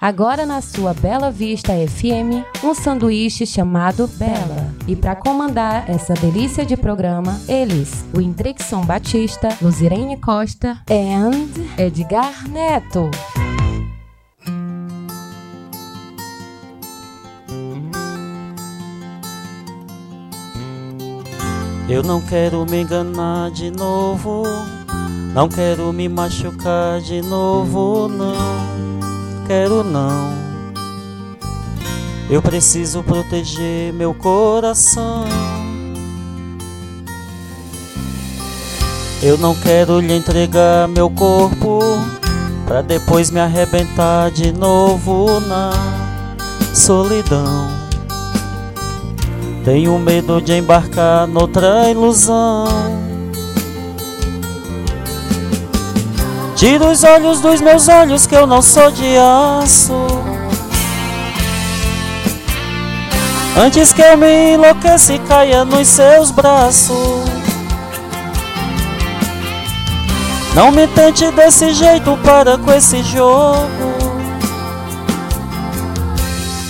Agora 0.00 0.44
na 0.44 0.60
sua 0.60 0.92
Bela 0.92 1.30
Vista 1.30 1.72
FM, 1.72 2.44
um 2.62 2.74
sanduíche 2.74 3.46
chamado 3.46 4.06
Bela. 4.06 4.74
E 4.86 4.94
para 4.94 5.16
comandar 5.16 5.88
essa 5.88 6.12
delícia 6.12 6.66
de 6.66 6.76
programa, 6.76 7.40
eles, 7.48 8.04
o 8.14 8.20
Indrixon 8.20 8.84
Batista, 8.84 9.48
Luzirene 9.60 10.18
Costa 10.18 10.78
e 10.90 11.82
Edgar 11.82 12.46
Neto. 12.46 13.10
Eu 21.88 22.02
não 22.02 22.20
quero 22.20 22.66
me 22.66 22.82
enganar 22.82 23.50
de 23.50 23.70
novo, 23.70 24.42
não 25.32 25.48
quero 25.48 25.90
me 25.90 26.06
machucar 26.06 27.00
de 27.00 27.22
novo, 27.22 28.08
não 28.08 28.95
quero 29.46 29.84
não. 29.84 30.32
Eu 32.28 32.42
preciso 32.42 33.02
proteger 33.02 33.92
meu 33.92 34.12
coração. 34.12 35.24
Eu 39.22 39.38
não 39.38 39.54
quero 39.54 40.00
lhe 40.00 40.14
entregar 40.14 40.88
meu 40.88 41.08
corpo 41.08 41.80
para 42.66 42.82
depois 42.82 43.30
me 43.30 43.40
arrebentar 43.40 44.30
de 44.30 44.52
novo 44.52 45.40
na 45.40 45.70
solidão. 46.74 47.68
Tenho 49.64 49.98
medo 49.98 50.40
de 50.40 50.54
embarcar 50.54 51.26
noutra 51.26 51.88
ilusão. 51.90 52.66
Tira 56.56 56.86
os 56.86 57.04
olhos 57.04 57.40
dos 57.40 57.60
meus 57.60 57.86
olhos 57.86 58.26
que 58.26 58.34
eu 58.34 58.46
não 58.46 58.62
sou 58.62 58.90
de 58.90 59.04
aço. 59.60 59.92
Antes 63.58 63.92
que 63.92 64.00
eu 64.00 64.16
me 64.16 64.54
enlouqueça 64.54 65.12
e 65.12 65.18
caia 65.18 65.66
nos 65.66 65.86
seus 65.86 66.30
braços. 66.30 66.96
Não 70.54 70.72
me 70.72 70.86
tente 70.86 71.30
desse 71.32 71.74
jeito, 71.74 72.16
para 72.24 72.56
com 72.56 72.72
esse 72.72 73.02
jogo. 73.02 73.94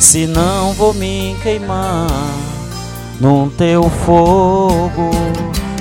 Senão 0.00 0.72
vou 0.72 0.92
me 0.94 1.36
queimar 1.44 2.08
num 3.20 3.48
teu 3.50 3.88
fogo. 4.05 5.10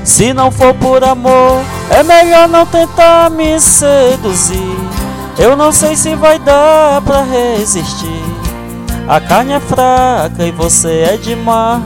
Se 0.03 0.31
não 0.31 0.51
for 0.51 0.75
por 0.75 1.03
amor, 1.03 1.63
é 1.89 2.03
melhor 2.03 2.47
não 2.47 2.65
tentar 2.65 3.29
me 3.29 3.59
seduzir. 3.59 4.77
Eu 5.37 5.55
não 5.55 5.71
sei 5.71 5.95
se 5.95 6.15
vai 6.15 6.39
dar 6.39 7.01
pra 7.01 7.21
resistir. 7.21 8.23
A 9.07 9.19
carne 9.19 9.53
é 9.53 9.59
fraca 9.59 10.43
e 10.43 10.51
você 10.51 11.07
é 11.13 11.17
demais. 11.17 11.83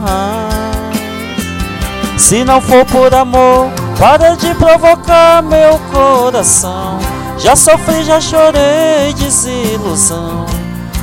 Se 2.16 2.44
não 2.44 2.60
for 2.60 2.84
por 2.86 3.14
amor, 3.14 3.70
para 3.98 4.34
de 4.36 4.54
provocar 4.54 5.42
meu 5.42 5.78
coração. 5.92 6.98
Já 7.38 7.56
sofri, 7.56 8.04
já 8.04 8.20
chorei 8.20 9.12
desilusão. 9.14 10.46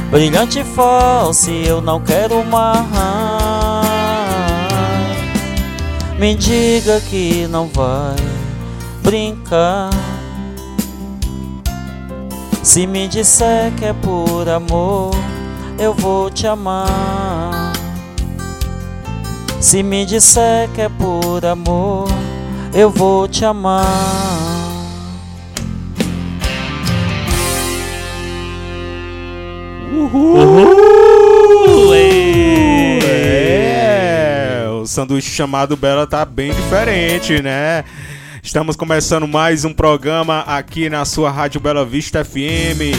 Brilhante 0.09 0.59
e 0.59 0.63
falso, 0.63 1.51
eu 1.51 1.81
não 1.81 1.99
quero 1.99 2.43
mais. 2.45 3.85
Me 6.17 6.33
diga 6.33 6.99
que 7.01 7.47
não 7.47 7.67
vai 7.67 8.36
brincar. 9.07 9.89
Se 12.61 12.85
me 12.85 13.07
disser 13.07 13.71
que 13.77 13.85
é 13.85 13.93
por 13.93 14.49
amor, 14.49 15.15
eu 15.79 15.93
vou 15.93 16.29
te 16.29 16.45
amar. 16.45 17.71
Se 19.61 19.81
me 19.81 20.05
disser 20.05 20.69
que 20.71 20.81
é 20.81 20.89
por 20.89 21.45
amor, 21.45 22.09
eu 22.73 22.89
vou 22.89 23.29
te 23.29 23.45
amar. 23.45 23.85
Uhul! 29.93 30.37
Uhul! 30.37 30.87
sanduíche 34.97 35.29
chamado 35.29 35.77
Bela 35.77 36.07
tá 36.07 36.25
bem 36.25 36.51
diferente, 36.51 37.39
né? 37.41 37.83
Estamos 38.47 38.77
começando 38.77 39.27
mais 39.27 39.65
um 39.65 39.73
programa 39.73 40.39
aqui 40.47 40.89
na 40.89 41.03
sua 41.03 41.29
Rádio 41.29 41.59
Bela 41.59 41.85
Vista 41.85 42.23
FM. 42.23 42.95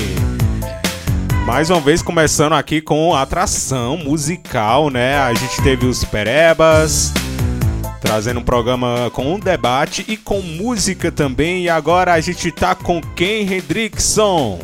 Mais 1.46 1.70
uma 1.70 1.80
vez 1.80 2.02
começando 2.02 2.52
aqui 2.52 2.82
com 2.82 3.14
atração 3.14 3.96
musical, 3.96 4.90
né? 4.90 5.18
A 5.18 5.32
gente 5.32 5.62
teve 5.62 5.86
os 5.86 6.04
Perebas, 6.04 7.14
trazendo 7.98 8.40
um 8.40 8.44
programa 8.44 9.10
com 9.14 9.32
um 9.32 9.40
debate 9.40 10.04
e 10.06 10.18
com 10.18 10.42
música 10.42 11.10
também. 11.10 11.62
E 11.64 11.70
agora 11.70 12.12
a 12.12 12.20
gente 12.20 12.52
tá 12.52 12.74
com 12.74 13.00
quem, 13.00 13.50
Hendrickson? 13.50 14.58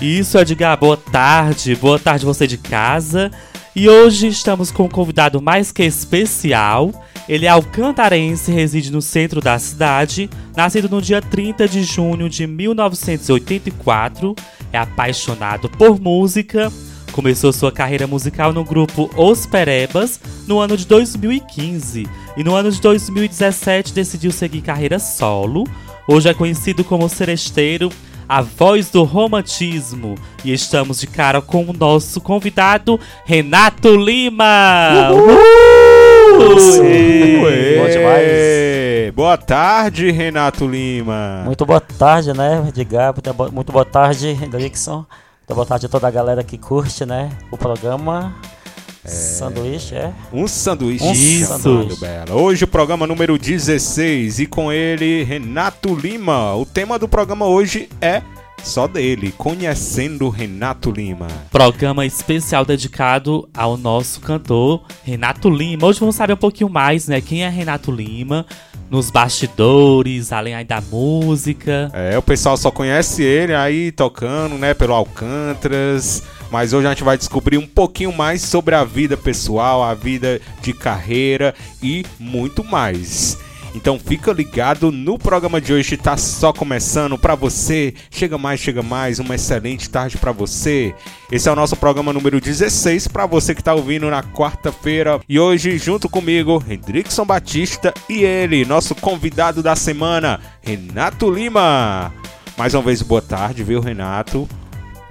Isso, 0.00 0.38
Edgar, 0.38 0.78
boa 0.78 0.96
tarde. 0.96 1.74
Boa 1.74 1.98
tarde 1.98 2.24
você 2.24 2.46
de 2.46 2.56
casa. 2.56 3.32
E 3.74 3.88
hoje 3.88 4.28
estamos 4.28 4.70
com 4.70 4.84
um 4.84 4.88
convidado 4.88 5.42
mais 5.42 5.72
que 5.72 5.82
especial. 5.82 6.92
Ele 7.28 7.46
é 7.46 7.48
alcantarense, 7.48 8.52
reside 8.52 8.92
no 8.92 9.00
centro 9.00 9.40
da 9.40 9.58
cidade, 9.58 10.28
nascido 10.54 10.90
no 10.90 11.00
dia 11.00 11.22
30 11.22 11.66
de 11.66 11.82
junho 11.82 12.28
de 12.28 12.46
1984, 12.46 14.34
é 14.70 14.78
apaixonado 14.78 15.70
por 15.70 15.98
música. 15.98 16.70
Começou 17.12 17.52
sua 17.52 17.72
carreira 17.72 18.06
musical 18.06 18.52
no 18.52 18.64
grupo 18.64 19.08
Os 19.16 19.46
Perebas 19.46 20.20
no 20.46 20.58
ano 20.58 20.76
de 20.76 20.86
2015 20.86 22.06
e 22.36 22.44
no 22.44 22.54
ano 22.54 22.70
de 22.70 22.80
2017 22.80 23.94
decidiu 23.94 24.30
seguir 24.30 24.60
carreira 24.60 24.98
solo. 24.98 25.64
Hoje 26.06 26.28
é 26.28 26.34
conhecido 26.34 26.84
como 26.84 27.08
seresteiro 27.08 27.88
a 28.28 28.40
voz 28.40 28.90
do 28.90 29.02
romantismo. 29.04 30.14
E 30.44 30.52
estamos 30.52 31.00
de 31.00 31.06
cara 31.06 31.40
com 31.40 31.64
o 31.64 31.72
nosso 31.72 32.20
convidado, 32.20 32.98
Renato 33.24 33.96
Lima! 33.96 35.10
Uhul! 35.12 36.38
Bom 36.38 37.90
demais! 37.90 39.14
Boa 39.14 39.36
tarde, 39.36 40.10
Renato 40.10 40.66
Lima! 40.66 41.42
Muito 41.44 41.64
boa 41.64 41.80
tarde, 41.80 42.32
né, 42.32 42.64
Edgar? 42.68 43.14
Muito 43.52 43.72
boa 43.72 43.84
tarde, 43.84 44.34
Dixon. 44.34 45.04
Muito 45.46 45.54
boa 45.54 45.66
tarde 45.66 45.86
a 45.86 45.88
toda 45.88 46.08
a 46.08 46.10
galera 46.10 46.42
que 46.42 46.58
curte, 46.58 47.04
né, 47.04 47.30
o 47.50 47.56
programa. 47.56 48.34
É. 49.04 49.08
Sanduíche, 49.08 49.94
é? 49.94 50.12
Um 50.32 50.48
sanduíche. 50.48 51.04
Um 51.04 51.12
Isso. 51.12 51.58
Sanduíche. 51.58 52.04
Hoje 52.32 52.64
o 52.64 52.68
programa 52.68 53.06
número 53.06 53.38
16 53.38 54.38
e 54.38 54.46
com 54.46 54.72
ele 54.72 55.22
Renato 55.24 55.94
Lima. 55.94 56.54
O 56.54 56.64
tema 56.64 56.98
do 56.98 57.06
programa 57.06 57.46
hoje 57.46 57.88
é 58.00 58.22
só 58.62 58.88
dele, 58.88 59.30
conhecendo 59.36 60.30
Renato 60.30 60.90
Lima. 60.90 61.28
Programa 61.50 62.06
especial 62.06 62.64
dedicado 62.64 63.46
ao 63.52 63.76
nosso 63.76 64.20
cantor 64.22 64.82
Renato 65.02 65.50
Lima. 65.50 65.86
Hoje 65.86 66.00
vamos 66.00 66.16
saber 66.16 66.32
um 66.32 66.38
pouquinho 66.38 66.70
mais, 66.70 67.06
né? 67.06 67.20
Quem 67.20 67.44
é 67.44 67.48
Renato 67.50 67.92
Lima, 67.92 68.46
nos 68.90 69.10
bastidores, 69.10 70.32
além 70.32 70.54
aí 70.54 70.64
da 70.64 70.80
música. 70.80 71.90
É, 71.92 72.16
o 72.16 72.22
pessoal 72.22 72.56
só 72.56 72.70
conhece 72.70 73.22
ele 73.22 73.54
aí 73.54 73.92
tocando, 73.92 74.56
né, 74.56 74.72
pelo 74.72 74.94
Alcantras. 74.94 76.22
Mas 76.54 76.72
hoje 76.72 76.86
a 76.86 76.90
gente 76.90 77.02
vai 77.02 77.18
descobrir 77.18 77.58
um 77.58 77.66
pouquinho 77.66 78.12
mais 78.12 78.40
sobre 78.40 78.76
a 78.76 78.84
vida 78.84 79.16
pessoal, 79.16 79.82
a 79.82 79.92
vida 79.92 80.40
de 80.62 80.72
carreira 80.72 81.52
e 81.82 82.06
muito 82.16 82.62
mais. 82.62 83.36
Então 83.74 83.98
fica 83.98 84.30
ligado 84.30 84.92
no 84.92 85.18
programa 85.18 85.60
de 85.60 85.72
hoje, 85.72 85.96
tá 85.96 86.16
só 86.16 86.52
começando 86.52 87.18
para 87.18 87.34
você. 87.34 87.92
Chega 88.08 88.38
mais, 88.38 88.60
chega 88.60 88.84
mais, 88.84 89.18
uma 89.18 89.34
excelente 89.34 89.90
tarde 89.90 90.16
para 90.16 90.30
você. 90.30 90.94
Esse 91.28 91.48
é 91.48 91.52
o 91.52 91.56
nosso 91.56 91.74
programa 91.74 92.12
número 92.12 92.40
16 92.40 93.08
para 93.08 93.26
você 93.26 93.52
que 93.52 93.60
tá 93.62 93.74
ouvindo 93.74 94.08
na 94.08 94.22
quarta-feira. 94.22 95.18
E 95.28 95.40
hoje 95.40 95.76
junto 95.76 96.08
comigo, 96.08 96.62
Hendrickson 96.70 97.24
Batista 97.24 97.92
e 98.08 98.22
ele, 98.22 98.64
nosso 98.64 98.94
convidado 98.94 99.60
da 99.60 99.74
semana, 99.74 100.38
Renato 100.62 101.28
Lima. 101.28 102.14
Mais 102.56 102.74
uma 102.74 102.82
vez 102.84 103.02
boa 103.02 103.20
tarde, 103.20 103.64
viu, 103.64 103.80
Renato? 103.80 104.48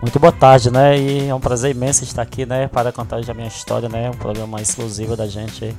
Muito 0.04 0.20
boa 0.20 0.34
tarde, 0.34 0.70
né? 0.70 1.00
E 1.00 1.30
é 1.30 1.34
um 1.34 1.40
prazer 1.40 1.72
imenso 1.72 2.04
estar 2.04 2.24
aqui, 2.24 2.46
né? 2.46 2.68
Para 2.68 2.92
contar 2.92 3.22
a 3.26 3.34
minha 3.34 3.48
história, 3.48 3.88
né? 3.88 4.10
Um 4.10 4.18
programa 4.18 4.62
exclusivo 4.62 5.16
da 5.16 5.28
gente 5.28 5.74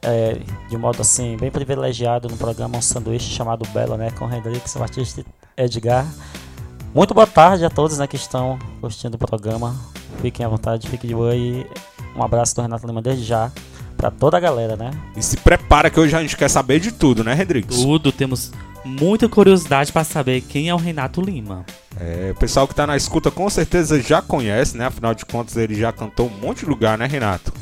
é, 0.00 0.40
de 0.70 0.78
modo 0.78 1.02
assim, 1.02 1.36
bem 1.36 1.50
privilegiado 1.50 2.30
no 2.30 2.36
programa 2.38 2.78
Um 2.78 2.80
Sanduíche 2.80 3.28
chamado 3.28 3.68
Bela, 3.68 3.98
né? 3.98 4.10
Com 4.12 4.24
Hendrix, 4.24 4.74
Batista 4.74 5.22
Edgar. 5.54 6.06
Muito 6.94 7.12
boa 7.12 7.26
tarde 7.26 7.62
a 7.62 7.68
todos 7.68 7.98
né, 7.98 8.06
que 8.06 8.16
estão 8.16 8.58
curtindo 8.80 9.16
o 9.16 9.18
programa. 9.18 9.76
Fiquem 10.22 10.46
à 10.46 10.48
vontade, 10.48 10.88
fiquem 10.88 11.08
de 11.08 11.14
boa 11.14 11.36
e 11.36 11.66
um 12.16 12.22
abraço 12.22 12.56
do 12.56 12.62
Renato 12.62 12.86
Lima 12.86 13.02
desde 13.02 13.22
já 13.22 13.52
para 13.98 14.10
toda 14.10 14.38
a 14.38 14.40
galera, 14.40 14.76
né? 14.76 14.92
E 15.14 15.22
se 15.22 15.36
prepara 15.36 15.90
que 15.90 16.00
hoje 16.00 16.16
a 16.16 16.22
gente 16.22 16.38
quer 16.38 16.48
saber 16.48 16.80
de 16.80 16.90
tudo, 16.90 17.22
né, 17.22 17.38
Hendrix? 17.38 17.76
Tudo, 17.76 18.12
temos 18.12 18.50
muita 18.82 19.28
curiosidade 19.28 19.92
para 19.92 20.04
saber 20.04 20.40
quem 20.40 20.70
é 20.70 20.74
o 20.74 20.78
Renato 20.78 21.20
Lima. 21.20 21.66
É, 22.00 22.30
o 22.30 22.34
pessoal 22.38 22.68
que 22.68 22.74
tá 22.74 22.86
na 22.86 22.96
escuta 22.96 23.30
com 23.30 23.48
certeza 23.50 24.00
já 24.00 24.22
conhece, 24.22 24.76
né? 24.76 24.86
Afinal 24.86 25.14
de 25.14 25.24
contas, 25.24 25.56
ele 25.56 25.74
já 25.74 25.92
cantou 25.92 26.26
um 26.26 26.40
monte 26.40 26.60
de 26.60 26.66
lugar, 26.66 26.96
né, 26.96 27.06
Renato? 27.06 27.52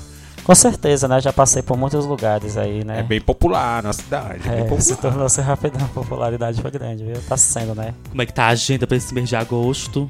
Com 0.45 0.55
certeza, 0.55 1.09
né? 1.09 1.21
Já 1.21 1.33
passei 1.33 1.63
por 1.63 1.77
muitos 1.77 2.07
lugares 2.07 2.57
aí, 2.57 2.85
né? 2.85 3.01
É 3.01 3.03
bem 3.03 3.21
popular 3.21 3.83
na 3.83 3.93
cidade. 3.93 4.49
É, 4.49 4.61
é 4.61 4.81
se 4.81 4.95
tornou-se 4.97 5.41
rapidão, 5.41 5.85
a 5.85 5.89
popularidade 5.89 6.61
foi 6.61 6.71
grande, 6.71 7.05
viu? 7.05 7.21
Tá 7.29 7.37
sendo, 7.37 7.75
né? 7.75 7.95
Como 8.09 8.23
é 8.23 8.27
que 8.27 8.33
tá 8.33 8.45
a 8.45 8.49
agenda 8.49 8.87
pra 8.87 8.97
esse 8.97 9.13
mês 9.13 9.29
de 9.29 9.35
agosto? 9.35 10.09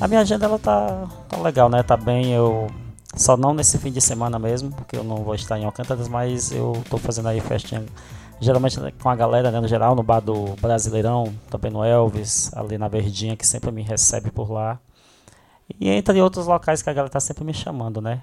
A 0.00 0.06
minha 0.06 0.20
agenda, 0.20 0.46
ela 0.46 0.58
tá, 0.58 1.06
tá 1.28 1.36
legal, 1.38 1.68
né? 1.68 1.82
Tá 1.82 1.96
bem, 1.96 2.32
eu... 2.32 2.68
Só 3.14 3.36
não 3.36 3.52
nesse 3.52 3.78
fim 3.78 3.90
de 3.90 4.00
semana 4.00 4.38
mesmo, 4.38 4.70
porque 4.70 4.96
eu 4.96 5.02
não 5.02 5.16
vou 5.16 5.34
estar 5.34 5.58
em 5.58 5.64
Alcântaras, 5.64 6.08
mas 6.08 6.52
eu 6.52 6.80
tô 6.88 6.96
fazendo 6.98 7.28
aí 7.28 7.40
festinha 7.40 7.84
geralmente 8.40 8.78
com 9.00 9.08
a 9.08 9.16
galera, 9.16 9.50
né, 9.50 9.60
no 9.60 9.68
geral, 9.68 9.94
no 9.94 10.02
bar 10.02 10.20
do 10.20 10.54
Brasileirão, 10.60 11.32
também 11.50 11.70
no 11.70 11.84
Elvis, 11.84 12.50
ali 12.54 12.78
na 12.78 12.88
Verdinha, 12.88 13.36
que 13.36 13.46
sempre 13.46 13.70
me 13.70 13.82
recebe 13.82 14.30
por 14.30 14.50
lá. 14.50 14.78
E 15.80 15.88
entre 15.88 16.20
outros 16.20 16.46
locais 16.46 16.82
que 16.82 16.90
a 16.90 16.92
galera 16.92 17.10
tá 17.10 17.20
sempre 17.20 17.44
me 17.44 17.52
chamando, 17.52 18.00
né? 18.00 18.22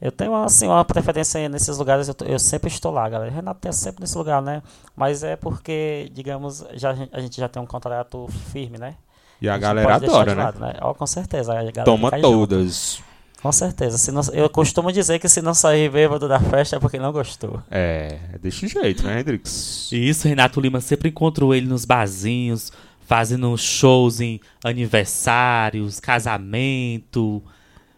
Eu 0.00 0.12
tenho 0.12 0.34
assim, 0.34 0.66
uma 0.66 0.84
preferência 0.84 1.48
nesses 1.48 1.78
lugares, 1.78 2.06
eu, 2.08 2.14
eu 2.26 2.38
sempre 2.38 2.68
estou 2.68 2.92
lá, 2.92 3.08
galera. 3.08 3.30
Renato 3.30 3.66
é 3.66 3.72
sempre 3.72 4.02
nesse 4.02 4.16
lugar, 4.18 4.42
né? 4.42 4.62
Mas 4.94 5.22
é 5.22 5.36
porque, 5.36 6.10
digamos, 6.12 6.64
já, 6.74 6.94
a 7.12 7.20
gente 7.20 7.40
já 7.40 7.48
tem 7.48 7.62
um 7.62 7.66
contrato 7.66 8.26
firme, 8.52 8.76
né? 8.76 8.94
E 9.40 9.48
a, 9.48 9.54
a 9.54 9.58
galera 9.58 9.94
adora, 9.94 10.34
né? 10.34 10.44
Lado, 10.44 10.60
né? 10.60 10.74
Oh, 10.82 10.94
com 10.94 11.06
certeza. 11.06 11.54
Toma 11.84 12.10
todas. 12.10 12.96
Junto. 12.96 13.15
Com 13.46 13.52
certeza. 13.52 13.96
Se 13.96 14.10
não, 14.10 14.22
eu 14.32 14.50
costumo 14.50 14.90
dizer 14.90 15.20
que 15.20 15.28
se 15.28 15.40
não 15.40 15.54
sair 15.54 15.88
bêbado 15.88 16.26
da 16.26 16.40
festa 16.40 16.74
é 16.74 16.80
porque 16.80 16.98
não 16.98 17.12
gostou. 17.12 17.62
É, 17.70 18.18
é 18.32 18.38
desse 18.38 18.66
jeito, 18.66 19.04
né, 19.04 19.20
Hendrix? 19.20 19.88
Isso, 19.92 20.26
Renato 20.26 20.60
Lima 20.60 20.80
sempre 20.80 21.10
encontrou 21.10 21.54
ele 21.54 21.68
nos 21.68 21.84
barzinhos, 21.84 22.72
fazendo 23.06 23.56
shows 23.56 24.20
em 24.20 24.40
aniversários, 24.64 26.00
casamento. 26.00 27.40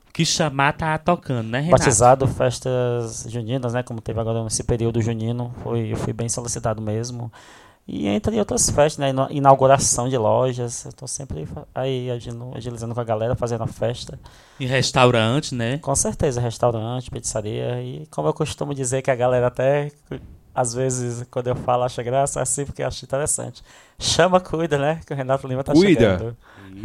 O 0.06 0.12
que 0.12 0.23
chamar 0.23 0.75
tá 0.75 0.99
tocando, 0.99 1.49
né, 1.49 1.61
Renato? 1.61 1.83
Batizado, 1.83 2.29
festas 2.29 3.25
juninas, 3.27 3.73
né? 3.73 3.83
Como 3.83 4.03
teve 4.03 4.21
agora 4.21 4.45
nesse 4.45 4.62
período 4.62 5.00
junino. 5.00 5.55
Foi, 5.62 5.93
eu 5.93 5.97
fui 5.97 6.12
bem 6.12 6.29
solicitado 6.29 6.83
mesmo. 6.83 7.33
E 7.90 8.06
entre 8.06 8.38
outras 8.38 8.69
festas, 8.69 8.99
né? 8.99 9.14
Inauguração 9.31 10.11
de 10.11 10.19
lojas. 10.19 10.85
Eu 10.85 10.93
tô 10.93 11.06
sempre 11.06 11.49
aí 11.75 12.11
agilizando 12.55 12.94
com 12.94 13.00
a 13.00 13.05
galera, 13.05 13.35
fazendo 13.35 13.64
a 13.64 13.67
festa. 13.67 14.20
E 14.61 14.67
restaurante, 14.67 15.55
né? 15.55 15.79
Com 15.79 15.96
certeza, 15.96 16.38
restaurante, 16.38 17.11
pizzaria. 17.11 17.81
E 17.82 18.06
como 18.11 18.29
eu 18.29 18.35
costumo 18.35 18.75
dizer 18.75 19.00
que 19.00 19.11
a 19.11 19.14
galera 19.14 19.46
até, 19.46 19.90
às 20.55 20.75
vezes, 20.75 21.25
quando 21.31 21.46
eu 21.46 21.56
falo, 21.56 21.85
acha 21.85 22.02
graça, 22.02 22.40
é 22.40 22.43
assim 22.43 22.67
porque 22.67 22.82
acho 22.82 23.06
interessante. 23.06 23.62
Chama, 23.99 24.38
cuida, 24.38 24.76
né? 24.76 25.00
Que 25.06 25.14
o 25.14 25.17
Renato 25.17 25.49
Lima 25.49 25.64
tá 25.64 25.73
cuida. 25.73 25.88
chegando. 25.88 26.37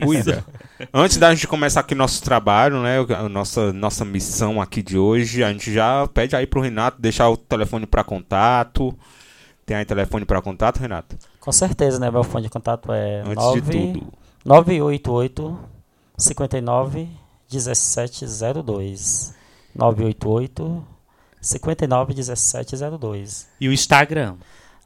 Cuida. 0.01 0.45
Antes 0.94 1.17
da 1.17 1.35
gente 1.35 1.50
começar 1.50 1.81
aqui 1.81 1.94
nosso 1.94 2.23
trabalho, 2.23 2.81
né? 2.81 3.00
A 3.17 3.27
nossa, 3.27 3.73
nossa 3.73 4.05
missão 4.05 4.61
aqui 4.61 4.81
de 4.81 4.97
hoje, 4.97 5.44
a 5.44 5.51
gente 5.51 5.73
já 5.73 6.07
pede 6.07 6.33
aí 6.33 6.47
pro 6.47 6.61
Renato 6.61 7.01
deixar 7.01 7.27
o 7.27 7.35
telefone 7.35 7.85
para 7.85 8.05
contato. 8.05 8.97
Tem 9.65 9.77
aí 9.77 9.86
telefone 9.86 10.25
para 10.25 10.42
contato, 10.42 10.80
Renato? 10.80 11.18
Com 11.39 11.51
certeza, 11.51 12.00
né? 12.00 12.12
Meu 12.12 12.24
fone 12.24 12.44
de 12.44 12.50
contato 12.50 12.92
é 12.92 13.21
Antes 13.21 13.36
9, 13.36 13.62
de 13.62 13.94
tudo. 13.94 14.13
988 14.45 15.60
59 16.18 17.07
1702. 17.51 19.33
988 19.75 20.86
59 21.42 22.13
1702. 22.13 23.48
E 23.60 23.69
o 23.69 23.74
Instagram? 23.74 24.36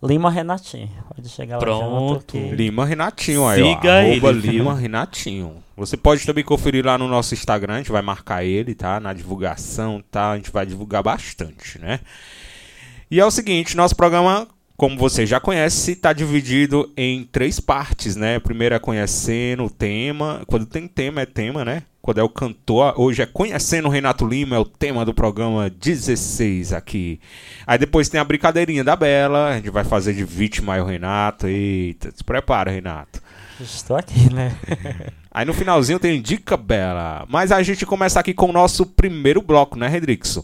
Lima 0.01 0.29
Renatinho. 0.29 0.91
Pode 1.15 1.27
chegar 1.29 1.57
Pronto. 1.57 2.13
lá 2.13 2.19
que... 2.27 2.37
Lima 2.37 2.85
Renatinho 2.85 3.47
aí, 3.47 3.63
Siga 3.63 3.93
ó. 3.95 4.01
ele. 4.01 4.31
Lima 4.31 4.75
Renatinho. 4.75 5.63
Você 5.75 5.97
pode 5.97 6.23
também 6.25 6.43
conferir 6.43 6.85
lá 6.85 6.97
no 6.97 7.07
nosso 7.07 7.33
Instagram, 7.33 7.75
a 7.75 7.77
gente 7.77 7.91
vai 7.91 8.01
marcar 8.01 8.43
ele, 8.43 8.75
tá? 8.75 8.99
Na 8.99 9.11
divulgação, 9.13 10.03
tá? 10.11 10.31
A 10.31 10.35
gente 10.35 10.51
vai 10.51 10.65
divulgar 10.67 11.01
bastante, 11.01 11.79
né? 11.79 11.99
E 13.09 13.19
é 13.19 13.25
o 13.25 13.31
seguinte, 13.31 13.75
nosso 13.75 13.95
programa 13.95 14.47
como 14.77 14.95
você 14.95 15.25
já 15.25 15.39
conhece, 15.39 15.93
está 15.93 16.13
dividido 16.13 16.93
em 16.95 17.23
três 17.23 17.59
partes, 17.59 18.15
né? 18.15 18.39
Primeiro 18.39 18.75
é 18.75 18.79
conhecendo 18.79 19.65
o 19.65 19.69
tema. 19.71 20.43
Quando 20.45 20.67
tem 20.67 20.87
tema, 20.87 21.21
é 21.21 21.25
tema, 21.25 21.65
né? 21.65 21.81
Quando 21.99 22.19
é 22.19 22.23
o 22.23 22.29
cantor, 22.29 22.93
hoje 22.95 23.23
é 23.23 23.25
conhecendo 23.25 23.87
o 23.87 23.91
Renato 23.91 24.25
Lima, 24.25 24.55
é 24.55 24.59
o 24.59 24.63
tema 24.63 25.03
do 25.03 25.15
programa 25.15 25.67
16 25.67 26.73
aqui. 26.73 27.19
Aí 27.65 27.79
depois 27.79 28.07
tem 28.07 28.19
a 28.21 28.23
brincadeirinha 28.23 28.83
da 28.83 28.95
Bela, 28.95 29.49
a 29.49 29.55
gente 29.55 29.71
vai 29.71 29.83
fazer 29.83 30.13
de 30.13 30.23
vítima 30.23 30.75
aí 30.75 30.81
o 30.81 30.85
Renato. 30.85 31.47
Eita, 31.47 32.11
se 32.15 32.23
prepara, 32.23 32.69
Renato. 32.69 33.19
Estou 33.59 33.97
aqui, 33.97 34.31
né? 34.31 34.55
aí 35.31 35.43
no 35.43 35.55
finalzinho 35.55 35.99
tem 35.99 36.21
Dica 36.21 36.55
Bela. 36.55 37.25
Mas 37.27 37.51
a 37.51 37.63
gente 37.63 37.83
começa 37.83 38.19
aqui 38.19 38.31
com 38.31 38.51
o 38.51 38.53
nosso 38.53 38.85
primeiro 38.85 39.41
bloco, 39.41 39.75
né, 39.75 39.87
Redrixon? 39.87 40.43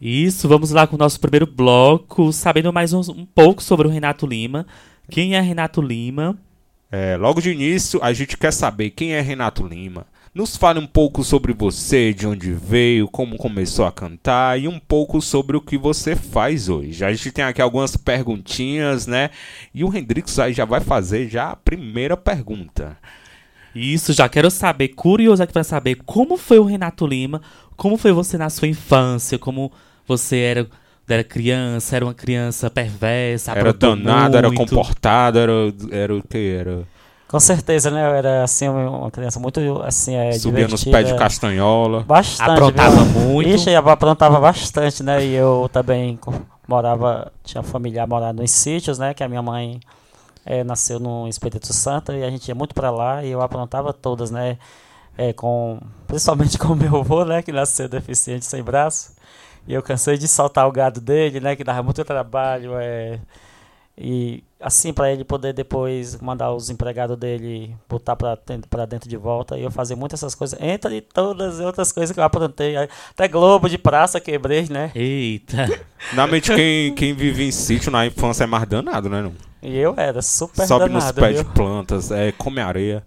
Isso, 0.00 0.48
vamos 0.48 0.70
lá 0.70 0.86
com 0.86 0.96
o 0.96 0.98
nosso 0.98 1.20
primeiro 1.20 1.46
bloco, 1.46 2.32
sabendo 2.32 2.72
mais 2.72 2.94
um, 2.94 3.00
um 3.10 3.26
pouco 3.26 3.62
sobre 3.62 3.86
o 3.86 3.90
Renato 3.90 4.26
Lima. 4.26 4.66
Quem 5.10 5.34
é 5.34 5.40
Renato 5.42 5.82
Lima? 5.82 6.38
É, 6.90 7.18
logo 7.18 7.38
de 7.42 7.50
início, 7.50 8.02
a 8.02 8.10
gente 8.14 8.34
quer 8.38 8.50
saber 8.50 8.90
quem 8.90 9.12
é 9.12 9.20
Renato 9.20 9.66
Lima. 9.66 10.06
Nos 10.34 10.56
fale 10.56 10.78
um 10.78 10.86
pouco 10.86 11.22
sobre 11.22 11.52
você, 11.52 12.14
de 12.14 12.26
onde 12.26 12.50
veio, 12.50 13.08
como 13.08 13.36
começou 13.36 13.84
a 13.84 13.92
cantar 13.92 14.58
e 14.58 14.66
um 14.66 14.78
pouco 14.78 15.20
sobre 15.20 15.54
o 15.54 15.60
que 15.60 15.76
você 15.76 16.16
faz 16.16 16.70
hoje. 16.70 17.04
A 17.04 17.12
gente 17.12 17.30
tem 17.30 17.44
aqui 17.44 17.60
algumas 17.60 17.94
perguntinhas, 17.94 19.06
né? 19.06 19.28
E 19.74 19.84
o 19.84 19.94
Hendrix 19.94 20.38
aí 20.38 20.54
já 20.54 20.64
vai 20.64 20.80
fazer 20.80 21.28
já 21.28 21.50
a 21.50 21.56
primeira 21.56 22.16
pergunta. 22.16 22.96
Isso, 23.74 24.14
já 24.14 24.30
quero 24.30 24.50
saber, 24.50 24.88
curioso 24.88 25.42
aqui 25.42 25.52
para 25.52 25.62
saber 25.62 25.96
como 26.06 26.38
foi 26.38 26.58
o 26.58 26.64
Renato 26.64 27.06
Lima, 27.06 27.42
como 27.76 27.98
foi 27.98 28.12
você 28.12 28.38
na 28.38 28.48
sua 28.48 28.66
infância, 28.66 29.38
como 29.38 29.70
você 30.06 30.38
era, 30.38 30.66
era 31.08 31.24
criança, 31.24 31.96
era 31.96 32.04
uma 32.04 32.14
criança 32.14 32.70
perversa, 32.70 33.52
Era 33.52 33.72
danado, 33.72 34.36
era 34.36 34.52
comportado, 34.52 35.38
era, 35.38 35.52
era 35.90 36.16
o 36.16 36.22
que 36.22 36.54
era? 36.54 36.84
Com 37.30 37.38
certeza, 37.38 37.92
né? 37.92 38.04
Eu 38.04 38.14
era 38.14 38.42
assim, 38.42 38.68
uma 38.68 39.08
criança 39.08 39.38
muito 39.38 39.60
assim, 39.82 40.16
é, 40.16 40.32
Subia 40.32 40.66
nos 40.66 40.82
pés 40.82 41.06
de 41.06 41.14
castanhola. 41.14 42.02
Bastante. 42.02 42.50
Aprontava 42.50 43.04
viu? 43.04 43.20
muito. 43.20 43.50
Ixi, 43.50 43.72
aprontava 43.72 44.40
bastante, 44.40 45.04
né? 45.04 45.24
E 45.24 45.34
eu 45.34 45.70
também 45.72 46.18
morava, 46.66 47.30
tinha 47.44 47.62
familiar 47.62 48.08
morando 48.08 48.42
em 48.42 48.48
sítios, 48.48 48.98
né? 48.98 49.14
Que 49.14 49.22
a 49.22 49.28
minha 49.28 49.42
mãe 49.42 49.78
é, 50.44 50.64
nasceu 50.64 50.98
no 50.98 51.28
Espírito 51.28 51.72
Santo 51.72 52.12
e 52.12 52.24
a 52.24 52.30
gente 52.30 52.48
ia 52.48 52.54
muito 52.54 52.74
para 52.74 52.90
lá 52.90 53.24
e 53.24 53.30
eu 53.30 53.40
aprontava 53.40 53.92
todas, 53.92 54.32
né? 54.32 54.58
É, 55.16 55.32
com, 55.32 55.78
principalmente 56.08 56.58
com 56.58 56.74
meu 56.74 56.96
avô, 56.96 57.24
né? 57.24 57.42
Que 57.42 57.52
nasceu 57.52 57.88
deficiente 57.88 58.44
sem 58.44 58.60
braço. 58.60 59.12
E 59.66 59.74
eu 59.74 59.82
cansei 59.82 60.16
de 60.16 60.26
soltar 60.26 60.66
o 60.66 60.72
gado 60.72 61.00
dele, 61.00 61.40
né? 61.40 61.54
Que 61.54 61.64
dava 61.64 61.82
muito 61.82 62.04
trabalho. 62.04 62.72
É, 62.76 63.20
e 63.96 64.42
assim, 64.58 64.92
para 64.92 65.12
ele 65.12 65.24
poder 65.24 65.52
depois 65.52 66.20
mandar 66.20 66.52
os 66.52 66.70
empregados 66.70 67.16
dele 67.16 67.76
botar 67.88 68.16
para 68.16 68.86
dentro 68.86 69.08
de 69.08 69.16
volta. 69.16 69.58
E 69.58 69.62
eu 69.62 69.70
fazer 69.70 69.94
muitas 69.94 70.20
essas 70.20 70.34
coisas. 70.34 70.58
Entre 70.60 71.00
todas 71.00 71.60
as 71.60 71.66
outras 71.66 71.92
coisas 71.92 72.12
que 72.12 72.20
eu 72.20 72.24
aprontei. 72.24 72.76
Até 72.76 73.28
Globo 73.28 73.68
de 73.68 73.76
praça 73.78 74.20
quebrei, 74.20 74.66
né? 74.70 74.90
Eita. 74.94 75.66
Normalmente 76.12 76.54
quem, 76.54 76.94
quem 76.94 77.14
vive 77.14 77.44
em 77.44 77.52
sítio 77.52 77.90
na 77.90 78.06
infância 78.06 78.44
é 78.44 78.46
mais 78.46 78.66
danado, 78.66 79.08
né? 79.08 79.22
Não? 79.22 79.34
E 79.62 79.76
eu 79.76 79.94
era 79.96 80.22
super 80.22 80.66
Sobe 80.66 80.86
danado, 80.86 81.04
nos 81.04 81.12
pés 81.12 81.34
viu? 81.34 81.44
de 81.44 81.50
plantas, 81.50 82.10
é, 82.10 82.32
come 82.32 82.60
areia. 82.60 83.04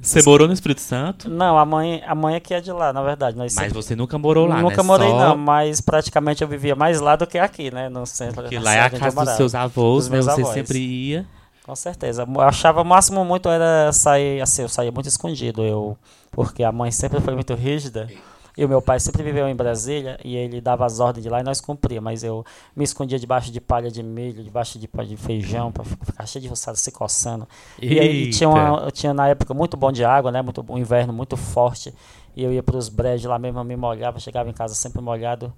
Você 0.00 0.22
morou 0.22 0.46
no 0.46 0.54
Espírito 0.54 0.80
Santo? 0.80 1.28
Não, 1.28 1.58
a 1.58 1.64
mãe, 1.64 2.02
a 2.06 2.14
mãe 2.14 2.36
aqui 2.36 2.54
é 2.54 2.60
de 2.60 2.70
lá, 2.70 2.92
na 2.92 3.02
verdade. 3.02 3.36
Nós 3.36 3.54
Mas 3.54 3.64
sempre- 3.64 3.74
você 3.82 3.96
nunca 3.96 4.16
morou 4.16 4.46
lá, 4.46 4.60
Nunca 4.62 4.76
né? 4.76 4.82
morei 4.82 5.08
Só 5.08 5.18
não, 5.18 5.36
mas 5.36 5.80
praticamente 5.80 6.42
eu 6.42 6.48
vivia 6.48 6.76
mais 6.76 7.00
lá 7.00 7.16
do 7.16 7.26
que 7.26 7.38
aqui, 7.38 7.70
né? 7.72 7.88
No 7.88 8.06
centro. 8.06 8.42
Porque 8.42 8.58
lá 8.58 8.74
é 8.74 8.80
a 8.80 8.90
casa 8.90 9.24
dos 9.24 9.34
seus 9.34 9.54
avós, 9.54 10.04
Dos 10.04 10.08
mas 10.08 10.24
meus 10.26 10.36
você 10.36 10.40
avós. 10.42 10.54
sempre 10.54 10.78
ia. 10.78 11.26
Com 11.64 11.74
certeza. 11.74 12.26
Eu 12.32 12.40
achava 12.40 12.80
o 12.80 12.84
máximo 12.84 13.24
muito 13.24 13.48
era 13.48 13.92
sair, 13.92 14.40
assim, 14.40 14.62
eu 14.62 14.68
saía 14.68 14.90
muito 14.92 15.08
escondido, 15.08 15.62
eu, 15.62 15.98
porque 16.30 16.62
a 16.62 16.72
mãe 16.72 16.90
sempre 16.90 17.20
foi 17.20 17.34
muito 17.34 17.54
rígida. 17.54 18.08
E 18.58 18.64
o 18.64 18.68
meu 18.68 18.82
pai 18.82 18.98
sempre 18.98 19.22
viveu 19.22 19.48
em 19.48 19.54
Brasília 19.54 20.18
e 20.24 20.34
ele 20.34 20.60
dava 20.60 20.84
as 20.84 20.98
ordens 20.98 21.22
de 21.22 21.30
lá 21.30 21.38
e 21.38 21.44
nós 21.44 21.60
cumpria, 21.60 22.00
mas 22.00 22.24
eu 22.24 22.44
me 22.74 22.82
escondia 22.82 23.16
debaixo 23.16 23.52
de 23.52 23.60
palha 23.60 23.88
de 23.88 24.02
milho, 24.02 24.42
debaixo 24.42 24.80
de 24.80 24.88
palha 24.88 25.06
de 25.06 25.16
feijão, 25.16 25.70
para 25.70 25.84
ficar 25.84 26.26
cheio 26.26 26.42
de 26.42 26.48
roçado 26.48 26.76
se 26.76 26.90
coçando. 26.90 27.48
E 27.88 28.00
aí 28.00 28.26
tinha, 28.26 28.48
uma, 28.48 28.82
eu 28.84 28.90
tinha 28.90 29.14
na 29.14 29.28
época 29.28 29.54
muito 29.54 29.76
bom 29.76 29.92
de 29.92 30.04
água, 30.04 30.32
né? 30.32 30.42
Muito, 30.42 30.64
um 30.68 30.76
inverno 30.76 31.12
muito 31.12 31.36
forte. 31.36 31.94
E 32.34 32.42
eu 32.42 32.52
ia 32.52 32.60
para 32.60 32.76
os 32.76 32.88
brejos 32.88 33.30
lá 33.30 33.38
mesmo, 33.38 33.60
eu 33.60 33.64
me 33.64 33.76
molhava, 33.76 34.18
chegava 34.18 34.50
em 34.50 34.52
casa 34.52 34.74
sempre 34.74 35.00
molhado, 35.00 35.52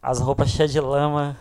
as 0.00 0.18
roupas 0.18 0.48
cheias 0.48 0.72
de 0.72 0.80
lama. 0.80 1.36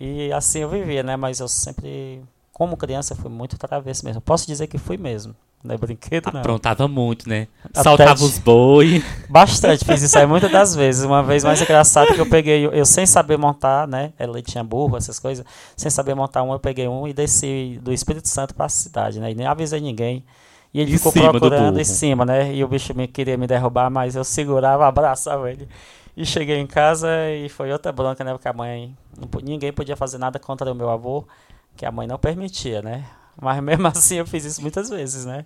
E 0.00 0.32
assim 0.32 0.58
eu 0.58 0.68
vivia, 0.68 1.04
né? 1.04 1.16
Mas 1.16 1.38
eu 1.38 1.46
sempre, 1.46 2.24
como 2.52 2.76
criança, 2.76 3.14
fui 3.14 3.30
muito 3.30 3.56
travesso 3.56 4.04
mesmo. 4.04 4.20
Posso 4.20 4.48
dizer 4.48 4.66
que 4.66 4.78
fui 4.78 4.96
mesmo. 4.96 5.32
Não 5.62 5.74
é 5.74 5.78
brinquedo, 5.78 6.30
não. 6.32 6.40
Aprontava 6.40 6.86
muito, 6.86 7.28
né? 7.28 7.48
Até 7.64 7.82
Saltava 7.82 8.14
de- 8.14 8.24
os 8.24 8.38
boi. 8.38 9.04
Bastante, 9.28 9.84
fiz 9.84 10.02
isso 10.02 10.16
aí 10.18 10.24
muitas 10.26 10.50
das 10.50 10.74
vezes. 10.74 11.04
Uma 11.04 11.22
vez 11.22 11.42
mais 11.42 11.60
engraçado 11.60 12.14
que 12.14 12.20
eu 12.20 12.26
peguei, 12.28 12.64
eu, 12.64 12.72
eu 12.72 12.86
sem 12.86 13.04
saber 13.04 13.36
montar, 13.36 13.86
né? 13.88 14.12
Ela 14.18 14.40
tinha 14.40 14.62
burro, 14.62 14.96
essas 14.96 15.18
coisas. 15.18 15.44
Sem 15.76 15.90
saber 15.90 16.14
montar 16.14 16.42
um, 16.44 16.52
eu 16.52 16.60
peguei 16.60 16.86
um 16.86 17.08
e 17.08 17.12
desci 17.12 17.78
do 17.82 17.92
Espírito 17.92 18.28
Santo 18.28 18.54
para 18.54 18.66
a 18.66 18.68
cidade, 18.68 19.18
né? 19.18 19.32
E 19.32 19.34
nem 19.34 19.46
avisei 19.46 19.80
ninguém. 19.80 20.24
E 20.72 20.80
ele 20.80 20.92
Em 20.94 20.96
ficou 20.96 21.10
procurando 21.12 21.80
em 21.80 21.84
cima, 21.84 22.24
né? 22.24 22.54
E 22.54 22.62
o 22.62 22.68
bicho 22.68 22.94
me 22.94 23.08
queria 23.08 23.36
me 23.36 23.46
derrubar, 23.46 23.90
mas 23.90 24.14
eu 24.14 24.22
segurava, 24.22 24.86
abraçava 24.88 25.50
ele. 25.50 25.68
E 26.16 26.24
cheguei 26.24 26.58
em 26.58 26.66
casa 26.66 27.08
e 27.30 27.48
foi 27.48 27.72
outra 27.72 27.90
bronca, 27.90 28.22
né? 28.22 28.32
Porque 28.32 28.48
a 28.48 28.52
mãe. 28.52 28.94
não 29.16 29.28
ninguém 29.42 29.72
podia 29.72 29.96
fazer 29.96 30.18
nada 30.18 30.38
contra 30.38 30.70
o 30.70 30.74
meu 30.74 30.88
avô, 30.88 31.26
que 31.76 31.84
a 31.84 31.90
mãe 31.90 32.06
não 32.06 32.18
permitia, 32.18 32.80
né? 32.80 33.04
Mas 33.40 33.62
mesmo 33.62 33.86
assim 33.88 34.16
eu 34.16 34.26
fiz 34.26 34.44
isso 34.44 34.60
muitas 34.60 34.90
vezes, 34.90 35.24
né? 35.24 35.44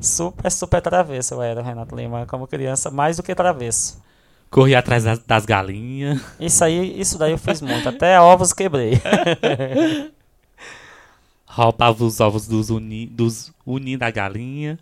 Super, 0.00 0.50
super 0.50 0.80
travesso 0.80 1.34
eu 1.34 1.42
era, 1.42 1.62
Renato 1.62 1.94
Lima, 1.94 2.26
como 2.26 2.46
criança, 2.46 2.90
mais 2.90 3.16
do 3.16 3.22
que 3.22 3.34
travesso. 3.34 4.02
Corria 4.50 4.78
atrás 4.78 5.04
das, 5.04 5.18
das 5.20 5.44
galinhas. 5.44 6.20
Isso 6.38 6.64
aí, 6.64 7.00
isso 7.00 7.18
daí 7.18 7.32
eu 7.32 7.38
fiz 7.38 7.60
muito, 7.60 7.88
até 7.88 8.20
ovos 8.20 8.52
quebrei. 8.52 9.00
Roubava 11.46 12.04
os 12.04 12.20
ovos 12.20 12.46
dos 12.46 12.70
uni, 12.70 13.06
dos 13.06 13.52
uni 13.64 13.96
da 13.96 14.10
galinha. 14.10 14.78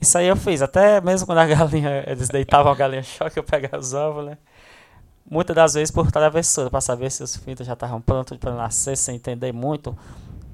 Isso 0.00 0.18
aí 0.18 0.26
eu 0.26 0.36
fiz, 0.36 0.62
até 0.62 1.00
mesmo 1.00 1.26
quando 1.26 1.38
a 1.38 1.46
galinha, 1.46 2.04
eles 2.06 2.28
deitavam 2.28 2.72
a 2.72 2.74
galinha 2.74 3.02
choque, 3.02 3.38
eu 3.38 3.44
pegava 3.44 3.78
os 3.78 3.94
ovos, 3.94 4.26
né? 4.26 4.38
Muitas 5.28 5.56
das 5.56 5.74
vezes 5.74 5.90
por 5.90 6.10
travessura, 6.12 6.68
para 6.68 6.80
saber 6.80 7.10
se 7.10 7.22
os 7.22 7.36
filhos 7.36 7.66
já 7.66 7.72
estavam 7.72 8.00
prontos 8.00 8.36
para 8.36 8.52
nascer, 8.54 8.96
sem 8.96 9.16
entender 9.16 9.52
muito. 9.52 9.96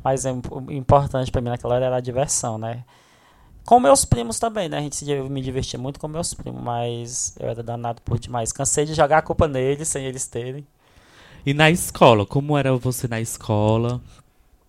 Mas 0.03 0.25
é, 0.25 0.33
o 0.33 0.71
importante 0.73 1.31
para 1.31 1.41
mim 1.41 1.51
naquela 1.51 1.75
hora 1.77 1.87
era 1.87 1.97
a 1.97 2.01
diversão, 2.01 2.59
né? 2.59 2.85
Com 3.65 3.79
meus 3.81 4.05
primos 4.05 4.39
também, 4.39 4.69
né? 4.69 4.79
A 4.79 4.81
gente 4.81 4.97
se, 4.97 5.05
me 5.23 5.41
divertia 5.43 5.79
muito 5.79 6.01
com 6.01 6.09
meus 6.09 6.35
primos, 6.35 6.63
mas 6.63 7.35
eu 7.39 7.49
era 7.49 7.63
danado 7.63 8.03
por 8.03 8.19
demais. 8.19 8.53
Cansei 8.53 8.85
de 8.85 8.95
jogar 8.95 9.19
a 9.19 9.23
culpa 9.23 9.47
neles, 9.49 9.89
sem 9.89 10.05
eles 10.07 10.27
terem. 10.27 10.67
E 11.45 11.53
na 11.55 11.71
escola, 11.71 12.27
como 12.27 12.57
era 12.57 12.75
você 12.77 13.07
na 13.09 13.21
escola? 13.21 14.01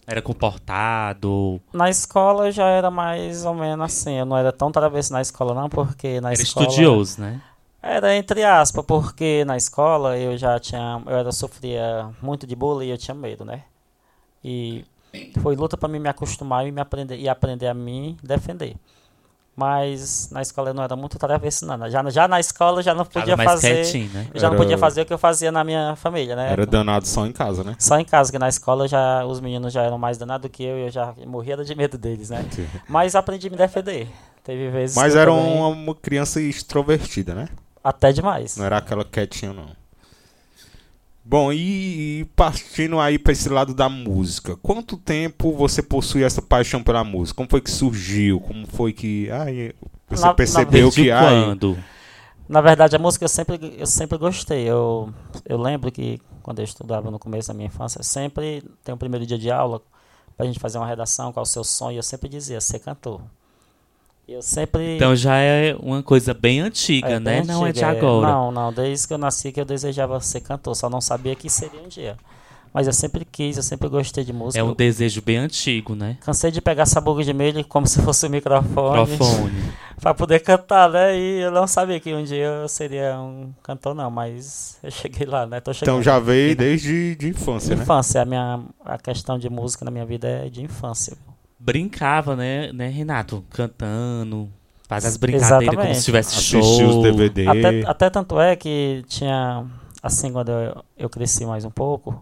Era 0.08 0.22
comportado? 0.22 1.62
Na 1.74 1.90
escola 1.90 2.48
eu 2.48 2.52
já 2.52 2.68
era 2.68 2.92
mais 2.92 3.46
ou 3.46 3.54
menos 3.54 3.86
assim. 3.86 4.14
Eu 4.16 4.26
não 4.26 4.38
era 4.38 4.52
tão 4.52 4.72
travesso 4.72 5.14
na 5.14 5.22
escola, 5.22 5.54
não, 5.54 5.70
porque 5.70 6.20
na 6.22 6.34
Era 6.34 6.42
escola. 6.44 6.66
estudioso, 6.66 7.22
né? 7.22 7.42
Era 7.82 8.16
entre 8.16 8.44
aspas, 8.44 8.86
porque 8.86 9.44
na 9.46 9.58
escola 9.58 10.18
eu 10.18 10.38
já 10.38 10.60
tinha, 10.60 11.02
eu 11.06 11.16
era, 11.18 11.32
sofria 11.32 12.10
muito 12.22 12.46
de 12.46 12.56
bullying 12.56 12.88
e 12.88 12.92
eu 12.92 12.98
tinha 12.98 13.16
medo, 13.16 13.44
né? 13.46 13.64
E 14.44 14.86
foi 15.41 15.56
luta 15.56 15.75
para 15.77 15.89
mim 15.89 16.00
me 16.00 16.10
acostumar 16.10 16.65
e 16.68 16.72
me 16.72 16.80
aprender 16.82 17.18
e 17.18 17.27
aprender 17.30 17.68
a 17.68 17.74
me 17.74 18.18
defender. 18.24 18.75
Mas 19.56 20.30
na 20.32 20.41
escola 20.41 20.70
eu 20.70 20.74
não 20.74 20.82
era 20.82 20.96
muito 20.96 21.20
travesso 21.20 21.65
não. 21.65 21.89
Já, 21.89 22.10
já 22.10 22.27
na 22.27 22.39
escola 22.39 22.80
eu 22.80 22.84
já 22.84 22.96
não 22.96 23.03
podia 23.06 23.36
fazer, 23.36 23.84
quietinho, 23.84 24.10
né? 24.13 24.27
eu 24.34 24.39
já 24.39 24.48
não 24.48 24.56
Era- 24.56 24.63
podia 24.63 24.77
fazer 24.77 25.01
o 25.01 25.06
que 25.06 25.13
eu 25.13 25.18
fazia 25.18 25.51
na 25.51 25.62
minha 25.63 25.94
família, 25.98 26.36
né? 26.38 26.51
Era 26.51 26.65
danado 26.65 27.06
só 27.06 27.25
em 27.25 27.34
casa, 27.34 27.62
né? 27.63 27.75
Só 27.77 28.00
em 28.00 28.06
casa, 28.06 28.32
que 28.32 28.39
na 28.39 28.48
escola 28.48 28.88
já 28.88 29.25
os 29.25 29.41
meninos 29.41 29.74
já 29.74 29.84
eram 29.84 29.98
mais 29.98 30.18
danados 30.18 30.50
do 30.50 30.51
que 30.51 30.63
eu 30.63 30.77
e 30.80 30.82
eu 30.86 30.89
já 30.89 31.13
morria 31.27 31.58
de 31.58 31.75
medo 31.75 31.98
deles, 31.98 32.30
né? 32.30 32.46
Mas 32.88 33.13
aprendi 33.13 33.48
a 33.48 33.51
me 33.51 33.58
defender. 33.58 34.08
Teve 34.44 34.70
vezes 34.70 34.96
Mas 34.96 35.15
era 35.15 35.30
também- 35.30 35.53
uma, 35.58 35.68
uma 35.68 35.96
criança 35.96 36.41
extrovertida, 36.41 37.36
né? 37.36 37.50
até 37.84 38.12
demais. 38.13 38.56
Não 38.58 38.65
era 38.65 38.77
aquela 38.77 39.03
quietinha, 39.03 39.51
não. 39.53 39.65
Bom, 41.32 41.54
e, 41.54 42.20
e 42.20 42.26
partindo 42.36 43.00
aí 43.00 43.18
pra 43.18 43.32
esse 43.32 43.48
lado 43.48 43.74
da 43.74 43.88
música, 43.88 44.58
quanto 44.58 44.98
tempo 44.98 45.54
você 45.56 45.82
possui 45.82 46.24
essa 46.26 46.42
paixão 46.42 46.84
pela 46.84 47.06
música? 47.06 47.38
Como 47.38 47.48
foi 47.50 47.62
que 47.62 47.72
surgiu? 47.72 48.42
Como 48.42 48.68
foi 48.68 48.92
que. 48.92 49.32
Ai, 49.32 49.72
você 50.10 50.24
Na- 50.24 50.28
na- 50.28 50.34
percebeu 50.34 50.92
Desde 50.92 51.04
que. 51.04 51.10
Ai, 51.10 51.46
quando? 51.46 51.78
Na 52.50 52.60
verdade, 52.60 52.98
a 52.98 53.00
música 53.00 53.24
eu 53.24 53.30
sempre, 53.30 53.58
eu 53.78 53.88
sempre 53.88 54.18
gostei. 54.18 54.70
Eu, 54.70 55.14
eu 55.46 55.58
lembro 55.58 55.90
que 55.90 56.20
quando 56.44 56.60
eu 56.60 56.66
estudava 56.66 57.10
no 57.10 57.18
começo 57.18 57.48
da 57.48 57.54
minha 57.54 57.68
infância, 57.68 58.04
sempre 58.04 58.62
tem 58.84 58.94
o 58.94 58.98
primeiro 58.98 59.26
dia 59.26 59.38
de 59.38 59.50
aula 59.50 59.82
pra 60.36 60.46
gente 60.46 60.60
fazer 60.60 60.80
uma 60.80 60.88
redação, 60.88 61.32
qual 61.32 61.44
é 61.44 61.48
o 61.48 61.50
seu 61.50 61.64
sonho, 61.64 61.98
eu 61.98 62.04
sempre 62.04 62.28
dizia, 62.28 62.60
ser 62.60 62.80
cantor. 62.80 63.22
Eu 64.32 64.42
sempre. 64.42 64.96
Então 64.96 65.16
já 65.16 65.38
é 65.38 65.76
uma 65.80 66.02
coisa 66.02 66.34
bem 66.34 66.62
antiga, 66.62 67.10
é, 67.10 67.20
né? 67.20 67.40
bem 67.40 67.46
Não 67.46 67.66
é 67.66 67.72
de 67.72 67.84
antiga, 67.84 67.98
agora. 67.98 68.28
Não, 68.32 68.52
não, 68.52 68.72
desde 68.74 69.08
que 69.08 69.14
eu 69.14 69.18
nasci 69.18 69.52
que 69.52 69.60
eu 69.60 69.66
desejava 69.66 70.20
ser 70.22 70.42
cantor, 70.42 70.76
só 70.76 70.90
não 70.90 71.02
sabia 71.02 71.36
que 71.36 71.50
seria 71.50 71.82
um 71.82 71.88
dia. 71.88 72.18
Mas 72.74 72.88
eu 72.88 72.94
sempre 72.94 73.26
quis, 73.26 73.58
eu 73.58 73.64
sempre 73.64 73.90
gostei 73.90 74.24
de 74.24 74.32
música. 74.32 74.60
É 74.60 74.64
um 74.64 74.74
desejo 74.74 75.22
bem 75.22 75.38
antigo, 75.38 75.94
né? 75.94 76.18
Cansei 76.22 76.52
de 76.52 76.62
pegar 76.62 76.86
sabugo 76.86 77.22
de 77.22 77.34
milho 77.34 77.66
como 77.66 77.86
se 77.86 78.02
fosse 78.02 78.26
um 78.26 78.30
microfone. 78.30 79.12
Microfone. 79.12 79.54
Pra 80.00 80.14
poder 80.14 80.40
cantar, 80.40 80.90
né? 80.90 81.16
E 81.16 81.42
eu 81.42 81.52
não 81.52 81.68
sabia 81.68 82.00
que 82.00 82.14
um 82.14 82.24
dia 82.24 82.46
eu 82.46 82.68
seria 82.68 83.20
um 83.20 83.54
cantor, 83.62 83.94
não, 83.94 84.10
mas 84.10 84.80
eu 84.82 84.90
cheguei 84.90 85.28
lá, 85.28 85.46
né? 85.46 85.62
Então 85.82 86.02
já 86.02 86.18
veio 86.18 86.56
desde 86.56 87.16
de 87.16 87.28
infância, 87.28 87.76
né? 87.76 87.84
infância, 87.84 88.22
a 88.22 88.26
minha 88.26 88.62
a 88.84 88.98
questão 88.98 89.38
de 89.38 89.50
música 89.50 89.86
na 89.86 89.92
minha 89.92 90.06
vida 90.06 90.28
é 90.28 90.50
de 90.50 90.64
infância. 90.64 91.16
Brincava, 91.63 92.36
né, 92.36 92.72
né, 92.74 92.88
Renato? 92.88 93.46
Cantando. 93.51 94.50
Faz 94.88 95.06
as 95.06 95.15
brincadeiras 95.15 95.58
como 95.60 95.72
Exatamente. 95.72 96.00
se 96.00 96.06
tivesse 96.06 96.36
Assistir 96.36 96.58
os 96.58 96.65
show. 96.65 97.01
DVD. 97.01 97.48
Até, 97.48 97.84
até 97.88 98.10
tanto 98.10 98.39
é 98.39 98.56
que 98.56 99.03
tinha, 99.08 99.65
assim, 100.03 100.32
quando 100.34 100.50
eu, 100.50 100.84
eu 100.98 101.10
cresci 101.10 101.46
mais 101.46 101.63
um 101.63 101.70
pouco, 101.70 102.22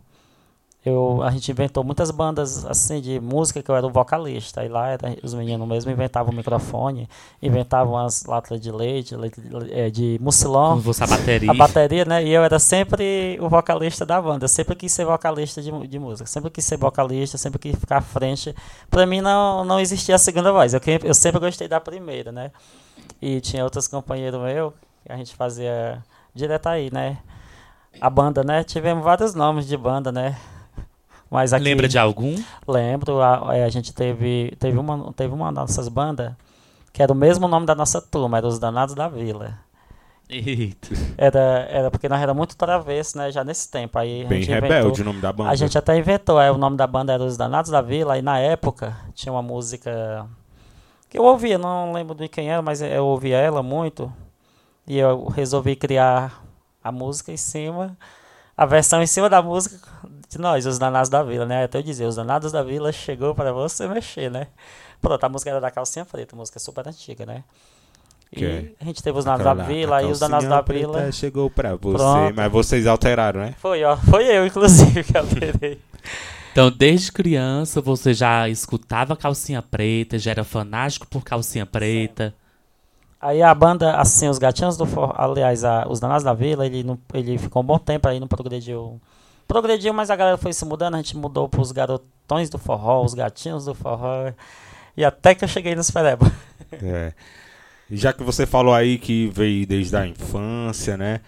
eu, 0.86 1.22
a 1.22 1.30
gente 1.32 1.52
inventou 1.52 1.84
muitas 1.84 2.10
bandas, 2.10 2.66
assim, 2.66 3.02
de 3.02 3.20
música 3.20 3.62
que 3.62 3.70
eu 3.70 3.76
era 3.76 3.86
o 3.86 3.90
vocalista. 3.90 4.64
E 4.64 4.70
lá 4.70 4.88
era, 4.88 5.18
os 5.22 5.34
meninos 5.34 5.68
mesmo 5.68 5.92
inventavam 5.92 6.32
o 6.32 6.36
microfone, 6.36 7.10
inventavam 7.42 7.98
as 7.98 8.24
latas 8.24 8.62
de 8.62 8.72
leite, 8.72 9.14
leite 9.14 9.42
de, 9.42 9.74
eh, 9.74 9.90
de 9.90 10.18
fosse 10.82 11.04
a 11.04 11.08
bateria. 11.08 11.52
a 11.52 11.54
bateria, 11.54 12.06
né? 12.06 12.24
E 12.24 12.30
eu 12.30 12.44
era 12.46 12.58
sempre 12.60 13.38
o 13.42 13.50
vocalista 13.50 14.06
da 14.06 14.22
banda. 14.22 14.46
Eu 14.46 14.50
sempre 14.50 14.74
quis 14.74 14.94
ser 14.94 15.04
vocalista 15.04 15.62
de, 15.62 15.70
de 15.88 16.00
música. 16.00 16.26
Sempre 16.30 16.50
quis 16.50 16.64
ser 16.64 16.78
vocalista, 16.78 17.38
sempre 17.38 17.60
quis 17.60 17.76
ficar 17.76 17.98
à 17.98 18.02
frente. 18.02 18.56
Pra 18.90 19.06
mim 19.06 19.20
não, 19.20 19.66
não 19.66 19.82
existia 19.82 20.16
a 20.16 20.20
segunda 20.20 20.54
voz. 20.54 20.74
Eu, 20.74 20.80
eu 21.04 21.14
sempre 21.14 21.42
gostei 21.42 21.68
da 21.68 21.82
primeira, 21.82 22.32
né? 22.32 22.52
E 23.22 23.42
tinha 23.42 23.66
outros 23.66 23.86
companheiros 23.86 24.40
meus 24.42 24.74
que 25.06 25.12
a 25.12 25.18
gente 25.18 25.36
fazia 25.36 26.02
direto 26.34 26.68
aí, 26.68 26.90
né? 26.90 27.18
A 28.00 28.10
banda, 28.10 28.46
né? 28.46 28.64
Tivemos 28.64 29.04
vários 29.04 29.34
nomes 29.36 29.68
de 29.68 29.76
banda, 29.76 30.10
né? 30.10 30.38
Mas 31.30 31.54
aqui, 31.54 31.64
Lembra 31.64 31.88
de 31.88 31.98
algum? 31.98 32.36
Lembro, 32.68 33.22
a, 33.22 33.50
a 33.52 33.70
gente 33.70 33.94
teve, 33.94 34.56
teve, 34.60 34.78
uma, 34.78 35.14
teve 35.14 35.34
uma 35.34 35.52
das 35.52 35.70
nossas 35.70 35.88
bandas 35.88 36.34
que 36.92 37.04
era 37.04 37.12
o 37.12 37.16
mesmo 37.16 37.48
nome 37.48 37.66
da 37.66 37.76
nossa 37.76 38.02
turma, 38.02 38.38
era 38.38 38.48
os 38.48 38.58
Danados 38.58 38.96
da 38.96 39.08
Vila. 39.08 39.58
Eita. 40.30 40.90
Era, 41.18 41.40
era 41.70 41.92
porque 41.92 42.08
nós 42.08 42.22
era 42.22 42.34
muito 42.34 42.56
travesso, 42.56 43.18
né? 43.18 43.32
Já 43.32 43.44
nesse 43.44 43.70
tempo. 43.70 43.98
Aí 43.98 44.26
a 44.26 44.28
Bem 44.28 44.42
gente 44.42 44.54
rebelde 44.54 44.88
inventou, 44.88 45.02
o 45.02 45.06
nome 45.06 45.22
da 45.22 45.34
banda. 45.34 45.50
A 45.50 45.56
gente 45.56 45.78
até 45.78 45.98
inventou, 45.98 46.38
aí 46.38 46.52
o 46.52 46.58
nome 46.58 46.78
da 46.78 46.86
banda 46.86 47.14
era 47.14 47.24
Os 47.24 47.36
Danados 47.36 47.72
da 47.72 47.82
Vila, 47.82 48.18
e 48.18 48.22
na 48.22 48.38
época 48.38 48.96
tinha 49.16 49.34
uma 49.34 49.42
música 49.42 50.28
que 51.10 51.18
eu 51.18 51.24
ouvia, 51.24 51.58
não 51.58 51.92
lembro 51.92 52.14
de 52.14 52.28
quem 52.28 52.52
era, 52.52 52.62
mas 52.62 52.82
eu 52.82 53.06
ouvia 53.06 53.38
ela 53.38 53.64
muito. 53.64 54.12
E 54.86 54.98
eu 55.00 55.26
resolvi 55.26 55.76
criar 55.76 56.44
a 56.84 56.92
música 56.92 57.32
em 57.32 57.38
cima, 57.38 57.98
a 58.56 58.66
versão 58.66 59.02
em 59.02 59.08
cima 59.08 59.30
da 59.30 59.42
música 59.42 59.80
nós, 60.38 60.66
Os 60.66 60.78
Danados 60.78 61.10
da 61.10 61.24
Vila, 61.24 61.46
né? 61.46 61.64
Até 61.64 61.80
eu 61.80 61.84
dizer, 61.84 62.06
Os 62.06 62.16
Danados 62.18 62.52
da 62.52 62.62
Vila 62.62 62.92
chegou 62.92 63.34
para 63.34 63.52
você 63.52 63.88
mexer, 63.88 64.30
né? 64.30 64.48
Pronto, 65.02 65.24
a 65.24 65.30
música 65.30 65.50
era 65.50 65.62
da 65.62 65.72
Calcinha 65.72 66.06
Preta, 66.06 66.36
música 66.36 66.60
super 66.60 66.88
antiga, 66.88 67.26
né? 67.26 67.44
E 68.32 68.36
Que 68.36 68.76
a 68.80 68.84
gente 68.86 69.02
teve 69.02 69.18
Os 69.18 69.26
Danados 69.26 69.46
da 69.46 69.64
Vila, 69.64 69.98
aí 69.98 70.06
Os 70.06 70.20
Danados 70.20 70.48
da 70.48 70.62
Vila... 70.62 71.12
Chegou 71.12 71.50
pra 71.50 71.76
você, 71.76 71.98
Pronto. 71.98 72.36
mas 72.36 72.52
vocês 72.52 72.86
alteraram, 72.86 73.40
né? 73.40 73.56
Foi, 73.58 73.84
ó. 73.84 73.98
Foi 73.98 74.26
eu, 74.26 74.46
inclusive, 74.46 75.04
que 75.04 75.18
alterei. 75.18 75.82
Então, 76.52 76.70
desde 76.72 77.12
criança, 77.12 77.80
você 77.82 78.14
já 78.14 78.48
escutava 78.50 79.16
Calcinha 79.16 79.62
Preta, 79.62 80.20
já 80.20 80.32
era 80.32 80.44
fanático 80.44 81.08
por 81.08 81.24
Calcinha 81.24 81.66
Preta. 81.66 82.34
Aí 83.22 83.42
a 83.42 83.54
banda, 83.54 83.96
assim, 83.98 84.28
os 84.30 84.38
Gatinhos 84.38 84.78
do 84.78 84.86
Forró, 84.86 85.14
aliás, 85.18 85.64
a- 85.66 85.86
os 85.90 86.00
Danados 86.00 86.24
da 86.24 86.34
Vila, 86.34 86.66
ele, 86.66 86.84
não, 86.84 86.98
ele 87.14 87.38
ficou 87.38 87.62
um 87.62 87.66
bom 87.66 87.78
tempo 87.78 88.08
aí, 88.08 88.20
não 88.20 88.28
progrediu. 88.28 89.00
Progrediu, 89.50 89.92
mas 89.96 90.12
a 90.12 90.16
galera 90.16 90.38
foi 90.38 90.54
se 90.54 90.64
mudando, 90.64 90.94
a 90.94 90.98
gente 90.98 91.18
mudou 91.18 91.50
pros 91.50 91.72
Garotões 91.72 92.52
do 92.52 92.60
Forró, 92.60 93.04
os 93.04 93.16
Gatinhos 93.16 93.66
do 93.66 93.74
Forró. 93.74 94.32
E 94.96 95.04
até 95.04 95.34
que 95.34 95.44
eu 95.44 95.48
cheguei 95.48 95.76
nos 95.76 95.90
Pereba. 95.92 96.32
É. 96.84 97.14
Já 97.90 98.14
que 98.14 98.22
você 98.22 98.46
falou 98.46 98.76
aí 98.76 99.00
que 99.00 99.28
veio 99.34 99.66
desde 99.66 99.96
a 99.96 100.06
infância, 100.06 100.96
né? 100.96 101.22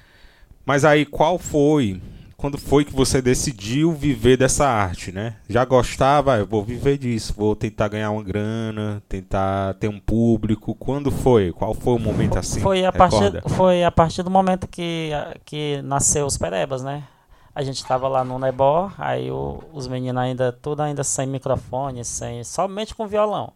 Mas 0.63 0.85
aí 0.85 1.03
qual 1.03 1.39
foi? 1.39 1.99
Quando 2.37 2.59
foi 2.59 2.85
que 2.85 2.93
você 2.93 3.23
decidiu 3.23 3.91
viver 3.91 4.37
dessa 4.37 4.67
arte, 4.67 5.11
né? 5.11 5.37
Já 5.49 5.65
gostava, 5.65 6.35
"Ah, 6.35 6.37
eu 6.37 6.45
vou 6.45 6.63
viver 6.63 6.99
disso, 6.99 7.33
vou 7.35 7.55
tentar 7.55 7.87
ganhar 7.87 8.11
uma 8.11 8.21
grana, 8.21 9.01
tentar 9.09 9.73
ter 9.79 9.87
um 9.87 9.99
público. 9.99 10.75
Quando 10.75 11.09
foi? 11.09 11.51
Qual 11.51 11.73
foi 11.73 11.95
o 11.95 11.99
momento 11.99 12.37
assim? 12.37 12.59
Foi 12.59 12.85
a, 12.85 12.91
partir, 12.91 13.41
foi 13.47 13.83
a 13.83 13.89
partir 13.89 14.21
do 14.21 14.29
momento 14.29 14.67
que, 14.67 15.09
que 15.43 15.81
nasceu 15.81 16.27
os 16.27 16.37
Perebas, 16.37 16.83
né? 16.83 17.03
A 17.53 17.63
gente 17.63 17.85
tava 17.85 18.07
lá 18.07 18.23
no 18.23 18.39
Nebó, 18.39 18.91
aí 18.97 19.29
o- 19.31 19.61
os 19.73 19.87
meninos 19.87 20.21
ainda, 20.21 20.51
tudo 20.53 20.81
ainda 20.81 21.03
sem 21.03 21.27
microfone, 21.27 22.03
sem, 22.05 22.43
somente 22.43 22.95
com 22.95 23.05
violão. 23.07 23.53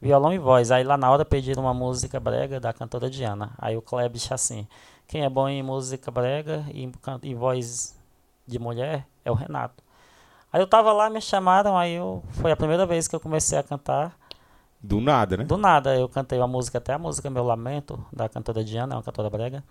Violão 0.00 0.32
e 0.32 0.38
voz. 0.38 0.70
Aí 0.70 0.84
lá 0.84 0.96
na 0.96 1.10
hora 1.10 1.24
pediram 1.24 1.62
uma 1.62 1.74
música 1.74 2.18
brega 2.20 2.58
da 2.60 2.72
cantora 2.72 3.08
Diana. 3.10 3.52
Aí 3.58 3.76
o 3.76 3.82
disse 4.08 4.32
assim, 4.34 4.66
quem 5.06 5.24
é 5.24 5.28
bom 5.30 5.48
em 5.48 5.62
música 5.62 6.10
brega 6.10 6.64
e 6.72 6.84
em, 6.84 7.34
voz 7.34 7.96
de 8.46 8.58
mulher 8.58 9.06
é 9.24 9.30
o 9.30 9.34
Renato. 9.34 9.82
Aí 10.52 10.60
eu 10.60 10.66
tava 10.66 10.92
lá, 10.92 11.10
me 11.10 11.20
chamaram, 11.20 11.76
aí 11.76 11.94
eu, 11.94 12.22
foi 12.30 12.50
a 12.52 12.56
primeira 12.56 12.86
vez 12.86 13.06
que 13.06 13.14
eu 13.14 13.20
comecei 13.20 13.58
a 13.58 13.62
cantar. 13.62 14.16
Do 14.80 15.00
nada, 15.00 15.36
né? 15.36 15.44
Do 15.44 15.56
nada, 15.56 15.96
eu 15.96 16.08
cantei 16.08 16.38
uma 16.38 16.46
música, 16.46 16.78
até 16.78 16.92
a 16.94 16.98
música 16.98 17.28
Meu 17.28 17.44
Lamento, 17.44 18.04
da 18.12 18.28
cantora 18.28 18.64
Diana, 18.64 18.96
uma 18.96 19.02
cantora 19.02 19.28
brega. 19.28 19.62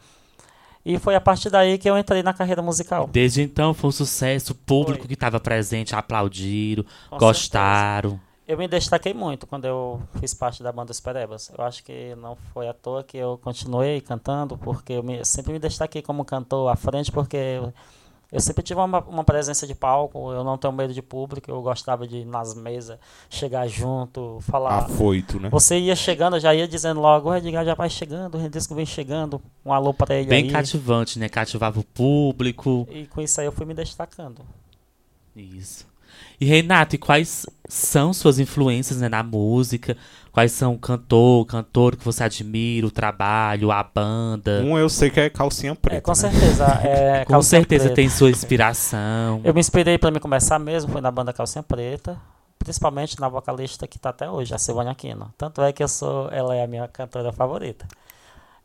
E 0.89 0.97
foi 0.97 1.15
a 1.15 1.21
partir 1.21 1.49
daí 1.49 1.77
que 1.77 1.89
eu 1.89 1.97
entrei 1.97 2.23
na 2.23 2.33
carreira 2.33 2.61
musical. 2.61 3.07
Desde 3.11 3.41
então 3.41 3.73
foi 3.73 3.89
um 3.89 3.91
sucesso, 3.91 4.53
o 4.53 4.55
público 4.55 4.99
Foi. 4.99 5.07
que 5.07 5.13
estava 5.15 5.39
presente 5.39 5.93
aplaudiram, 5.93 6.85
Com 7.09 7.17
gostaram. 7.17 8.19
Eu 8.47 8.57
me 8.57 8.65
destaquei 8.65 9.13
muito 9.13 9.45
quando 9.45 9.65
eu 9.65 10.01
fiz 10.21 10.33
parte 10.33 10.63
da 10.63 10.71
banda 10.71 10.91
Os 10.93 11.01
Perebas. 11.01 11.51
Eu 11.57 11.65
acho 11.65 11.83
que 11.83 12.15
não 12.15 12.37
foi 12.53 12.69
à 12.69 12.73
toa 12.73 13.03
que 13.03 13.17
eu 13.17 13.37
continuei 13.43 13.99
cantando, 13.99 14.57
porque 14.57 14.93
eu 14.93 15.03
me- 15.03 15.25
sempre 15.25 15.51
me 15.51 15.59
destaquei 15.59 16.01
como 16.01 16.23
cantor 16.23 16.69
à 16.71 16.75
frente, 16.77 17.11
porque 17.11 17.35
eu, 17.35 17.73
eu 18.31 18.41
sempre 18.41 18.61
tive 18.61 18.79
uma, 18.79 18.99
uma 19.05 19.23
presença 19.23 19.65
de 19.65 19.73
palco, 19.73 20.33
eu 20.33 20.43
não 20.43 20.57
tenho 20.57 20.73
medo 20.73 20.93
de 20.93 21.01
público, 21.01 21.49
eu 21.49 21.61
gostava 21.61 22.05
de 22.05 22.17
ir 22.17 22.25
nas 22.25 22.53
mesas, 22.53 22.99
chegar 23.29 23.67
junto, 23.67 24.39
falar. 24.41 24.79
Afoito, 24.79 25.39
né? 25.39 25.49
Você 25.49 25.79
ia 25.79 25.95
chegando, 25.95 26.37
já 26.39 26.53
ia 26.53 26.67
dizendo 26.67 26.99
logo, 26.99 27.29
o 27.29 27.35
Edgar 27.35 27.63
já 27.63 27.73
vai 27.73 27.89
chegando, 27.89 28.35
o 28.35 28.37
Rendisco 28.37 28.75
vem 28.75 28.85
chegando, 28.85 29.41
um 29.65 29.71
alô 29.71 29.93
para 29.93 30.15
ele 30.15 30.27
Bem 30.27 30.43
aí. 30.43 30.51
cativante, 30.51 31.17
né? 31.17 31.29
Cativava 31.29 31.79
o 31.79 31.83
público. 31.83 32.85
E 32.91 33.05
com 33.05 33.21
isso 33.21 33.39
aí 33.39 33.47
eu 33.47 33.51
fui 33.51 33.65
me 33.65 33.73
destacando. 33.73 34.41
Isso. 35.33 35.85
E 36.39 36.45
Renato, 36.45 36.95
e 36.95 36.97
quais 36.97 37.45
são 37.67 38.13
suas 38.13 38.39
influências 38.39 38.99
né, 38.99 39.07
na 39.07 39.23
música? 39.23 39.95
Quais 40.37 40.51
são 40.51 40.75
o 40.75 40.77
cantor, 40.77 41.47
cantor 41.47 41.95
que 41.95 42.05
você 42.05 42.23
admira, 42.23 42.85
o 42.85 42.91
trabalho, 42.91 43.71
a 43.71 43.81
banda? 43.81 44.61
Um 44.63 44.77
eu 44.77 44.87
sei 44.87 45.09
que 45.09 45.19
é 45.19 45.31
calcinha 45.31 45.73
preta. 45.73 45.97
É, 45.97 45.99
com 45.99 46.11
né? 46.11 46.15
certeza. 46.15 46.65
É, 46.85 47.25
Com 47.25 47.31
Calcinha 47.31 47.61
certeza 47.61 47.85
Preta. 47.85 47.95
tem 47.95 48.07
sua 48.07 48.29
inspiração. 48.29 49.41
Eu 49.43 49.51
me 49.51 49.59
inspirei 49.59 49.97
para 49.97 50.11
me 50.11 50.19
começar 50.19 50.59
mesmo, 50.59 50.91
foi 50.91 51.01
na 51.01 51.09
banda 51.09 51.33
Calcinha 51.33 51.63
Preta, 51.63 52.21
principalmente 52.59 53.19
na 53.19 53.27
vocalista 53.27 53.87
que 53.87 53.97
tá 53.97 54.09
até 54.09 54.29
hoje, 54.29 54.53
a 54.53 54.59
Silvânia 54.59 54.91
Aquino. 54.91 55.33
Tanto 55.35 55.59
é 55.63 55.73
que 55.73 55.81
eu 55.81 55.87
sou, 55.87 56.29
ela 56.29 56.55
é 56.55 56.63
a 56.63 56.67
minha 56.67 56.87
cantora 56.87 57.31
favorita. 57.31 57.87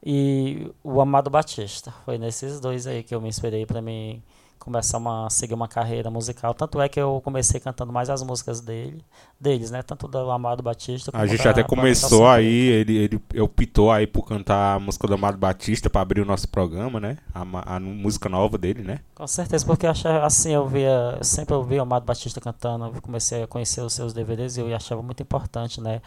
E 0.04 0.70
o 0.84 1.00
Amado 1.00 1.30
Batista, 1.30 1.90
foi 2.04 2.18
nesses 2.18 2.60
dois 2.60 2.86
aí 2.86 3.02
que 3.02 3.14
eu 3.14 3.20
me 3.22 3.30
inspirei 3.30 3.64
para 3.64 3.80
mim 3.80 4.22
começar 4.62 4.98
uma 4.98 5.28
seguir 5.28 5.54
uma 5.54 5.68
carreira 5.68 6.10
musical. 6.10 6.54
Tanto 6.54 6.80
é 6.80 6.88
que 6.88 7.00
eu 7.00 7.20
comecei 7.24 7.58
cantando 7.58 7.92
mais 7.92 8.08
as 8.08 8.22
músicas 8.22 8.60
dele, 8.60 9.04
deles, 9.40 9.70
né? 9.70 9.82
Tanto 9.82 10.06
do 10.06 10.30
Amado 10.30 10.62
Batista 10.62 11.10
A 11.12 11.26
gente 11.26 11.42
da 11.42 11.50
até 11.50 11.62
começou 11.62 12.26
aí, 12.28 12.68
ele, 12.68 12.96
ele 12.96 13.22
optou 13.40 13.90
aí 13.90 14.06
por 14.06 14.24
cantar 14.24 14.76
a 14.76 14.78
música 14.78 15.06
do 15.08 15.14
Amado 15.14 15.36
Batista 15.36 15.90
pra 15.90 16.00
abrir 16.00 16.20
o 16.20 16.24
nosso 16.24 16.48
programa, 16.48 17.00
né? 17.00 17.18
A, 17.34 17.76
a 17.76 17.80
música 17.80 18.28
nova 18.28 18.56
dele, 18.56 18.82
né? 18.82 19.00
Com 19.14 19.26
certeza, 19.26 19.66
porque 19.66 19.86
eu 19.86 19.90
achava, 19.90 20.24
assim, 20.24 20.52
eu 20.52 20.66
via, 20.66 21.16
eu 21.18 21.24
sempre 21.24 21.54
ouvi 21.54 21.76
o 21.76 21.82
Amado 21.82 22.04
Batista 22.04 22.40
cantando, 22.40 22.86
eu 22.86 23.02
comecei 23.02 23.42
a 23.42 23.46
conhecer 23.46 23.80
os 23.80 23.92
seus 23.92 24.12
DVDs 24.12 24.56
e 24.56 24.60
eu 24.60 24.74
achava 24.74 25.02
muito 25.02 25.22
importante, 25.22 25.80
né, 25.80 26.00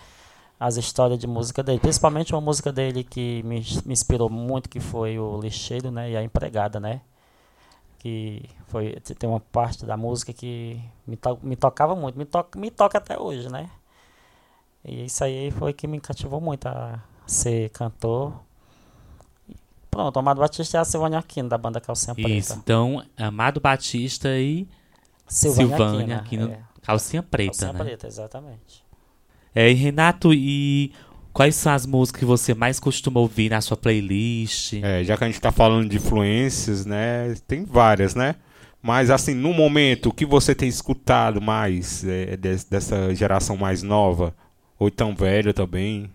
as 0.59 0.77
histórias 0.77 1.19
de 1.19 1.27
música 1.27 1.62
dele, 1.62 1.79
principalmente 1.79 2.33
uma 2.33 2.41
música 2.41 2.71
dele 2.71 3.03
que 3.03 3.43
me, 3.43 3.63
me 3.85 3.93
inspirou 3.93 4.29
muito, 4.29 4.69
que 4.69 4.79
foi 4.79 5.19
o 5.19 5.39
Lixeiro, 5.39 5.91
né, 5.91 6.12
e 6.12 6.17
a 6.17 6.24
Empregada, 6.24 6.79
né, 6.79 7.01
que 8.05 8.43
foi, 8.67 8.91
tem 9.17 9.27
uma 9.27 9.39
parte 9.39 9.83
da 9.83 9.97
música 9.97 10.31
que 10.31 10.79
me, 11.07 11.17
to, 11.17 11.39
me 11.41 11.55
tocava 11.55 11.95
muito, 11.95 12.15
me, 12.19 12.24
to, 12.24 12.45
me 12.55 12.69
toca 12.69 13.00
até 13.00 13.19
hoje, 13.19 13.51
né, 13.51 13.67
e 14.83 15.05
isso 15.05 15.24
aí 15.24 15.50
foi 15.50 15.74
que 15.74 15.88
me 15.88 16.00
cativou 16.00 16.39
muito 16.39 16.67
a 16.67 17.00
ser 17.25 17.69
cantor. 17.71 18.31
Pronto, 19.89 20.19
Amado 20.19 20.39
Batista 20.39 20.77
é 20.77 20.81
a 20.81 20.85
Silvânia 20.85 21.17
Aquino, 21.17 21.50
da 21.50 21.57
banda 21.57 21.81
Calcinha 21.81 22.13
Preta. 22.13 22.29
Isso, 22.29 22.53
então, 22.53 23.03
Amado 23.17 23.59
Batista 23.59 24.29
e 24.38 24.67
Silvânia, 25.27 25.75
Silvânia 25.75 26.17
Aquino, 26.17 26.43
Aquino, 26.45 26.59
é. 26.59 26.63
Calcinha 26.83 27.24
Preta, 27.24 27.50
Calcinha 27.50 27.74
né? 27.74 27.79
preta, 27.79 28.05
exatamente. 28.05 28.85
É, 29.55 29.71
e 29.71 29.74
Renato, 29.74 30.31
e 30.31 30.93
quais 31.36 31.54
são 31.56 31.74
as 31.74 31.86
músicas 31.86 32.20
que 32.20 32.25
você 32.25 32.54
mais 32.54 32.80
costuma 32.80 33.20
ouvir 33.20 33.50
na 33.50 33.60
sua 33.60 33.75
playlist? 33.75 34.75
É, 34.82 35.04
já 35.04 35.18
que 35.18 35.24
a 35.25 35.27
gente 35.27 35.42
tá 35.42 35.51
falando 35.51 35.89
de 35.89 35.98
influências, 35.98 36.86
né? 36.86 37.36
Tem 37.46 37.65
várias, 37.65 38.15
né? 38.15 38.36
Mas 38.82 39.10
assim, 39.10 39.34
no 39.34 39.54
momento, 39.54 40.08
o 40.10 40.13
que 40.13 40.26
você 40.26 40.56
tem 40.56 40.69
escutado 40.69 41.41
mais 41.41 42.06
é, 42.06 42.38
des- 42.38 42.63
dessa 42.63 43.13
geração 43.13 43.58
mais 43.58 43.84
nova? 43.84 44.34
Ou 44.80 44.89
tão 44.89 45.13
velha 45.13 45.54
também? 45.54 46.10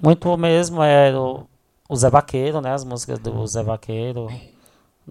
Muito 0.00 0.36
mesmo 0.36 0.80
é 0.80 1.12
o, 1.16 1.44
o 1.88 1.96
Zé 1.96 2.08
Vaqueiro, 2.08 2.60
né? 2.60 2.72
As 2.72 2.84
músicas 2.84 3.18
do 3.18 3.44
Zé 3.48 3.64
Vaqueiro, 3.64 4.28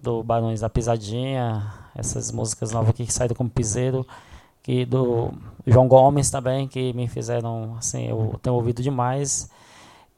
do 0.00 0.22
Barões 0.22 0.60
da 0.60 0.70
Pisadinha, 0.70 1.62
essas 1.94 2.32
músicas 2.32 2.72
novas 2.72 2.90
aqui 2.90 3.04
que 3.04 3.12
saíram 3.12 3.36
como 3.36 3.50
piseiro, 3.50 4.06
que 4.66 4.84
do 4.84 5.32
João 5.64 5.86
Gomes 5.86 6.28
também, 6.28 6.66
que 6.66 6.92
me 6.92 7.06
fizeram, 7.06 7.76
assim, 7.78 8.08
eu 8.08 8.34
tenho 8.42 8.56
ouvido 8.56 8.82
demais. 8.82 9.48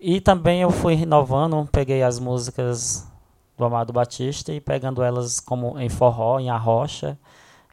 E 0.00 0.22
também 0.22 0.62
eu 0.62 0.70
fui 0.70 0.94
renovando, 0.94 1.68
peguei 1.70 2.02
as 2.02 2.18
músicas 2.18 3.06
do 3.58 3.64
Amado 3.66 3.92
Batista 3.92 4.50
e 4.50 4.58
pegando 4.58 5.02
elas 5.02 5.38
como 5.38 5.78
em 5.78 5.90
forró, 5.90 6.40
em 6.40 6.48
arrocha, 6.48 7.18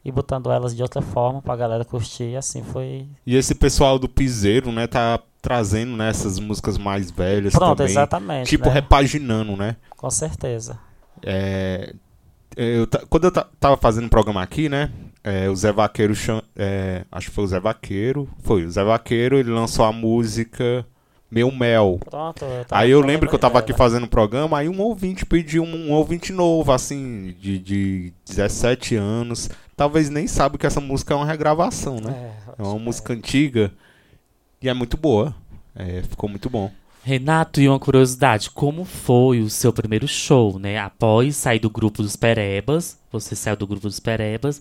e 0.04 0.12
botando 0.12 0.52
elas 0.52 0.76
de 0.76 0.82
outra 0.82 1.00
forma 1.00 1.40
pra 1.40 1.56
galera 1.56 1.82
curtir, 1.82 2.32
e 2.32 2.36
assim 2.36 2.62
foi 2.62 3.08
E 3.26 3.34
esse 3.34 3.54
pessoal 3.54 3.98
do 3.98 4.06
Piseiro, 4.06 4.70
né, 4.70 4.86
tá 4.86 5.18
trazendo 5.40 5.96
né, 5.96 6.10
essas 6.10 6.38
músicas 6.38 6.76
mais 6.76 7.10
velhas 7.10 7.54
Pronto, 7.54 7.78
também. 7.78 7.90
exatamente. 7.90 8.48
Tipo, 8.50 8.66
né? 8.66 8.74
repaginando, 8.74 9.56
né? 9.56 9.76
Com 9.96 10.10
certeza. 10.10 10.78
É, 11.22 11.94
eu 12.56 12.86
ta- 12.86 13.02
quando 13.08 13.24
eu 13.24 13.30
ta- 13.30 13.46
tava 13.60 13.76
fazendo 13.76 14.06
um 14.06 14.08
programa 14.10 14.42
aqui, 14.42 14.68
né? 14.68 14.90
é, 15.26 15.50
o 15.50 15.56
Zé 15.56 15.72
Vaqueiro, 15.72 16.14
é, 16.54 17.04
acho 17.10 17.28
que 17.30 17.34
foi 17.34 17.42
o 17.44 17.48
Zé 17.48 17.58
Vaqueiro, 17.58 18.28
foi 18.44 18.64
o 18.64 18.70
Zé 18.70 18.84
Vaqueiro, 18.84 19.36
ele 19.36 19.50
lançou 19.50 19.84
a 19.84 19.90
música 19.90 20.86
Meu 21.28 21.50
Mel. 21.50 21.98
Pronto. 22.08 22.44
eu 22.44 22.64
Aí 22.70 22.90
eu 22.92 23.00
lembro 23.00 23.28
que 23.28 23.34
eu 23.34 23.38
tava 23.38 23.58
aqui 23.58 23.68
dela. 23.72 23.78
fazendo 23.78 24.04
um 24.04 24.08
programa, 24.08 24.56
aí 24.58 24.68
um 24.68 24.80
ouvinte 24.80 25.26
pediu 25.26 25.64
um, 25.64 25.88
um 25.88 25.92
ouvinte 25.92 26.32
novo, 26.32 26.70
assim, 26.70 27.34
de, 27.40 27.58
de 27.58 28.12
17 28.24 28.94
anos. 28.94 29.50
Talvez 29.76 30.08
nem 30.08 30.28
sabe 30.28 30.58
que 30.58 30.66
essa 30.66 30.80
música 30.80 31.12
é 31.12 31.16
uma 31.16 31.26
regravação, 31.26 31.96
né? 32.00 32.32
É 32.56 32.62
uma 32.62 32.78
música 32.78 33.12
antiga 33.12 33.72
e 34.62 34.68
é 34.68 34.72
muito 34.74 34.96
boa. 34.96 35.34
É, 35.74 36.02
ficou 36.02 36.28
muito 36.30 36.48
bom. 36.48 36.70
Renato, 37.06 37.60
e 37.60 37.68
uma 37.68 37.78
curiosidade, 37.78 38.50
como 38.50 38.84
foi 38.84 39.38
o 39.40 39.48
seu 39.48 39.72
primeiro 39.72 40.08
show, 40.08 40.58
né? 40.58 40.76
Após 40.76 41.36
sair 41.36 41.60
do 41.60 41.70
grupo 41.70 42.02
dos 42.02 42.16
Perebas, 42.16 43.00
você 43.12 43.36
saiu 43.36 43.56
do 43.56 43.64
grupo 43.64 43.86
dos 43.86 44.00
Perebas, 44.00 44.60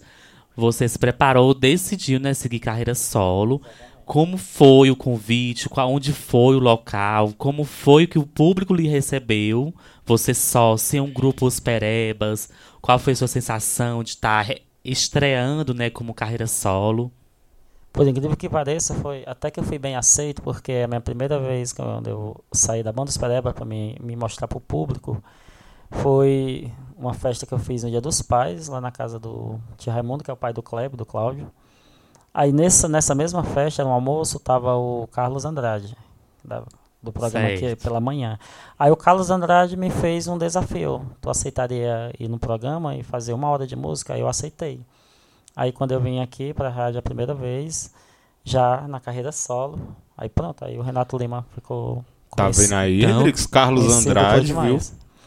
você 0.56 0.88
se 0.88 1.00
preparou, 1.00 1.56
decidiu, 1.56 2.20
né, 2.20 2.36
seguir 2.36 2.60
carreira 2.60 2.94
solo. 2.94 3.64
Como 4.06 4.38
foi 4.38 4.92
o 4.92 4.96
convite? 4.96 5.68
Onde 5.76 6.14
foi 6.14 6.56
o 6.56 6.60
local? 6.60 7.34
Como 7.36 7.64
foi 7.64 8.06
que 8.06 8.20
o 8.20 8.28
público 8.28 8.76
lhe 8.76 8.88
recebeu? 8.88 9.74
Você 10.06 10.32
só, 10.32 10.78
sem 10.78 11.02
um 11.02 11.12
grupo 11.12 11.48
Os 11.48 11.60
Perebas? 11.60 12.48
Qual 12.80 13.00
foi 13.00 13.14
a 13.14 13.16
sua 13.16 13.28
sensação 13.28 14.04
de 14.04 14.12
estar 14.12 14.44
re- 14.44 14.62
estreando, 14.84 15.74
né, 15.74 15.90
como 15.90 16.14
carreira 16.14 16.46
solo? 16.46 17.12
Por 17.96 18.06
incrível 18.06 18.36
que 18.36 18.50
pareça, 18.50 18.94
foi 18.96 19.24
até 19.26 19.50
que 19.50 19.58
eu 19.58 19.64
fui 19.64 19.80
bem 19.80 19.96
aceito, 19.96 20.42
porque 20.42 20.72
é 20.74 20.84
a 20.84 20.88
minha 20.88 21.00
primeira 21.00 21.40
vez 21.40 21.72
quando 21.72 22.10
eu 22.10 22.44
saí 22.52 22.84
da 22.84 22.92
Banda 22.92 23.06
dos 23.06 23.18
Pereba 23.18 23.54
para 23.54 23.64
me, 23.64 23.98
me 24.02 24.18
mostrar 24.18 24.50
para 24.50 24.58
o 24.58 24.62
público 24.62 25.24
foi 25.92 26.72
uma 26.98 27.14
festa 27.14 27.46
que 27.46 27.54
eu 27.54 27.60
fiz 27.60 27.84
no 27.84 27.90
Dia 27.90 28.02
dos 28.02 28.22
Pais, 28.22 28.68
lá 28.68 28.82
na 28.82 28.92
casa 28.92 29.18
do 29.18 29.58
tio 29.78 29.94
Raimundo, 29.94 30.24
que 30.26 30.30
é 30.32 30.34
o 30.34 30.38
pai 30.38 30.52
do 30.52 30.62
Kleber, 30.62 30.98
do 30.98 31.06
Cláudio. 31.06 31.50
Aí 32.34 32.52
nessa, 32.52 32.90
nessa 32.90 33.16
mesma 33.16 33.44
festa, 33.44 33.84
no 33.84 33.92
almoço, 33.92 34.40
tava 34.40 34.76
o 34.76 35.08
Carlos 35.08 35.46
Andrade, 35.46 35.96
da- 36.44 36.64
do 37.02 37.14
programa 37.14 37.48
aqui 37.48 37.60
Certo. 37.60 37.84
pela 37.84 38.00
manhã. 38.02 38.38
Aí 38.78 38.92
o 38.92 38.98
Carlos 38.98 39.30
Andrade 39.30 39.78
me 39.78 39.90
fez 39.90 40.28
um 40.28 40.38
desafio. 40.38 41.06
Tu 41.22 41.30
aceitaria 41.30 42.12
ir 42.20 42.28
no 42.28 42.40
programa 42.40 42.96
e 42.96 43.04
fazer 43.04 43.32
uma 43.32 43.48
hora 43.50 43.66
de 43.66 43.76
música? 43.76 44.16
Aí 44.16 44.22
eu 44.22 44.28
aceitei. 44.28 44.82
Aí 45.56 45.72
quando 45.72 45.92
eu 45.92 46.00
vim 46.02 46.20
aqui 46.20 46.54
para 46.54 46.68
a 46.68 46.72
rádio 46.72 47.00
a 47.00 47.02
primeira 47.02 47.34
vez, 47.34 47.92
já 48.44 48.86
na 48.88 49.00
carreira 49.00 49.32
solo, 49.32 49.80
aí 50.18 50.28
pronto, 50.30 50.66
aí 50.66 50.78
o 50.78 50.82
Renato 50.82 51.18
Lima 51.18 51.46
ficou 51.54 52.04
Tá 52.36 52.50
vendo 52.50 52.74
aí, 52.74 53.04
Então, 53.04 53.20
Hendrix? 53.22 53.46
Carlos 53.48 53.94
Andrade, 54.06 54.54
viu? 54.54 54.80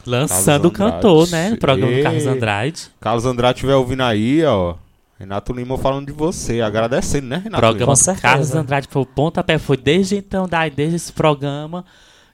Lançando 0.05 0.67
o 0.67 0.71
Carlos 0.71 0.95
cantor, 0.95 1.23
Andrade. 1.25 1.31
né? 1.31 1.49
No 1.49 1.57
programa 1.57 1.97
do 1.97 2.03
Carlos 2.03 2.23
Ei. 2.23 2.29
Andrade. 2.29 2.87
Carlos 3.01 3.25
Andrade 3.25 3.57
estiver 3.57 3.75
ouvindo 3.75 4.03
aí, 4.03 4.45
ó. 4.45 4.75
Renato 5.17 5.51
Lima 5.51 5.77
falando 5.77 6.05
de 6.05 6.13
você, 6.13 6.61
agradecendo, 6.61 7.27
né, 7.27 7.37
Renato 7.43 7.59
programa 7.61 7.77
Com 7.79 7.91
Lima? 7.91 7.95
certeza. 7.95 8.21
Carlos 8.21 8.55
Andrade 8.55 8.87
foi 8.89 9.01
o 9.01 9.05
pontapé. 9.05 9.57
Foi 9.57 9.75
desde 9.75 10.15
então, 10.17 10.47
daí, 10.47 10.69
desde 10.69 10.95
esse 10.95 11.11
programa, 11.11 11.83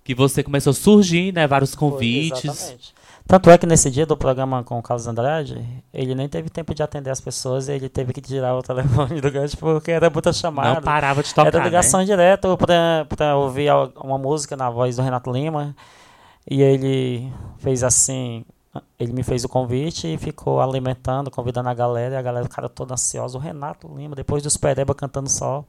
que 0.03 0.13
você 0.13 0.43
começou 0.43 0.71
a 0.71 0.73
surgir, 0.73 1.33
né? 1.33 1.47
Vários 1.47 1.73
Foi, 1.73 1.89
convites. 1.89 2.43
exatamente. 2.45 2.93
Tanto 3.27 3.49
é 3.49 3.57
que 3.57 3.65
nesse 3.65 3.89
dia 3.89 4.05
do 4.05 4.15
programa 4.15 4.63
com 4.63 4.77
o 4.77 4.83
Carlos 4.83 5.07
Andrade, 5.07 5.65
ele 5.91 6.13
nem 6.13 6.29
teve 6.29 6.47
tempo 6.47 6.75
de 6.75 6.83
atender 6.83 7.09
as 7.09 7.19
pessoas, 7.19 7.67
ele 7.67 7.89
teve 7.89 8.13
que 8.13 8.21
tirar 8.21 8.55
o 8.55 8.61
telefone 8.63 9.19
do 9.19 9.31
gancho 9.31 9.57
porque 9.57 9.89
era 9.89 10.09
muita 10.11 10.31
chamada. 10.31 10.75
Não 10.75 10.81
parava 10.81 11.23
de 11.23 11.33
tocar, 11.33 11.47
Era 11.47 11.63
ligação 11.63 12.01
né? 12.01 12.05
direta 12.05 12.55
pra, 12.55 13.05
pra 13.09 13.35
ouvir 13.35 13.71
uma 13.95 14.17
música 14.19 14.55
na 14.55 14.69
voz 14.69 14.95
do 14.95 15.01
Renato 15.01 15.31
Lima. 15.31 15.75
E 16.47 16.61
ele 16.61 17.33
fez 17.57 17.83
assim, 17.83 18.45
ele 18.99 19.11
me 19.11 19.23
fez 19.23 19.43
o 19.43 19.49
convite 19.49 20.13
e 20.13 20.17
ficou 20.17 20.61
alimentando, 20.61 21.31
convidando 21.31 21.69
a 21.69 21.73
galera, 21.73 22.13
e 22.13 22.17
a 22.17 22.21
galera 22.21 22.45
ficaram 22.45 22.69
toda 22.69 22.93
ansiosa. 22.93 23.35
O 23.35 23.41
Renato 23.41 23.87
Lima, 23.87 24.15
depois 24.15 24.43
dos 24.43 24.55
Pereba 24.55 24.93
cantando 24.93 25.29
só. 25.29 25.65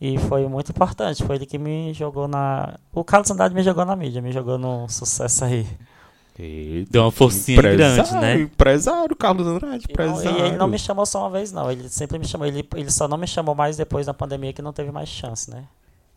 E 0.00 0.16
foi 0.16 0.48
muito 0.48 0.70
importante. 0.70 1.22
Foi 1.22 1.36
ele 1.36 1.44
que 1.44 1.58
me 1.58 1.92
jogou 1.92 2.26
na. 2.26 2.78
O 2.90 3.04
Carlos 3.04 3.30
Andrade 3.30 3.54
me 3.54 3.62
jogou 3.62 3.84
na 3.84 3.94
mídia, 3.94 4.22
me 4.22 4.32
jogou 4.32 4.56
no 4.56 4.88
sucesso 4.88 5.44
aí. 5.44 5.66
Eita, 6.42 6.90
Deu 6.90 7.02
uma 7.02 7.10
forcinha 7.12 7.60
grande, 7.60 8.12
né? 8.14 8.40
Empresário, 8.40 9.14
Carlos 9.16 9.46
Andrade, 9.46 9.84
E, 9.88 9.96
não- 9.98 10.06
empresário. 10.06 10.38
e 10.38 10.48
ele 10.48 10.56
não 10.56 10.66
me 10.68 10.78
chamou 10.78 11.04
só 11.04 11.20
uma 11.20 11.30
vez, 11.30 11.52
não. 11.52 11.70
Ele 11.70 11.88
sempre 11.88 12.18
me 12.18 12.26
chamou. 12.26 12.46
Ele, 12.46 12.66
ele 12.76 12.90
só 12.90 13.06
não 13.06 13.18
me 13.18 13.26
chamou 13.26 13.54
mais 13.54 13.76
depois 13.76 14.06
da 14.06 14.14
pandemia, 14.14 14.52
que 14.52 14.62
não 14.62 14.72
teve 14.72 14.90
mais 14.90 15.08
chance, 15.08 15.50
né? 15.50 15.64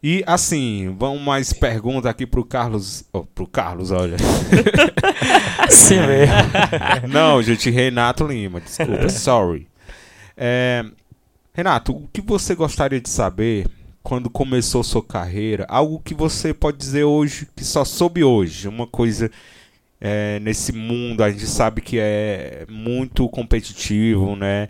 E 0.01 0.21
assim, 0.27 0.93
vamos 0.99 1.21
mais 1.21 1.53
perguntas 1.53 2.05
aqui 2.11 2.25
pro 2.25 2.43
Carlos. 2.43 3.05
Oh, 3.13 3.23
pro 3.23 3.47
Carlos, 3.47 3.89
olha. 3.91 4.17
Sim 5.69 5.99
mesmo. 6.01 6.35
Não, 7.09 7.41
gente, 7.41 7.69
Renato 7.69 8.25
Lima, 8.25 8.59
desculpa, 8.59 9.09
sorry. 9.09 9.67
É, 10.35 10.83
Renato, 11.53 11.93
o 11.93 12.07
que 12.11 12.21
você 12.21 12.53
gostaria 12.55 12.99
de 12.99 13.09
saber 13.09 13.67
quando 14.01 14.29
começou 14.29 14.83
sua 14.83 15.03
carreira? 15.03 15.65
Algo 15.69 16.01
que 16.03 16.13
você 16.13 16.53
pode 16.53 16.77
dizer 16.77 17.03
hoje, 17.05 17.47
que 17.55 17.63
só 17.63 17.85
soube 17.85 18.23
hoje. 18.23 18.67
Uma 18.67 18.85
coisa 18.87 19.31
é, 20.03 20.39
nesse 20.41 20.73
mundo, 20.73 21.23
a 21.23 21.31
gente 21.31 21.47
sabe 21.47 21.81
que 21.81 21.97
é 21.99 22.65
muito 22.69 23.29
competitivo, 23.29 24.35
né? 24.35 24.69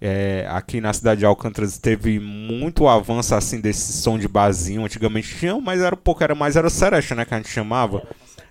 É, 0.00 0.46
aqui 0.50 0.80
na 0.80 0.92
cidade 0.92 1.20
de 1.20 1.26
Alcântara 1.26 1.66
teve 1.82 2.20
muito 2.20 2.88
avanço 2.88 3.34
assim 3.34 3.60
desse 3.60 3.92
som 3.94 4.18
de 4.18 4.28
barzinho. 4.28 4.84
Antigamente 4.84 5.36
tinha, 5.38 5.60
mas 5.60 5.80
era 5.80 5.96
pouco, 5.96 6.22
era 6.24 6.34
mais 6.34 6.56
era 6.56 6.70
seresta, 6.70 7.14
né? 7.14 7.24
Que 7.24 7.34
a 7.34 7.38
gente 7.38 7.50
chamava. 7.50 8.02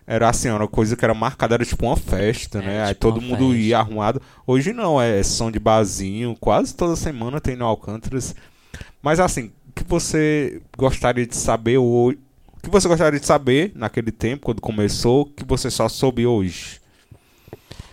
Era 0.08 0.30
assim, 0.30 0.48
era 0.50 0.58
uma 0.58 0.68
coisa 0.68 0.98
que 0.98 1.06
era 1.06 1.14
marcada, 1.14 1.56
era 1.56 1.66
tipo 1.66 1.86
uma 1.86 1.98
festa, 1.98 2.62
É, 2.62 2.64
né? 2.64 2.84
Aí 2.84 2.96
tipo 2.96 3.00
todo 3.00 3.20
uma 3.20 3.20
mundo 3.20 3.50
festa. 3.50 3.56
ia 3.56 3.80
arrumado. 3.80 4.22
Hoje 4.48 4.74
não, 4.74 5.02
é 5.02 5.24
som 5.24 5.52
de 5.52 5.60
barzinho, 5.60 6.36
quase 6.40 6.76
toda 6.76 6.96
semana 6.96 7.40
tem 7.42 7.56
no 7.56 7.66
Alcântaras. 7.66 8.36
Mas 9.02 9.20
assim, 9.20 9.52
o 9.70 9.74
que 9.76 9.84
você 9.86 10.62
gostaria 10.78 11.26
de 11.28 11.36
saber 11.36 11.78
hoje? 11.78 12.20
Que 12.62 12.70
você 12.70 12.88
gostaria 12.88 13.20
de 13.20 13.26
saber 13.26 13.72
naquele 13.76 14.12
tempo, 14.12 14.46
quando 14.46 14.62
começou, 14.62 15.26
que 15.26 15.44
você 15.44 15.72
só 15.72 15.88
soube 15.88 16.26
hoje? 16.26 16.80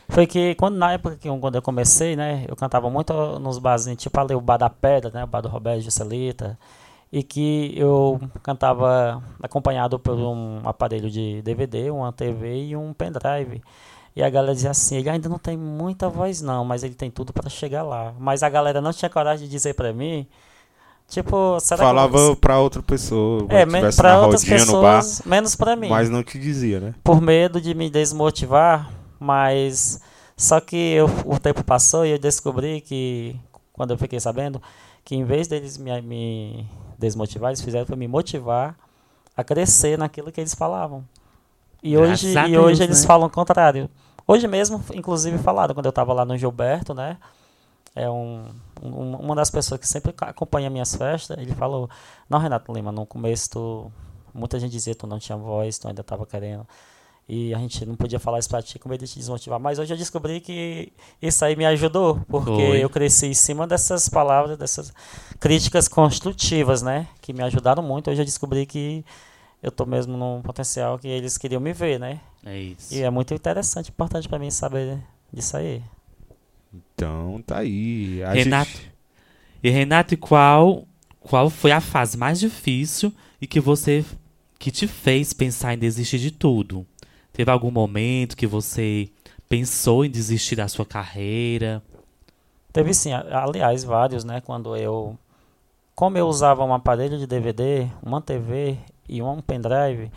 Foi 0.09 0.27
que 0.27 0.55
quando, 0.55 0.77
na 0.77 0.93
época 0.93 1.17
que 1.17 1.29
quando 1.39 1.57
eu 1.57 1.63
comecei, 1.63 2.15
né, 2.17 2.45
eu 2.49 2.57
cantava 2.57 2.89
muito 2.89 3.13
nos 3.39 3.59
barzinhos, 3.59 4.03
tipo 4.03 4.19
ali 4.21 4.35
o 4.35 4.41
Bar 4.41 4.57
da 4.57 4.71
Pedra, 4.71 5.11
né, 5.11 5.25
o 5.25 5.27
Bar 5.27 5.41
do 5.41 5.49
Roberto 5.49 5.83
Juscelita, 5.83 6.59
e 7.13 7.23
que 7.23 7.73
eu 7.77 8.21
cantava 8.43 9.23
acompanhado 9.43 9.99
por 9.99 10.15
um 10.15 10.61
aparelho 10.65 11.11
de 11.11 11.43
DVD, 11.43 11.91
uma 11.91 12.13
TV 12.13 12.67
e 12.67 12.77
um 12.77 12.93
pendrive. 12.93 13.63
E 14.15 14.23
a 14.23 14.31
galera 14.31 14.55
dizia 14.55 14.71
assim, 14.71 14.97
ele 14.97 15.11
ainda 15.11 15.29
não 15.29 15.39
tem 15.39 15.57
muita 15.57 16.09
voz 16.09 16.41
não, 16.41 16.65
mas 16.65 16.83
ele 16.83 16.95
tem 16.95 17.11
tudo 17.11 17.33
para 17.33 17.51
chegar 17.51 17.83
lá. 17.83 18.15
Mas 18.19 18.43
a 18.43 18.49
galera 18.49 18.81
não 18.81 18.93
tinha 18.93 19.11
coragem 19.11 19.47
de 19.47 19.51
dizer 19.51 19.75
para 19.75 19.93
mim, 19.93 20.27
tipo, 21.09 21.59
será 21.61 21.85
Falava 21.85 22.35
que 22.35 22.41
pra 22.41 22.59
outra 22.59 22.83
pessoa, 22.83 23.47
é, 23.49 23.65
para 23.93 24.11
na 24.15 24.21
outras 24.27 24.43
rodinha 24.43 24.83
bar, 24.83 25.03
menos 25.25 25.55
para 25.57 25.77
mim 25.77 25.89
mas 25.89 26.11
não 26.11 26.23
te 26.23 26.39
dizia, 26.39 26.81
né? 26.81 26.95
por 27.05 27.21
medo 27.21 27.61
de 27.61 27.75
me 27.75 27.89
desmotivar, 27.91 28.91
mas 29.19 30.01
só 30.37 30.61
que 30.61 30.77
eu- 30.77 31.09
o 31.25 31.39
tempo 31.39 31.63
passou 31.65 32.05
e 32.05 32.11
eu 32.11 32.19
descobri 32.19 32.81
que, 32.81 33.37
quando 33.73 33.93
eu 33.93 33.99
fiquei 33.99 34.21
sabendo, 34.21 34.61
que 35.05 35.15
em 35.15 35.25
vez 35.25 35.47
deles 35.49 35.79
me, 35.79 36.01
me 36.03 36.67
desmotivar, 36.99 37.51
eles 37.51 37.61
fizeram 37.63 37.87
para 37.87 37.97
me 37.97 38.09
motivar 38.09 38.75
a 39.37 39.45
crescer 39.45 39.97
naquilo 39.99 40.33
que 40.33 40.41
eles 40.41 40.55
falavam. 40.55 41.05
E 41.83 41.95
Graças 41.95 42.23
hoje, 42.25 42.35
e 42.51 42.59
hoje 42.59 42.83
eles 42.83 43.03
né? 43.03 43.07
falam 43.07 43.29
o 43.29 43.31
contrário. 43.31 43.89
Hoje 44.27 44.49
mesmo, 44.49 44.83
inclusive, 44.93 45.39
falaram, 45.39 45.75
quando 45.75 45.87
eu 45.87 45.91
estava 45.91 46.13
lá 46.13 46.25
no 46.25 46.37
Gilberto, 46.37 46.93
né? 46.95 47.17
É 47.95 48.11
um- 48.11 48.47
uma 48.83 49.35
das 49.35 49.51
pessoas 49.51 49.81
que 49.81 49.89
sempre 49.89 50.15
acompanha 50.21 50.71
minhas 50.71 50.95
festas. 50.95 51.37
Ele 51.39 51.55
falou: 51.55 51.89
Não, 52.29 52.39
Renato 52.39 52.73
Lima, 52.73 52.93
no 52.93 53.07
começo 53.07 53.51
tu, 53.51 53.93
muita 54.35 54.59
gente 54.59 54.73
dizia 54.73 54.95
que 54.95 55.01
tu 55.01 55.07
não 55.07 55.19
tinha 55.19 55.37
voz, 55.37 55.79
tu 55.79 55.89
ainda 55.89 56.01
estava 56.01 56.27
querendo. 56.27 56.67
E 57.29 57.53
a 57.53 57.59
gente 57.59 57.85
não 57.85 57.97
podia 57.97 58.21
falar 58.21 58.39
isso 58.39 58.49
pra 58.49 58.63
ti 58.63 58.79
com 58.79 58.89
medo 58.89 59.05
de 59.05 59.11
te 59.11 59.19
desmotivar. 59.19 59.59
Mas 59.59 59.81
hoje 59.81 59.93
eu 59.93 59.97
descobri 59.97 60.41
que 60.41 60.93
isso 61.21 61.45
aí 61.45 61.57
me 61.57 61.67
ajudou, 61.67 62.21
porque 62.29 62.51
Foi. 62.51 62.85
eu 62.85 62.89
cresci 62.89 63.27
em 63.27 63.35
cima 63.35 63.67
dessas 63.67 64.09
palavras, 64.09 64.57
dessas 64.57 64.93
críticas 65.41 65.89
construtivas, 65.89 66.83
né? 66.83 67.09
Que 67.21 67.33
me 67.33 67.43
ajudaram 67.43 67.83
muito. 67.83 68.11
Hoje 68.11 68.23
eu 68.23 68.25
descobri 68.25 68.65
que 68.65 69.05
eu 69.61 69.73
tô 69.73 69.85
mesmo 69.85 70.17
num 70.17 70.41
potencial 70.41 70.99
que 71.01 71.09
eles 71.09 71.37
queriam 71.37 71.61
me 71.61 71.73
ver, 71.73 71.99
né? 71.99 72.21
É 72.45 72.57
isso. 72.57 72.95
E 72.95 73.03
é 73.03 73.11
muito 73.11 73.35
interessante, 73.35 73.91
importante 73.91 74.29
pra 74.29 74.39
mim 74.39 74.51
saber 74.51 74.97
disso 75.33 75.57
aí. 75.57 75.83
Então, 76.73 77.43
tá 77.47 77.59
aí. 77.59 78.23
A 78.23 78.33
Renato. 78.33 78.71
gente- 78.71 78.93
E 79.63 79.71
Renato, 79.71 80.15
e 80.15 80.17
qual 80.17 80.87
qual 81.21 81.51
foi 81.51 81.73
a 81.73 81.81
fase 81.81 82.17
mais 82.17 82.39
difícil 82.39 83.13
e 83.41 83.47
que 83.47 83.59
você 83.61 84.05
que 84.59 84.71
te 84.71 84.87
fez 84.87 85.33
pensar 85.33 85.75
em 85.75 85.79
desistir 85.79 86.19
de 86.19 86.31
tudo? 86.31 86.87
Teve 87.33 87.51
algum 87.51 87.71
momento 87.71 88.37
que 88.37 88.47
você 88.47 89.09
pensou 89.49 90.05
em 90.05 90.11
desistir 90.11 90.57
da 90.57 90.69
sua 90.69 90.87
carreira? 90.87 91.83
Teve 92.73 92.93
sim, 92.95 93.13
aliás, 93.13 93.85
vários, 93.85 94.23
né? 94.25 94.41
Quando 94.41 94.77
eu. 94.77 95.19
Como 95.95 96.19
eu 96.19 96.27
usava 96.29 96.63
um 96.65 96.75
aparelho 96.75 97.19
de 97.19 97.27
DVD, 97.27 97.89
uma 98.03 98.21
TV 98.21 98.77
e 99.09 99.23
um 99.23 99.41
pendrive, 99.41 100.11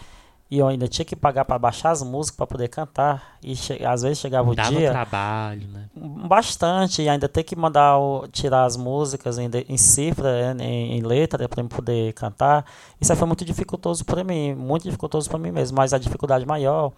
e 0.51 0.57
eu 0.57 0.67
ainda 0.67 0.87
tinha 0.87 1.05
que 1.05 1.15
pagar 1.15 1.45
para 1.45 1.59
baixar 1.59 1.91
as 1.91 2.01
músicas 2.01 2.37
para 2.37 2.47
poder 2.47 2.67
cantar, 2.69 3.37
e 3.43 3.53
às 3.85 4.01
vezes 4.01 4.17
chegava 4.17 4.49
o 4.49 4.55
Dava 4.55 4.69
dia. 4.71 4.89
trabalho, 4.91 5.67
né? 5.67 5.85
Bastante, 5.95 7.01
e 7.03 7.09
ainda 7.09 7.29
ter 7.29 7.43
que 7.43 7.55
mandar 7.55 7.97
o- 7.99 8.27
tirar 8.27 8.65
as 8.65 8.75
músicas 8.75 9.37
em, 9.37 9.49
em 9.67 9.77
cifra, 9.77 10.53
né, 10.55 10.63
em, 10.65 10.97
em 10.97 11.01
letra, 11.01 11.47
para 11.47 11.63
poder 11.65 12.13
cantar. 12.13 12.65
Isso 12.99 13.11
aí 13.11 13.17
foi 13.17 13.27
muito 13.27 13.45
dificultoso 13.45 14.03
para 14.03 14.23
mim, 14.23 14.53
muito 14.55 14.83
dificultoso 14.83 15.29
para 15.29 15.37
mim 15.39 15.51
mesmo. 15.51 15.77
Mas 15.77 15.93
a 15.93 15.97
dificuldade 15.99 16.45
maior 16.45 16.91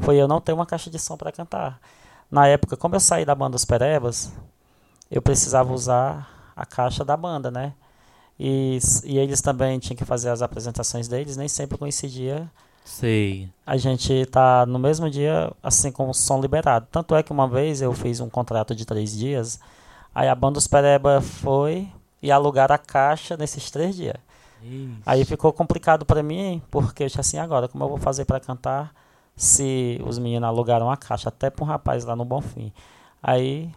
foi 0.00 0.16
eu 0.16 0.26
não 0.26 0.40
ter 0.40 0.52
uma 0.52 0.64
caixa 0.66 0.88
de 0.90 0.98
som 0.98 1.16
para 1.16 1.30
cantar. 1.30 1.78
Na 2.30 2.46
época, 2.48 2.76
como 2.76 2.94
eu 2.96 3.00
saí 3.00 3.24
da 3.24 3.34
banda 3.34 3.54
Os 3.56 3.64
Perebas, 3.64 4.32
eu 5.10 5.20
precisava 5.22 5.72
usar 5.72 6.52
a 6.56 6.64
caixa 6.64 7.04
da 7.04 7.16
banda, 7.16 7.50
né? 7.50 7.74
E, 8.40 8.78
e 9.04 9.18
eles 9.18 9.40
também 9.40 9.78
tinham 9.78 9.96
que 9.96 10.04
fazer 10.04 10.30
as 10.30 10.42
apresentações 10.42 11.06
deles, 11.06 11.36
nem 11.36 11.46
sempre 11.48 11.78
coincidia 11.78 12.50
Sei. 12.84 13.48
a 13.66 13.76
gente 13.78 14.26
tá 14.26 14.66
no 14.66 14.78
mesmo 14.78 15.08
dia, 15.10 15.50
assim, 15.62 15.90
com 15.90 16.08
o 16.10 16.14
som 16.14 16.40
liberado. 16.40 16.86
Tanto 16.92 17.14
é 17.14 17.22
que 17.22 17.32
uma 17.32 17.48
vez 17.48 17.80
eu 17.80 17.92
fiz 17.94 18.20
um 18.20 18.28
contrato 18.28 18.74
de 18.74 18.84
três 18.84 19.16
dias, 19.16 19.58
aí 20.14 20.28
a 20.28 20.34
banda 20.34 20.54
dos 20.54 20.66
Pereba 20.66 21.20
foi 21.20 21.88
e 22.22 22.30
alugaram 22.30 22.74
a 22.74 22.78
caixa 22.78 23.36
nesses 23.36 23.70
três 23.70 23.96
dias. 23.96 24.16
Aí 25.04 25.24
ficou 25.24 25.52
complicado 25.52 26.04
pra 26.06 26.22
mim, 26.22 26.62
porque 26.70 27.02
eu 27.02 27.06
disse 27.06 27.20
assim, 27.20 27.38
agora, 27.38 27.68
como 27.68 27.84
eu 27.84 27.88
vou 27.88 27.98
fazer 27.98 28.24
pra 28.24 28.40
cantar 28.40 28.92
se 29.36 30.00
os 30.06 30.18
meninos 30.18 30.48
alugaram 30.48 30.90
a 30.90 30.96
caixa, 30.96 31.28
até 31.28 31.50
pra 31.50 31.64
um 31.64 31.68
rapaz 31.68 32.04
lá 32.04 32.14
no 32.14 32.24
Bonfim. 32.24 32.72
Aí 33.22 33.70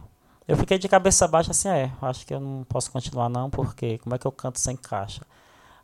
eu 0.48 0.56
fiquei 0.56 0.78
de 0.78 0.88
cabeça 0.88 1.28
baixa 1.28 1.52
assim, 1.52 1.70
é, 1.70 1.92
acho 2.02 2.26
que 2.26 2.34
eu 2.34 2.40
não 2.40 2.64
posso 2.66 2.92
continuar 2.92 3.30
não, 3.30 3.50
porque 3.50 3.98
como 4.00 4.16
é 4.16 4.18
que 4.18 4.28
eu 4.28 4.32
canto 4.32 4.60
sem 4.60 4.76
caixa? 4.78 5.26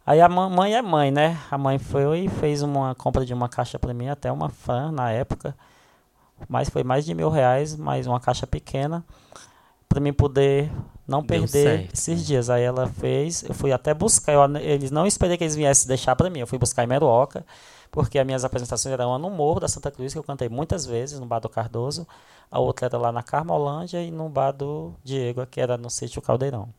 Aí 0.06 0.20
a 0.20 0.28
mãe 0.28 0.76
é 0.76 0.82
mãe, 0.82 1.12
né? 1.12 1.40
A 1.50 1.58
mãe 1.58 1.80
foi 1.80 2.26
e 2.26 2.30
fez 2.30 2.62
uma 2.62 2.94
compra 2.96 3.26
de 3.26 3.34
uma 3.34 3.48
caixa 3.48 3.80
pra 3.80 3.94
mim, 3.94 4.10
até 4.10 4.32
uma 4.32 4.50
fã 4.50 4.92
na 4.92 5.12
época. 5.12 5.56
Mas 6.50 6.70
foi 6.70 6.84
mais 6.84 7.06
de 7.06 7.14
mil 7.14 7.30
reais, 7.30 7.76
mais 7.76 8.06
uma 8.06 8.20
caixa 8.20 8.46
pequena, 8.46 9.04
pra 9.88 10.02
mim 10.02 10.12
poder 10.12 10.70
não 11.08 11.22
Deu 11.22 11.28
perder 11.28 11.48
certo, 11.48 11.94
esses 11.94 12.20
né? 12.20 12.26
dias. 12.26 12.50
Aí 12.50 12.64
ela 12.64 12.88
fez, 12.88 13.44
eu 13.44 13.54
fui 13.54 13.72
até 13.72 13.94
buscar, 13.94 14.34
eu, 14.34 14.58
eles 14.58 14.92
não 14.92 15.06
esperei 15.08 15.38
que 15.38 15.44
eles 15.44 15.56
viessem 15.56 15.88
deixar 15.88 16.16
pra 16.16 16.30
mim, 16.30 16.40
eu 16.40 16.48
fui 16.48 16.58
buscar 16.58 16.84
em 16.84 16.88
Meruoca, 16.88 17.46
porque 17.92 18.20
as 18.20 18.26
minhas 18.26 18.44
apresentações 18.44 18.92
eram 18.92 19.10
uma 19.10 19.20
no 19.20 19.30
Morro 19.30 19.62
da 19.62 19.68
Santa 19.70 19.90
Cruz, 19.92 20.12
que 20.14 20.20
eu 20.20 20.24
cantei 20.24 20.50
muitas 20.50 20.86
vezes, 20.86 21.20
no 21.20 21.26
Bar 21.26 21.40
do 21.40 21.48
Cardoso, 21.50 22.06
a 22.52 22.60
outra 22.60 22.88
era 22.88 22.98
lá 22.98 23.12
na 23.12 23.24
Carmolândia 23.24 24.02
e 24.02 24.12
no 24.12 24.28
Bar 24.30 24.52
do 24.52 24.94
Diego, 25.04 25.46
que 25.46 25.62
era 25.62 25.78
no 25.78 25.90
sítio 25.90 26.22
Caldeirão. 26.22 26.70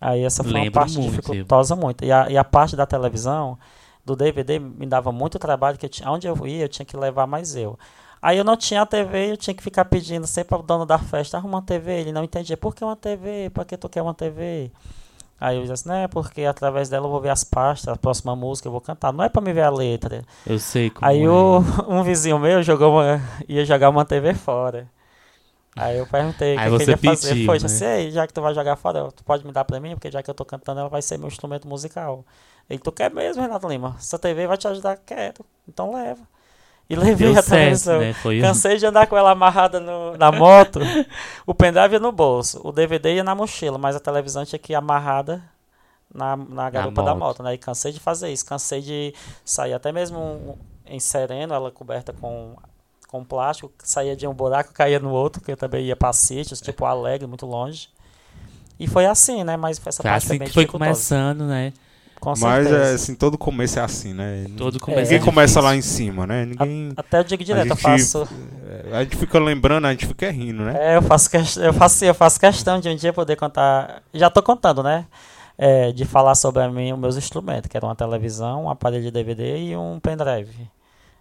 Aí 0.00 0.24
essa 0.24 0.42
foi 0.42 0.52
uma 0.52 0.60
Lembro 0.60 0.72
parte 0.72 0.98
muito. 0.98 1.10
dificultosa 1.10 1.76
muito. 1.76 2.04
E 2.04 2.10
a, 2.10 2.30
e 2.30 2.36
a 2.38 2.44
parte 2.44 2.74
da 2.74 2.86
televisão, 2.86 3.58
do 4.04 4.16
DVD, 4.16 4.58
me 4.58 4.86
dava 4.86 5.12
muito 5.12 5.38
trabalho, 5.38 5.76
que 5.76 5.84
eu 5.86 5.90
tinha, 5.90 6.10
onde 6.10 6.26
eu 6.26 6.46
ia, 6.46 6.64
eu 6.64 6.68
tinha 6.68 6.86
que 6.86 6.96
levar 6.96 7.26
mais 7.26 7.54
eu. 7.54 7.78
Aí 8.22 8.36
eu 8.38 8.44
não 8.44 8.56
tinha 8.56 8.82
a 8.82 8.86
TV, 8.86 9.32
eu 9.32 9.36
tinha 9.36 9.54
que 9.54 9.62
ficar 9.62 9.84
pedindo 9.86 10.26
sempre 10.26 10.54
ao 10.54 10.62
dono 10.62 10.84
da 10.86 10.98
festa, 10.98 11.36
arruma 11.36 11.58
uma 11.58 11.62
TV. 11.62 12.00
Ele 12.00 12.12
não 12.12 12.24
entendia, 12.24 12.56
por 12.56 12.74
que 12.74 12.84
uma 12.84 12.96
TV? 12.96 13.50
Por 13.50 13.64
que 13.64 13.76
tu 13.76 13.88
quer 13.88 14.02
uma 14.02 14.14
TV? 14.14 14.70
Aí 15.40 15.56
eu 15.56 15.62
disse 15.62 15.72
assim, 15.72 15.88
né, 15.88 16.06
porque 16.06 16.44
através 16.44 16.90
dela 16.90 17.06
eu 17.06 17.10
vou 17.10 17.20
ver 17.20 17.30
as 17.30 17.42
pastas, 17.42 17.88
a 17.88 17.96
próxima 17.96 18.36
música 18.36 18.68
eu 18.68 18.72
vou 18.72 18.80
cantar. 18.80 19.10
Não 19.10 19.24
é 19.24 19.28
pra 19.30 19.40
me 19.40 19.52
ver 19.54 19.62
a 19.62 19.70
letra. 19.70 20.22
Eu 20.46 20.58
sei 20.58 20.90
como 20.90 21.08
Aí 21.08 21.22
é. 21.22 21.28
o, 21.28 21.62
um 21.88 22.02
vizinho 22.02 22.38
meu 22.38 22.62
jogou 22.62 22.92
uma, 22.92 23.22
ia 23.48 23.64
jogar 23.64 23.88
uma 23.88 24.04
TV 24.04 24.34
fora. 24.34 24.86
Aí 25.76 25.96
eu 25.98 26.06
perguntei 26.06 26.56
o 26.56 26.58
que, 26.58 26.64
que 26.64 26.70
você 26.70 26.82
ele 26.82 26.90
ia 26.92 26.96
fazer. 26.98 27.28
pediu, 27.30 27.46
Foi, 27.46 27.58
né? 27.58 27.66
assim, 27.66 27.84
"Ei, 27.84 28.10
já 28.10 28.26
que 28.26 28.32
tu 28.32 28.40
vai 28.42 28.54
jogar 28.54 28.76
fora, 28.76 29.10
tu 29.12 29.22
pode 29.24 29.46
me 29.46 29.52
dar 29.52 29.64
pra 29.64 29.80
mim, 29.80 29.90
porque 29.94 30.10
já 30.10 30.22
que 30.22 30.30
eu 30.30 30.34
tô 30.34 30.44
cantando, 30.44 30.80
ela 30.80 30.88
vai 30.88 31.00
ser 31.02 31.16
meu 31.18 31.28
instrumento 31.28 31.68
musical. 31.68 32.24
Ele, 32.68 32.78
tu 32.78 32.92
quer 32.92 33.10
mesmo, 33.10 33.42
Renato 33.42 33.68
Lima? 33.68 33.96
Essa 33.98 34.18
TV 34.18 34.46
vai 34.46 34.56
te 34.56 34.68
ajudar? 34.68 34.96
Quero. 34.98 35.44
Então 35.68 35.92
leva. 35.94 36.20
E 36.88 36.96
levei 36.96 37.28
Deu 37.32 37.38
a 37.38 37.42
televisão. 37.42 38.00
né? 38.00 38.14
Cansei 38.42 38.76
de 38.76 38.86
andar 38.86 39.06
com 39.06 39.16
ela 39.16 39.30
amarrada 39.30 39.78
no- 39.78 40.16
na 40.16 40.32
moto. 40.32 40.80
o 41.46 41.54
pendrive 41.54 41.94
ia 41.94 42.00
no 42.00 42.10
bolso, 42.12 42.60
o 42.64 42.72
DVD 42.72 43.14
ia 43.14 43.24
na 43.24 43.34
mochila, 43.34 43.78
mas 43.78 43.94
a 43.94 44.00
televisão 44.00 44.44
tinha 44.44 44.58
que 44.58 44.72
ir 44.72 44.76
amarrada 44.76 45.42
na, 46.12 46.36
na 46.36 46.68
garupa 46.70 47.02
da 47.02 47.14
moto, 47.14 47.42
né? 47.44 47.54
E 47.54 47.58
cansei 47.58 47.92
de 47.92 48.00
fazer 48.00 48.30
isso, 48.32 48.44
cansei 48.44 48.80
de 48.80 49.14
sair 49.44 49.72
até 49.72 49.92
mesmo 49.92 50.58
em 50.84 50.98
sereno, 50.98 51.54
ela 51.54 51.70
coberta 51.70 52.12
com 52.12 52.56
com 53.10 53.24
plástico, 53.24 53.72
saía 53.82 54.14
de 54.14 54.24
um 54.26 54.32
buraco, 54.32 54.72
caía 54.72 55.00
no 55.00 55.10
outro, 55.10 55.42
que 55.42 55.50
eu 55.50 55.56
também 55.56 55.84
ia 55.84 55.96
para 55.96 56.12
sítios, 56.12 56.60
tipo 56.60 56.84
Alegre, 56.84 57.26
muito 57.26 57.44
longe. 57.44 57.88
E 58.78 58.86
foi 58.86 59.04
assim, 59.04 59.42
né? 59.42 59.56
Mas 59.56 59.80
essa 59.84 60.00
foi 60.00 60.10
parte 60.10 60.26
assim 60.26 60.38
que 60.38 60.52
foi 60.52 60.64
começando, 60.64 61.44
né? 61.44 61.72
Com 62.20 62.34
Mas 62.38 62.70
é, 62.70 62.92
assim, 62.92 63.14
todo 63.14 63.36
começo 63.36 63.78
é 63.78 63.82
assim, 63.82 64.12
né? 64.12 64.44
Todo 64.56 64.78
começo 64.78 65.02
Ninguém 65.02 65.18
é 65.18 65.24
começa 65.24 65.60
lá 65.60 65.74
em 65.74 65.80
cima, 65.80 66.26
né? 66.26 66.44
Ninguém... 66.44 66.92
Até 66.96 67.18
eu 67.18 67.24
digo 67.24 67.42
direto, 67.42 67.64
gente, 67.64 67.70
eu 67.70 67.76
faço. 67.76 68.28
É, 68.68 68.96
a 68.96 69.02
gente 69.02 69.16
fica 69.16 69.38
lembrando, 69.38 69.86
a 69.86 69.90
gente 69.90 70.06
fica 70.06 70.30
rindo, 70.30 70.62
né? 70.62 70.74
É, 70.78 70.96
eu 70.96 71.02
faço, 71.02 71.30
eu 71.60 71.72
faço, 71.72 72.04
eu 72.04 72.14
faço 72.14 72.38
questão 72.38 72.78
de 72.78 72.90
um 72.90 72.94
dia 72.94 73.12
poder 73.12 73.36
contar. 73.36 74.02
Já 74.12 74.30
tô 74.30 74.42
contando, 74.42 74.82
né? 74.82 75.06
É, 75.58 75.92
de 75.92 76.04
falar 76.04 76.34
sobre 76.34 76.66
mim, 76.68 76.92
os 76.92 76.98
meus 76.98 77.16
instrumentos, 77.16 77.68
que 77.68 77.76
era 77.76 77.86
uma 77.86 77.96
televisão, 77.96 78.64
um 78.64 78.70
aparelho 78.70 79.02
de 79.02 79.10
DVD 79.10 79.58
e 79.58 79.76
um 79.76 79.98
pendrive 79.98 80.70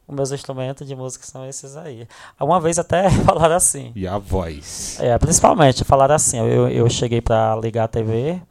os 0.09 0.15
meus 0.15 0.31
instrumentos 0.31 0.87
de 0.87 0.95
música 0.95 1.23
são 1.25 1.47
esses 1.47 1.77
aí. 1.77 2.07
Uma 2.39 2.59
vez 2.59 2.79
até 2.79 3.09
falaram 3.23 3.55
assim. 3.55 3.91
E 3.95 4.07
a 4.07 4.17
voz. 4.17 4.97
É, 4.99 5.17
principalmente 5.19 5.83
falaram 5.83 6.15
assim. 6.15 6.39
Eu, 6.39 6.67
eu 6.67 6.89
cheguei 6.89 7.21
pra 7.21 7.55
ligar 7.55 7.83
a 7.83 7.87
TV, 7.87 8.41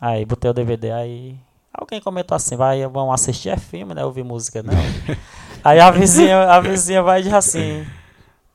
aí 0.00 0.24
botei 0.24 0.50
o 0.50 0.54
DVD, 0.54 0.90
aí 0.90 1.38
alguém 1.72 2.00
comentou 2.00 2.34
assim, 2.34 2.56
vai, 2.56 2.84
vamos 2.88 3.14
assistir 3.14 3.50
é 3.50 3.56
filme, 3.56 3.94
né? 3.94 4.04
Ouvir 4.04 4.24
música, 4.24 4.62
não. 4.62 4.74
aí 5.62 5.78
a 5.78 5.90
vizinha, 5.90 6.50
a 6.50 6.60
vizinha 6.60 7.02
vai 7.02 7.22
dizer 7.22 7.36
assim. 7.36 7.86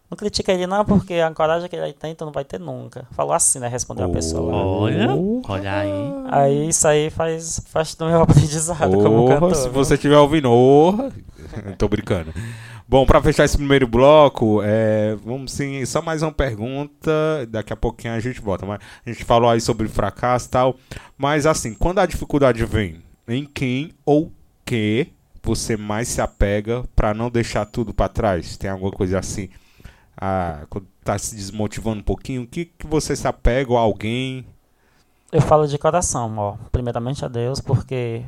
Não 0.10 0.18
critica 0.18 0.52
ele 0.52 0.66
não, 0.66 0.84
porque 0.84 1.16
a 1.16 1.32
coragem 1.32 1.70
que 1.70 1.76
ele 1.76 1.94
tem, 1.94 2.16
tu 2.16 2.26
não 2.26 2.32
vai 2.32 2.44
ter 2.44 2.60
nunca. 2.60 3.06
Falou 3.12 3.32
assim, 3.32 3.60
né? 3.60 3.68
Respondeu 3.68 4.08
oh, 4.08 4.10
a 4.10 4.14
pessoa. 4.14 4.56
Olha, 4.56 5.08
olha 5.48 5.74
aí. 5.74 5.92
Aí 6.32 6.70
isso 6.70 6.88
aí 6.88 7.12
faz 7.12 7.60
parte 7.72 7.96
do 7.96 8.06
meu 8.08 8.22
aprendizado 8.24 8.98
oh, 8.98 9.04
como 9.04 9.28
cantor. 9.28 9.56
Se 9.56 9.70
você 9.70 9.94
estiver 9.94 10.18
ouvindo, 10.18 10.52
oh, 10.52 11.12
tô 11.78 11.88
brincando. 11.88 12.34
Bom, 12.88 13.06
para 13.06 13.22
fechar 13.22 13.46
esse 13.46 13.56
primeiro 13.56 13.88
bloco, 13.88 14.62
é, 14.64 15.16
vamos 15.24 15.52
sim, 15.52 15.86
só 15.86 16.02
mais 16.02 16.24
uma 16.24 16.32
pergunta, 16.32 17.12
daqui 17.48 17.72
a 17.72 17.76
pouquinho 17.76 18.16
a 18.16 18.20
gente 18.20 18.42
volta. 18.42 18.66
Mas 18.66 18.80
a 19.06 19.12
gente 19.12 19.24
falou 19.24 19.48
aí 19.48 19.62
sobre 19.62 19.88
fracasso 19.88 20.48
e 20.48 20.50
tal, 20.50 20.76
mas 21.16 21.46
assim, 21.46 21.76
quando 21.76 22.00
a 22.00 22.08
dificuldade 22.08 22.66
vem, 22.66 23.00
em 23.28 23.46
quem 23.46 23.92
ou 24.04 24.34
que 24.66 25.10
você 25.44 25.78
mais 25.78 26.08
se 26.08 26.20
apega 26.20 26.84
para 26.96 27.14
não 27.14 27.30
deixar 27.30 27.64
tudo 27.66 27.94
para 27.94 28.10
trás? 28.10 28.58
Tem 28.58 28.72
alguma 28.72 28.92
coisa 28.92 29.20
assim? 29.20 29.50
A, 30.20 30.66
quando 30.70 30.88
tá 31.04 31.18
se 31.18 31.36
desmotivando 31.36 32.02
um 32.02 32.04
pouquinho, 32.04 32.44
o 32.44 32.48
que, 32.48 32.66
que 32.66 32.86
você 32.86 33.16
se 33.16 33.28
apega 33.28 33.74
a 33.74 33.80
alguém? 33.80 34.46
Eu 35.32 35.42
falo 35.42 35.68
de 35.68 35.78
coração, 35.78 36.38
ó. 36.38 36.58
Primeiramente 36.72 37.24
a 37.24 37.28
Deus, 37.28 37.62
porque 37.62 38.26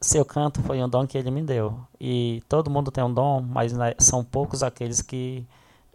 se 0.00 0.16
eu 0.16 0.24
canto 0.24 0.62
foi 0.62 0.82
um 0.82 0.88
dom 0.88 1.06
que 1.06 1.18
ele 1.18 1.30
me 1.30 1.42
deu. 1.42 1.78
E 2.00 2.42
todo 2.48 2.70
mundo 2.70 2.90
tem 2.90 3.04
um 3.04 3.12
dom, 3.12 3.42
mas 3.42 3.72
né, 3.72 3.94
são 3.98 4.24
poucos 4.24 4.62
aqueles 4.62 5.02
que 5.02 5.44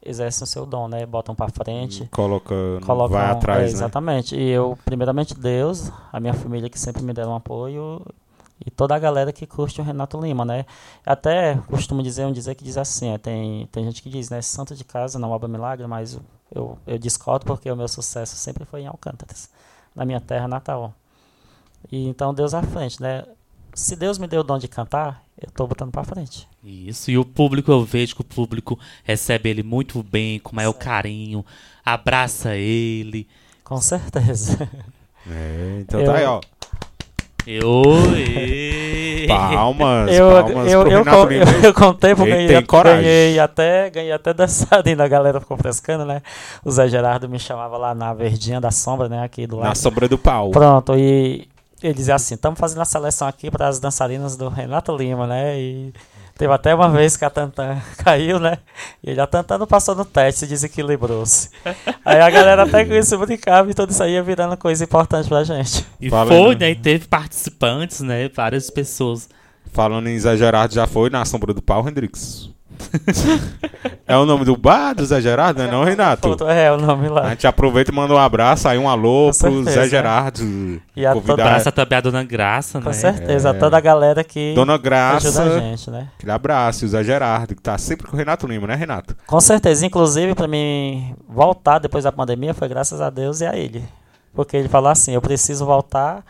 exercem 0.05 0.43
o 0.43 0.47
seu 0.47 0.65
dom, 0.65 0.87
né? 0.87 1.05
Botam 1.05 1.33
para 1.33 1.49
frente. 1.49 2.07
Coloca, 2.11 2.55
colocam, 2.85 3.17
vai 3.17 3.31
atrás, 3.31 3.71
é, 3.71 3.73
Exatamente. 3.73 4.35
Né? 4.35 4.43
E 4.43 4.49
eu, 4.49 4.77
primeiramente 4.85 5.33
Deus, 5.33 5.91
a 6.11 6.19
minha 6.19 6.33
família 6.33 6.69
que 6.69 6.79
sempre 6.79 7.01
me 7.01 7.13
deram 7.13 7.35
apoio 7.35 8.05
e 8.65 8.69
toda 8.69 8.95
a 8.95 8.99
galera 8.99 9.31
que 9.31 9.45
curte 9.47 9.79
o 9.79 9.83
Renato 9.83 10.19
Lima, 10.19 10.43
né? 10.43 10.65
Até 11.05 11.55
costumo 11.67 12.03
dizer 12.03 12.25
um 12.25 12.31
dizer 12.31 12.55
que 12.55 12.63
diz 12.63 12.77
assim, 12.77 13.09
é, 13.09 13.17
tem, 13.17 13.67
tem 13.71 13.85
gente 13.85 14.03
que 14.03 14.09
diz, 14.09 14.29
né, 14.29 14.41
santo 14.41 14.75
de 14.75 14.83
casa 14.83 15.17
não 15.17 15.31
obra 15.31 15.47
milagre, 15.47 15.87
mas 15.87 16.19
eu, 16.53 16.77
eu 16.85 16.97
discordo 16.97 17.45
porque 17.45 17.71
o 17.71 17.75
meu 17.75 17.87
sucesso 17.87 18.35
sempre 18.35 18.65
foi 18.65 18.81
em 18.81 18.87
Alcântaras, 18.87 19.49
na 19.95 20.03
minha 20.05 20.19
terra 20.19 20.47
natal. 20.47 20.93
E 21.91 22.07
então 22.07 22.33
Deus 22.33 22.53
à 22.53 22.61
frente, 22.61 23.01
né? 23.01 23.23
Se 23.73 23.95
Deus 23.95 24.17
me 24.17 24.27
deu 24.27 24.41
o 24.41 24.43
dom 24.43 24.57
de 24.57 24.67
cantar, 24.67 25.23
eu 25.39 25.47
estou 25.47 25.67
botando 25.67 25.91
para 25.91 26.03
frente. 26.03 26.47
Isso, 26.61 27.09
e 27.11 27.17
o 27.17 27.23
público, 27.23 27.71
eu 27.71 27.85
vejo 27.85 28.15
que 28.15 28.21
o 28.21 28.25
público 28.25 28.77
recebe 29.03 29.49
ele 29.49 29.63
muito 29.63 30.03
bem, 30.03 30.39
com 30.39 30.55
maior 30.55 30.73
certo. 30.73 30.83
carinho, 30.83 31.45
abraça 31.85 32.55
ele. 32.55 33.27
Com 33.63 33.79
certeza. 33.79 34.69
É, 35.29 35.79
então 35.81 35.99
eu, 35.99 36.05
tá 36.05 36.15
aí, 36.15 36.25
ó. 36.25 36.41
Eu, 37.51 37.83
palmas, 39.27 40.15
eu, 40.15 40.29
palmas 40.29 40.71
eu, 40.71 40.88
eu, 40.88 41.03
eu, 41.03 41.63
eu 41.63 41.73
contei 41.73 42.13
porque 42.13 42.29
ganhei, 42.29 42.62
ganhei 42.62 43.39
até, 43.39 43.89
ganhei 43.89 44.12
até 44.12 44.35
dançadinho, 44.35 45.01
a 45.01 45.07
galera 45.07 45.39
ficou 45.39 45.57
frescando, 45.57 46.05
né? 46.05 46.21
O 46.63 46.69
Zé 46.69 46.88
Gerardo 46.88 47.27
me 47.27 47.39
chamava 47.39 47.75
lá 47.75 47.95
na 47.95 48.13
verdinha 48.13 48.62
da 48.62 48.69
sombra, 48.69 49.09
né? 49.09 49.23
Aqui 49.23 49.47
do 49.47 49.55
lado. 49.55 49.69
Na 49.69 49.73
sombra 49.73 50.07
do 50.07 50.15
pau. 50.15 50.51
Pronto, 50.51 50.95
e 50.95 51.47
ele 51.81 51.93
dizia 51.95 52.13
assim, 52.13 52.35
estamos 52.35 52.59
fazendo 52.59 52.83
a 52.83 52.85
seleção 52.85 53.27
aqui 53.27 53.49
para 53.49 53.67
as 53.67 53.79
dançarinas 53.79 54.38
do 54.38 54.47
Renato 54.47 54.95
Lima, 54.95 55.25
né? 55.25 55.59
E 55.59 55.91
Teve 56.39 56.54
até 56.54 56.73
uma 56.73 56.88
vez 56.89 57.17
que 57.17 57.25
a 57.25 57.30
Tantan 57.30 57.82
caiu, 58.02 58.39
né? 58.39 58.60
E 59.04 59.19
a 59.19 59.28
Tantan 59.28 59.58
não 59.58 59.67
passou 59.67 59.93
no 59.93 60.06
teste, 60.06 60.47
desequilibrou-se. 60.47 61.49
Aí 62.06 62.21
a 62.21 62.30
galera 62.30 62.63
até 62.63 62.86
com 62.86 62.93
isso 62.93 63.17
brincava 63.17 63.69
e 63.69 63.73
tudo 63.73 63.89
isso 63.89 64.02
aí 64.02 64.13
ia 64.13 64.23
virando 64.23 64.56
coisa 64.56 64.86
importante 64.86 65.28
pra 65.28 65.43
gente. 65.43 65.86
E 65.99 66.10
foi, 66.10 66.56
né? 66.56 66.69
E 66.69 66.75
teve 66.78 67.10
participantes, 67.10 67.99
né? 67.99 68.30
Várias 68.30 68.69
pessoas. 68.69 69.28
Falando 69.73 70.08
em 70.08 70.13
exagerado, 70.13 70.73
já 70.73 70.88
foi 70.88 71.10
na 71.10 71.25
sombra 71.25 71.54
do 71.54 71.62
pau, 71.62 71.86
Hendrix? 71.86 72.49
É 74.07 74.17
o 74.17 74.25
nome 74.25 74.45
do 74.45 74.57
bar 74.57 74.93
do 74.93 75.05
Zé 75.05 75.21
Gerardo, 75.21 75.61
né? 75.61 75.69
Não, 75.69 75.83
Renato? 75.83 76.35
É, 76.47 76.71
o 76.71 76.77
nome 76.77 77.07
lá. 77.07 77.27
A 77.27 77.29
gente 77.29 77.45
aproveita 77.47 77.91
e 77.91 77.95
manda 77.95 78.13
um 78.13 78.17
abraço, 78.17 78.67
aí 78.67 78.77
um 78.77 78.89
alô 78.89 79.31
pro 79.37 79.63
Zé 79.63 79.87
Gerardo. 79.87 80.81
E 80.95 81.05
a 81.05 81.13
toda... 81.13 81.33
Abraça 81.33 81.71
também 81.71 81.97
a 81.97 82.01
Dona 82.01 82.23
Graça, 82.23 82.79
Com 82.79 82.85
né? 82.85 82.85
Com 82.85 82.93
certeza, 82.93 83.49
é. 83.49 83.51
a 83.51 83.53
toda 83.53 83.77
a 83.77 83.79
galera 83.79 84.23
que 84.23 84.53
Dona 84.53 84.77
Graça, 84.77 85.27
ajuda 85.27 85.55
a 85.55 85.59
gente, 85.59 85.91
né? 85.91 86.07
Aquele 86.17 86.31
abraço, 86.31 86.85
o 86.85 86.87
Zé 86.87 87.03
Gerardo, 87.03 87.55
que 87.55 87.61
tá 87.61 87.77
sempre 87.77 88.07
com 88.07 88.15
o 88.15 88.17
Renato 88.17 88.47
Lima, 88.47 88.67
né, 88.67 88.75
Renato? 88.75 89.15
Com 89.27 89.39
certeza, 89.39 89.85
inclusive 89.85 90.35
pra 90.35 90.47
mim 90.47 91.15
voltar 91.27 91.79
depois 91.79 92.03
da 92.03 92.11
pandemia 92.11 92.53
foi 92.53 92.67
graças 92.67 93.01
a 93.01 93.09
Deus 93.09 93.41
e 93.41 93.45
a 93.45 93.55
ele. 93.55 93.83
Porque 94.33 94.55
ele 94.55 94.69
falou 94.69 94.89
assim, 94.89 95.13
eu 95.13 95.21
preciso 95.21 95.65
voltar 95.65 96.23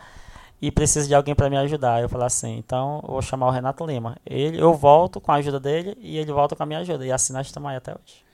e 0.60 0.70
preciso 0.70 1.08
de 1.08 1.14
alguém 1.14 1.34
para 1.34 1.48
me 1.48 1.56
ajudar. 1.56 2.02
Eu 2.02 2.08
falei 2.08 2.26
assim, 2.26 2.56
então 2.58 3.02
vou 3.06 3.22
chamar 3.22 3.46
o 3.46 3.50
Renato 3.50 3.84
Lima. 3.84 4.16
Ele, 4.26 4.60
eu 4.60 4.74
volto 4.74 5.20
com 5.20 5.32
a 5.32 5.36
ajuda 5.36 5.58
dele 5.58 5.96
e 6.00 6.18
ele 6.18 6.32
volta 6.32 6.54
com 6.54 6.62
a 6.62 6.66
minha 6.66 6.80
ajuda. 6.80 7.06
E 7.06 7.12
assim 7.12 7.32
nós 7.32 7.46
estamos 7.46 7.70
aí 7.70 7.76
até 7.76 7.92
hoje. 7.92 8.29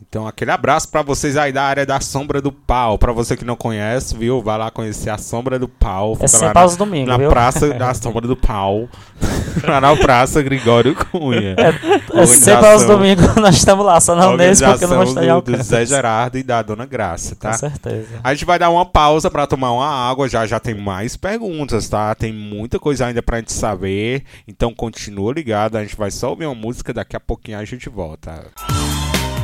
Então, 0.00 0.26
aquele 0.26 0.50
abraço 0.50 0.88
para 0.88 1.02
vocês 1.02 1.36
aí 1.36 1.52
da 1.52 1.62
área 1.62 1.86
da 1.86 2.00
Sombra 2.00 2.40
do 2.40 2.52
Pau. 2.52 2.98
Para 2.98 3.12
você 3.12 3.36
que 3.36 3.44
não 3.44 3.56
conhece, 3.56 4.16
viu? 4.16 4.42
Vai 4.42 4.58
lá 4.58 4.70
conhecer 4.70 5.08
a 5.08 5.16
Sombra 5.16 5.58
do 5.58 5.68
Pau. 5.68 6.14
Fica 6.14 6.26
é 6.26 6.28
sempre 6.28 6.58
aos 6.58 6.76
domingos, 6.76 7.08
Na 7.08 7.16
viu? 7.16 7.30
Praça 7.30 7.72
da 7.72 7.94
Sombra 7.94 8.26
do 8.26 8.36
Pau. 8.36 8.88
lá 9.66 9.80
na 9.80 9.96
Praça 9.96 10.42
Gregório 10.42 10.94
Cunha. 10.94 11.56
É, 11.58 12.20
é 12.20 12.26
sempre 12.26 12.66
aos 12.66 12.84
domingos 12.84 13.26
nós 13.36 13.56
estamos 13.56 13.84
lá, 13.84 14.00
só 14.00 14.14
não 14.14 14.36
nesse 14.36 14.64
porque 14.64 14.86
não 14.86 14.96
vou 14.96 15.04
estar 15.04 15.24
em 15.24 15.40
do 15.40 15.62
Zé 15.62 15.86
Gerardo 15.86 16.38
e 16.38 16.42
da 16.42 16.60
Dona 16.62 16.84
Graça, 16.84 17.34
tá? 17.34 17.52
Com 17.52 17.58
certeza. 17.58 18.20
A 18.22 18.34
gente 18.34 18.44
vai 18.44 18.58
dar 18.58 18.70
uma 18.70 18.84
pausa 18.84 19.30
para 19.30 19.46
tomar 19.46 19.72
uma 19.72 19.88
água. 19.88 20.28
Já 20.28 20.46
já 20.46 20.60
tem 20.60 20.74
mais 20.74 21.16
perguntas, 21.16 21.88
tá? 21.88 22.14
Tem 22.14 22.32
muita 22.32 22.78
coisa 22.78 23.06
ainda 23.06 23.22
pra 23.22 23.38
gente 23.38 23.52
saber. 23.52 24.24
Então, 24.46 24.74
continua 24.74 25.32
ligado. 25.32 25.76
A 25.76 25.82
gente 25.82 25.96
vai 25.96 26.10
só 26.10 26.30
ouvir 26.30 26.46
uma 26.46 26.54
música. 26.54 26.92
Daqui 26.92 27.16
a 27.16 27.20
pouquinho 27.20 27.58
a 27.58 27.64
gente 27.64 27.88
volta. 27.88 28.46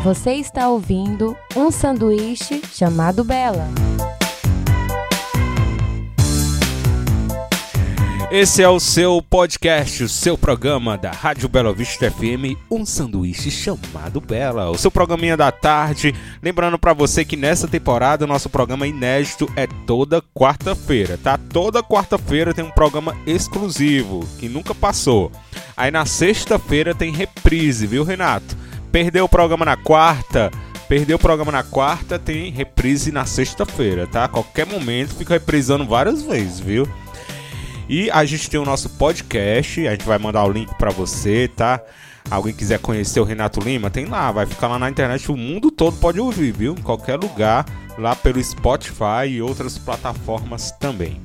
Você 0.05 0.33
está 0.33 0.69
ouvindo 0.69 1.37
um 1.55 1.71
sanduíche 1.71 2.61
chamado 2.73 3.23
Bela. 3.23 3.69
Esse 8.29 8.65
é 8.65 8.69
o 8.69 8.81
seu 8.81 9.23
podcast, 9.23 10.03
o 10.03 10.09
seu 10.09 10.37
programa 10.37 10.99
da 10.99 11.13
Rádio 11.13 11.49
Bela 11.49 11.73
Vista 11.73 12.11
FM, 12.11 12.59
um 12.69 12.85
sanduíche 12.85 13.49
chamado 13.49 14.21
Bela. 14.21 14.71
O 14.71 14.77
seu 14.77 14.91
programinha 14.91 15.37
da 15.37 15.53
tarde. 15.53 16.13
Lembrando 16.43 16.81
para 16.81 16.93
você 16.93 17.25
que 17.25 17.37
nessa 17.37 17.69
temporada 17.69 18.25
o 18.25 18.29
nosso 18.29 18.51
programa 18.51 18.89
inédito 18.89 19.49
é 19.55 19.69
toda 19.87 20.21
quarta-feira, 20.35 21.17
tá? 21.17 21.39
Toda 21.39 21.81
quarta-feira 21.81 22.53
tem 22.53 22.65
um 22.65 22.73
programa 22.73 23.17
exclusivo 23.25 24.27
que 24.41 24.49
nunca 24.49 24.75
passou. 24.75 25.31
Aí 25.77 25.93
na 25.93 26.05
sexta-feira 26.05 26.93
tem 26.93 27.13
reprise, 27.13 27.87
viu, 27.87 28.03
Renato? 28.03 28.57
Perdeu 28.93 29.25
o 29.25 29.29
programa 29.29 29.65
na 29.65 29.75
quarta, 29.75 30.51
perdeu 30.87 31.17
o 31.17 31.19
programa 31.19 31.51
na 31.51 31.63
quarta, 31.63 32.19
tem 32.19 32.53
reprise 32.53 33.11
na 33.11 33.25
sexta-feira, 33.25 34.07
tá? 34.07 34.25
A 34.25 34.29
qualquer 34.29 34.67
momento 34.67 35.15
fica 35.15 35.33
reprisando 35.33 35.87
várias 35.87 36.23
vezes, 36.23 36.61
viu? 36.61 36.87
E 37.89 38.11
a 38.11 38.23
gente 38.27 38.51
tem 38.51 38.61
o 38.61 38.67
nosso 38.67 38.91
podcast, 38.91 39.89
a 39.89 39.93
gente 39.93 40.05
vai 40.05 40.19
mandar 40.19 40.45
o 40.45 40.53
link 40.53 40.75
para 40.75 40.91
você, 40.91 41.49
tá? 41.49 41.81
Alguém 42.31 42.53
quiser 42.53 42.79
conhecer 42.81 43.19
o 43.19 43.25
Renato 43.25 43.61
Lima, 43.61 43.91
tem 43.91 44.05
lá, 44.05 44.31
vai 44.31 44.45
ficar 44.45 44.69
lá 44.69 44.79
na 44.79 44.91
internet, 44.91 45.33
o 45.33 45.37
mundo 45.37 45.71
todo 45.71 45.97
pode 45.97 46.21
ouvir, 46.21 46.53
viu? 46.53 46.75
Em 46.75 46.83
qualquer 46.83 47.17
lugar, 47.19 47.65
lá 47.97 48.15
pelo 48.15 48.45
Spotify 48.45 49.27
e 49.29 49.41
outras 49.43 49.79
plataformas 49.79 50.71
também. 50.73 51.19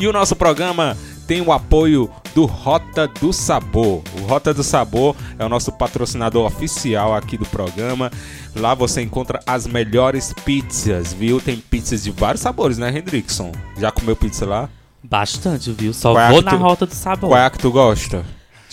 E 0.00 0.08
o 0.08 0.12
nosso 0.12 0.34
programa 0.34 0.96
tem 1.26 1.40
o 1.40 1.52
apoio 1.52 2.10
do 2.34 2.44
Rota 2.46 3.06
do 3.08 3.32
Sabor. 3.32 4.02
O 4.20 4.26
Rota 4.26 4.52
do 4.52 4.62
Sabor 4.62 5.14
é 5.38 5.44
o 5.44 5.48
nosso 5.48 5.70
patrocinador 5.72 6.46
oficial 6.46 7.14
aqui 7.14 7.36
do 7.38 7.46
programa. 7.46 8.10
Lá 8.56 8.74
você 8.74 9.02
encontra 9.02 9.40
as 9.46 9.66
melhores 9.66 10.32
pizzas, 10.44 11.12
viu? 11.12 11.40
Tem 11.40 11.56
pizzas 11.56 12.02
de 12.02 12.10
vários 12.10 12.40
sabores, 12.42 12.78
né, 12.78 12.90
Hendrickson? 12.96 13.52
Já 13.78 13.90
comeu 13.90 14.14
pizza 14.16 14.44
lá? 14.46 14.68
Bastante, 15.02 15.70
viu? 15.72 15.92
Só 15.92 16.12
Qual 16.12 16.20
é 16.24 16.28
vou 16.30 16.38
que 16.38 16.44
na 16.44 16.50
tu- 16.52 16.56
rota 16.58 16.86
do 16.86 16.94
sabor. 16.94 17.30
Qual 17.30 17.38
é 17.40 17.46
a 17.46 17.50
que 17.50 17.58
tu 17.58 17.70
gosta? 17.70 18.24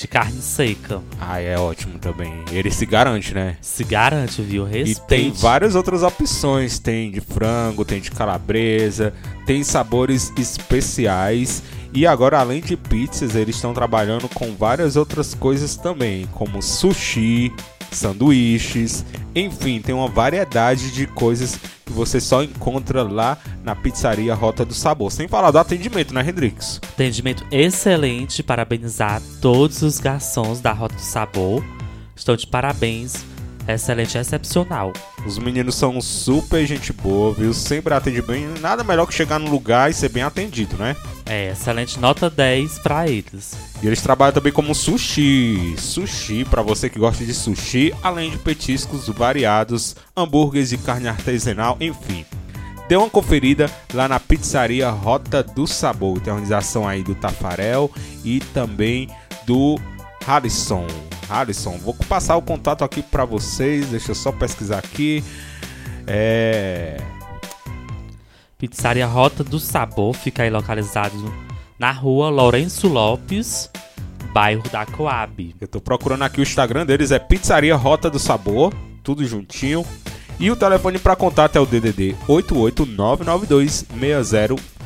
De 0.01 0.07
carne 0.07 0.41
seca. 0.41 0.99
Ah, 1.19 1.39
é 1.39 1.55
ótimo 1.59 1.99
também. 1.99 2.33
Ele 2.51 2.71
se 2.71 2.87
garante, 2.87 3.35
né? 3.35 3.55
Se 3.61 3.83
garante, 3.83 4.41
viu? 4.41 4.67
E 4.67 4.71
Respeite. 4.71 5.01
tem 5.07 5.31
várias 5.31 5.75
outras 5.75 6.01
opções. 6.01 6.79
Tem 6.79 7.11
de 7.11 7.21
frango, 7.21 7.85
tem 7.85 8.01
de 8.01 8.09
calabresa, 8.09 9.13
tem 9.45 9.63
sabores 9.63 10.33
especiais. 10.35 11.61
E 11.93 12.07
agora, 12.07 12.39
além 12.39 12.61
de 12.61 12.75
pizzas, 12.75 13.35
eles 13.35 13.57
estão 13.57 13.75
trabalhando 13.75 14.27
com 14.29 14.55
várias 14.55 14.95
outras 14.95 15.35
coisas 15.35 15.75
também, 15.75 16.25
como 16.31 16.63
sushi, 16.63 17.53
sanduíches, 17.91 19.05
enfim, 19.35 19.81
tem 19.81 19.93
uma 19.93 20.07
variedade 20.07 20.91
de 20.91 21.07
coisas 21.07 21.57
que 21.85 21.91
você 21.91 22.19
só 22.19 22.43
encontra 22.43 23.03
lá 23.03 23.37
na 23.63 23.75
pizzaria 23.75 24.33
Rota 24.33 24.65
do 24.65 24.73
Sabor. 24.73 25.11
Sem 25.11 25.27
falar 25.27 25.51
do 25.51 25.59
atendimento, 25.59 26.13
né, 26.13 26.21
Hendrix? 26.27 26.79
Atendimento 26.93 27.45
excelente. 27.51 28.41
Parabenizar 28.43 29.21
todos 29.41 29.81
os 29.81 29.99
garçons 29.99 30.59
da 30.59 30.71
Rota 30.71 30.95
do 30.95 31.01
Sabor. 31.01 31.63
Estão 32.15 32.35
de 32.35 32.47
parabéns. 32.47 33.25
Excelente, 33.73 34.17
excepcional. 34.17 34.91
Os 35.25 35.37
meninos 35.37 35.75
são 35.75 36.01
super 36.01 36.65
gente 36.65 36.91
boa, 36.91 37.33
viu? 37.33 37.53
Sempre 37.53 37.93
atende 37.93 38.21
bem. 38.21 38.47
Nada 38.59 38.83
melhor 38.83 39.05
que 39.05 39.13
chegar 39.13 39.39
no 39.39 39.49
lugar 39.49 39.89
e 39.89 39.93
ser 39.93 40.09
bem 40.09 40.23
atendido, 40.23 40.75
né? 40.77 40.95
É, 41.25 41.51
excelente 41.51 41.99
nota 41.99 42.29
10 42.29 42.79
pra 42.79 43.07
eles. 43.07 43.55
E 43.81 43.87
eles 43.87 44.01
trabalham 44.01 44.33
também 44.33 44.51
como 44.51 44.75
sushi. 44.75 45.75
Sushi, 45.77 46.45
pra 46.45 46.61
você 46.61 46.89
que 46.89 46.99
gosta 46.99 47.23
de 47.23 47.33
sushi, 47.33 47.93
além 48.03 48.31
de 48.31 48.37
petiscos 48.37 49.07
variados, 49.07 49.95
hambúrgueres 50.15 50.69
de 50.69 50.77
carne 50.77 51.07
artesanal, 51.07 51.77
enfim. 51.79 52.25
Dê 52.87 52.95
uma 52.97 53.09
conferida 53.09 53.71
lá 53.93 54.07
na 54.07 54.19
pizzaria 54.19 54.89
Rota 54.89 55.41
do 55.41 55.65
Sabor. 55.65 56.19
Tem 56.19 56.31
a 56.31 56.35
organização 56.35 56.87
aí 56.87 57.03
do 57.03 57.15
Tafarel 57.15 57.89
e 58.23 58.39
também 58.53 59.07
do 59.45 59.79
Harrison. 60.25 60.85
Harrison, 61.31 61.77
vou 61.77 61.93
passar 62.09 62.35
o 62.35 62.41
contato 62.41 62.83
aqui 62.83 63.01
pra 63.01 63.23
vocês. 63.23 63.87
Deixa 63.87 64.11
eu 64.11 64.15
só 64.15 64.33
pesquisar 64.33 64.79
aqui. 64.79 65.23
É. 66.05 66.97
Pizzaria 68.57 69.07
Rota 69.07 69.43
do 69.43 69.59
Sabor 69.59 70.13
fica 70.13 70.43
aí 70.43 70.49
localizado 70.49 71.33
na 71.79 71.91
rua 71.91 72.29
Lourenço 72.29 72.87
Lopes, 72.87 73.69
bairro 74.33 74.63
da 74.69 74.85
Coab. 74.85 75.55
Eu 75.59 75.67
tô 75.67 75.79
procurando 75.79 76.23
aqui 76.23 76.41
o 76.41 76.43
Instagram 76.43 76.85
deles, 76.85 77.11
é 77.11 77.17
Pizzaria 77.17 77.75
Rota 77.75 78.09
do 78.09 78.19
Sabor, 78.19 78.73
tudo 79.01 79.25
juntinho. 79.25 79.85
E 80.37 80.51
o 80.51 80.55
telefone 80.55 80.99
para 80.99 81.15
contato 81.15 81.55
é 81.55 81.59
o 81.59 81.65
DDD 81.65 82.15
88992 82.27 83.85
60 83.99 84.80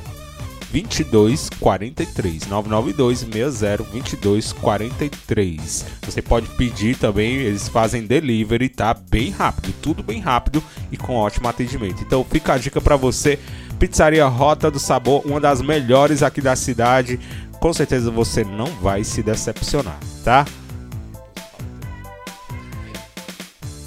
2243 0.83 2.47
992 2.47 3.19
60 3.19 3.83
2243. 3.83 5.85
Você 6.01 6.21
pode 6.21 6.47
pedir 6.49 6.97
também, 6.97 7.35
eles 7.35 7.69
fazem 7.69 8.05
delivery, 8.05 8.67
tá? 8.67 8.93
Bem 8.93 9.29
rápido, 9.29 9.73
tudo 9.81 10.03
bem 10.03 10.19
rápido 10.19 10.61
e 10.91 10.97
com 10.97 11.15
ótimo 11.15 11.47
atendimento. 11.47 12.03
Então 12.03 12.25
fica 12.29 12.53
a 12.53 12.57
dica 12.57 12.81
para 12.81 12.97
você, 12.97 13.39
Pizzaria 13.79 14.25
Rota 14.25 14.69
do 14.69 14.79
Sabor, 14.79 15.25
uma 15.25 15.39
das 15.39 15.61
melhores 15.61 16.21
aqui 16.21 16.41
da 16.41 16.55
cidade. 16.55 17.19
Com 17.59 17.71
certeza 17.71 18.11
você 18.11 18.43
não 18.43 18.67
vai 18.67 19.05
se 19.05 19.23
decepcionar, 19.23 19.97
tá? 20.23 20.45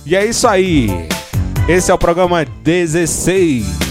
E 0.06 0.16
é 0.16 0.24
isso 0.24 0.48
aí. 0.48 0.88
Esse 1.68 1.90
é 1.90 1.94
o 1.94 1.98
programa 1.98 2.46
16. 2.46 3.87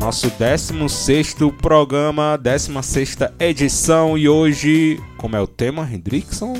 Nosso 0.00 0.30
16 0.30 1.36
programa, 1.60 2.38
16 2.38 3.18
edição. 3.38 4.16
E 4.16 4.30
hoje, 4.30 4.98
como 5.18 5.36
é 5.36 5.40
o 5.40 5.46
tema, 5.46 5.86
Hendrickson? 5.92 6.56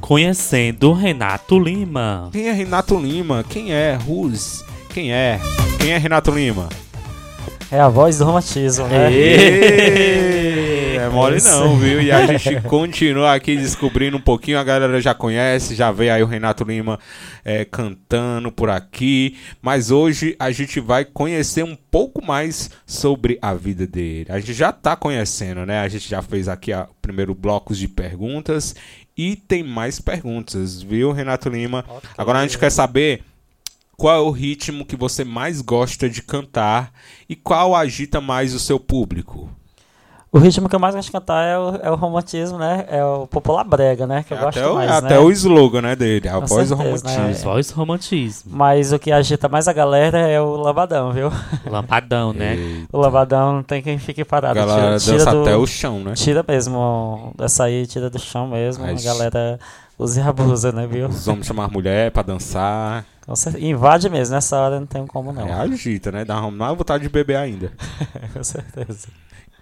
Conhecendo 0.00 0.92
Renato 0.92 1.58
Lima. 1.58 2.28
Quem 2.30 2.48
é 2.48 2.52
Renato 2.52 2.96
Lima? 2.96 3.44
Quem 3.48 3.72
é? 3.72 3.98
Rus? 4.00 4.64
Quem 4.90 5.12
é? 5.12 5.40
Quem 5.80 5.90
é 5.90 5.98
Renato 5.98 6.30
Lima? 6.30 6.68
É 7.68 7.80
a 7.80 7.88
voz 7.88 8.18
do 8.18 8.24
romantismo, 8.26 8.86
né? 8.86 9.10
É 11.04 11.08
mole 11.10 11.38
não, 11.42 11.76
viu? 11.76 12.00
E 12.00 12.10
a 12.10 12.24
gente 12.34 12.62
continua 12.62 13.34
aqui 13.34 13.56
descobrindo 13.56 14.16
um 14.16 14.20
pouquinho. 14.20 14.58
A 14.58 14.64
galera 14.64 14.98
já 15.02 15.14
conhece, 15.14 15.74
já 15.74 15.92
vê 15.92 16.08
aí 16.08 16.22
o 16.22 16.26
Renato 16.26 16.64
Lima 16.64 16.98
é, 17.44 17.62
cantando 17.62 18.50
por 18.50 18.70
aqui. 18.70 19.36
Mas 19.60 19.90
hoje 19.90 20.34
a 20.38 20.50
gente 20.50 20.80
vai 20.80 21.04
conhecer 21.04 21.62
um 21.62 21.76
pouco 21.76 22.24
mais 22.24 22.70
sobre 22.86 23.38
a 23.42 23.52
vida 23.52 23.86
dele. 23.86 24.26
A 24.30 24.38
gente 24.40 24.54
já 24.54 24.72
tá 24.72 24.96
conhecendo, 24.96 25.66
né? 25.66 25.80
A 25.80 25.88
gente 25.88 26.08
já 26.08 26.22
fez 26.22 26.48
aqui 26.48 26.72
o 26.72 26.86
primeiro 27.02 27.34
bloco 27.34 27.74
de 27.74 27.86
perguntas. 27.86 28.74
E 29.14 29.36
tem 29.36 29.62
mais 29.62 30.00
perguntas, 30.00 30.82
viu, 30.82 31.12
Renato 31.12 31.50
Lima? 31.50 31.84
Agora 32.16 32.38
a 32.38 32.42
gente 32.42 32.58
quer 32.58 32.70
saber 32.70 33.22
qual 33.94 34.16
é 34.16 34.20
o 34.20 34.30
ritmo 34.30 34.86
que 34.86 34.96
você 34.96 35.22
mais 35.22 35.60
gosta 35.60 36.08
de 36.08 36.22
cantar 36.22 36.92
e 37.28 37.36
qual 37.36 37.76
agita 37.76 38.22
mais 38.22 38.54
o 38.54 38.58
seu 38.58 38.80
público. 38.80 39.50
O 40.34 40.38
ritmo 40.40 40.68
que 40.68 40.74
eu 40.74 40.80
mais 40.80 40.96
gosto 40.96 41.06
de 41.06 41.12
cantar 41.12 41.44
é 41.44 41.56
o, 41.56 41.76
é 41.76 41.90
o 41.92 41.94
romantismo, 41.94 42.58
né? 42.58 42.84
É 42.88 43.04
o 43.04 43.24
popular 43.24 43.62
brega, 43.62 44.04
né? 44.04 44.24
Que 44.26 44.34
eu 44.34 44.38
É 44.38 44.40
gosto 44.40 44.58
até, 44.58 44.68
o, 44.68 44.74
mais, 44.74 44.90
é 44.90 44.92
né? 44.92 44.98
até 44.98 45.18
o 45.20 45.30
slogan 45.30 45.80
né, 45.82 45.94
dele, 45.94 46.28
a 46.28 46.40
Com 46.40 46.46
voz 46.46 46.70
do 46.70 46.76
certeza, 46.76 47.06
né? 47.06 47.14
romantismo. 47.14 47.44
Voz 47.44 47.70
romantismo. 47.70 48.50
Mas 48.52 48.92
o 48.92 48.98
que 48.98 49.12
agita 49.12 49.48
mais 49.48 49.68
a 49.68 49.72
galera 49.72 50.18
é 50.18 50.40
o 50.40 50.56
lambadão, 50.56 51.12
viu? 51.12 51.30
Lampadão, 51.64 52.32
né? 52.32 52.56
E 52.56 52.84
O 52.92 52.98
lambadão 52.98 53.52
não 53.52 53.62
tem 53.62 53.80
quem 53.80 53.96
fique 53.96 54.22
a 54.22 54.26
parado. 54.26 54.54
galera 54.56 54.98
tira, 54.98 55.16
dança 55.18 55.18
tira 55.18 55.30
do, 55.30 55.42
até 55.42 55.56
o 55.56 55.66
chão, 55.68 56.00
né? 56.00 56.14
Tira 56.14 56.44
mesmo, 56.48 57.32
essa 57.38 57.62
aí 57.62 57.86
tira 57.86 58.10
do 58.10 58.18
chão 58.18 58.48
mesmo. 58.48 58.84
Ai, 58.84 58.96
a 58.98 59.02
galera 59.02 59.60
usa 59.96 60.20
e 60.20 60.24
abusa, 60.24 60.72
né, 60.72 60.84
viu? 60.84 61.06
Os 61.06 61.28
homens 61.28 61.46
chamam 61.46 61.64
as 61.64 61.70
mulheres 61.70 62.12
pra 62.12 62.24
dançar. 62.24 63.04
Invade 63.60 64.10
mesmo, 64.10 64.34
nessa 64.34 64.58
hora 64.58 64.80
não 64.80 64.86
tem 64.86 65.06
como 65.06 65.32
não. 65.32 65.46
É, 65.46 65.52
agita, 65.52 66.10
né? 66.10 66.24
Dá 66.24 66.44
uma 66.44 66.74
vontade 66.74 67.04
de 67.04 67.08
beber 67.08 67.36
ainda. 67.36 67.72
Com 68.34 68.42
certeza. 68.42 69.06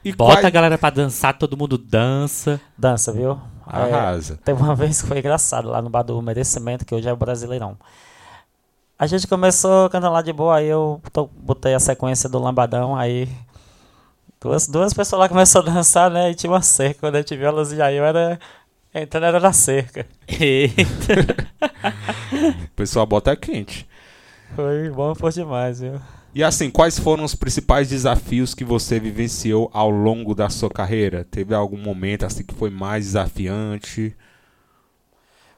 E 0.05 0.12
Bota 0.12 0.35
quais- 0.35 0.45
a 0.47 0.51
galera 0.51 0.77
pra 0.79 0.91
dançar, 0.91 1.37
todo 1.38 1.57
mundo 1.57 1.79
dança. 1.79 2.61
Dança, 2.77 3.12
viu? 3.12 3.41
É, 3.73 3.77
Arrasa. 3.95 4.37
teve 4.45 4.61
uma 4.61 4.75
vez 4.77 5.01
que 5.01 5.09
foi 5.09 5.19
engraçado 5.19 5.69
lá 5.69 5.81
no 5.81 5.88
bar 5.88 6.03
do 6.03 6.21
Merecimento, 6.21 6.85
que 6.85 6.95
hoje 6.95 7.09
é 7.09 7.12
o 7.12 7.17
Brasileirão. 7.17 7.77
A 8.99 9.07
gente 9.07 9.27
começou 9.27 9.88
cantando 9.91 10.12
lá 10.12 10.23
de 10.23 10.33
boa, 10.33 10.57
aí 10.57 10.67
eu 10.67 11.01
to- 11.12 11.31
botei 11.37 11.75
a 11.75 11.81
sequência 11.81 12.29
do 12.29 12.38
Lambadão, 12.38 12.95
aí 12.97 13.29
duas, 14.41 14.67
duas 14.69 14.93
pessoas 14.93 15.21
lá 15.21 15.29
começaram 15.29 15.69
a 15.71 15.75
dançar, 15.75 16.11
né? 16.11 16.31
E 16.31 16.35
tinha 16.35 16.51
uma 16.53 16.62
cerca, 16.62 17.01
quando 17.01 17.17
a 17.17 17.19
gente 17.19 17.37
viu 17.37 17.49
a 17.49 17.53
luz 17.53 17.69
de 17.71 17.81
aí, 17.83 17.97
eu 17.97 18.05
era 18.05 18.38
entrando 18.95 19.25
era 19.27 19.41
na 19.41 19.53
cerca. 19.53 20.07
O 22.67 22.69
pessoal 22.77 23.07
bota 23.07 23.31
é 23.33 23.37
quente. 23.37 23.88
Foi 24.57 24.91
bom 24.91 25.15
por 25.15 25.31
demais, 25.33 25.81
viu? 25.81 26.01
E 26.35 26.42
assim, 26.42 26.71
quais 26.71 26.99
foram 26.99 27.25
os 27.25 27.35
principais 27.35 27.90
desafios 27.90 28.55
que 28.55 28.64
você 28.64 28.99
vivenciou 28.99 29.71
ao 29.73 29.90
longo 29.90 30.35
da 30.35 30.49
sua 30.49 30.71
carreira? 30.71 31.25
Teve 31.25 31.55
algum 31.55 31.77
momento 31.77 32.25
assim 32.25 32.42
que 32.42 32.55
foi 32.55 32.71
mais 32.71 33.05
desafiante? 33.05 34.16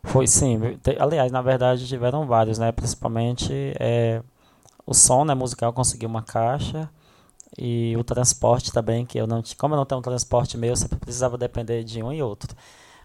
Foi 0.03 0.27
sim. 0.27 0.59
Aliás, 0.99 1.31
na 1.31 1.41
verdade, 1.41 1.87
tiveram 1.87 2.27
vários, 2.27 2.59
né? 2.59 2.73
Principalmente 2.73 3.53
é, 3.79 4.21
o 4.85 4.93
som, 4.93 5.25
né, 5.25 5.35
musical, 5.35 5.73
consegui 5.73 6.07
uma 6.07 6.23
caixa. 6.23 6.91
E 7.57 7.97
o 7.97 8.03
transporte 8.03 8.73
também, 8.73 9.07
que 9.07 9.17
eu 9.17 9.29
não. 9.29 9.43
Como 9.57 9.75
eu 9.75 9.79
não 9.79 9.87
tenho 9.87 10.01
um 10.01 10.03
transporte 10.03 10.59
meu, 10.59 10.71
eu 10.71 10.77
sempre 10.77 10.99
precisava 10.99 11.39
depender 11.39 11.85
de 11.85 12.03
um 12.03 12.13
e 12.13 12.21
outro. 12.21 12.55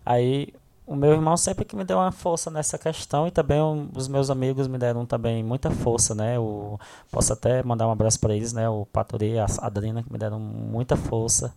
Aí 0.04 0.54
o 0.90 0.96
meu 0.96 1.12
irmão 1.12 1.38
sempre 1.38 1.64
que 1.64 1.76
me 1.76 1.84
deu 1.86 1.98
uma 1.98 2.12
força 2.12 2.50
nessa 2.50 2.76
questão 2.76 3.28
e 3.28 3.32
também 3.32 3.60
os 3.96 4.08
meus 4.08 4.32
amigos 4.32 4.68
me 4.68 4.76
deram 4.76 5.06
também 5.06 5.44
muita 5.44 5.70
força, 5.70 6.16
né? 6.16 6.40
O, 6.40 6.80
posso 7.12 7.32
até 7.32 7.62
mandar 7.62 7.88
um 7.88 7.92
abraço 7.92 8.20
para 8.20 8.36
eles, 8.36 8.54
né? 8.54 8.68
O 8.68 8.88
Patori, 8.88 9.38
a 9.38 9.46
Adrina, 9.62 10.02
que 10.02 10.12
me 10.12 10.18
deram 10.18 10.40
muita 10.40 10.98
força. 10.98 11.54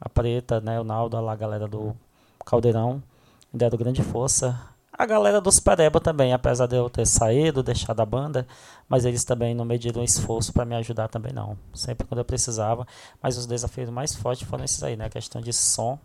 A 0.00 0.08
Preta, 0.08 0.60
né? 0.60 0.80
O 0.80 0.84
Naldo, 0.84 1.16
a 1.16 1.34
galera 1.34 1.66
do 1.66 1.96
Caldeirão 2.46 3.02
me 3.52 3.58
deram 3.58 3.76
grande 3.76 4.04
força. 4.04 4.56
A 4.92 5.04
galera 5.04 5.40
dos 5.40 5.58
Pereba 5.58 6.00
também, 6.00 6.32
apesar 6.32 6.66
de 6.66 6.76
eu 6.76 6.88
ter 6.88 7.08
saído, 7.08 7.64
deixado 7.64 7.98
a 7.98 8.06
banda, 8.06 8.46
mas 8.88 9.04
eles 9.04 9.24
também 9.24 9.52
não 9.52 9.64
mediram 9.64 10.04
esforço 10.04 10.52
para 10.52 10.64
me 10.64 10.76
ajudar 10.76 11.08
também 11.08 11.32
não. 11.32 11.58
Sempre 11.74 12.06
quando 12.06 12.18
eu 12.18 12.24
precisava, 12.24 12.86
mas 13.20 13.36
os 13.36 13.46
desafios 13.46 13.90
mais 13.90 14.14
fortes 14.14 14.48
foram 14.48 14.62
esses 14.62 14.80
aí, 14.80 14.96
né? 14.96 15.06
A 15.06 15.10
questão 15.10 15.40
de 15.40 15.52
som 15.52 15.98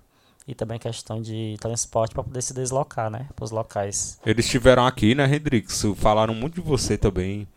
e 0.48 0.54
também 0.54 0.78
questão 0.78 1.22
de 1.22 1.56
transporte 1.60 2.14
para 2.14 2.24
poder 2.24 2.42
se 2.42 2.54
deslocar, 2.54 3.10
né? 3.10 3.28
Para 3.36 3.46
os 3.46 3.52
locais. 3.52 4.20
Eles 4.26 4.46
estiveram 4.46 4.86
aqui, 4.86 5.16
né, 5.16 5.26
Hendrix? 5.26 5.84
Falaram 5.96 6.34
muito 6.34 6.56
de 6.56 6.62
você 6.62 6.98
também. 6.98 7.48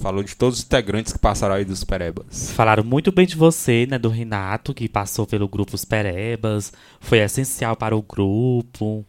Falou 0.00 0.24
de 0.24 0.34
todos 0.34 0.58
os 0.58 0.64
integrantes 0.64 1.12
que 1.12 1.18
passaram 1.20 1.54
aí 1.54 1.64
dos 1.64 1.84
Perebas. 1.84 2.50
Falaram 2.50 2.82
muito 2.82 3.12
bem 3.12 3.26
de 3.26 3.36
você, 3.36 3.86
né? 3.88 3.96
Do 3.96 4.08
Renato, 4.08 4.74
que 4.74 4.88
passou 4.88 5.24
pelo 5.24 5.46
grupo 5.46 5.76
Os 5.76 5.84
Perebas. 5.84 6.72
Foi 6.98 7.18
essencial 7.18 7.76
para 7.76 7.96
o 7.96 8.02
grupo. 8.02 9.04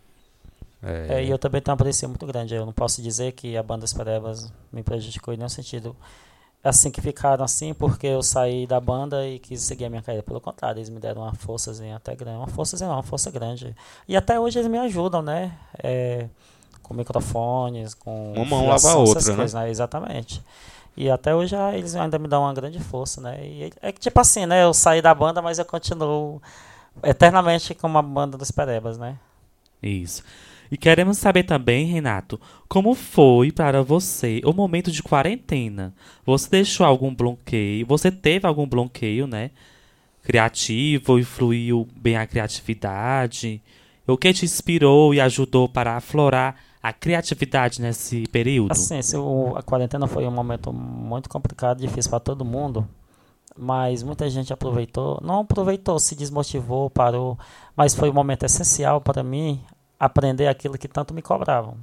É, 0.84 1.26
e 1.26 1.32
eu 1.32 1.40
também 1.40 1.60
tenho 1.60 1.74
um 1.74 1.80
apreço 1.80 2.08
muito 2.08 2.28
grande. 2.28 2.54
Eu 2.54 2.68
não 2.68 2.74
posso 2.74 3.02
dizer 3.02 3.32
que 3.32 3.58
a 3.58 3.64
banda 3.64 3.86
Os 3.86 3.94
Perebas 3.94 4.54
me 4.72 4.84
prejudicou 4.84 5.34
em 5.34 5.38
nenhum 5.38 5.50
sentido. 5.50 5.96
Assim 6.70 6.90
que 6.90 7.00
ficaram 7.02 7.46
assim 7.46 7.74
porque 7.74 8.08
eu 8.08 8.24
saí 8.24 8.66
da 8.66 8.80
banda 8.80 9.26
e 9.28 9.40
quis 9.40 9.62
seguir 9.62 9.86
a 9.86 9.90
minha 9.90 10.02
carreira. 10.02 10.24
Pelo 10.24 10.42
contrário, 10.42 10.80
eles 10.80 10.90
me 10.90 11.00
deram 11.00 11.22
uma 11.22 11.34
forçazinha 11.34 11.96
até 11.96 12.16
grande. 12.16 12.38
Uma 12.38 12.48
forçazinha 12.48 12.90
não, 12.90 12.96
uma 12.96 13.04
força 13.04 13.30
grande. 13.30 13.76
E 14.08 14.16
até 14.16 14.40
hoje 14.40 14.60
eles 14.60 14.70
me 14.70 14.78
ajudam, 14.80 15.22
né? 15.22 15.54
É, 15.82 16.28
com 16.82 16.94
microfones, 16.94 17.94
com. 17.94 18.34
Uma 18.34 18.46
mão 18.46 18.68
lava 18.68 18.74
a 18.74 18.76
essas 18.76 18.96
outra, 18.96 19.30
né? 19.30 19.36
coisas, 19.36 19.54
né? 19.54 19.70
Exatamente. 19.70 20.44
E 20.98 21.10
até 21.10 21.36
hoje 21.36 21.56
ah, 21.56 21.78
eles 21.78 21.94
ainda 21.96 22.18
me 22.18 22.28
dão 22.28 22.44
uma 22.44 22.54
grande 22.54 22.80
força, 22.80 23.20
né? 23.20 23.38
E 23.46 23.74
é 23.82 23.92
que 23.92 24.00
tipo 24.00 24.20
assim, 24.20 24.46
né? 24.46 24.64
Eu 24.64 24.74
saí 24.74 25.02
da 25.02 25.14
banda, 25.14 25.42
mas 25.42 25.60
eu 25.60 25.66
continuo 25.66 26.42
eternamente 27.04 27.74
com 27.76 27.88
uma 27.88 28.02
banda 28.02 28.38
dos 28.38 28.50
Perebas, 28.50 28.98
né? 28.98 29.18
Isso. 29.84 30.24
E 30.72 30.78
queremos 30.78 31.18
saber 31.18 31.44
também, 31.44 31.86
Renato, 31.86 32.40
como 32.68 32.94
foi 32.96 33.52
para 33.52 33.84
você 33.84 34.42
o 34.44 34.52
momento 34.54 34.92
de 34.92 35.04
quarentena? 35.04 35.94
Você 36.26 36.50
deixou 36.50 36.86
algum 36.86 37.14
bloqueio? 37.14 37.86
Você 37.86 38.12
teve 38.12 38.48
algum 38.48 38.68
bloqueio, 38.68 39.28
né? 39.28 39.52
Criativo, 40.24 41.20
influiu 41.20 41.88
bem 41.96 42.18
a 42.18 42.26
criatividade? 42.26 43.62
O 44.08 44.18
que 44.18 44.34
te 44.34 44.46
inspirou 44.46 45.14
e 45.14 45.22
ajudou 45.22 45.70
para 45.70 45.96
aflorar 45.98 46.56
a 46.82 46.92
criatividade 46.94 47.82
nesse 47.82 48.28
período? 48.28 48.72
Assim, 48.72 49.00
o- 49.18 49.56
a 49.56 49.62
quarentena 49.64 50.08
foi 50.08 50.26
um 50.28 50.32
momento 50.32 50.72
muito 50.74 51.30
complicado, 51.30 51.80
difícil 51.80 52.10
para 52.10 52.20
todo 52.20 52.46
mundo, 52.46 52.88
mas 53.58 54.04
muita 54.04 54.30
gente 54.30 54.52
aproveitou, 54.54 55.20
não 55.24 55.42
aproveitou, 55.42 55.98
se 56.00 56.16
desmotivou, 56.16 56.90
parou, 56.90 57.38
mas 57.76 57.96
foi 57.96 58.10
um 58.10 58.14
momento 58.14 58.46
essencial 58.46 59.02
para 59.02 59.24
mim 59.24 59.60
aprender 60.00 60.48
aquilo 60.48 60.78
que 60.78 60.88
tanto 60.88 61.14
me 61.14 61.22
cobravam. 61.22 61.78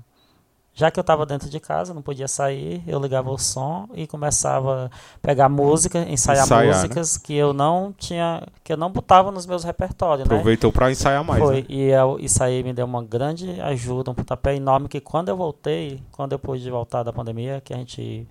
Já 0.75 0.91
que 0.91 0.99
eu 0.99 1.03
estava 1.03 1.27
dentro 1.27 1.51
de 1.51 1.61
casa, 1.61 1.93
não 1.93 2.01
podia 2.01 2.27
sair, 2.27 2.83
eu 2.87 2.99
ligava 2.99 3.31
o 3.31 3.37
som 3.37 3.87
e 3.93 4.07
começava 4.07 4.87
a 4.87 5.19
pegar 5.21 5.47
música, 5.51 5.99
ensaiar, 6.09 6.45
Ensaiar, 6.45 6.63
né? 6.65 6.73
músicas 6.73 7.19
que 7.19 7.35
eu 7.35 7.53
não 7.53 7.93
tinha, 7.93 8.43
que 8.65 8.73
eu 8.73 8.77
não 8.79 8.91
botava 8.91 9.31
nos 9.31 9.45
meus 9.45 9.65
repertórios, 9.65 10.27
né? 10.27 10.35
Aproveitou 10.35 10.73
pra 10.73 10.91
ensaiar 10.91 11.23
mais, 11.23 11.43
Foi, 11.45 11.57
né? 11.61 11.67
e 11.69 11.83
eu- 11.91 12.19
isso 12.19 12.43
aí 12.43 12.63
me 12.63 12.73
deu 12.73 12.87
uma 12.87 13.03
grande 13.05 13.61
ajuda, 13.61 14.11
um 14.11 14.15
pontapé 14.15 14.57
enorme, 14.57 14.89
que 14.89 14.99
quando 14.99 15.29
eu 15.29 15.37
voltei, 15.37 16.03
quando 16.11 16.33
eu 16.33 16.39
pude 16.39 16.71
voltar 16.71 17.03
da 17.03 17.13
pandemia, 17.13 17.61
que 17.63 17.75
a 17.75 17.77
gente 17.77 18.27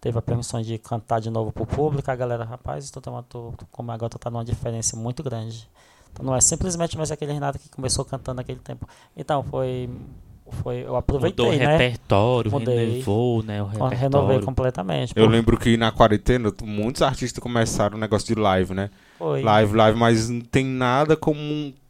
teve 0.00 0.16
a 0.16 0.22
permissão 0.22 0.62
de 0.62 0.78
cantar 0.78 1.20
de 1.20 1.30
novo 1.30 1.50
pro 1.50 1.66
público, 1.66 2.08
a 2.08 2.14
galera, 2.14 2.44
rapaz, 2.44 2.88
tu, 2.92 3.00
uma- 3.10 3.24
tu, 3.24 3.52
tu- 3.58 3.66
como 3.72 3.90
agora 3.90 4.08
tu 4.10 4.20
tá 4.20 4.30
numa 4.30 4.44
diferença 4.44 4.96
muito 4.96 5.20
grande. 5.20 5.68
Então 6.16 6.24
não 6.24 6.34
é 6.34 6.40
simplesmente 6.40 6.96
mais 6.96 7.10
aquele 7.10 7.32
Renato 7.32 7.58
que 7.58 7.68
começou 7.68 8.04
cantando 8.04 8.36
naquele 8.36 8.58
tempo. 8.60 8.88
Então 9.14 9.42
foi, 9.42 9.90
foi 10.62 10.76
eu 10.86 10.96
aproveitei, 10.96 11.44
Mudou 11.44 11.54
o 11.54 11.58
né? 11.62 11.72
repertório, 11.76 12.50
Mudei. 12.50 12.90
renovou, 12.92 13.42
né? 13.42 13.62
O 13.62 13.66
Renovei 13.66 13.98
repertório. 13.98 14.44
completamente. 14.46 15.12
Eu 15.14 15.26
pô. 15.26 15.30
lembro 15.30 15.58
que 15.58 15.76
na 15.76 15.92
quarentena 15.92 16.50
muitos 16.64 17.02
artistas 17.02 17.42
começaram 17.42 17.96
o 17.96 18.00
negócio 18.00 18.26
de 18.26 18.40
live, 18.40 18.72
né? 18.72 18.88
Foi. 19.18 19.42
Live, 19.42 19.76
live, 19.76 19.98
mas 19.98 20.30
não 20.30 20.40
tem 20.40 20.64
nada 20.64 21.16
como 21.16 21.38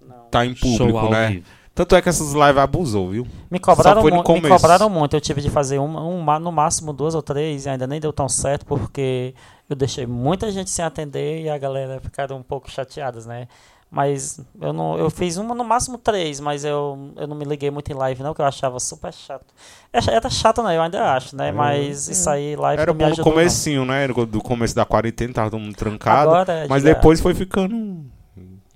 Não. 0.04 0.16
tá 0.30 0.44
em 0.44 0.56
Show 0.56 0.76
público, 0.78 0.98
ao 0.98 1.10
né? 1.10 1.28
vivo. 1.28 1.46
Tanto 1.74 1.94
é 1.94 2.00
que 2.00 2.08
essas 2.08 2.32
lives 2.32 2.56
abusou, 2.56 3.10
viu? 3.10 3.26
Me 3.50 3.58
cobraram, 3.58 3.96
Só 3.96 4.00
foi 4.00 4.10
no 4.10 4.16
mu- 4.26 4.40
me 4.40 4.48
cobraram 4.48 4.88
muito. 4.88 5.14
Eu 5.14 5.20
tive 5.20 5.42
de 5.42 5.50
fazer 5.50 5.78
uma, 5.78 6.00
uma, 6.02 6.38
no 6.40 6.50
máximo 6.50 6.90
duas 6.90 7.14
ou 7.14 7.20
três, 7.20 7.66
e 7.66 7.68
ainda 7.68 7.86
nem 7.86 8.00
deu 8.00 8.14
tão 8.14 8.30
certo, 8.30 8.64
porque 8.64 9.34
eu 9.68 9.76
deixei 9.76 10.06
muita 10.06 10.50
gente 10.50 10.70
sem 10.70 10.82
atender 10.82 11.42
e 11.42 11.50
a 11.50 11.58
galera 11.58 12.00
ficaram 12.00 12.38
um 12.38 12.42
pouco 12.42 12.70
chateadas, 12.70 13.26
né? 13.26 13.46
Mas 13.90 14.40
eu 14.60 14.72
não, 14.72 14.98
eu 14.98 15.08
fiz 15.08 15.36
uma 15.36 15.54
no 15.54 15.64
máximo 15.64 15.96
três, 15.96 16.40
mas 16.40 16.64
eu, 16.64 17.12
eu 17.16 17.26
não 17.26 17.36
me 17.36 17.44
liguei 17.44 17.70
muito 17.70 17.90
em 17.90 17.94
live, 17.94 18.22
não, 18.22 18.34
que 18.34 18.40
eu 18.40 18.44
achava 18.44 18.80
super 18.80 19.12
chato. 19.12 19.46
É 19.92 19.98
Era 20.10 20.28
chato, 20.28 20.62
né? 20.62 20.76
Eu 20.76 20.82
ainda 20.82 21.12
acho, 21.14 21.36
né? 21.36 21.48
É, 21.48 21.52
Mas 21.52 22.08
isso 22.08 22.28
aí, 22.28 22.56
live 22.56 22.82
Era 22.82 22.92
bom 22.92 22.98
no 23.06 23.12
ajudou. 23.12 23.24
não. 23.26 23.32
comecinho, 23.32 23.84
né? 23.84 24.06
No- 24.08 24.26
Do 24.26 24.42
começo 24.42 24.74
da 24.74 24.84
quarentena, 24.84 25.32
tava 25.32 25.50
todo 25.50 25.60
mundo 25.60 25.76
trancado. 25.76 26.30
Agora, 26.30 26.66
mas 26.68 26.82
diga- 26.82 26.94
depois 26.94 27.20
foi 27.20 27.32
ficando. 27.34 28.04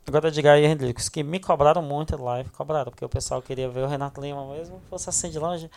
Agora 0.06 0.30
diga 0.30 0.52
aí, 0.52 0.64
Hendrix, 0.64 1.08
que 1.08 1.22
me 1.22 1.38
cobraram 1.38 1.82
muito 1.82 2.14
em 2.14 2.18
live, 2.18 2.48
cobraram, 2.50 2.90
porque 2.90 3.04
o 3.04 3.08
pessoal 3.08 3.42
queria 3.42 3.68
ver 3.68 3.84
o 3.84 3.86
Renato 3.88 4.20
Lima 4.20 4.44
mesmo, 4.54 4.80
fosse 4.88 5.08
assim 5.08 5.30
de 5.30 5.38
longe. 5.38 5.70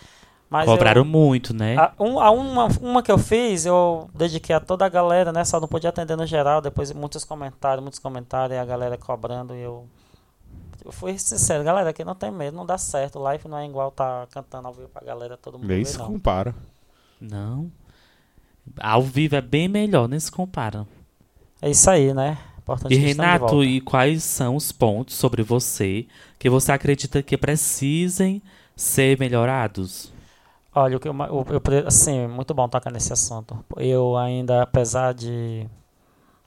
Mas 0.49 0.67
eu- 0.67 0.73
Cobraram 0.73 1.03
muito, 1.03 1.53
né? 1.53 1.75
A, 1.77 1.93
um- 1.99 2.19
a 2.19 2.29
uma, 2.29 2.67
uma 2.79 3.01
que 3.01 3.11
eu 3.11 3.17
fiz, 3.17 3.65
eu 3.65 4.07
dediquei 4.13 4.55
a 4.55 4.59
toda 4.59 4.85
a 4.85 4.89
galera, 4.89 5.31
né? 5.31 5.43
Só 5.43 5.59
não 5.59 5.67
podia 5.67 5.89
atender 5.89 6.15
no 6.15 6.25
geral. 6.27 6.61
Depois 6.61 6.91
muitos 6.91 7.23
comentários, 7.23 7.81
muitos 7.81 7.99
comentários, 7.99 8.55
e 8.55 8.59
a 8.59 8.65
galera 8.65 8.95
cobrando. 8.97 9.55
E 9.55 9.61
eu, 9.61 9.87
eu 10.85 10.91
fui 10.91 11.17
sincero, 11.17 11.63
galera, 11.63 11.89
aqui 11.89 12.03
não 12.03 12.13
tem 12.13 12.31
medo, 12.31 12.55
não 12.55 12.65
dá 12.67 12.77
certo. 12.77 13.17
Live 13.17 13.47
não 13.47 13.57
é 13.57 13.65
igual 13.65 13.89
tá 13.89 14.27
cantando 14.31 14.67
ao 14.67 14.73
vivo 14.73 14.89
pra 14.89 15.01
galera, 15.03 15.35
todo 15.37 15.57
mundo 15.57 15.67
Nem 15.67 15.83
se 15.83 15.97
não. 15.97 16.05
compara. 16.05 16.53
Não. 17.19 17.71
Ao 18.79 19.01
vivo 19.01 19.35
é 19.35 19.41
bem 19.41 19.67
melhor, 19.67 20.07
nem 20.07 20.19
se 20.19 20.31
compara. 20.31 20.85
É 21.61 21.69
isso 21.71 21.89
aí, 21.89 22.13
né? 22.13 22.37
Importante 22.59 22.93
E 22.93 22.97
de 22.97 23.03
Renato, 23.05 23.63
e 23.63 23.81
quais 23.81 24.23
são 24.23 24.55
os 24.55 24.71
pontos 24.71 25.15
sobre 25.15 25.41
você 25.43 26.05
que 26.39 26.49
você 26.49 26.71
acredita 26.71 27.21
que 27.23 27.37
precisem 27.37 28.41
ser 28.75 29.19
melhorados? 29.19 30.12
Olha, 30.75 30.93
eu, 30.95 31.45
eu, 31.51 31.61
pre- 31.61 31.85
assim, 31.85 32.27
muito 32.27 32.53
bom 32.53 32.67
tocar 32.67 32.91
nesse 32.91 33.13
assunto. 33.13 33.63
Eu 33.77 34.17
ainda, 34.17 34.63
apesar 34.63 35.13
de 35.13 35.67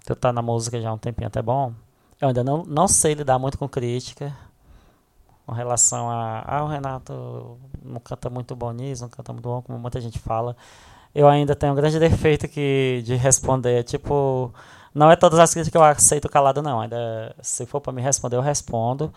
eu 0.08 0.14
estar 0.14 0.32
na 0.32 0.42
música 0.42 0.80
já 0.80 0.90
há 0.90 0.94
um 0.94 0.98
tempinho 0.98 1.28
até 1.28 1.42
bom, 1.42 1.72
eu 2.20 2.28
ainda 2.28 2.44
não, 2.44 2.64
não 2.64 2.88
sei 2.88 3.14
lidar 3.14 3.38
muito 3.38 3.58
com 3.58 3.68
crítica 3.68 4.34
com 5.46 5.52
relação 5.52 6.10
a, 6.10 6.42
ah, 6.46 6.64
o 6.64 6.68
Renato 6.68 7.58
não 7.82 8.00
canta 8.00 8.28
muito 8.28 8.56
bom 8.56 8.72
nisso, 8.72 9.02
não 9.02 9.08
canta 9.08 9.32
muito 9.32 9.44
bom, 9.44 9.62
como 9.62 9.78
muita 9.78 10.00
gente 10.00 10.18
fala. 10.18 10.56
Eu 11.14 11.28
ainda 11.28 11.54
tenho 11.56 11.72
um 11.72 11.76
grande 11.76 11.98
defeito 11.98 12.48
que 12.48 13.02
de 13.04 13.14
responder, 13.16 13.84
tipo, 13.84 14.52
não 14.94 15.10
é 15.10 15.16
todas 15.16 15.38
as 15.38 15.52
críticas 15.52 15.70
que 15.72 15.76
eu 15.78 15.84
aceito 15.84 16.28
calado 16.28 16.62
não, 16.62 16.80
ainda 16.80 17.34
se 17.42 17.66
for 17.66 17.80
para 17.80 17.92
me 17.92 18.02
responder, 18.02 18.36
eu 18.36 18.42
respondo. 18.42 19.12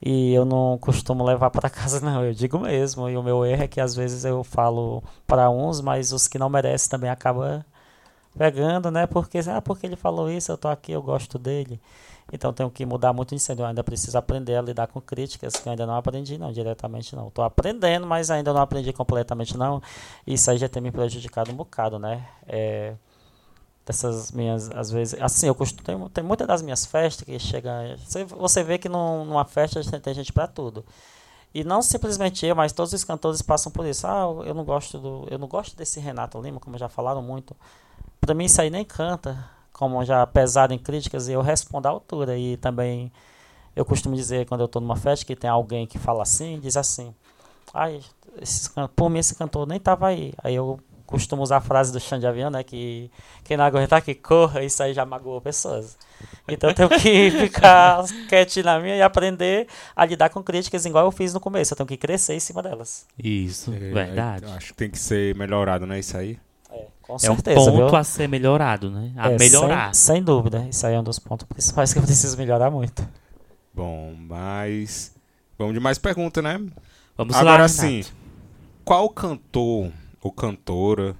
E 0.00 0.32
eu 0.34 0.44
não 0.44 0.78
costumo 0.78 1.24
levar 1.24 1.50
para 1.50 1.70
casa, 1.70 2.00
não. 2.04 2.24
Eu 2.24 2.34
digo 2.34 2.58
mesmo. 2.58 3.08
E 3.08 3.16
o 3.16 3.22
meu 3.22 3.44
erro 3.44 3.62
é 3.64 3.68
que 3.68 3.80
às 3.80 3.94
vezes 3.94 4.24
eu 4.24 4.44
falo 4.44 5.02
para 5.26 5.50
uns, 5.50 5.80
mas 5.80 6.12
os 6.12 6.28
que 6.28 6.38
não 6.38 6.48
merecem 6.48 6.90
também 6.90 7.10
acabam 7.10 7.64
pegando, 8.36 8.90
né? 8.90 9.06
Porque, 9.06 9.38
ah, 9.48 9.62
porque 9.62 9.86
ele 9.86 9.96
falou 9.96 10.30
isso, 10.30 10.52
eu 10.52 10.58
tô 10.58 10.68
aqui, 10.68 10.92
eu 10.92 11.02
gosto 11.02 11.38
dele. 11.38 11.80
Então 12.32 12.52
tenho 12.52 12.70
que 12.70 12.84
mudar 12.84 13.12
muito 13.12 13.34
isso. 13.34 13.52
Eu 13.52 13.64
ainda 13.64 13.84
preciso 13.84 14.18
aprender 14.18 14.56
a 14.56 14.62
lidar 14.62 14.88
com 14.88 15.00
críticas, 15.00 15.56
que 15.56 15.68
eu 15.68 15.70
ainda 15.70 15.86
não 15.86 15.94
aprendi, 15.96 16.36
não, 16.38 16.52
diretamente 16.52 17.14
não. 17.14 17.30
Tô 17.30 17.42
aprendendo, 17.42 18.06
mas 18.06 18.30
ainda 18.30 18.52
não 18.52 18.60
aprendi 18.60 18.92
completamente, 18.92 19.56
não. 19.56 19.80
Isso 20.26 20.50
aí 20.50 20.58
já 20.58 20.68
tem 20.68 20.82
me 20.82 20.90
prejudicado 20.90 21.50
um 21.52 21.54
bocado, 21.54 21.98
né? 21.98 22.26
É, 22.46 22.94
dessas 23.86 24.32
minhas, 24.32 24.68
às 24.72 24.90
vezes, 24.90 25.18
assim, 25.22 25.46
eu 25.46 25.54
costumo, 25.54 26.10
tem, 26.10 26.24
muitas 26.24 26.46
das 26.48 26.60
minhas 26.60 26.84
festas 26.84 27.24
que 27.24 27.38
chega, 27.38 27.96
você, 28.04 28.24
você 28.24 28.64
vê 28.64 28.78
que 28.78 28.88
num, 28.88 29.24
numa 29.24 29.44
festa 29.44 29.80
tem, 30.00 30.12
gente 30.12 30.32
para 30.32 30.48
tudo. 30.48 30.84
E 31.54 31.62
não 31.62 31.80
simplesmente 31.80 32.44
eu, 32.44 32.56
mas 32.56 32.72
todos 32.72 32.92
os 32.92 33.04
cantores 33.04 33.40
passam 33.40 33.70
por 33.72 33.86
isso. 33.86 34.06
Ah, 34.06 34.24
eu 34.44 34.52
não 34.52 34.64
gosto 34.64 34.98
do, 34.98 35.26
eu 35.30 35.38
não 35.38 35.46
gosto 35.48 35.76
desse 35.76 36.00
Renato 36.00 36.38
Lima, 36.40 36.58
como 36.60 36.76
já 36.76 36.88
falaram 36.88 37.22
muito. 37.22 37.56
Para 38.20 38.34
mim 38.34 38.44
isso 38.44 38.60
aí 38.60 38.68
nem 38.68 38.84
canta, 38.84 39.48
como 39.72 40.04
já 40.04 40.26
pesado 40.26 40.74
em 40.74 40.78
críticas, 40.78 41.28
e 41.28 41.32
eu 41.32 41.40
respondo 41.40 41.86
à 41.86 41.90
altura 41.90 42.36
e 42.36 42.56
também 42.56 43.12
eu 43.74 43.84
costumo 43.84 44.16
dizer 44.16 44.46
quando 44.46 44.62
eu 44.62 44.66
estou 44.66 44.82
numa 44.82 44.96
festa 44.96 45.24
que 45.24 45.36
tem 45.36 45.48
alguém 45.48 45.86
que 45.86 45.98
fala 45.98 46.24
assim, 46.24 46.58
diz 46.58 46.76
assim: 46.76 47.14
"Ai, 47.72 48.02
esse, 48.40 48.68
por 48.96 49.08
mim 49.08 49.20
esse 49.20 49.34
cantor 49.34 49.66
nem 49.66 49.78
tava 49.78 50.08
aí". 50.08 50.34
Aí 50.42 50.54
eu 50.54 50.80
costumo 51.06 51.42
usar 51.42 51.58
a 51.58 51.60
frase 51.60 51.92
do 51.92 52.00
Xande 52.00 52.26
Avião, 52.26 52.50
né, 52.50 52.62
que 52.62 53.10
quem 53.44 53.56
não 53.56 53.64
aguentar 53.64 54.02
que 54.02 54.14
corra, 54.14 54.62
isso 54.64 54.82
aí 54.82 54.92
já 54.92 55.06
magoou 55.06 55.40
pessoas. 55.40 55.96
Então 56.48 56.70
eu 56.70 56.74
tenho 56.74 56.88
que 56.88 57.30
ficar 57.38 58.04
quietinho 58.28 58.64
na 58.64 58.78
minha 58.80 58.96
e 58.96 59.02
aprender 59.02 59.66
a 59.94 60.04
lidar 60.04 60.30
com 60.30 60.42
críticas 60.42 60.84
igual 60.84 61.04
eu 61.04 61.12
fiz 61.12 61.32
no 61.34 61.40
começo. 61.40 61.72
Eu 61.72 61.76
tenho 61.76 61.86
que 61.86 61.96
crescer 61.96 62.34
em 62.34 62.40
cima 62.40 62.62
delas. 62.62 63.06
Isso, 63.22 63.72
É, 63.72 63.78
verdade. 63.78 64.44
eu 64.44 64.52
Acho 64.52 64.68
que 64.68 64.74
tem 64.74 64.90
que 64.90 64.98
ser 64.98 65.34
melhorado, 65.36 65.86
né? 65.86 65.98
Isso 65.98 66.16
aí. 66.16 66.38
É, 66.70 66.86
com 67.02 67.12
É 67.12 67.16
um 67.16 67.18
certeza, 67.18 67.54
ponto 67.60 67.76
viu? 67.88 67.96
a 67.96 68.04
ser 68.04 68.28
melhorado, 68.28 68.90
né? 68.90 69.12
A 69.16 69.30
É, 69.30 69.38
melhorar. 69.38 69.94
Sem, 69.94 70.14
sem 70.16 70.22
dúvida. 70.24 70.66
Isso 70.70 70.86
aí 70.86 70.94
é 70.94 71.00
um 71.00 71.04
dos 71.04 71.18
pontos 71.18 71.46
principais 71.46 71.92
que 71.92 71.98
eu 71.98 72.02
preciso 72.02 72.36
melhorar 72.36 72.70
muito. 72.70 73.06
Bom, 73.74 74.14
mas. 74.18 75.14
Vamos 75.58 75.74
de 75.74 75.80
mais 75.80 75.98
perguntas, 75.98 76.42
né? 76.42 76.60
Vamos 77.16 77.34
Agora 77.36 77.62
lá, 77.62 77.68
sim, 77.68 78.00
Renato. 78.02 78.12
qual 78.84 79.08
cantor 79.08 79.90
ou 80.22 80.32
cantora 80.32 81.16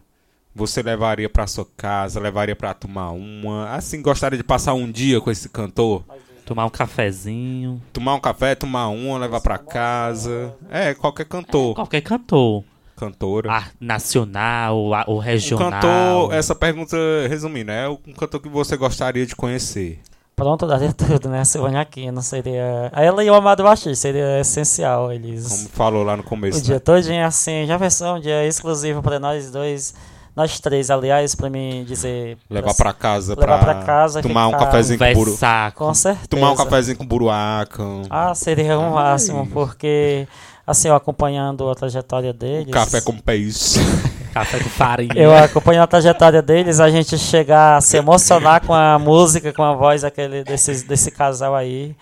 você 0.55 0.83
levaria 0.83 1.29
pra 1.29 1.47
sua 1.47 1.67
casa, 1.77 2.19
levaria 2.19 2.57
pra 2.57 2.73
tomar 2.73 3.11
uma? 3.11 3.69
Assim, 3.75 4.01
gostaria 4.01 4.39
de 4.39 4.43
passar 4.45 4.73
um 4.73 4.91
dia 4.91 5.21
com 5.21 5.31
esse 5.31 5.51
cantor? 5.51 6.03
Tomar 6.47 6.65
um 6.65 6.71
cafezinho. 6.71 7.83
Tomar 7.93 8.15
um 8.15 8.21
café, 8.21 8.55
tomar 8.55 8.89
uma, 8.89 9.19
levar 9.19 9.41
pra 9.43 9.59
casa. 9.59 10.55
É, 10.71 10.95
qualquer 10.95 11.27
cantor, 11.27 11.75
Qualquer 11.75 12.01
cantor. 12.01 12.65
cantora. 12.97 13.53
Ah, 13.53 13.67
nacional, 13.79 14.79
ou 15.07 15.17
um 15.17 15.19
regional. 15.19 15.71
cantor, 15.73 16.33
essa 16.33 16.55
pergunta 16.55 16.97
resumindo, 17.29 17.71
é 17.71 17.87
um 17.89 17.97
cantor 18.17 18.41
que 18.41 18.49
você 18.49 18.77
gostaria 18.79 19.27
de 19.27 19.37
conhecer. 19.37 20.01
Pronto, 20.37 20.67
daria 20.67 20.93
tudo, 20.95 21.31
né? 21.31 21.45
Silvânia 21.47 21.81
Aquino 21.81 22.21
seria. 22.21 22.91
Ela 22.93 23.25
e 23.25 23.31
o 23.31 23.35
Amado 23.35 23.63
Baixista 23.63 23.95
seria 23.95 24.39
essencial. 24.39 25.11
Eles. 25.11 25.49
Como 25.49 25.69
falou 25.71 26.05
lá 26.05 26.15
no 26.15 26.23
O 26.23 26.27
começo. 26.27 26.63
dia 26.63 26.75
Né? 26.75 26.81
todinho 26.81 27.25
assim, 27.25 27.67
já 27.67 27.79
pensou 27.79 28.17
um 28.17 28.21
dia 28.21 28.47
exclusivo 28.47 29.03
para 29.03 29.19
nós 29.19 29.51
dois 29.51 29.95
nós 30.37 30.61
três, 30.61 30.91
aliás, 30.91 31.35
pra 31.35 31.49
mim 31.49 31.83
dizer. 31.89 32.37
Levar 32.51 32.75
pra 32.75 32.93
casa 32.93 33.35
Levar 33.35 33.59
pra, 33.59 33.75
pra 33.75 33.85
casa, 33.85 34.21
tomar 34.21 34.49
um 34.49 34.53
cafezinho 34.53 34.99
com 34.99 35.15
buru... 35.15 35.39
Com 35.75 35.95
certeza. 35.95 36.29
Tomar 36.29 36.51
um 36.51 36.57
cafezinho 36.57 36.99
com 36.99 37.07
buruaco. 37.07 38.03
Ah, 38.11 38.35
seria 38.35 38.79
um 38.79 38.91
máximo, 38.91 39.47
porque, 39.47 40.29
assim, 40.67 40.89
eu 40.89 40.95
acompanhando 40.95 41.71
a 41.71 41.75
trajetória 41.75 42.35
deles. 42.35 42.71
Café 42.71 43.01
com 43.01 43.17
peixe. 43.17 43.81
Café 44.37 44.63
com 44.63 44.69
farinha. 44.69 45.15
Eu 45.17 45.35
acompanhando 45.35 45.85
a 45.85 45.87
trajetória 45.87 46.43
deles, 46.43 46.79
a 46.79 46.91
gente 46.91 47.17
chegar 47.17 47.79
a 47.79 47.81
se 47.81 47.97
emocionar 47.97 48.61
com 48.67 48.75
a 48.75 48.99
música, 48.99 49.51
com 49.51 49.63
a 49.63 49.73
voz 49.73 50.03
daquele, 50.03 50.45
desses, 50.45 50.83
desse 50.83 51.11
casal 51.11 51.55
aí. 51.55 51.97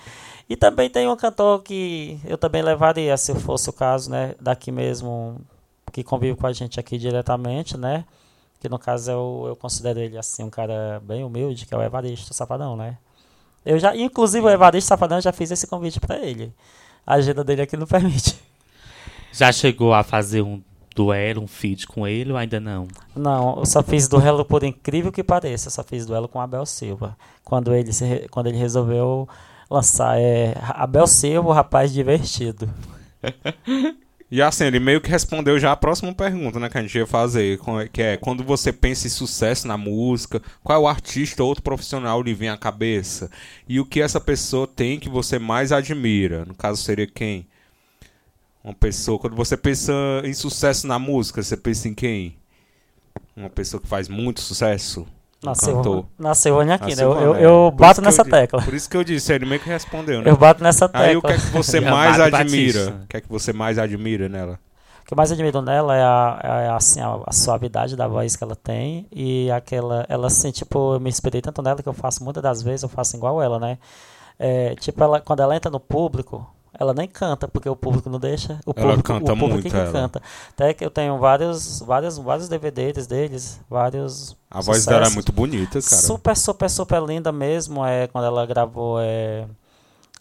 E 0.50 0.56
também 0.56 0.90
tem 0.90 1.08
um 1.08 1.14
cantor 1.14 1.62
que 1.62 2.18
eu 2.24 2.36
também 2.36 2.60
levaria, 2.60 3.16
se 3.16 3.32
fosse 3.36 3.70
o 3.70 3.72
caso, 3.72 4.10
né? 4.10 4.34
Daqui 4.40 4.72
mesmo, 4.72 5.40
que 5.92 6.02
convive 6.02 6.36
com 6.36 6.48
a 6.48 6.52
gente 6.52 6.80
aqui 6.80 6.98
diretamente, 6.98 7.76
né? 7.76 8.04
Que 8.58 8.68
no 8.68 8.80
caso 8.80 9.12
eu, 9.12 9.44
eu 9.50 9.56
considero 9.56 10.00
ele 10.00 10.18
assim, 10.18 10.42
um 10.42 10.50
cara 10.50 11.00
bem 11.04 11.22
humilde, 11.22 11.66
que 11.66 11.72
é 11.72 11.78
o 11.78 11.82
Evaristo 11.82 12.34
Safadão, 12.34 12.76
né? 12.76 12.98
Eu 13.64 13.78
já, 13.78 13.94
inclusive 13.94 14.44
o 14.44 14.50
Evaristo 14.50 14.88
Safadão 14.88 15.20
já 15.20 15.30
fiz 15.32 15.52
esse 15.52 15.68
convite 15.68 16.00
pra 16.00 16.18
ele. 16.18 16.52
A 17.06 17.14
agenda 17.14 17.44
dele 17.44 17.62
aqui 17.62 17.76
não 17.76 17.86
permite. 17.86 18.36
Já 19.30 19.52
chegou 19.52 19.94
a 19.94 20.02
fazer 20.02 20.42
um 20.42 20.60
duelo, 20.94 21.42
um 21.42 21.46
feat 21.46 21.86
com 21.86 22.06
ele 22.06 22.32
ou 22.32 22.38
ainda 22.38 22.60
não? 22.60 22.86
Não, 23.14 23.58
eu 23.58 23.66
só 23.66 23.82
fiz 23.82 24.08
duelo 24.08 24.44
por 24.44 24.62
incrível 24.62 25.10
que 25.10 25.22
pareça, 25.22 25.68
eu 25.68 25.72
só 25.72 25.82
fiz 25.82 26.06
duelo 26.06 26.28
com 26.28 26.40
Abel 26.40 26.64
Silva. 26.64 27.16
Quando 27.42 27.74
ele, 27.74 27.92
se 27.92 28.26
quando 28.30 28.46
ele 28.46 28.58
resolveu 28.58 29.28
lançar 29.70 30.18
é, 30.20 30.54
Abel 30.70 31.06
Silva, 31.06 31.48
o 31.48 31.52
rapaz 31.52 31.92
divertido. 31.92 32.68
E 34.30 34.42
assim, 34.42 34.64
ele 34.64 34.80
meio 34.80 35.00
que 35.00 35.08
respondeu 35.08 35.60
já 35.60 35.70
a 35.70 35.76
próxima 35.76 36.12
pergunta, 36.12 36.58
né, 36.58 36.68
que 36.68 36.76
a 36.76 36.82
gente 36.82 36.98
ia 36.98 37.06
fazer, 37.06 37.56
que 37.92 38.02
é, 38.02 38.16
quando 38.16 38.42
você 38.42 38.72
pensa 38.72 39.06
em 39.06 39.10
sucesso 39.10 39.68
na 39.68 39.76
música, 39.76 40.42
qual 40.62 40.76
é 40.76 40.82
o 40.82 40.88
artista 40.88 41.42
ou 41.42 41.48
outro 41.50 41.62
profissional 41.62 42.20
lhe 42.20 42.34
vem 42.34 42.48
à 42.48 42.56
cabeça? 42.56 43.30
E 43.68 43.78
o 43.78 43.86
que 43.86 44.00
essa 44.00 44.20
pessoa 44.20 44.66
tem 44.66 44.98
que 44.98 45.08
você 45.08 45.38
mais 45.38 45.70
admira? 45.70 46.44
No 46.44 46.54
caso, 46.54 46.82
seria 46.82 47.06
quem? 47.06 47.46
Uma 48.64 48.72
pessoa, 48.72 49.18
quando 49.18 49.36
você 49.36 49.58
pensa 49.58 49.92
em 50.24 50.32
sucesso 50.32 50.86
na 50.86 50.98
música, 50.98 51.42
você 51.42 51.54
pensa 51.54 51.86
em 51.86 51.92
quem? 51.92 52.34
Uma 53.36 53.50
pessoa 53.50 53.78
que 53.78 53.86
faz 53.86 54.08
muito 54.08 54.40
sucesso? 54.40 55.06
Um 55.42 55.48
Nasceu, 55.48 55.76
cantor. 55.76 56.06
nasceu 56.18 56.60
aqui, 56.60 56.96
né? 56.96 57.04
Eu, 57.04 57.12
eu, 57.12 57.34
eu 57.34 57.70
bato 57.70 58.00
nessa 58.00 58.22
eu 58.22 58.30
tecla. 58.30 58.62
Por 58.62 58.72
isso 58.72 58.88
que 58.88 58.96
eu 58.96 59.04
disse, 59.04 59.34
ele 59.34 59.44
meio 59.44 59.60
que 59.60 59.68
respondeu, 59.68 60.22
né? 60.22 60.30
Eu 60.30 60.36
bato 60.38 60.62
nessa 60.62 60.88
tecla. 60.88 61.06
Aí 61.06 61.14
o 61.14 61.20
que 61.20 61.32
é 61.32 61.36
que 61.36 61.46
você 61.50 61.78
mais 61.82 62.18
admira? 62.18 63.02
O 63.02 63.06
que 63.06 63.18
é 63.18 63.20
que 63.20 63.28
você 63.28 63.52
mais 63.52 63.78
admira 63.78 64.30
nela? 64.30 64.58
O 65.02 65.06
que 65.06 65.12
eu 65.12 65.16
mais 65.16 65.30
admiro 65.30 65.60
nela 65.60 65.94
é, 65.94 66.02
a, 66.02 66.40
é 66.42 66.68
assim, 66.70 67.00
a, 67.00 67.20
a 67.26 67.32
suavidade 67.32 67.94
da 67.94 68.08
voz 68.08 68.34
que 68.34 68.42
ela 68.42 68.56
tem 68.56 69.06
e 69.12 69.50
aquela. 69.50 70.06
Ela 70.08 70.28
assim, 70.28 70.50
tipo, 70.50 70.94
eu 70.94 71.00
me 71.00 71.10
inspirei 71.10 71.42
tanto 71.42 71.60
nela 71.60 71.82
que 71.82 71.88
eu 71.88 71.92
faço 71.92 72.24
muitas 72.24 72.42
das 72.42 72.62
vezes, 72.62 72.82
eu 72.82 72.88
faço 72.88 73.14
igual 73.14 73.42
ela, 73.42 73.60
né? 73.60 73.76
É, 74.38 74.74
tipo, 74.76 75.04
ela, 75.04 75.20
quando 75.20 75.40
ela 75.40 75.54
entra 75.54 75.70
no 75.70 75.78
público, 75.78 76.53
ela 76.78 76.92
nem 76.92 77.06
canta, 77.06 77.46
porque 77.46 77.68
o 77.68 77.76
público 77.76 78.10
não 78.10 78.18
deixa. 78.18 78.58
O 78.66 78.72
Ela 78.76 78.88
público, 78.88 79.02
canta 79.02 79.32
o 79.32 79.36
público 79.36 79.52
muito, 79.54 79.70
que 79.70 79.76
ela. 79.76 79.92
canta. 79.92 80.22
Até 80.50 80.74
que 80.74 80.84
eu 80.84 80.90
tenho 80.90 81.18
vários, 81.18 81.80
vários, 81.80 82.18
vários 82.18 82.48
DVDs 82.48 83.06
deles, 83.06 83.60
vários. 83.70 84.36
A 84.50 84.60
voz 84.60 84.78
sucessos. 84.78 84.86
dela 84.86 85.06
é 85.06 85.10
muito 85.10 85.32
bonita, 85.32 85.80
cara. 85.80 86.02
Super, 86.02 86.36
super, 86.36 86.68
super 86.68 87.02
linda 87.02 87.30
mesmo. 87.30 87.84
É 87.84 88.08
quando 88.08 88.24
ela 88.24 88.44
gravou 88.44 88.98
é, 89.00 89.46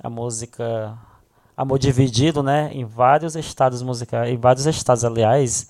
a 0.01 0.09
música 0.09 0.97
Amor 1.57 1.79
Dividido, 1.79 2.43
né? 2.43 2.69
Em 2.71 2.85
vários 2.85 3.35
estados 3.35 3.81
musicais, 3.81 4.29
em 4.31 4.37
vários 4.37 4.65
estados, 4.65 5.03
aliás, 5.03 5.67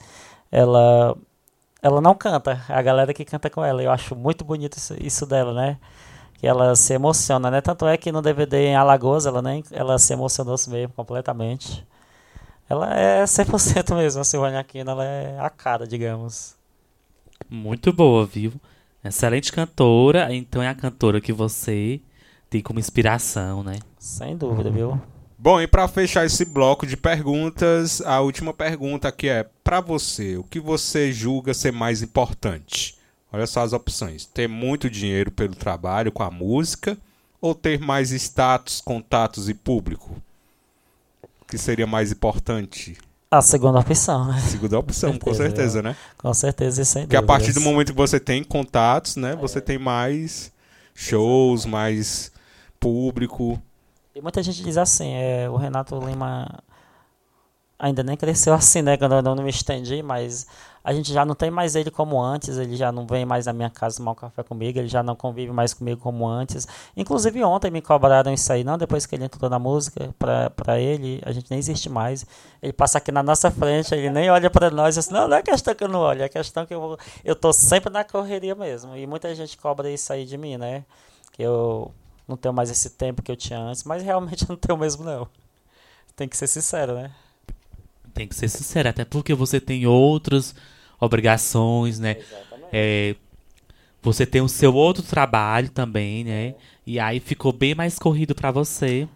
ela 0.51 1.15
ela 1.81 1.99
não 1.99 2.15
canta, 2.15 2.61
é 2.69 2.73
a 2.73 2.81
galera 2.81 3.13
que 3.13 3.25
canta 3.25 3.49
com 3.49 3.63
ela. 3.63 3.83
Eu 3.83 3.91
acho 3.91 4.15
muito 4.15 4.45
bonito 4.45 4.77
isso, 4.77 4.95
isso 4.99 5.25
dela, 5.25 5.53
né? 5.53 5.77
Que 6.43 6.47
ela 6.47 6.75
se 6.75 6.93
emociona, 6.93 7.49
né? 7.49 7.61
Tanto 7.61 7.87
é 7.87 7.95
que 7.95 8.11
no 8.11 8.21
DVD 8.21 8.65
em 8.65 8.75
Alagoas 8.75 9.25
ela 9.25 9.41
nem 9.41 9.63
ela 9.71 9.97
se 9.97 10.11
emocionou 10.11 10.57
mesmo 10.67 10.93
completamente. 10.93 11.87
Ela 12.69 12.93
é 12.93 13.23
100% 13.23 13.95
mesmo, 13.95 14.19
a 14.19 14.25
Silvânia 14.25 14.59
Aquino, 14.59 14.91
ela 14.91 15.05
é 15.05 15.39
a 15.39 15.49
cara, 15.49 15.87
digamos. 15.87 16.57
Muito 17.49 17.93
boa, 17.93 18.25
viu? 18.25 18.51
Excelente 19.01 19.53
cantora, 19.53 20.35
então 20.35 20.61
é 20.61 20.67
a 20.67 20.75
cantora 20.75 21.21
que 21.21 21.31
você 21.31 22.01
tem 22.49 22.61
como 22.61 22.77
inspiração, 22.77 23.63
né? 23.63 23.79
Sem 23.97 24.35
dúvida, 24.35 24.69
viu? 24.69 25.01
Bom, 25.37 25.61
e 25.61 25.65
pra 25.65 25.87
fechar 25.87 26.25
esse 26.25 26.43
bloco 26.43 26.85
de 26.85 26.97
perguntas, 26.97 28.01
a 28.01 28.19
última 28.19 28.53
pergunta 28.53 29.07
aqui 29.07 29.29
é: 29.29 29.49
pra 29.63 29.79
você, 29.79 30.35
o 30.35 30.43
que 30.43 30.59
você 30.59 31.09
julga 31.09 31.53
ser 31.53 31.71
mais 31.71 32.01
importante? 32.01 33.01
Olha 33.33 33.47
só 33.47 33.63
as 33.63 33.73
opções: 33.73 34.25
ter 34.27 34.47
muito 34.47 34.89
dinheiro 34.89 35.31
pelo 35.31 35.55
trabalho 35.55 36.11
com 36.11 36.21
a 36.21 36.29
música 36.29 36.95
ou 37.41 37.55
ter 37.55 37.79
mais 37.79 38.11
status, 38.11 38.79
contatos 38.79 39.49
e 39.49 39.55
público? 39.55 40.15
O 41.41 41.45
que 41.45 41.57
seria 41.57 41.87
mais 41.87 42.11
importante? 42.11 42.95
A 43.31 43.41
segunda 43.41 43.79
opção, 43.79 44.27
né? 44.27 44.39
Segunda 44.39 44.77
opção, 44.77 45.17
com 45.17 45.33
certeza, 45.33 45.55
certeza, 45.55 45.81
né? 45.81 45.95
Com 46.19 46.33
certeza 46.35 46.81
e 46.83 46.85
sem 46.85 47.01
Porque 47.01 47.15
a 47.15 47.23
partir 47.23 47.51
do 47.51 47.61
momento 47.61 47.91
que 47.91 47.97
você 47.97 48.19
tem 48.19 48.43
contatos, 48.43 49.15
né, 49.15 49.35
você 49.35 49.59
tem 49.59 49.79
mais 49.79 50.51
shows, 50.93 51.65
mais 51.65 52.31
público. 52.79 53.59
E 54.13 54.21
muita 54.21 54.43
gente 54.43 54.61
diz 54.63 54.77
assim, 54.77 55.13
é, 55.15 55.49
o 55.49 55.55
Renato 55.55 55.99
Lima 55.99 56.47
ainda 57.79 58.03
nem 58.03 58.15
cresceu 58.15 58.53
assim, 58.53 58.83
né? 58.83 58.95
Quando 58.97 59.15
eu 59.15 59.21
não 59.23 59.35
me 59.35 59.49
estendi, 59.49 60.03
mas 60.03 60.45
a 60.83 60.93
gente 60.93 61.13
já 61.13 61.23
não 61.23 61.33
tem 61.33 61.49
mais 61.49 61.75
ele 61.75 61.89
como 61.89 62.21
antes, 62.21 62.57
ele 62.57 62.75
já 62.75 62.91
não 62.91 63.07
vem 63.07 63.25
mais 63.25 63.45
na 63.45 63.53
minha 63.53 63.69
casa 63.69 63.97
tomar 63.97 64.11
um 64.11 64.15
café 64.15 64.43
comigo, 64.43 64.77
ele 64.77 64.89
já 64.89 65.01
não 65.01 65.15
convive 65.15 65.51
mais 65.53 65.73
comigo 65.73 66.01
como 66.01 66.27
antes. 66.27 66.67
Inclusive 66.97 67.41
ontem 67.43 67.71
me 67.71 67.81
cobraram 67.81 68.33
isso 68.33 68.51
aí, 68.51 68.63
não 68.65 68.77
depois 68.77 69.05
que 69.05 69.15
ele 69.15 69.23
entrou 69.23 69.49
na 69.49 69.57
música, 69.57 70.13
pra, 70.19 70.49
pra 70.49 70.79
ele, 70.79 71.21
a 71.25 71.31
gente 71.31 71.49
nem 71.49 71.57
existe 71.57 71.89
mais. 71.89 72.25
Ele 72.61 72.73
passa 72.73 72.97
aqui 72.97 73.11
na 73.11 73.23
nossa 73.23 73.49
frente, 73.49 73.95
ele 73.95 74.09
nem 74.09 74.29
olha 74.29 74.49
pra 74.49 74.69
nós, 74.69 74.97
assim, 74.97 75.13
não, 75.13 75.27
não 75.27 75.37
é 75.37 75.41
questão 75.41 75.73
que 75.73 75.83
eu 75.85 75.87
não 75.87 76.01
olho, 76.01 76.23
é 76.23 76.27
questão 76.27 76.65
que 76.65 76.73
eu, 76.73 76.97
eu 77.23 77.35
tô 77.35 77.53
sempre 77.53 77.89
na 77.89 78.03
correria 78.03 78.53
mesmo. 78.53 78.95
E 78.97 79.07
muita 79.07 79.33
gente 79.33 79.57
cobra 79.57 79.89
isso 79.89 80.11
aí 80.11 80.25
de 80.25 80.37
mim, 80.37 80.57
né? 80.57 80.83
Que 81.31 81.43
eu 81.43 81.93
não 82.27 82.35
tenho 82.35 82.53
mais 82.53 82.69
esse 82.69 82.89
tempo 82.89 83.21
que 83.21 83.31
eu 83.31 83.37
tinha 83.37 83.59
antes, 83.59 83.83
mas 83.85 84.03
realmente 84.03 84.43
eu 84.43 84.49
não 84.49 84.57
tenho 84.57 84.77
mesmo 84.77 85.05
não. 85.05 85.27
Tem 86.15 86.27
que 86.27 86.37
ser 86.37 86.47
sincero, 86.47 86.93
né? 86.95 87.11
Tem 88.13 88.27
que 88.27 88.35
ser 88.35 88.47
sincero, 88.47 88.89
até 88.89 89.03
porque 89.03 89.33
você 89.33 89.59
tem 89.59 89.87
outras 89.87 90.53
obrigações, 90.99 91.99
né? 91.99 92.17
É, 92.71 93.15
você 94.01 94.25
tem 94.25 94.41
o 94.41 94.49
seu 94.49 94.75
outro 94.75 95.01
trabalho 95.03 95.69
também, 95.69 96.23
né? 96.23 96.55
E 96.85 96.99
aí 96.99 97.19
ficou 97.19 97.53
bem 97.53 97.73
mais 97.73 97.97
corrido 97.97 98.35
pra 98.35 98.51
você. 98.51 99.07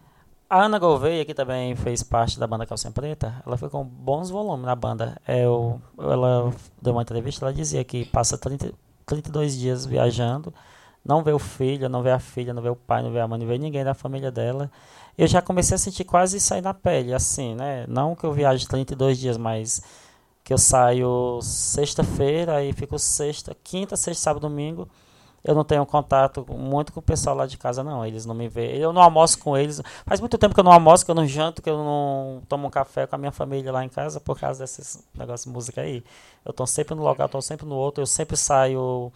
A 0.50 0.64
Ana 0.64 0.80
Gouveia, 0.80 1.26
que 1.26 1.34
também 1.34 1.76
fez 1.76 2.02
parte 2.02 2.40
da 2.40 2.48
banda 2.48 2.66
Calcinha 2.66 2.92
Preta, 2.92 3.44
ela 3.46 3.58
foi 3.58 3.70
com 3.70 3.84
bons 3.84 4.30
volumes 4.30 4.66
na 4.66 4.76
banda. 4.76 5.20
É, 5.28 5.44
eu, 5.44 5.82
ela 6.00 6.54
deu 6.82 6.94
uma 6.94 7.02
entrevista, 7.02 7.44
ela 7.44 7.54
dizia 7.54 7.84
que 7.84 8.06
passa 8.06 8.38
30, 8.38 8.74
32 9.06 9.58
dias 9.58 9.86
viajando, 9.86 10.54
não 11.04 11.22
vê 11.22 11.34
o 11.34 11.40
filho, 11.40 11.90
não 11.90 12.02
vê 12.02 12.12
a 12.12 12.20
filha, 12.20 12.54
não 12.54 12.62
vê 12.62 12.70
o 12.70 12.76
pai, 12.78 13.04
não 13.04 13.12
vê 13.12 13.20
a 13.20 13.28
mãe, 13.28 13.38
não 13.40 13.48
vê 13.48 13.58
ninguém 13.58 13.84
da 13.84 13.94
família 13.94 14.32
dela. 14.32 14.72
Eu 15.18 15.28
já 15.28 15.42
comecei 15.42 15.76
a 15.76 15.78
sentir 15.80 16.04
quase 16.04 16.40
sair 16.40 16.62
na 16.62 16.74
pele, 16.74 17.14
assim, 17.14 17.56
né? 17.56 17.86
Não 17.88 18.16
que 18.16 18.24
eu 18.24 18.32
viaje 18.32 18.68
32 18.68 19.18
dias, 19.18 19.38
mas 19.38 19.82
que 20.44 20.54
eu 20.54 20.58
saio 20.58 21.40
sexta-feira 21.42 22.64
e 22.64 22.72
fico 22.72 22.98
sexta, 23.00 23.56
quinta, 23.64 23.98
sexta, 23.98 24.24
sábado, 24.24 24.48
domingo. 24.48 24.88
Eu 25.44 25.56
não 25.56 25.64
tenho 25.64 25.86
contato 25.86 26.46
muito 26.50 26.94
com 26.94 27.00
o 27.00 27.04
pessoal 27.04 27.36
lá 27.36 27.48
de 27.48 27.58
casa, 27.58 27.84
não. 27.84 28.06
Eles 28.06 28.26
não 28.26 28.36
me 28.36 28.48
veem. 28.48 28.78
Eu 28.78 28.94
não 28.94 29.02
almoço 29.02 29.40
com 29.40 29.58
eles. 29.58 29.82
Faz 30.06 30.20
muito 30.20 30.38
tempo 30.38 30.54
que 30.54 30.60
eu 30.60 30.64
não 30.64 30.72
almoço, 30.72 31.06
que 31.06 31.12
eu 31.12 31.16
não 31.16 31.26
janto, 31.26 31.62
que 31.62 31.70
eu 31.70 31.78
não 31.78 32.42
tomo 32.48 32.68
um 32.68 32.70
café 32.70 33.08
com 33.08 33.16
a 33.16 33.18
minha 33.18 33.32
família 33.32 33.72
lá 33.72 33.84
em 33.84 33.90
casa 33.90 34.20
por 34.20 34.40
causa 34.40 34.60
desses 34.60 35.04
negócios 35.16 35.46
de 35.46 35.52
música 35.52 35.82
aí. 35.82 36.04
Eu 36.46 36.54
tô 36.54 36.68
sempre 36.68 36.96
no 36.96 37.02
local, 37.04 37.28
tô 37.30 37.42
sempre 37.42 37.66
no 37.66 37.76
outro. 37.76 38.02
Eu 38.02 38.08
sempre 38.08 38.38
saio 38.38 39.12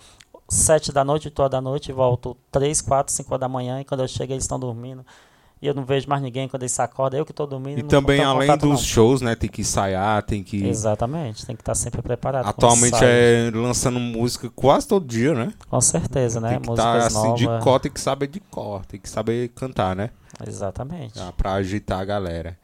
sete 0.49 0.91
da 0.91 1.03
noite, 1.05 1.27
oito 1.27 1.49
da 1.49 1.61
noite 1.61 1.91
volto 1.91 2.35
três, 2.51 2.81
quatro, 2.81 3.13
cinco 3.13 3.37
da 3.37 3.47
manhã. 3.47 3.81
E 3.81 3.85
quando 3.85 4.01
eu 4.01 4.07
chego, 4.07 4.33
eles 4.33 4.45
estão 4.45 4.59
dormindo. 4.59 5.05
E 5.61 5.67
eu 5.67 5.75
não 5.75 5.85
vejo 5.85 6.09
mais 6.09 6.21
ninguém 6.21 6.47
quando 6.47 6.63
eles 6.63 6.71
se 6.71 6.81
acordam. 6.81 7.19
Eu 7.19 7.25
que 7.25 7.31
tô 7.31 7.45
dormindo. 7.45 7.79
E 7.79 7.83
também, 7.83 8.23
além 8.23 8.49
dos 8.57 8.69
não. 8.69 8.77
shows, 8.77 9.21
né, 9.21 9.35
tem 9.35 9.47
que 9.47 9.61
ensaiar, 9.61 10.23
tem 10.23 10.43
que... 10.43 10.65
Exatamente, 10.65 11.45
tem 11.45 11.55
que 11.55 11.61
estar 11.61 11.75
sempre 11.75 12.01
preparado. 12.01 12.47
Atualmente 12.47 12.97
é 13.03 13.51
lançando 13.53 13.99
música 13.99 14.49
quase 14.49 14.87
todo 14.87 15.05
dia, 15.05 15.35
né? 15.35 15.53
Com 15.69 15.79
certeza, 15.79 16.41
né? 16.41 16.49
Tem 16.49 16.61
que 16.61 16.69
estar 16.71 16.97
assim 16.97 17.35
de 17.35 17.45
cor, 17.59 17.79
tem 17.79 17.91
que 17.91 18.01
saber 18.01 18.27
de 18.27 18.39
cor, 18.39 18.83
tem 18.87 18.99
que 18.99 19.09
saber 19.09 19.49
cantar, 19.49 19.95
né? 19.95 20.09
Exatamente. 20.47 21.19
Ah, 21.19 21.31
pra 21.31 21.53
agitar 21.53 21.99
a 21.99 22.05
galera. 22.05 22.57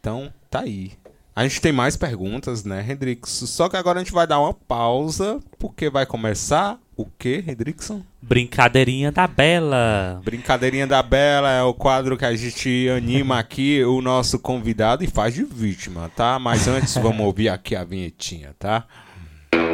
Então, 0.00 0.32
tá 0.48 0.60
aí. 0.60 0.92
A 1.36 1.42
gente 1.42 1.60
tem 1.60 1.72
mais 1.72 1.96
perguntas, 1.96 2.64
né, 2.64 2.84
Hendrix? 2.88 3.30
Só 3.30 3.68
que 3.68 3.76
agora 3.76 3.98
a 3.98 4.02
gente 4.02 4.12
vai 4.12 4.26
dar 4.26 4.40
uma 4.40 4.54
pausa, 4.54 5.38
porque 5.58 5.90
vai 5.90 6.06
começar 6.06 6.78
o 7.02 7.08
quê, 7.18 7.44
Hendrickson? 7.46 8.02
Brincadeirinha 8.20 9.10
da 9.10 9.26
Bela. 9.26 10.20
Brincadeirinha 10.24 10.86
da 10.86 11.02
Bela 11.02 11.50
é 11.50 11.62
o 11.62 11.74
quadro 11.74 12.16
que 12.16 12.24
a 12.24 12.34
gente 12.34 12.88
anima 12.88 13.38
aqui 13.38 13.84
o 13.84 14.00
nosso 14.00 14.38
convidado 14.38 15.04
e 15.04 15.06
faz 15.06 15.34
de 15.34 15.44
vítima, 15.44 16.10
tá? 16.16 16.38
Mas 16.38 16.68
antes 16.68 16.94
vamos 17.02 17.26
ouvir 17.26 17.48
aqui 17.48 17.74
a 17.76 17.84
vinhetinha, 17.84 18.54
tá? 18.58 18.84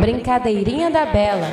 Brincadeirinha 0.00 0.90
da 0.90 1.06
Bela. 1.06 1.52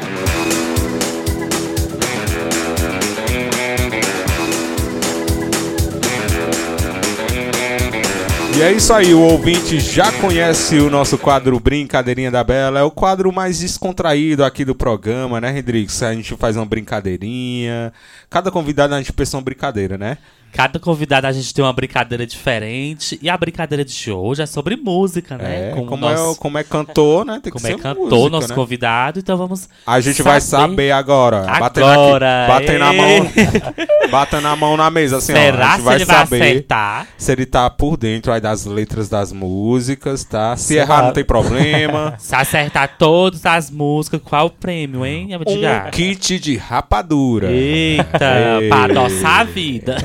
E 8.57 8.61
é 8.61 8.71
isso 8.71 8.93
aí, 8.93 9.13
o 9.13 9.19
ouvinte 9.19 9.81
já 9.81 10.09
conhece 10.13 10.79
o 10.79 10.89
nosso 10.89 11.17
quadro 11.17 11.59
Brincadeirinha 11.59 12.31
da 12.31 12.41
Bela. 12.41 12.79
É 12.79 12.83
o 12.83 12.89
quadro 12.89 13.29
mais 13.29 13.59
descontraído 13.59 14.45
aqui 14.45 14.63
do 14.63 14.73
programa, 14.73 15.41
né, 15.41 15.51
Rodrigues? 15.51 16.01
A 16.01 16.13
gente 16.13 16.33
faz 16.37 16.55
uma 16.55 16.65
brincadeirinha. 16.65 17.91
Cada 18.29 18.49
convidado 18.49 18.95
a 18.95 18.97
gente 18.97 19.11
pensa 19.11 19.35
uma 19.35 19.43
brincadeira, 19.43 19.97
né? 19.97 20.17
Cada 20.55 20.79
convidado 20.79 21.27
a 21.27 21.33
gente 21.33 21.53
tem 21.53 21.65
uma 21.65 21.73
brincadeira 21.73 22.25
diferente. 22.25 23.19
E 23.21 23.29
a 23.29 23.35
brincadeira 23.37 23.83
de 23.83 24.09
hoje 24.09 24.41
é 24.41 24.45
sobre 24.45 24.77
música, 24.77 25.37
né? 25.37 25.71
É, 25.71 25.73
como, 25.75 25.95
é, 26.07 26.15
nosso- 26.15 26.39
como 26.39 26.57
é 26.57 26.63
cantor, 26.63 27.25
né? 27.25 27.41
Tem 27.43 27.51
que 27.51 27.59
como 27.59 27.67
é 27.67 27.71
ser 27.71 27.77
cantor, 27.77 28.09
música, 28.09 28.29
nosso 28.29 28.47
né? 28.49 28.55
convidado. 28.55 29.19
Então 29.19 29.35
vamos. 29.35 29.67
A 29.85 29.99
gente 29.99 30.23
vai 30.23 30.39
saber 30.39 30.91
agora. 30.91 31.45
Agora, 31.45 32.45
aqui, 32.45 32.53
batendo 32.53 32.83
a 32.85 32.93
ê. 32.93 32.97
mão, 32.97 33.31
batendo 34.09 34.47
a 34.47 34.55
mão 34.55 34.77
na 34.77 34.89
mesa, 34.89 35.17
assim, 35.17 35.33
ó. 35.33 35.35
A 35.35 35.39
Será 35.41 35.65
gente 35.71 35.75
se 35.75 35.81
vai 35.83 35.95
ele 35.95 36.05
vai 36.05 36.15
saber 36.19 36.41
acertar? 36.41 37.07
se 37.17 37.31
ele 37.33 37.45
tá 37.45 37.69
por 37.69 37.97
dentro 37.97 38.31
aí 38.31 38.39
das 38.39 38.65
letras 38.65 39.09
das 39.09 39.33
músicas, 39.33 40.23
tá? 40.23 40.55
Se 40.55 40.67
Será? 40.75 40.83
errar, 40.83 41.01
não 41.03 41.11
tem 41.11 41.25
problema. 41.25 42.15
Se 42.19 42.33
acertar 42.33 42.95
todas 42.97 43.45
as 43.45 43.69
músicas, 43.69 44.21
qual 44.23 44.45
o 44.47 44.49
prêmio, 44.49 45.05
hein, 45.05 45.29
um 45.35 45.89
kit 45.91 46.39
de 46.39 46.55
rapadura. 46.55 47.51
Eita, 47.51 48.59
Ei. 48.61 48.69
pra 48.69 48.83
adoçar 48.85 49.41
a 49.41 49.43
vida. 49.43 49.97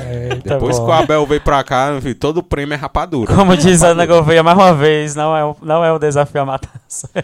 Depois 0.49 0.77
bom. 0.79 0.85
que 0.85 0.91
o 0.91 0.93
Abel 0.93 1.25
veio 1.25 1.41
pra 1.41 1.63
cá, 1.63 1.99
filho, 2.01 2.15
todo 2.15 2.37
o 2.37 2.43
prêmio 2.43 2.73
é 2.73 2.77
rapadura. 2.77 3.33
Como 3.33 3.55
diz 3.57 3.83
a 3.83 3.89
Ana 3.89 4.05
Gouveia 4.05 4.41
mais 4.43 4.57
uma 4.57 4.73
vez, 4.73 5.15
não 5.15 5.35
é, 5.35 5.45
um- 5.45 5.55
não 5.61 5.83
é 5.85 5.91
um 5.93 5.99
desafio 5.99 6.41
a 6.41 6.45
matança. 6.45 7.09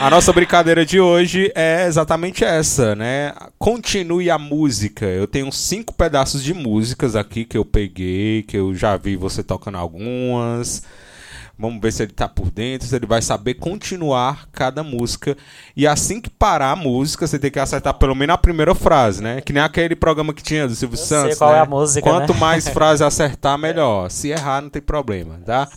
A 0.00 0.10
nossa 0.10 0.32
brincadeira 0.32 0.84
de 0.84 0.98
hoje 0.98 1.52
é 1.54 1.86
exatamente 1.86 2.44
essa, 2.44 2.96
né? 2.96 3.32
Continue 3.58 4.28
a 4.28 4.36
música. 4.36 5.06
Eu 5.06 5.26
tenho 5.26 5.50
cinco 5.52 5.94
pedaços 5.94 6.42
de 6.42 6.52
músicas 6.52 7.14
aqui 7.14 7.44
que 7.44 7.56
eu 7.56 7.64
peguei, 7.64 8.42
que 8.42 8.56
eu 8.56 8.74
já 8.74 8.96
vi 8.96 9.14
você 9.16 9.40
tocando 9.40 9.78
algumas. 9.78 10.82
Vamos 11.56 11.80
ver 11.80 11.92
se 11.92 12.02
ele 12.02 12.12
tá 12.12 12.28
por 12.28 12.50
dentro, 12.50 12.86
se 12.88 12.96
ele 12.96 13.06
vai 13.06 13.22
saber 13.22 13.54
continuar 13.54 14.48
cada 14.52 14.82
música. 14.82 15.36
E 15.76 15.86
assim 15.86 16.20
que 16.20 16.28
parar 16.28 16.72
a 16.72 16.76
música, 16.76 17.26
você 17.26 17.38
tem 17.38 17.50
que 17.50 17.60
acertar 17.60 17.94
pelo 17.94 18.14
menos 18.14 18.34
a 18.34 18.38
primeira 18.38 18.74
frase, 18.74 19.22
né? 19.22 19.40
Que 19.40 19.52
nem 19.52 19.62
aquele 19.62 19.94
programa 19.94 20.34
que 20.34 20.42
tinha 20.42 20.66
do 20.66 20.74
Silvio 20.74 20.94
Eu 20.94 20.98
sei 20.98 21.18
Santos. 21.18 21.38
qual 21.38 21.52
né? 21.52 21.58
é 21.58 21.60
a 21.60 21.66
música, 21.66 22.02
Quanto 22.10 22.34
né? 22.34 22.40
mais 22.40 22.68
frases 22.70 23.02
acertar, 23.02 23.56
melhor. 23.56 24.10
Se 24.10 24.30
errar, 24.30 24.62
não 24.62 24.68
tem 24.68 24.82
problema, 24.82 25.38
tá? 25.46 25.68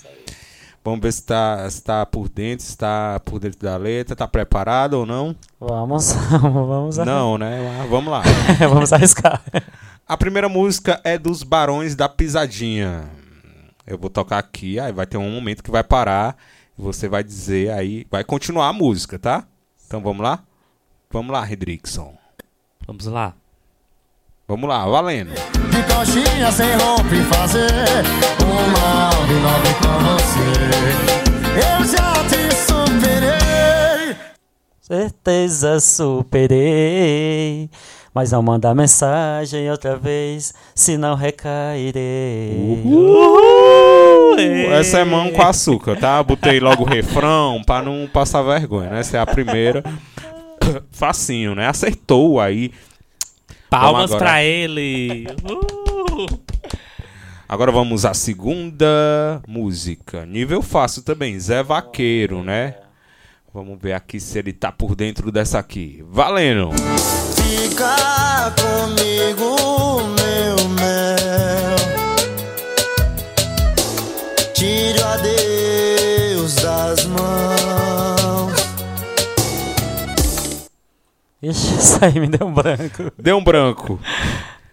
Vamos 0.83 1.01
ver 1.01 1.11
se 1.11 1.23
tá, 1.23 1.69
se 1.69 1.83
tá 1.83 2.05
por 2.05 2.29
dentro, 2.29 2.65
se 2.65 2.75
tá 2.75 3.19
por 3.23 3.39
dentro 3.39 3.59
da 3.59 3.75
letra, 3.77 4.15
tá 4.15 4.27
preparado 4.27 4.93
ou 4.93 5.05
não? 5.05 5.35
Vamos, 5.59 6.13
vamos, 6.41 6.97
Não, 6.97 7.37
né? 7.37 7.85
Vamos 7.89 8.09
lá. 8.09 8.23
vamos 8.69 8.91
arriscar. 8.93 9.43
A 10.07 10.15
primeira 10.17 10.47
música 10.47 10.99
é 11.03 11.17
dos 11.19 11.43
Barões 11.43 11.93
da 11.93 12.07
Pisadinha. 12.07 13.03
Eu 13.87 13.97
vou 13.97 14.09
tocar 14.09 14.37
aqui, 14.37 14.77
aí 14.81 14.91
vai 14.91 15.05
ter 15.05 15.15
um 15.15 15.31
momento 15.31 15.63
que 15.63 15.71
vai 15.71 15.81
parar 15.81 16.35
e 16.77 16.81
você 16.81 17.07
vai 17.07 17.23
dizer 17.23 17.71
aí, 17.71 18.05
vai 18.11 18.21
continuar 18.21 18.67
a 18.67 18.73
música, 18.73 19.17
tá? 19.17 19.47
Então 19.87 20.01
vamos 20.01 20.21
lá? 20.21 20.43
Vamos 21.09 21.31
lá, 21.31 21.41
Redrickson. 21.41 22.13
Vamos 22.85 23.05
lá. 23.05 23.33
Vamos 24.45 24.67
lá, 24.67 24.85
valendo. 24.85 25.31
De 25.31 25.83
coxinha 25.93 26.51
sem 26.51 26.69
roupa 26.75 27.15
e 27.15 27.23
fazer 27.23 27.71
um 28.43 28.71
nove 28.71 29.33
nove 29.39 29.73
com 29.81 29.95
você. 30.03 30.47
Eu 31.55 31.85
já 31.85 32.13
te 32.27 32.53
superei. 32.55 34.17
Certeza 34.81 35.79
superei. 35.79 37.69
Mas 38.17 38.31
não 38.31 38.41
manda 38.41 38.73
mensagem 38.73 39.69
outra 39.69 39.95
vez, 39.95 40.51
senão 40.73 41.13
recairei. 41.13 42.81
Essa 44.71 44.97
é 44.97 45.05
mão 45.05 45.31
com 45.31 45.41
açúcar, 45.43 45.95
tá? 45.99 46.23
Botei 46.23 46.59
logo 46.59 46.81
o 46.81 46.87
refrão 46.87 47.61
pra 47.63 47.83
não 47.83 48.09
passar 48.11 48.41
vergonha, 48.41 48.89
né? 48.89 49.01
Essa 49.01 49.17
é 49.17 49.19
a 49.19 49.25
primeira. 49.27 49.83
Facinho, 50.89 51.53
né? 51.53 51.67
Acertou 51.67 52.39
aí. 52.39 52.71
Palmas 53.69 54.05
agora. 54.05 54.19
pra 54.19 54.43
ele. 54.43 55.27
Agora 57.47 57.71
vamos 57.71 58.03
à 58.03 58.15
segunda 58.15 59.43
música. 59.47 60.25
Nível 60.25 60.63
fácil 60.63 61.03
também, 61.03 61.39
Zé 61.39 61.61
Vaqueiro, 61.61 62.43
né? 62.43 62.77
Vamos 63.53 63.77
ver 63.79 63.93
aqui 63.93 64.19
se 64.19 64.39
ele 64.39 64.53
tá 64.53 64.71
por 64.71 64.95
dentro 64.95 65.31
dessa 65.31 65.59
aqui. 65.59 66.03
Valendo! 66.09 66.71
Fica 67.47 68.53
comigo, 68.59 69.55
meu 70.19 70.69
mel. 70.75 71.77
Tire 74.53 74.99
o 74.99 75.05
adeus 75.05 76.55
das 76.55 77.05
mãos. 77.05 78.53
Ixi, 81.41 81.75
isso 81.79 82.03
aí 82.03 82.19
me 82.19 82.27
deu 82.27 82.47
um 82.47 82.53
branco. 82.53 83.11
Deu 83.17 83.37
um 83.37 83.43
branco. 83.43 83.97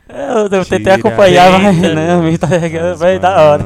Eu, 0.08 0.48
eu 0.58 0.64
tentei 0.64 0.94
acompanhar, 0.94 1.52
mas 1.60 1.76
não, 1.76 2.22
me 2.24 2.32
entrega, 2.32 2.90
As 2.90 2.98
vai 2.98 3.20
da 3.20 3.40
hora. 3.40 3.64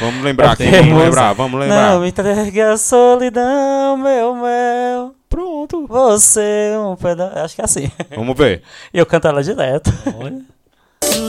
Vamos 0.00 0.24
lembrar 0.24 0.52
aqui, 0.52 0.64
vamos 0.70 1.04
lembrar, 1.04 1.32
vamos 1.34 1.60
lembrar. 1.60 1.90
Não, 1.90 2.00
me 2.00 2.08
entregue 2.08 2.62
a 2.62 2.78
solidão, 2.78 3.98
meu 3.98 4.34
mel. 4.36 5.19
Pronto. 5.70 5.86
Você, 5.88 6.72
um 6.76 6.96
pedaço. 6.96 7.38
Acho 7.38 7.54
que 7.54 7.60
é 7.60 7.64
assim. 7.64 7.90
Vamos 8.14 8.36
ver. 8.36 8.62
E 8.92 8.98
eu 8.98 9.06
canto 9.06 9.28
ela 9.28 9.42
direto. 9.42 9.90
Olha. 10.18 10.40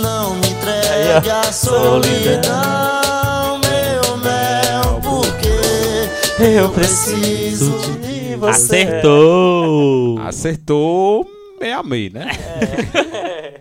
Não 0.01 0.35
me 0.35 0.45
Aí, 0.45 0.51
entregue 0.51 1.29
ó. 1.29 1.39
a 1.39 1.43
solidão, 1.51 3.59
meu 3.59 4.17
mel, 4.17 4.99
porque 5.01 6.43
Eu 6.43 6.69
preciso 6.69 7.71
de 8.01 8.35
você. 8.35 8.49
Acertou! 8.49 10.19
Acertou 10.19 11.25
meio 11.61 11.77
a 11.77 11.83
meio, 11.83 12.11
né? 12.13 12.31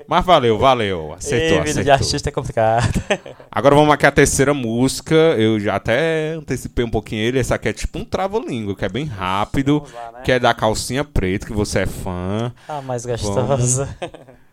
Mas 0.08 0.24
valeu, 0.24 0.58
valeu. 0.58 1.12
Acertou, 1.12 1.58
Ei, 1.58 1.64
vida 1.64 1.84
de 1.84 1.90
artista 1.90 2.30
é 2.30 2.32
complicado. 2.32 3.00
Agora 3.50 3.76
vamos 3.76 3.92
aqui 3.94 4.06
à 4.06 4.10
terceira 4.10 4.52
música. 4.52 5.14
Eu 5.14 5.60
já 5.60 5.76
até 5.76 6.32
antecipei 6.32 6.84
um 6.84 6.90
pouquinho 6.90 7.22
ele. 7.22 7.38
Essa 7.38 7.54
aqui 7.54 7.68
é 7.68 7.72
tipo 7.72 7.98
um 7.98 8.04
trava-língua, 8.04 8.74
que 8.74 8.84
é 8.84 8.88
bem 8.88 9.04
rápido. 9.04 9.84
Que 10.24 10.32
é 10.32 10.38
da 10.38 10.52
calcinha 10.52 11.04
preta, 11.04 11.46
que 11.46 11.52
você 11.52 11.80
é 11.80 11.86
fã. 11.86 12.52
Ah, 12.68 12.82
mais 12.82 13.06
gostosa. 13.06 13.88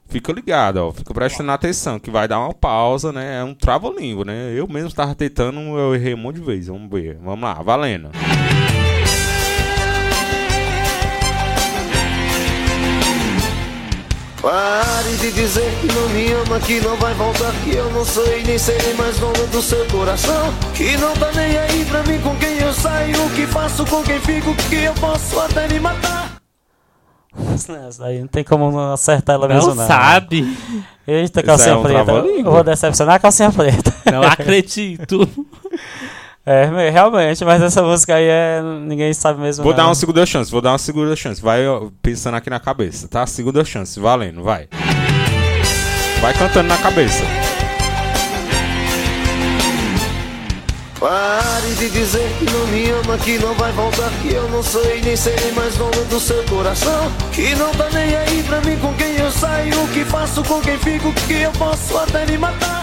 Fica 0.10 0.32
ligado, 0.32 0.78
ó. 0.78 0.92
Fica 0.92 1.14
prestando 1.14 1.52
atenção, 1.52 2.00
que 2.00 2.12
vai 2.12 2.28
dar 2.28 2.40
uma 2.40 2.54
pausa, 2.54 3.12
né? 3.12 3.40
É 3.40 3.44
um 3.44 3.54
trava-língua, 3.54 4.26
né? 4.26 4.54
Eu 4.56 4.68
mesmo 4.68 4.94
tava 4.94 5.16
tentando, 5.16 5.60
eu 5.60 5.96
errei 5.96 6.14
um 6.14 6.18
monte 6.18 6.36
de 6.36 6.46
vezes. 6.46 6.68
Vamos 6.68 6.90
ver. 6.90 7.18
Vamos 7.22 7.42
lá, 7.42 7.56
valendo. 7.56 8.10
Pare 14.42 15.18
de 15.20 15.32
dizer 15.32 15.72
que 15.82 15.88
não 15.88 16.10
me 16.10 16.32
ama, 16.32 16.60
que 16.60 16.80
não 16.82 16.96
vai 16.98 17.14
voltar 17.16 17.52
Que 17.64 17.76
eu 17.76 17.90
não 17.92 18.06
sei 18.06 18.44
nem 18.44 18.58
serei 18.58 18.94
mais 18.94 19.18
dono 19.20 19.48
do 19.48 19.62
seu 19.62 19.84
coração 19.88 20.54
Que 20.76 20.96
não 20.98 21.14
tá 21.14 21.32
nem 21.34 21.58
aí 21.58 21.86
pra 21.86 22.04
mim 22.04 22.20
com 22.22 22.36
quem 22.38 22.58
eu 22.60 22.72
saio 22.72 23.26
O 23.26 23.30
que 23.32 23.48
faço, 23.48 23.86
com 23.86 24.04
quem 24.04 24.20
fico, 24.22 24.54
que 24.70 24.76
eu 24.84 24.94
posso 24.94 25.40
até 25.40 25.68
me 25.68 25.80
matar 25.80 26.38
Essa 27.88 28.06
aí 28.06 28.20
não 28.20 28.28
tem 28.28 28.44
como 28.44 28.72
não 28.72 28.94
acertar 28.94 29.36
ela 29.36 29.48
mesmo, 29.48 29.70
Não 29.70 29.76
não. 29.76 29.88
sabe. 29.88 30.56
Eita, 31.08 31.40
Esse 31.40 31.44
calcinha 31.48 31.74
é 31.74 31.78
um 31.78 31.84
preta. 31.84 32.12
Eu 32.12 32.44
vou 32.52 32.64
decepcionar 32.64 33.16
a 33.16 33.20
calcinha 33.20 33.52
preta. 33.52 33.94
Não 34.12 34.22
acredito. 34.24 35.28
É, 36.50 36.68
me- 36.68 36.90
realmente, 36.90 37.44
mas 37.44 37.62
essa 37.62 37.84
música 37.84 38.16
aí 38.16 38.24
é. 38.26 38.62
Ninguém 38.62 39.14
sabe 39.14 39.38
mesmo. 39.42 39.66
Vou 39.66 39.74
não. 39.74 39.78
dar 39.78 39.86
uma 39.88 39.96
segunda 39.96 40.26
chance, 40.26 40.50
vou 40.50 40.62
dar 40.62 40.72
uma 40.72 40.78
segunda 40.78 41.14
chance. 41.14 41.42
Vai 41.42 41.64
pensando 42.02 42.36
aqui 42.36 42.50
na 42.50 42.58
cabeça, 42.58 43.06
tá? 43.10 43.28
Segunda 43.28 43.66
chance, 43.66 44.00
valendo, 44.00 44.42
vai. 44.42 44.70
Vai 46.22 46.34
cantando 46.34 46.70
na 46.70 46.78
cabeça. 46.78 47.26
Pare 50.98 51.76
de 51.78 51.90
dizer 51.90 52.28
que 52.40 52.46
não 52.46 52.66
me 52.68 52.90
ama, 52.92 53.18
que 53.20 53.38
não 53.38 53.54
vai 53.54 53.72
voltar 53.74 54.10
Que 54.24 54.34
eu 54.34 54.50
não 54.50 54.64
sei 54.64 55.00
nem 55.04 55.16
serei 55.16 55.52
mais 55.52 55.76
dono 55.78 56.04
do 56.10 56.20
seu 56.20 56.44
coração 56.46 57.12
Que 57.32 57.54
não 57.54 57.70
tá 57.72 57.88
nem 57.94 58.16
aí 58.16 58.42
pra 58.42 58.60
mim 58.62 58.76
com 58.78 58.92
quem 58.96 59.16
eu 59.18 59.30
saio 59.30 59.80
O 59.84 59.88
que 59.90 60.04
faço, 60.04 60.44
com 60.44 60.60
quem 60.60 60.76
fico, 60.80 61.14
que 61.28 61.42
eu 61.44 61.52
posso 61.52 61.96
até 62.00 62.26
me 62.26 62.40
matar 62.40 62.77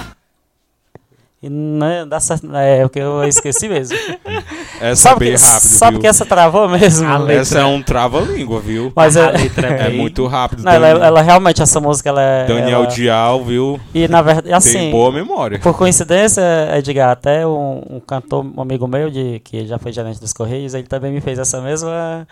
E 1.44 1.48
não 1.50 2.08
dá 2.08 2.18
certo. 2.20 2.48
É, 2.56 2.86
o 2.86 2.88
que 2.88 2.98
eu 2.98 3.22
esqueci 3.24 3.68
mesmo. 3.68 3.94
essa 4.80 4.86
é 4.86 4.94
sabe 4.94 5.20
bem 5.26 5.34
que, 5.34 5.40
rápido, 5.44 5.60
sabe 5.68 5.92
viu? 5.92 6.00
que 6.00 6.06
essa 6.06 6.24
travou 6.24 6.66
mesmo? 6.68 7.06
A 7.06 7.18
letra- 7.18 7.42
Essa 7.42 7.58
é 7.58 7.64
um 7.66 7.82
trava-língua, 7.82 8.60
viu? 8.60 8.90
Mas 8.96 9.14
A 9.16 9.26
é, 9.26 9.30
letra 9.32 9.66
É 9.68 9.88
bem- 9.88 9.98
muito 9.98 10.26
rápido. 10.26 10.62
não, 10.62 10.72
ela, 10.72 10.94
Dan- 10.94 11.04
ela 11.04 11.20
realmente, 11.20 11.60
essa 11.62 11.78
música, 11.80 12.08
ela 12.08 12.22
é... 12.22 12.46
Daniel 12.46 12.84
ela- 12.84 12.86
Dial, 12.86 13.44
viu? 13.44 13.78
E 13.94 14.08
na 14.08 14.22
verdade, 14.22 14.46
Tem 14.46 14.54
assim, 14.54 14.90
boa 14.90 15.12
memória. 15.12 15.58
por 15.58 15.76
coincidência, 15.76 16.42
Edgar, 16.78 17.10
até 17.10 17.46
um, 17.46 17.82
um 17.90 18.00
cantor, 18.00 18.44
um 18.56 18.62
amigo 18.62 18.86
meu, 18.88 19.10
de, 19.10 19.38
que 19.40 19.66
já 19.66 19.78
foi 19.78 19.92
gerente 19.92 20.18
dos 20.18 20.32
Correios, 20.32 20.72
ele 20.72 20.86
também 20.86 21.12
me 21.12 21.20
fez 21.20 21.38
essa 21.38 21.60
mesma... 21.60 22.26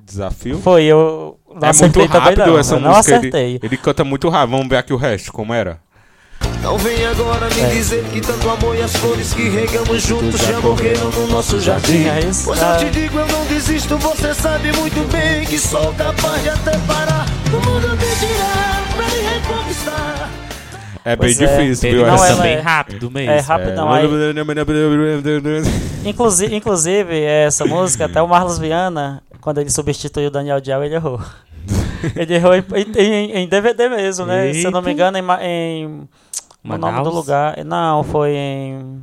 Desafio. 0.00 0.58
Foi, 0.60 0.84
eu 0.84 1.38
não 1.50 1.56
é 1.56 1.58
muito 1.60 1.64
acertei 1.66 2.08
também 2.08 2.20
rápido 2.20 2.46
não, 2.46 2.58
essa 2.58 2.74
eu 2.76 2.80
não 2.80 2.94
música. 2.94 3.16
acertei. 3.18 3.44
Ele, 3.56 3.60
ele 3.62 3.76
canta 3.76 4.04
muito 4.04 4.28
rápido. 4.30 4.52
Vamos 4.52 4.68
ver 4.68 4.76
aqui 4.78 4.92
o 4.94 4.96
resto, 4.96 5.30
como 5.30 5.52
era. 5.52 5.80
Não 6.68 6.76
vem 6.76 7.02
agora 7.06 7.48
me 7.48 7.62
É. 7.62 7.66
dizer 7.68 8.04
que 8.12 8.20
tanto 8.20 8.46
amor 8.50 8.76
e 8.76 8.82
as 8.82 8.94
flores 8.94 9.32
que 9.32 9.48
regamos 9.48 10.02
juntos 10.02 10.38
já 10.38 10.60
morreram 10.60 11.08
no 11.12 11.26
nosso 11.28 11.58
jardim. 11.58 12.06
É 12.06 12.20
isso? 12.28 12.44
Pois 12.44 12.60
eu 12.60 12.76
te 12.76 12.90
digo, 12.90 13.18
eu 13.18 13.26
não 13.26 13.42
desisto, 13.46 13.96
você 13.96 14.34
sabe 14.34 14.70
muito 14.76 15.00
bem 15.10 15.46
que 15.46 15.58
sou 15.58 15.94
capaz 15.94 16.42
de 16.42 16.50
até 16.50 16.72
parar. 16.86 17.24
O 17.46 17.52
mundo 17.70 17.88
me 17.88 18.16
tirar 18.20 18.82
pra 18.94 19.06
me 19.06 19.20
reconquistar. 19.30 20.28
É 21.06 21.16
bem 21.16 21.34
Pois 21.34 21.40
é. 21.40 21.46
difícil, 21.46 21.88
Ele 21.88 21.96
viu? 21.98 22.06
Não, 22.06 22.14
essa? 22.16 22.26
ela 22.32 22.42
bem 22.42 22.52
é- 22.56 22.60
rápido 22.60 23.10
mesmo. 23.10 23.30
É 23.30 23.40
rapidão, 23.40 23.90
aí, 23.90 24.04
É. 24.04 24.08
inclusive, 26.10 26.54
inclusive, 26.54 27.18
essa 27.22 27.64
música, 27.64 28.04
até 28.04 28.20
o 28.20 28.28
Marlos 28.28 28.58
Viana, 28.58 29.22
quando 29.40 29.56
ele 29.58 29.70
substituiu 29.70 30.28
o 30.28 30.30
Daniel 30.30 30.60
Dial, 30.60 30.84
ele 30.84 30.96
errou. 30.96 31.18
ele 32.14 32.34
errou 32.34 32.54
em, 32.54 32.62
em- 32.98 33.32
em 33.38 33.48
DVD 33.48 33.88
mesmo, 33.88 34.26
né? 34.26 34.52
Se 34.52 34.64
eu 34.64 34.70
não 34.70 34.82
me 34.82 34.88
Eita. 34.90 35.00
engano, 35.00 35.16
em, 35.16 35.22
Ma- 35.22 35.42
em 36.64 36.68
o 36.68 36.78
nome 36.78 36.92
Manaus? 36.92 37.08
do 37.08 37.14
lugar. 37.14 37.64
Não, 37.64 38.02
foi 38.04 38.30
em. 38.36 39.02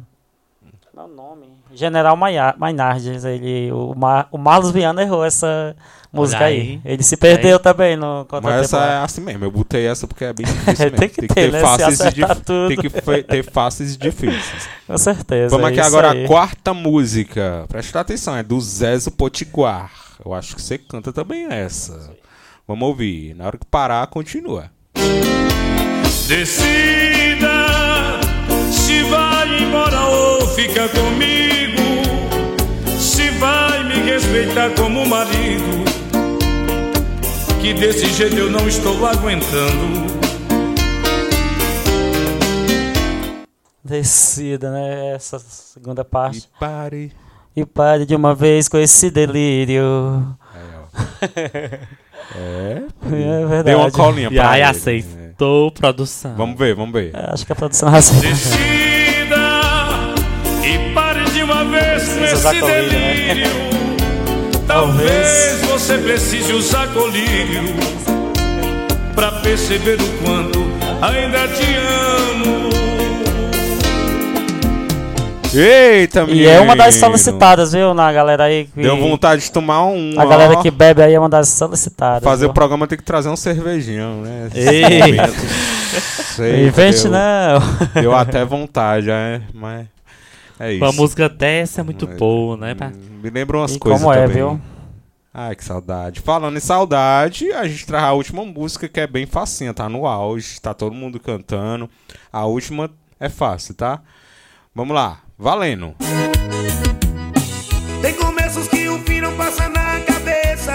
Não, 0.96 1.08
nome. 1.08 1.46
General 1.74 2.16
Mainardes. 2.16 3.26
Ele, 3.26 3.72
o, 3.72 3.94
Mar, 3.96 4.28
o 4.32 4.38
Marlos 4.38 4.72
Viana 4.72 5.02
errou 5.02 5.26
essa 5.26 5.76
música 6.14 6.46
aí. 6.46 6.60
aí. 6.60 6.82
Ele 6.86 7.04
se 7.04 7.18
perdeu 7.18 7.60
também 7.60 7.98
no 7.98 8.26
Mas 8.42 8.64
essa 8.64 8.78
é 8.78 8.98
assim 9.04 9.20
mesmo. 9.20 9.44
Eu 9.44 9.52
botei 9.52 9.86
essa 9.86 10.08
porque 10.08 10.24
é 10.24 10.32
bem 10.32 10.46
difícil 10.48 10.86
mesmo. 10.86 10.98
Tem 10.98 11.10
que 11.10 11.28
ter, 11.28 11.52
né? 11.52 11.60
Se 11.60 11.66
faces, 11.66 12.00
e 12.00 12.12
dif- 12.14 12.44
tem 12.70 12.78
que 12.78 13.24
ter 13.24 13.44
faces 13.52 13.98
difíceis. 13.98 14.70
Com 14.88 14.98
certeza. 14.98 15.50
Vamos 15.50 15.70
é 15.70 15.74
aqui 15.74 15.82
agora 15.82 16.12
aí. 16.12 16.24
a 16.24 16.28
quarta 16.28 16.74
música. 16.74 17.66
Presta 17.68 18.00
atenção, 18.00 18.38
é 18.38 18.44
do 18.44 18.60
Zezo 18.62 19.12
Potiguar. 19.12 19.92
Eu 20.26 20.34
acho 20.34 20.56
que 20.56 20.62
você 20.62 20.78
canta 20.78 21.12
também 21.12 21.46
essa. 21.52 22.12
Vamos 22.66 22.88
ouvir. 22.88 23.36
Na 23.36 23.48
hora 23.48 23.58
que 23.58 23.66
parar, 23.66 24.08
continua. 24.08 24.72
Decida 26.28 28.20
se 28.72 29.04
vai 29.04 29.62
embora 29.62 30.02
ou 30.08 30.48
fica 30.48 30.90
comigo. 30.90 32.02
Se 33.00 33.30
vai 33.32 33.84
me 33.84 33.94
respeitar 34.10 34.72
como 34.72 35.06
marido. 35.06 35.86
Que 37.62 37.76
desse 37.76 38.08
jeito 38.08 38.38
eu 38.38 38.50
não 38.50 38.68
estou 38.68 39.06
aguentando. 39.06 40.06
Descida, 43.84 44.72
né? 44.72 45.14
Essa 45.14 45.38
segunda 45.38 46.02
E 46.02 46.06
parte. 46.06 46.50
pare. 46.60 47.12
E 47.56 47.64
pare 47.66 48.04
de 48.04 48.16
uma 48.16 48.34
vez 48.34 48.68
com 48.68 48.78
esse 48.78 49.12
delírio. 49.12 50.36
É. 52.38 52.82
É 53.06 53.46
verdade. 53.46 53.64
Deu 53.64 53.80
uma 53.80 53.92
colinha 53.92 54.30
E 54.30 54.36
pra 54.36 54.50
aí 54.50 54.62
ele. 54.62 54.68
Aceitou 55.36 55.72
produção. 55.72 56.36
Vamos 56.36 56.58
ver, 56.58 56.76
vamos 56.76 56.94
ver. 56.94 57.12
É, 57.14 57.32
Acho 57.34 57.46
que 57.46 57.52
a 57.52 57.56
produção. 57.56 57.92
Decida 57.92 59.36
e 60.64 60.94
pare 60.94 61.26
de 61.32 61.44
uma 61.44 61.64
vez 61.66 62.08
com 62.08 62.20
Precisa 62.20 62.36
usar 62.36 62.52
esse 62.54 62.60
colírio, 62.62 62.92
né? 63.00 63.14
delírio. 63.28 63.50
Talvez 64.68 65.62
você 65.70 65.98
precise 66.00 66.52
usar 66.54 66.88
colírio 66.88 67.62
pra 69.14 69.32
perceber 69.34 69.98
o 70.02 70.24
quanto 70.24 70.60
ainda 71.02 71.48
te 71.50 71.76
amo. 71.76 72.85
Eita, 75.58 76.26
menino. 76.26 76.42
E 76.42 76.48
é 76.48 76.60
uma 76.60 76.76
das 76.76 76.96
solicitadas, 76.96 77.74
viu? 77.74 77.94
Na 77.94 78.12
galera 78.12 78.46
aí. 78.46 78.66
Que, 78.66 78.82
Deu 78.82 78.98
vontade 78.98 79.44
de 79.44 79.52
tomar 79.52 79.86
um. 79.86 80.20
A 80.20 80.26
galera 80.26 80.54
ó. 80.58 80.62
que 80.62 80.70
bebe 80.72 81.02
aí 81.02 81.14
é 81.14 81.20
uma 81.20 81.30
das 81.30 81.50
solicitadas. 81.50 82.24
Fazer 82.24 82.46
viu? 82.46 82.52
o 82.52 82.54
programa 82.54 82.88
tem 82.88 82.98
que 82.98 83.04
trazer 83.04 83.30
um 83.30 83.36
cervejinho, 83.36 84.22
né? 84.24 84.50
Ei. 84.54 85.16
Invente 86.68 87.08
não. 87.08 87.60
Deu 88.02 88.14
até 88.16 88.44
vontade, 88.44 89.10
é, 89.10 89.42
mas. 89.54 89.88
É 90.60 90.74
isso. 90.74 90.84
Uma 90.84 90.92
música 90.94 91.28
dessa 91.28 91.82
é 91.82 91.84
muito 91.84 92.06
É. 92.10 92.16
boa, 92.16 92.56
né? 92.56 92.74
pá? 92.76 92.90
Me 93.22 93.30
lembra 93.30 93.58
umas 93.58 93.76
E 93.76 93.80
coisas 93.80 94.02
como 94.02 94.14
é, 94.14 94.22
também. 94.22 94.36
viu? 94.36 94.62
Ai, 95.34 95.54
que 95.54 95.66
saudade. 95.66 96.22
Falando 96.22 96.56
em 96.56 96.62
saudade, 96.62 97.52
a 97.52 97.68
gente 97.68 97.86
traz 97.86 98.06
a 98.06 98.14
última 98.14 98.46
música 98.46 98.88
que 98.88 99.02
é 99.02 99.06
bem 99.08 99.26
facinha, 99.26 99.74
tá 99.74 99.90
no 99.90 100.08
auge, 100.08 100.62
tá 100.62 100.74
todo 100.74 100.94
mundo 100.96 101.20
cantando. 101.20 101.90
A 102.32 102.46
última 102.46 102.90
é 103.20 103.28
fácil, 103.28 103.76
tá? 103.76 104.00
Vamos 104.74 104.96
lá, 104.96 105.20
valendo. 105.38 105.96
Tem 108.02 108.14
começos 108.14 108.68
que 108.68 108.88
o 108.88 109.00
fim 109.00 109.22
não 109.22 109.36
passa 109.36 109.70
na 109.70 110.00
cabeça. 110.02 110.74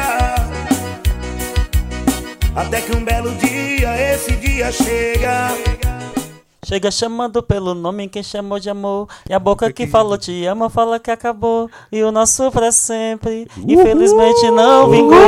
Até 2.55 2.81
que 2.81 2.95
um 2.95 3.05
belo 3.05 3.35
dia, 3.37 4.15
esse 4.15 4.33
dia 4.37 4.71
chega. 4.71 5.80
Chega 6.71 6.89
chamando 6.89 7.43
pelo 7.43 7.75
nome 7.75 8.07
quem 8.09 8.23
chamou 8.23 8.61
de 8.61 8.71
amor. 8.71 9.09
E 9.29 9.35
a 9.35 9.41
boca 9.41 9.73
que 9.73 9.89
falou 9.89 10.17
te 10.17 10.45
ama 10.47 10.71
fala 10.71 11.01
que 11.01 11.11
acabou. 11.11 11.69
E 11.91 12.01
o 12.05 12.13
nosso 12.13 12.49
pra 12.53 12.71
sempre. 12.71 13.49
Infelizmente 13.67 14.49
não 14.53 14.89
vingou. 14.89 15.19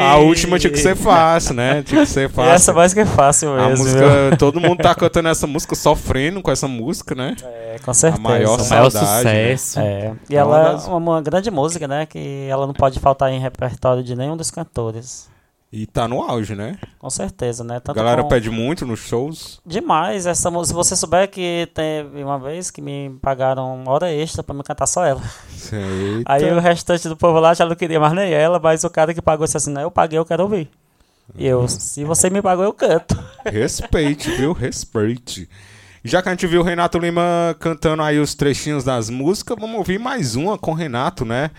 A 0.00 0.16
última 0.18 0.60
tinha 0.60 0.70
que 0.72 0.78
ser 0.78 0.94
fácil, 0.94 1.54
né? 1.54 1.82
Tinha 1.82 2.02
que 2.02 2.08
ser 2.10 2.28
fácil. 2.32 2.52
essa 2.52 2.72
mais 2.72 2.94
que 2.94 3.00
é 3.00 3.04
fácil 3.06 3.52
A 3.52 3.68
mesmo. 3.68 3.84
música, 3.84 4.28
viu? 4.28 4.38
todo 4.38 4.60
mundo 4.60 4.76
tá 4.80 4.94
cantando 4.94 5.28
essa 5.28 5.46
música, 5.48 5.74
sofrendo 5.74 6.40
com 6.40 6.52
essa 6.52 6.68
música, 6.68 7.14
né? 7.16 7.34
É, 7.42 7.76
com 7.84 7.92
certeza. 7.92 8.22
maior 8.22 8.60
O 8.60 8.68
maior 8.68 8.90
saudade, 8.90 9.24
né? 9.24 9.56
sucesso. 9.56 9.80
É, 9.80 10.12
e 10.28 10.36
É 10.36 10.44
uma 10.44 10.56
ela 10.58 10.72
das- 10.72 10.86
é 10.86 10.88
uma, 10.88 10.96
uma 10.98 11.20
grande 11.22 11.50
música, 11.50 11.88
né? 11.88 12.06
Que 12.06 12.46
ela 12.48 12.64
não 12.66 12.74
pode 12.74 13.00
faltar 13.00 13.30
em 13.32 13.40
repertório 13.40 14.02
de 14.04 14.14
nenhum 14.14 14.36
dos 14.36 14.50
cantores. 14.52 15.28
E 15.72 15.86
tá 15.86 16.08
no 16.08 16.20
auge, 16.20 16.56
né? 16.56 16.78
Com 16.98 17.08
certeza, 17.08 17.62
né? 17.62 17.80
A 17.86 17.92
galera 17.92 18.22
com- 18.22 18.28
pede 18.28 18.50
muito 18.50 18.84
nos 18.84 18.98
shows. 18.98 19.60
Demais 19.64 20.26
essa 20.26 20.50
música. 20.50 20.68
Se 20.68 20.74
você 20.74 20.96
souber 20.96 21.30
que 21.30 21.68
teve 21.72 22.24
uma 22.24 22.40
vez 22.40 22.72
que 22.72 22.82
me 22.82 23.16
pagaram 23.22 23.76
uma 23.76 23.92
hora 23.92 24.12
extra 24.12 24.42
pra 24.42 24.52
me 24.52 24.64
cantar 24.64 24.86
só 24.88 25.04
ela. 25.04 25.22
Eita. 25.72 26.32
Aí 26.32 26.50
o 26.52 26.58
restante 26.58 27.08
do 27.08 27.16
povo 27.16 27.38
lá 27.38 27.54
já 27.54 27.64
não 27.64 27.76
queria 27.76 28.00
mais 28.00 28.12
nem 28.12 28.32
ela, 28.32 28.58
mas 28.58 28.82
o 28.82 28.90
cara 28.90 29.14
que 29.14 29.22
pagou 29.22 29.44
disse 29.46 29.58
assim: 29.58 29.70
não, 29.72 29.82
eu 29.82 29.90
paguei, 29.92 30.18
eu 30.18 30.24
quero 30.24 30.42
ouvir. 30.42 30.68
E 31.36 31.46
eu, 31.46 31.68
se 31.68 32.02
você 32.04 32.28
me 32.28 32.42
pagou, 32.42 32.64
eu 32.64 32.72
canto. 32.72 33.16
Respeite, 33.46 34.28
viu? 34.32 34.52
Respeite. 34.52 35.48
Já 36.02 36.20
que 36.20 36.28
a 36.28 36.32
gente 36.32 36.46
viu 36.48 36.62
o 36.62 36.64
Renato 36.64 36.98
Lima 36.98 37.54
cantando 37.60 38.02
aí 38.02 38.18
os 38.18 38.34
trechinhos 38.34 38.82
das 38.82 39.08
músicas, 39.08 39.56
vamos 39.60 39.76
ouvir 39.76 40.00
mais 40.00 40.34
uma 40.34 40.58
com 40.58 40.72
o 40.72 40.74
Renato, 40.74 41.24
né? 41.24 41.50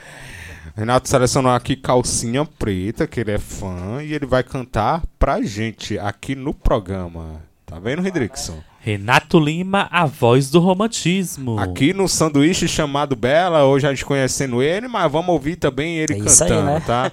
Renato 0.76 1.10
selecionou 1.10 1.52
aqui 1.52 1.76
Calcinha 1.76 2.46
Preta, 2.46 3.06
que 3.06 3.20
ele 3.20 3.32
é 3.32 3.38
fã, 3.38 4.02
e 4.02 4.14
ele 4.14 4.26
vai 4.26 4.44
cantar 4.44 5.04
pra 5.20 5.42
gente 5.42 6.00
aqui 6.00 6.36
no 6.36 6.54
programa. 6.54 7.42
Tá 7.66 7.80
vendo, 7.80 8.02
Redrickson? 8.02 8.60
Renato 8.84 9.40
Lima, 9.40 9.88
a 9.92 10.06
voz 10.08 10.50
do 10.50 10.60
romantismo. 10.60 11.60
Aqui 11.60 11.94
no 11.94 12.08
sanduíche 12.08 12.68
chamado 12.68 13.16
Bela, 13.16 13.64
hoje 13.64 13.86
a 13.86 13.92
gente 13.92 14.04
conhecendo 14.04 14.62
ele, 14.62 14.88
mas 14.88 15.12
vamos 15.12 15.30
ouvir 15.30 15.56
também 15.56 15.98
ele 15.98 16.16
É 16.16 16.18
isso 16.18 16.44
aí, 16.44 16.50
cantando, 16.50 16.72
né? 16.72 16.84
tá? 16.86 17.12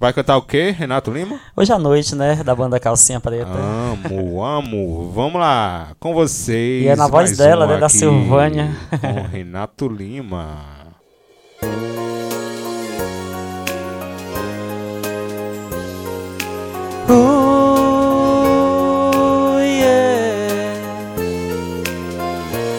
Vai 0.00 0.12
cantar 0.12 0.36
o 0.36 0.42
quê, 0.42 0.74
Renato 0.76 1.12
Lima? 1.12 1.38
Hoje 1.56 1.72
à 1.72 1.78
noite, 1.78 2.16
né? 2.16 2.42
Da 2.42 2.52
banda 2.52 2.80
Calcinha 2.80 3.20
Preta. 3.20 3.48
Amo, 3.48 4.44
amo. 4.44 5.12
Vamos 5.14 5.40
lá, 5.40 5.92
com 6.00 6.12
vocês. 6.12 6.84
E 6.84 6.88
é 6.88 6.96
na 6.96 7.06
voz 7.06 7.36
dela, 7.36 7.64
um 7.64 7.68
né, 7.68 7.78
da 7.78 7.88
Silvânia. 7.88 8.74
Com 9.00 9.28
Renato 9.28 9.86
Lima. 9.86 10.58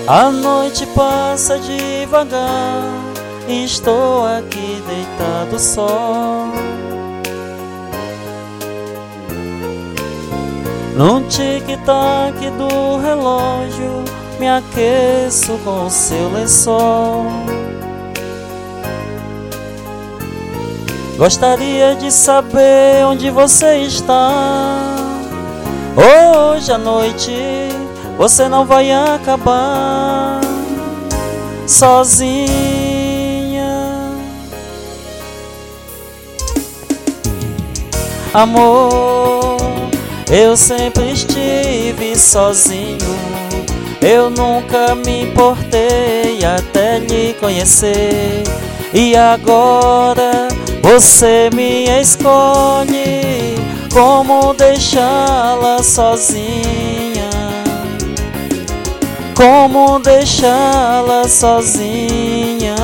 A 0.08 0.30
noite 0.30 0.86
passa 0.88 1.58
devagar. 1.58 2.84
Estou 3.48 4.24
aqui 4.24 4.84
deitado 4.88 5.58
só. 5.58 6.48
Num 10.96 11.28
tic-tac 11.28 12.36
do 12.52 12.98
relógio, 13.02 14.04
me 14.40 14.48
aqueço 14.48 15.58
com 15.64 15.90
seu 15.90 16.30
lençol. 16.32 17.26
Gostaria 21.18 21.96
de 21.96 22.12
saber 22.12 23.04
onde 23.08 23.32
você 23.32 23.78
está. 23.78 24.30
Hoje 25.98 26.72
à 26.72 26.78
noite 26.78 27.32
você 28.18 28.48
não 28.48 28.66
vai 28.66 28.92
acabar 28.92 30.40
sozinha. 31.68 32.46
Amor, 38.34 39.58
eu 40.32 40.56
sempre 40.56 41.12
estive 41.12 42.16
sozinho. 42.16 42.98
Eu 44.02 44.30
nunca 44.30 44.94
me 44.96 45.24
importei 45.24 46.40
até 46.46 47.00
lhe 47.00 47.34
conhecer. 47.40 48.44
E 48.94 49.16
agora 49.16 50.48
você 50.82 51.50
me 51.54 51.86
escolhe 52.00 53.56
como 53.92 54.54
deixá-la 54.54 55.82
sozinha. 55.82 57.15
Como 59.36 60.00
deixá-la 60.00 61.28
sozinha? 61.28 62.76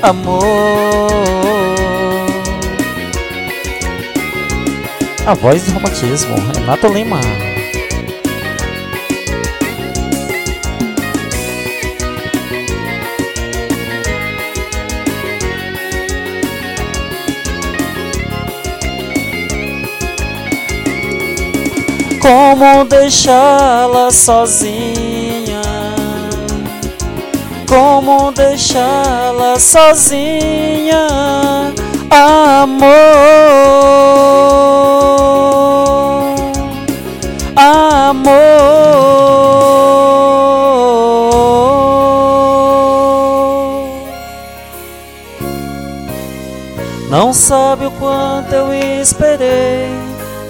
Amor. 0.00 1.10
A 5.26 5.34
voz 5.34 5.64
do 5.64 5.72
romantismo, 5.72 6.36
Renato 6.54 6.86
Lima. 6.86 7.20
Como 22.24 22.86
deixá-la 22.86 24.10
sozinha? 24.10 25.60
Como 27.68 28.32
deixá-la 28.32 29.60
sozinha? 29.60 31.06
Amor, 32.10 32.94
amor. 37.56 38.44
Não 47.10 47.34
sabe 47.34 47.84
o 47.84 47.90
quanto 47.90 48.54
eu 48.54 48.72
esperei 48.72 49.93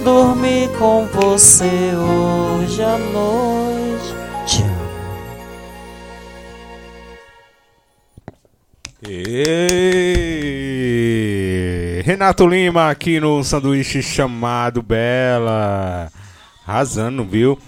dormir 0.04 0.68
com 0.78 1.06
você 1.06 1.92
hoje 1.96 2.82
à 2.82 2.98
noite. 2.98 4.14
Te 4.46 4.62
amo. 4.62 4.84
Renato 12.04 12.46
Lima 12.46 12.90
aqui 12.90 13.18
no 13.18 13.42
sanduíche 13.42 14.02
chamado 14.02 14.82
Bela. 14.82 16.12
Arrasando, 16.66 17.24
viu? 17.24 17.58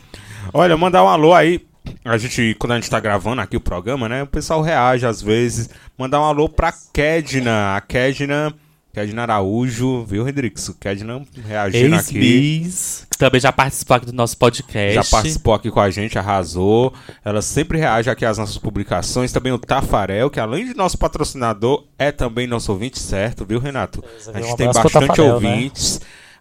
Olha, 0.53 0.76
mandar 0.76 1.03
um 1.03 1.09
alô 1.09 1.32
aí. 1.34 1.66
A 2.05 2.18
gente, 2.18 2.55
quando 2.59 2.72
a 2.72 2.74
gente 2.76 2.91
tá 2.91 3.01
gravando 3.01 3.41
aqui 3.41 3.57
o 3.57 3.61
programa, 3.61 4.09
né? 4.09 4.22
O 4.22 4.26
pessoal 4.26 4.61
reage 4.61 5.07
às 5.07 5.22
vezes. 5.22 5.70
Mandar 5.97 6.20
um 6.20 6.24
alô 6.24 6.51
pra 6.51 6.72
Kedna. 6.93 7.76
A 7.76 7.80
Kedna. 7.80 8.55
Kedna 8.97 9.24
Araújo, 9.24 10.07
viu, 10.07 10.24
Redrix? 10.24 10.74
Kedna 10.80 11.22
reagindo 11.44 11.97
aqui. 11.97 12.16
Ex-Bis, 12.16 13.07
que 13.11 13.18
também 13.18 13.38
já 13.38 13.53
participou 13.53 13.94
aqui 13.94 14.07
do 14.07 14.12
nosso 14.14 14.38
podcast. 14.38 14.94
Já 14.94 15.05
participou 15.05 15.53
aqui 15.53 15.70
com 15.70 15.80
a 15.80 15.90
gente, 15.90 16.18
arrasou. 16.18 16.94
Ela 17.22 17.42
sempre 17.42 17.76
reage 17.76 18.09
aqui 18.09 18.24
às 18.24 18.38
nossas 18.38 18.57
publicações. 18.57 19.30
Também 19.32 19.53
o 19.53 19.59
Tafarel, 19.59 20.30
que 20.30 20.40
além 20.40 20.64
de 20.64 20.74
nosso 20.74 20.97
patrocinador, 20.97 21.84
é 21.99 22.11
também 22.11 22.47
nosso 22.47 22.72
ouvinte 22.72 22.99
certo, 22.99 23.44
viu, 23.44 23.59
Renato? 23.61 24.01
Beleza, 24.01 24.32
A 24.32 24.40
gente 24.40 24.53
Um 24.55 24.57
tem 24.57 24.66
bastante 24.68 24.92
Tafarel, 25.09 25.40
né? 25.40 25.70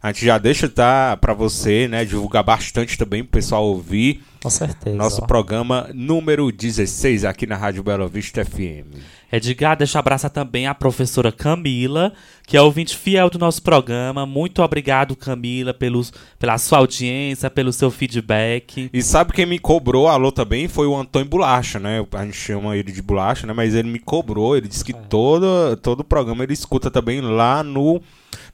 A 0.05 0.09
gente 0.09 0.23
já 0.23 0.37
deixa 0.37 0.69
tá 0.69 1.17
para 1.17 1.33
você, 1.33 1.87
né, 1.87 2.05
divulgar 2.05 2.43
bastante 2.43 2.95
também 2.95 3.23
pro 3.23 3.31
pessoal 3.31 3.65
ouvir 3.65 4.21
Com 4.39 4.51
certeza. 4.51 4.95
nosso 4.95 5.25
programa 5.25 5.89
número 5.95 6.51
16 6.51 7.25
aqui 7.25 7.47
na 7.47 7.55
Rádio 7.55 7.81
Bela 7.81 8.07
Vista 8.07 8.45
FM. 8.45 9.01
Edgar, 9.31 9.75
deixa 9.75 9.97
eu 9.97 9.99
abraçar 9.99 10.29
também 10.29 10.67
a 10.67 10.75
professora 10.75 11.31
Camila, 11.31 12.13
que 12.45 12.55
é 12.55 12.61
ouvinte 12.61 12.95
fiel 12.95 13.31
do 13.31 13.39
nosso 13.39 13.63
programa. 13.63 14.27
Muito 14.27 14.61
obrigado, 14.61 15.15
Camila, 15.15 15.73
pelos, 15.73 16.13
pela 16.37 16.59
sua 16.59 16.77
audiência, 16.77 17.49
pelo 17.49 17.73
seu 17.73 17.89
feedback. 17.89 18.91
E 18.93 19.01
sabe 19.01 19.33
quem 19.33 19.47
me 19.47 19.57
cobrou 19.57 20.07
alô 20.07 20.31
também? 20.31 20.67
Foi 20.67 20.85
o 20.85 20.95
Antônio 20.95 21.27
Bolacha, 21.27 21.79
né? 21.79 22.05
A 22.13 22.25
gente 22.25 22.37
chama 22.37 22.77
ele 22.77 22.91
de 22.91 23.01
Bolacha, 23.01 23.47
né? 23.47 23.53
Mas 23.53 23.73
ele 23.73 23.89
me 23.89 23.97
cobrou, 23.97 24.55
ele 24.55 24.67
disse 24.67 24.85
que 24.85 24.93
todo, 24.93 25.75
todo 25.77 26.01
o 26.01 26.03
programa 26.03 26.43
ele 26.43 26.53
escuta 26.53 26.91
também 26.91 27.21
lá 27.21 27.63
no, 27.63 27.99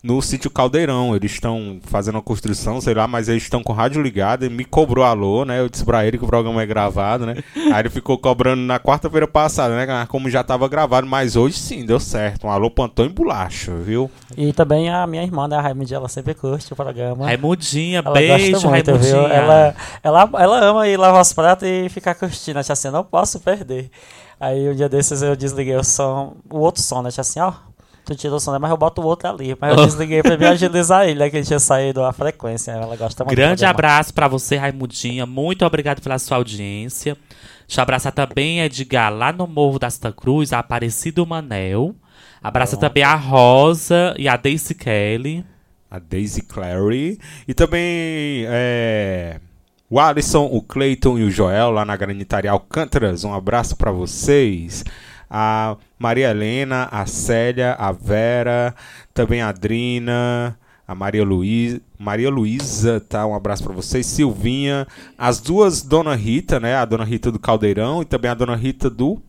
no 0.04 0.22
sítio 0.22 0.49
Caldeirão. 0.49 1.16
Eles 1.16 1.32
estão 1.34 1.80
fazendo 1.84 2.18
a 2.18 2.22
construção, 2.22 2.82
sei 2.82 2.93
lá, 2.93 3.08
mas 3.08 3.30
eles 3.30 3.43
estão 3.43 3.62
com 3.64 3.72
o 3.72 3.76
rádio 3.76 4.02
ligado. 4.02 4.43
Ele 4.43 4.56
me 4.56 4.66
cobrou 4.66 5.06
alô, 5.06 5.45
né? 5.45 5.60
Eu 5.60 5.70
disse 5.70 5.86
pra 5.86 6.06
ele 6.06 6.18
que 6.18 6.24
o 6.24 6.28
programa 6.28 6.62
é 6.62 6.66
gravado, 6.66 7.26
né? 7.26 7.36
Aí 7.74 7.80
ele 7.82 7.89
ficou 7.89 8.18
cobrando 8.18 8.62
na 8.62 8.80
quarta-feira 8.80 9.28
passada, 9.28 9.76
né? 9.76 10.06
Como 10.08 10.30
já 10.30 10.43
tava 10.43 10.68
gravado, 10.68 11.06
mas 11.08 11.36
hoje 11.36 11.58
sim, 11.58 11.86
deu 11.86 11.99
certo. 11.99 12.47
Um 12.47 12.52
alô 12.52 12.70
pro 12.70 12.86
Antônio 12.86 13.12
Bolacha, 13.12 13.74
viu? 13.76 14.10
E 14.38 14.52
também 14.54 14.89
a 14.89 15.06
minha 15.06 15.24
irmã, 15.24 15.47
né, 15.47 15.58
a 15.58 15.62
Raimundinha, 15.62 15.97
ela 15.97 16.08
sempre 16.10 16.34
curte 16.34 16.72
o 16.72 16.76
programa. 16.76 17.26
Raimundinha, 17.26 18.02
Ela 18.04 18.14
beijo, 18.14 18.52
gosta 18.54 18.70
muito, 18.70 18.91
Raimundinha. 18.91 19.16
viu? 19.18 19.28
Ela, 19.28 19.76
ela, 20.02 20.30
ela 20.39 20.66
ama 20.66 20.88
ir 20.88 20.97
lavar 20.97 21.22
os 21.22 21.34
pratos 21.34 21.68
e 21.68 21.89
ficar 21.89 22.16
curtindo. 22.16 22.60
Acho 22.60 22.72
assim, 22.72 22.88
eu 22.88 22.91
não 22.93 23.04
posso 23.04 23.39
perder. 23.39 23.89
Aí 24.39 24.68
um 24.70 24.74
dia 24.74 24.89
desses 24.89 25.22
eu 25.22 25.36
desliguei 25.36 25.76
o 25.76 25.84
som, 25.84 26.36
o 26.49 26.58
outro 26.58 26.82
som, 26.82 27.04
né? 27.04 27.10
Acho 27.10 27.22
assim, 27.22 27.39
ó. 27.39 27.54
Tu 28.06 28.16
tirou 28.16 28.38
o 28.38 28.39
som, 28.39 28.52
né? 28.52 28.58
Mas 28.58 28.72
eu 28.72 28.78
boto 28.78 29.02
o 29.02 29.06
outro 29.06 29.30
ali. 29.30 29.56
Mas 29.60 29.78
eu 29.78 29.86
desliguei 29.86 30.24
pra 30.24 30.38
me 30.38 30.45
agilizar 30.45 31.08
ele, 31.08 31.20
né? 31.20 31.30
Que 31.30 31.38
ele 31.38 31.45
tinha 31.45 31.60
saído 31.60 32.04
a 32.04 32.12
frequência. 32.12 32.72
Ela 32.72 32.95
gosta 32.95 33.24
muito 33.24 33.36
Grande 33.36 33.64
abraço 33.64 34.14
pra 34.14 34.28
você, 34.28 34.56
Raimundinha. 34.58 35.26
Muito 35.26 35.66
obrigado 35.66 36.02
pela 36.02 36.18
sua 36.18 36.38
audiência. 36.38 37.16
Deixa 37.68 37.80
eu 37.80 37.84
abraçar 37.84 38.12
também 38.12 38.60
Edgar 38.62 39.14
lá 39.14 39.32
no 39.32 39.47
Morro 39.47 39.80
da 39.80 39.89
Santa 39.89 40.12
Cruz, 40.12 40.52
a 40.52 40.60
Aparecido 40.60 41.26
Manel. 41.26 41.95
Abraça 42.43 42.76
também 42.76 43.04
a 43.04 43.16
Rosa 43.16 44.16
e 44.18 44.28
a 44.28 44.36
Daisy 44.36 44.74
Kelly. 44.74 45.45
a 45.89 45.99
Daisy 45.99 46.41
Clary. 46.41 47.20
E 47.47 47.54
também 47.54 48.45
é, 48.47 49.39
o 49.89 49.99
Alisson, 49.99 50.45
o 50.45 50.62
Clayton 50.62 51.20
e 51.20 51.24
o 51.24 51.30
Joel 51.30 51.70
lá 51.70 51.84
na 51.84 51.95
Granitaria 51.97 52.49
Alcântaras. 52.49 53.24
Um 53.24 53.34
abraço 53.34 53.76
para 53.76 53.91
vocês. 53.91 54.84
A 55.34 55.78
Maria 55.98 56.30
Helena, 56.30 56.90
a 56.92 57.06
Célia, 57.06 57.74
a 57.80 57.92
Vera, 57.94 58.76
também 59.14 59.42
a 59.42 59.48
Adrina, 59.48 60.58
a 60.86 60.94
Maria 60.94 61.24
Luísa, 61.24 61.80
Maria 61.98 62.30
Luísa, 62.30 63.00
tá? 63.00 63.26
Um 63.26 63.34
abraço 63.34 63.64
para 63.64 63.72
vocês. 63.74 64.06
Silvinha, 64.06 64.86
as 65.18 65.40
duas 65.40 65.82
Dona 65.82 66.16
Rita, 66.16 66.60
né? 66.60 66.76
A 66.76 66.84
Dona 66.84 67.06
Rita 67.06 67.32
do 67.32 67.40
Caldeirão 67.40 68.02
e 68.02 68.06
também 68.06 68.30
a 68.30 68.34
Dona 68.34 68.58
Rita 68.58 68.90
do, 68.90 69.22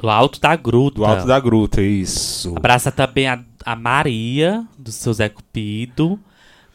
Do 0.00 0.08
Alto 0.08 0.40
da 0.40 0.54
Gruta. 0.54 0.96
do 0.96 1.04
Alto 1.04 1.26
da 1.26 1.40
Gruta, 1.40 1.82
isso. 1.82 2.54
Abraça 2.56 2.92
também 2.92 3.26
a, 3.26 3.42
a 3.64 3.74
Maria, 3.74 4.64
do 4.78 4.92
seu 4.92 5.12
Zé 5.12 5.28
Cupido. 5.28 6.16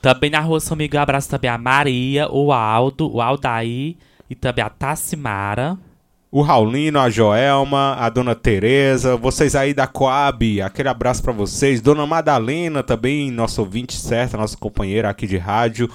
Também 0.01 0.29
na 0.31 0.39
Rua 0.41 0.59
São 0.59 0.75
Miguel, 0.75 1.01
abraça 1.01 1.29
também 1.29 1.49
a 1.49 1.57
Maria, 1.57 2.27
o 2.29 2.51
Aldo, 2.51 3.09
o 3.09 3.21
Aldaí 3.21 3.95
e 4.29 4.35
também 4.35 4.65
a 4.65 4.69
Tassimara. 4.69 5.77
O 6.33 6.41
Raulino, 6.41 6.97
a 6.97 7.09
Joelma, 7.09 7.93
a 7.99 8.07
Dona 8.07 8.33
Tereza, 8.33 9.17
vocês 9.17 9.53
aí 9.53 9.73
da 9.73 9.85
Coab, 9.85 10.61
aquele 10.61 10.87
abraço 10.87 11.21
pra 11.21 11.33
vocês. 11.33 11.81
Dona 11.81 12.07
Madalena 12.07 12.81
também, 12.81 13.29
nosso 13.29 13.59
ouvinte 13.59 13.97
certa, 13.97 14.37
nossa 14.37 14.55
companheira 14.55 15.09
aqui 15.09 15.27
de 15.27 15.35
rádio. 15.37 15.91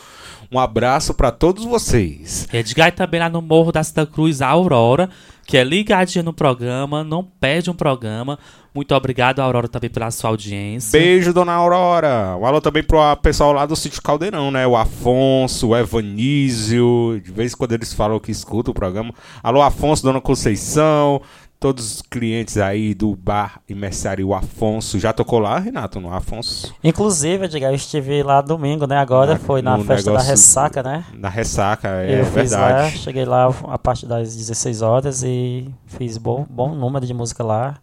Um 0.53 0.59
abraço 0.59 1.15
pra 1.15 1.31
todos 1.31 1.65
vocês. 1.65 2.47
Edgar 2.53 2.93
também 2.93 3.19
lá 3.19 3.31
no 3.31 3.41
Morro 3.41 3.73
da 3.73 3.83
Santa 3.83 4.05
Cruz, 4.05 4.43
a 4.43 4.49
Aurora, 4.49 5.09
que 5.47 5.57
é 5.57 5.63
ligadinha 5.63 6.23
no 6.23 6.33
programa, 6.33 7.05
não 7.05 7.23
perde 7.23 7.71
um 7.71 7.75
programa. 7.75 8.39
Muito 8.75 8.95
obrigado, 8.95 9.41
Aurora, 9.41 9.69
também 9.69 9.89
pela 9.89 10.11
sua 10.11 10.29
audiência. 10.29 10.99
Beijo, 10.99 11.33
Dona 11.33 11.53
Aurora. 11.53 12.37
Um 12.39 12.45
alô 12.45 12.61
também 12.61 12.83
pro 12.83 12.99
pessoal 13.17 13.53
lá 13.53 13.65
do 13.65 13.75
sítio 13.75 14.03
Caldeirão, 14.03 14.51
né? 14.51 14.67
O 14.67 14.77
Afonso, 14.77 15.69
o 15.69 15.77
Evanísio. 15.77 17.19
De 17.25 17.33
vez 17.33 17.55
em 17.55 17.57
quando 17.57 17.73
eles 17.73 17.95
falam 17.95 18.21
que 18.21 18.31
escuta 18.31 18.71
o 18.71 18.75
programa. 18.75 19.15
Alô, 19.43 19.63
Afonso, 19.63 20.03
Dona 20.03 20.21
Conceição. 20.21 21.23
Todos 21.59 21.95
os 21.97 22.03
clientes 22.03 22.59
aí 22.59 22.95
do 22.95 23.17
bar 23.17 23.61
e 23.67 23.75
mercearia 23.75 24.27
o 24.27 24.35
Afonso. 24.35 24.99
Já 24.99 25.13
tocou 25.13 25.39
lá, 25.39 25.59
Renato, 25.59 25.99
no 26.01 26.13
Afonso? 26.13 26.75
Inclusive, 26.85 27.47
Edgar, 27.47 27.71
eu 27.73 27.75
estive 27.77 28.23
lá 28.23 28.43
domingo, 28.43 28.87
né? 28.87 28.99
Agora 28.99 29.33
Na- 29.33 29.39
foi 29.39 29.63
na 29.63 29.79
festa 29.79 30.13
da 30.13 30.21
ressaca, 30.21 30.83
né? 30.83 31.05
Na 31.15 31.29
ressaca, 31.31 31.89
é 31.89 32.21
eu 32.21 32.27
fiz 32.27 32.53
lá, 32.53 32.67
verdade. 32.69 32.99
cheguei 32.99 33.25
lá 33.25 33.49
a 33.69 33.79
partir 33.79 34.05
das 34.07 34.37
16 34.37 34.83
horas 34.83 35.23
e 35.23 35.67
fiz 35.87 36.19
bom, 36.19 36.47
bom 36.49 36.75
número 36.75 37.07
de 37.07 37.15
música 37.15 37.43
lá. 37.43 37.77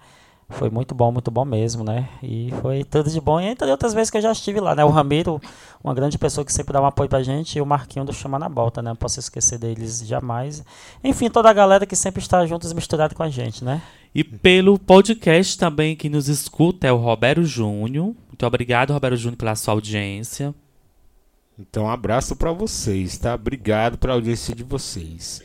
Foi 0.53 0.69
muito 0.69 0.93
bom, 0.93 1.11
muito 1.11 1.29
bom 1.29 1.43
mesmo, 1.43 1.83
né? 1.83 2.07
E 2.21 2.53
foi 2.61 2.83
tudo 2.83 3.09
de 3.09 3.19
bom. 3.19 3.39
E 3.39 3.45
entre 3.45 3.69
outras 3.69 3.93
vezes 3.93 4.09
que 4.09 4.17
eu 4.17 4.21
já 4.21 4.31
estive 4.31 4.59
lá, 4.59 4.75
né? 4.75 4.85
O 4.85 4.89
Ramiro, 4.89 5.41
uma 5.83 5.93
grande 5.93 6.17
pessoa 6.17 6.45
que 6.45 6.53
sempre 6.53 6.73
dá 6.73 6.81
um 6.81 6.85
apoio 6.85 7.09
pra 7.09 7.23
gente, 7.23 7.57
e 7.57 7.61
o 7.61 7.65
Marquinho 7.65 8.05
do 8.05 8.13
Chama 8.13 8.39
na 8.39 8.47
Volta, 8.47 8.81
né? 8.81 8.89
Não 8.89 8.95
posso 8.95 9.19
esquecer 9.19 9.57
deles 9.57 10.05
jamais. 10.05 10.63
Enfim, 11.03 11.29
toda 11.29 11.49
a 11.49 11.53
galera 11.53 11.85
que 11.85 11.95
sempre 11.95 12.21
está 12.21 12.45
juntos 12.45 12.71
e 12.71 12.75
misturado 12.75 13.15
com 13.15 13.23
a 13.23 13.29
gente, 13.29 13.63
né? 13.63 13.81
E 14.15 14.23
pelo 14.23 14.77
podcast 14.77 15.57
também 15.57 15.95
que 15.95 16.07
nos 16.07 16.29
escuta 16.29 16.87
é 16.87 16.91
o 16.91 16.97
Roberto 16.97 17.43
Júnior. 17.43 18.15
Muito 18.27 18.45
obrigado, 18.45 18.93
Roberto 18.93 19.17
Júnior, 19.17 19.37
pela 19.37 19.55
sua 19.55 19.73
audiência. 19.73 20.53
Então, 21.57 21.85
um 21.85 21.89
abraço 21.89 22.35
para 22.35 22.51
vocês, 22.51 23.17
tá? 23.17 23.35
Obrigado 23.35 23.97
pela 23.97 24.13
audiência 24.13 24.55
de 24.55 24.63
vocês. 24.63 25.41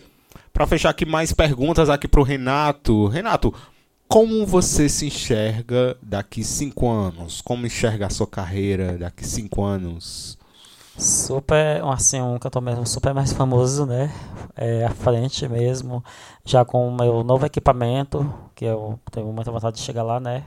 Para 0.52 0.66
fechar 0.66 0.90
aqui 0.90 1.06
mais 1.06 1.32
perguntas 1.32 1.88
aqui 1.88 2.09
pro 2.09 2.22
Renato. 2.22 3.06
Renato, 3.06 3.54
como 4.09 4.46
você 4.46 4.88
se 4.88 5.06
enxerga 5.06 5.96
daqui 6.02 6.42
cinco 6.42 6.88
anos? 6.88 7.42
Como 7.42 7.66
enxerga 7.66 8.06
a 8.06 8.11
sua 8.11 8.26
carreira 8.26 8.96
daqui 8.96 9.26
cinco 9.26 9.62
anos? 9.62 10.38
Super, 10.96 11.84
assim, 11.84 12.20
um 12.20 12.38
cantor 12.38 12.62
mesmo 12.62 12.86
super 12.86 13.14
mais 13.14 13.32
famoso, 13.32 13.86
né? 13.86 14.12
É, 14.56 14.84
à 14.84 14.90
frente 14.90 15.46
mesmo, 15.46 16.02
já 16.44 16.64
com 16.64 16.88
o 16.88 16.96
meu 16.96 17.22
novo 17.22 17.46
equipamento, 17.46 18.32
que 18.54 18.64
eu 18.64 18.98
tenho 19.12 19.32
muita 19.32 19.52
vontade 19.52 19.76
de 19.76 19.82
chegar 19.82 20.02
lá, 20.02 20.18
né? 20.18 20.44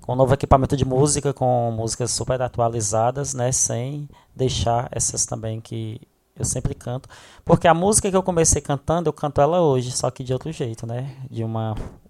Com 0.00 0.12
um 0.12 0.16
novo 0.16 0.32
equipamento 0.32 0.76
de 0.76 0.84
música, 0.84 1.34
com 1.34 1.70
músicas 1.72 2.12
super 2.12 2.40
atualizadas, 2.40 3.34
né? 3.34 3.50
Sem 3.52 4.08
deixar 4.34 4.88
essas 4.92 5.26
também 5.26 5.60
que 5.60 6.00
eu 6.38 6.44
sempre 6.44 6.74
canto. 6.74 7.08
Porque 7.44 7.66
a 7.66 7.74
música 7.74 8.08
que 8.10 8.16
eu 8.16 8.22
comecei 8.22 8.62
cantando, 8.62 9.08
eu 9.08 9.12
canto 9.12 9.40
ela 9.40 9.60
hoje, 9.60 9.90
só 9.90 10.10
que 10.10 10.22
de 10.22 10.32
outro 10.32 10.52
jeito, 10.52 10.86
né? 10.86 11.14
De 11.28 11.42
uma 11.44 11.72
um 11.72 12.05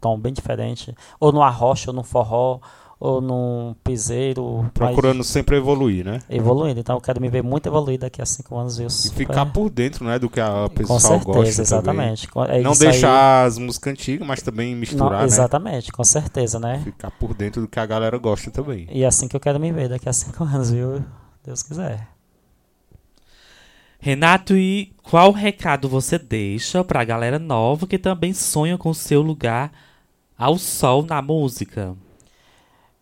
tom 0.00 0.18
bem 0.18 0.32
diferente, 0.32 0.94
ou 1.18 1.30
no 1.32 1.42
arrocha, 1.42 1.90
ou 1.90 1.94
no 1.96 2.02
forró, 2.02 2.58
ou 2.98 3.20
num 3.20 3.74
piseiro. 3.82 4.70
Procurando 4.74 5.18
mas 5.18 5.26
sempre 5.28 5.56
evoluir, 5.56 6.04
né? 6.04 6.20
evoluindo. 6.28 6.80
Então 6.80 6.96
eu 6.96 7.00
quero 7.00 7.18
me 7.20 7.28
ver 7.30 7.42
muito 7.42 7.66
evoluído 7.66 8.02
daqui 8.02 8.20
a 8.20 8.26
cinco 8.26 8.56
anos. 8.58 8.76
Viu? 8.76 8.88
E 8.88 8.90
Super- 8.90 9.16
ficar 9.16 9.46
por 9.46 9.70
dentro, 9.70 10.04
né, 10.04 10.18
do 10.18 10.28
que 10.28 10.38
a 10.38 10.66
Com 10.68 10.74
pessoa 10.74 11.00
certeza, 11.00 11.24
gosta 11.32 11.62
exatamente. 11.62 12.28
Com- 12.28 12.42
é 12.42 12.46
também. 12.46 12.62
Não 12.62 12.72
isso 12.72 12.82
aí- 12.84 12.90
deixar 12.90 13.46
as 13.46 13.56
músicas 13.56 13.92
antigas, 13.94 14.26
mas 14.28 14.42
também 14.42 14.72
Não, 14.74 14.80
misturar, 14.80 15.20
né? 15.20 15.24
Exatamente, 15.24 15.90
com 15.92 16.04
certeza, 16.04 16.58
né? 16.60 16.80
Ficar 16.84 17.10
por 17.12 17.32
dentro 17.32 17.62
do 17.62 17.68
que 17.68 17.80
a 17.80 17.86
galera 17.86 18.18
gosta 18.18 18.50
também. 18.50 18.86
E 18.92 19.02
é 19.02 19.06
assim 19.06 19.26
que 19.28 19.34
eu 19.36 19.40
quero 19.40 19.58
me 19.58 19.72
ver 19.72 19.88
daqui 19.88 20.08
a 20.08 20.12
cinco 20.12 20.44
anos, 20.44 20.70
viu? 20.70 21.02
Deus 21.42 21.62
quiser. 21.62 22.06
Renato, 23.98 24.56
e 24.56 24.92
qual 25.02 25.30
recado 25.30 25.88
você 25.88 26.18
deixa 26.18 26.82
pra 26.82 27.04
galera 27.04 27.38
nova 27.38 27.86
que 27.86 27.98
também 27.98 28.32
sonha 28.32 28.78
com 28.78 28.94
seu 28.94 29.20
lugar 29.20 29.70
ao 30.40 30.58
sol 30.58 31.04
na 31.04 31.20
música? 31.20 31.96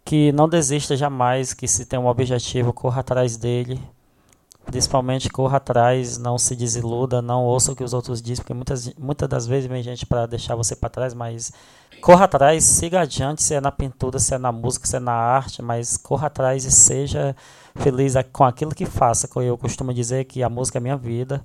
que 0.09 0.33
não 0.33 0.49
desista 0.49 0.97
jamais, 0.97 1.53
que 1.53 1.69
se 1.69 1.85
tem 1.85 1.99
um 1.99 2.07
objetivo, 2.07 2.73
corra 2.73 3.01
atrás 3.01 3.37
dele. 3.37 3.79
Principalmente 4.65 5.29
corra 5.29 5.59
atrás, 5.59 6.17
não 6.17 6.39
se 6.39 6.57
desiluda, 6.57 7.21
não 7.21 7.45
ouça 7.45 7.73
o 7.73 7.77
que 7.77 7.85
os 7.85 7.93
outros 7.93 8.23
dizem, 8.23 8.43
porque 8.43 8.55
muitas, 8.55 8.95
muitas 8.95 9.29
das 9.29 9.47
vezes 9.47 9.69
vem 9.69 9.83
gente 9.83 10.07
para 10.07 10.25
deixar 10.25 10.55
você 10.55 10.75
para 10.75 10.89
trás, 10.89 11.13
mas 11.13 11.53
corra 12.01 12.25
atrás, 12.25 12.65
siga 12.65 13.01
adiante, 13.01 13.43
se 13.43 13.53
é 13.53 13.61
na 13.61 13.71
pintura, 13.71 14.19
se 14.19 14.35
é 14.35 14.39
na 14.39 14.51
música, 14.51 14.87
se 14.87 14.97
é 14.97 14.99
na 14.99 15.13
arte, 15.13 15.61
mas 15.61 15.99
corra 15.99 16.29
atrás 16.29 16.65
e 16.65 16.71
seja 16.71 17.37
feliz 17.75 18.15
com 18.33 18.45
aquilo 18.45 18.75
que 18.75 18.87
faça. 18.87 19.29
Eu 19.43 19.59
costumo 19.59 19.93
dizer 19.93 20.25
que 20.25 20.43
a 20.43 20.49
música 20.49 20.79
é 20.79 20.81
minha 20.81 20.97
vida 20.97 21.45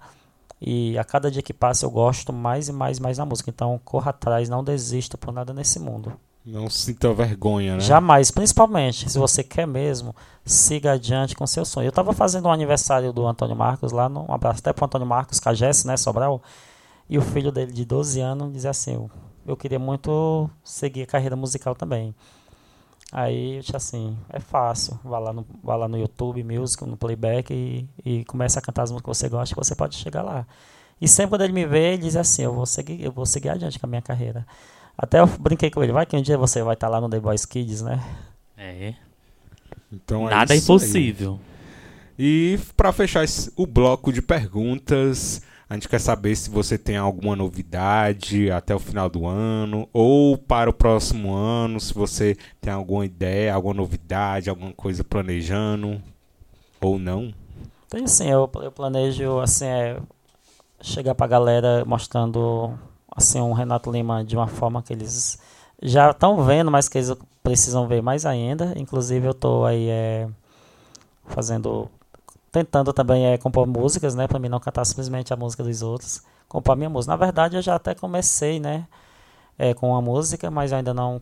e 0.65 0.97
a 0.97 1.03
cada 1.03 1.29
dia 1.29 1.41
que 1.41 1.53
passa 1.53 1.85
eu 1.85 1.91
gosto 1.91 2.31
mais 2.31 2.69
e 2.69 2.71
mais 2.71 2.97
e 2.97 3.01
mais 3.01 3.17
da 3.17 3.25
música. 3.25 3.49
Então 3.49 3.79
corra 3.83 4.11
atrás, 4.11 4.47
não 4.47 4.63
desista 4.63 5.17
por 5.17 5.33
nada 5.33 5.53
nesse 5.53 5.77
mundo. 5.79 6.13
Não 6.45 6.69
sinta 6.69 7.13
vergonha, 7.13 7.75
né? 7.75 7.79
Jamais, 7.79 8.29
principalmente, 8.29 9.09
se 9.09 9.17
você 9.17 9.43
quer 9.43 9.65
mesmo, 9.65 10.13
siga 10.45 10.93
adiante 10.93 11.35
com 11.35 11.47
seu 11.47 11.63
sonho. 11.63 11.85
Eu 11.85 11.89
estava 11.89 12.11
fazendo 12.11 12.47
um 12.47 12.51
aniversário 12.51 13.13
do 13.13 13.25
Antônio 13.25 13.55
Marcos 13.55 13.93
lá, 13.93 14.09
no, 14.09 14.25
um 14.29 14.33
abraço 14.33 14.59
até 14.59 14.73
para 14.73 14.85
Antônio 14.85 15.07
Marcos 15.07 15.39
Cagesse, 15.39 15.87
né, 15.87 15.95
Sobral, 15.95 16.41
e 17.09 17.17
o 17.17 17.21
filho 17.21 17.49
dele 17.49 17.71
de 17.71 17.85
12 17.85 18.19
anos 18.19 18.51
dizia 18.51 18.71
assim, 18.71 18.93
eu, 18.93 19.11
eu 19.47 19.55
queria 19.55 19.79
muito 19.79 20.49
seguir 20.65 21.03
a 21.03 21.07
carreira 21.07 21.35
musical 21.35 21.75
também. 21.75 22.13
Aí 23.15 23.57
eu 23.57 23.61
disse 23.61 23.75
assim, 23.75 24.17
é 24.29 24.39
fácil, 24.39 24.99
vá 25.03 25.19
lá 25.19 25.31
no, 25.31 25.45
vá 25.63 25.75
lá 25.75 25.87
no 25.87 25.95
YouTube, 25.99 26.43
Music, 26.43 26.83
no 26.83 26.97
Playback 26.97 27.53
e, 27.53 27.87
e 28.03 28.25
comece 28.25 28.57
a 28.57 28.61
cantar 28.61 28.81
as 28.81 28.91
músicas 28.91 29.15
que 29.19 29.21
você 29.21 29.29
gosta 29.29 29.53
que 29.53 29.61
você 29.61 29.75
pode 29.75 29.95
chegar 29.95 30.23
lá. 30.23 30.47
E 30.99 31.07
sempre 31.07 31.29
quando 31.29 31.43
ele 31.43 31.53
me 31.53 31.63
vê, 31.67 31.93
ele 31.93 32.01
diz 32.03 32.15
assim, 32.15 32.41
eu 32.41 32.53
vou 32.53 32.65
seguir, 32.65 33.03
eu 33.03 33.11
vou 33.11 33.25
seguir 33.27 33.49
adiante 33.49 33.77
com 33.79 33.85
a 33.85 33.89
minha 33.89 34.01
carreira. 34.01 34.47
Até 34.97 35.19
eu 35.19 35.27
brinquei 35.27 35.69
com 35.69 35.83
ele, 35.83 35.91
vai 35.91 36.07
que 36.07 36.15
um 36.17 36.21
dia 36.23 36.39
você 36.39 36.63
vai 36.63 36.73
estar 36.73 36.87
lá 36.89 36.99
no 36.99 37.07
The 37.07 37.19
Voice 37.19 37.47
Kids, 37.47 37.83
né? 37.83 38.03
É, 38.57 38.95
Então 39.91 40.25
nada 40.25 40.53
é 40.53 40.57
isso 40.57 40.71
aí. 40.71 40.77
impossível. 40.77 41.39
E 42.17 42.59
para 42.75 42.91
fechar 42.91 43.23
esse- 43.23 43.51
o 43.55 43.67
bloco 43.67 44.11
de 44.11 44.21
perguntas, 44.23 45.41
a 45.73 45.75
gente 45.75 45.89
quer 45.89 45.99
saber 45.99 46.35
se 46.35 46.51
você 46.51 46.77
tem 46.77 46.97
alguma 46.97 47.35
novidade 47.35 48.51
até 48.51 48.75
o 48.75 48.79
final 48.79 49.09
do 49.09 49.25
ano 49.25 49.89
ou 49.91 50.37
para 50.37 50.69
o 50.69 50.73
próximo 50.73 51.33
ano, 51.33 51.79
se 51.79 51.91
você 51.95 52.37
tem 52.61 52.71
alguma 52.71 53.03
ideia, 53.03 53.51
alguma 53.51 53.73
novidade, 53.73 54.51
alguma 54.51 54.71
coisa 54.71 55.03
planejando 55.03 55.99
ou 56.79 56.99
não. 56.99 57.33
Tem 57.89 58.05
sim, 58.05 58.29
eu, 58.29 58.47
eu 58.61 58.71
planejo 58.71 59.39
assim, 59.39 59.65
é, 59.65 59.97
chegar 60.79 61.15
pra 61.15 61.25
galera 61.25 61.83
mostrando 61.87 62.77
assim 63.09 63.41
um 63.41 63.53
Renato 63.53 63.91
Lima 63.91 64.23
de 64.23 64.35
uma 64.35 64.47
forma 64.47 64.83
que 64.83 64.93
eles 64.93 65.39
já 65.81 66.11
estão 66.11 66.43
vendo, 66.43 66.69
mas 66.69 66.87
que 66.87 66.99
eles 66.99 67.11
precisam 67.41 67.87
ver 67.87 68.03
mais 68.03 68.27
ainda. 68.27 68.75
Inclusive 68.77 69.25
eu 69.25 69.33
tô 69.33 69.65
aí 69.65 69.89
é, 69.89 70.27
fazendo 71.25 71.89
tentando 72.53 72.93
também 72.93 73.25
é 73.25 73.37
compor 73.37 73.65
músicas, 73.65 74.13
né, 74.13 74.27
para 74.27 74.37
mim 74.37 74.47
não 74.47 74.59
cantar 74.59 74.85
simplesmente 74.85 75.33
a 75.33 75.35
música 75.35 75.63
dos 75.63 75.81
outros, 75.81 76.21
compor 76.47 76.73
a 76.73 76.75
minha 76.75 76.89
música. 76.89 77.11
Na 77.11 77.17
verdade, 77.17 77.55
eu 77.57 77.61
já 77.63 77.73
até 77.75 77.95
comecei, 77.95 78.59
né, 78.59 78.85
é, 79.57 79.73
com 79.73 79.95
a 79.95 80.01
música, 80.01 80.51
mas 80.51 80.71
ainda 80.71 80.93
não 80.93 81.19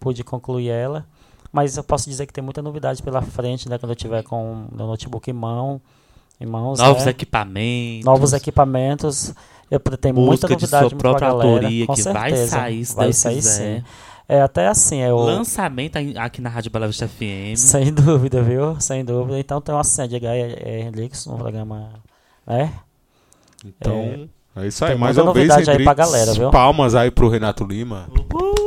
pude 0.00 0.24
concluir 0.24 0.70
ela. 0.70 1.04
Mas 1.52 1.76
eu 1.76 1.84
posso 1.84 2.08
dizer 2.08 2.26
que 2.26 2.32
tem 2.32 2.42
muita 2.42 2.62
novidade 2.62 3.02
pela 3.02 3.20
frente, 3.20 3.68
né, 3.68 3.76
quando 3.78 3.92
eu 3.92 3.96
tiver 3.96 4.22
com 4.24 4.66
o 4.72 4.74
meu 4.74 4.86
notebook 4.86 5.30
em 5.30 5.34
mão, 5.34 5.80
em 6.40 6.46
mãos, 6.46 6.78
Novos 6.78 7.04
né? 7.04 7.10
equipamentos. 7.10 8.04
novos 8.06 8.32
equipamentos. 8.32 9.34
Eu 9.70 9.78
tenho 9.80 10.14
muita 10.14 10.46
de 10.46 10.54
novidade 10.54 10.88
sua 10.88 10.98
pra 10.98 11.10
própria 11.10 11.28
galera, 11.28 11.50
autoria 11.52 11.86
com 11.86 11.94
que 11.94 12.02
vai 12.04 12.30
certeza. 12.30 12.50
sair, 12.50 12.84
se 12.86 12.96
vai 12.96 13.04
Deus 13.06 13.16
sair 13.18 13.34
quiser. 13.36 13.80
sim. 13.80 13.84
É 14.28 14.40
até 14.40 14.68
assim, 14.68 15.00
é 15.00 15.12
o 15.12 15.18
Lançamento 15.18 15.96
aqui 16.16 16.40
na 16.40 16.48
Rádio 16.48 16.70
Bela 16.70 16.86
Vista 16.86 17.06
FM. 17.06 17.56
sem 17.56 17.92
dúvida, 17.92 18.42
viu? 18.42 18.80
Sem 18.80 19.04
dúvida. 19.04 19.38
Então 19.38 19.60
tem 19.60 19.74
uma 19.74 19.84
cena 19.84 20.08
de 20.08 20.16
H. 20.16 20.36
Henriques 20.36 21.26
no 21.26 21.36
programa, 21.36 21.90
né? 22.46 22.72
Então, 23.64 24.28
é, 24.56 24.66
isso 24.66 24.84
aí. 24.84 24.92
tem 24.92 25.00
Mais 25.00 25.18
uma 25.18 25.32
vez, 25.32 25.48
novidade 25.48 25.70
aí 25.70 25.84
pra 25.84 25.94
galera, 25.94 26.32
viu? 26.32 26.50
palmas 26.50 26.94
aí 26.94 27.10
pro 27.10 27.28
Renato 27.28 27.64
Lima. 27.64 28.08
Uhul! 28.32 28.64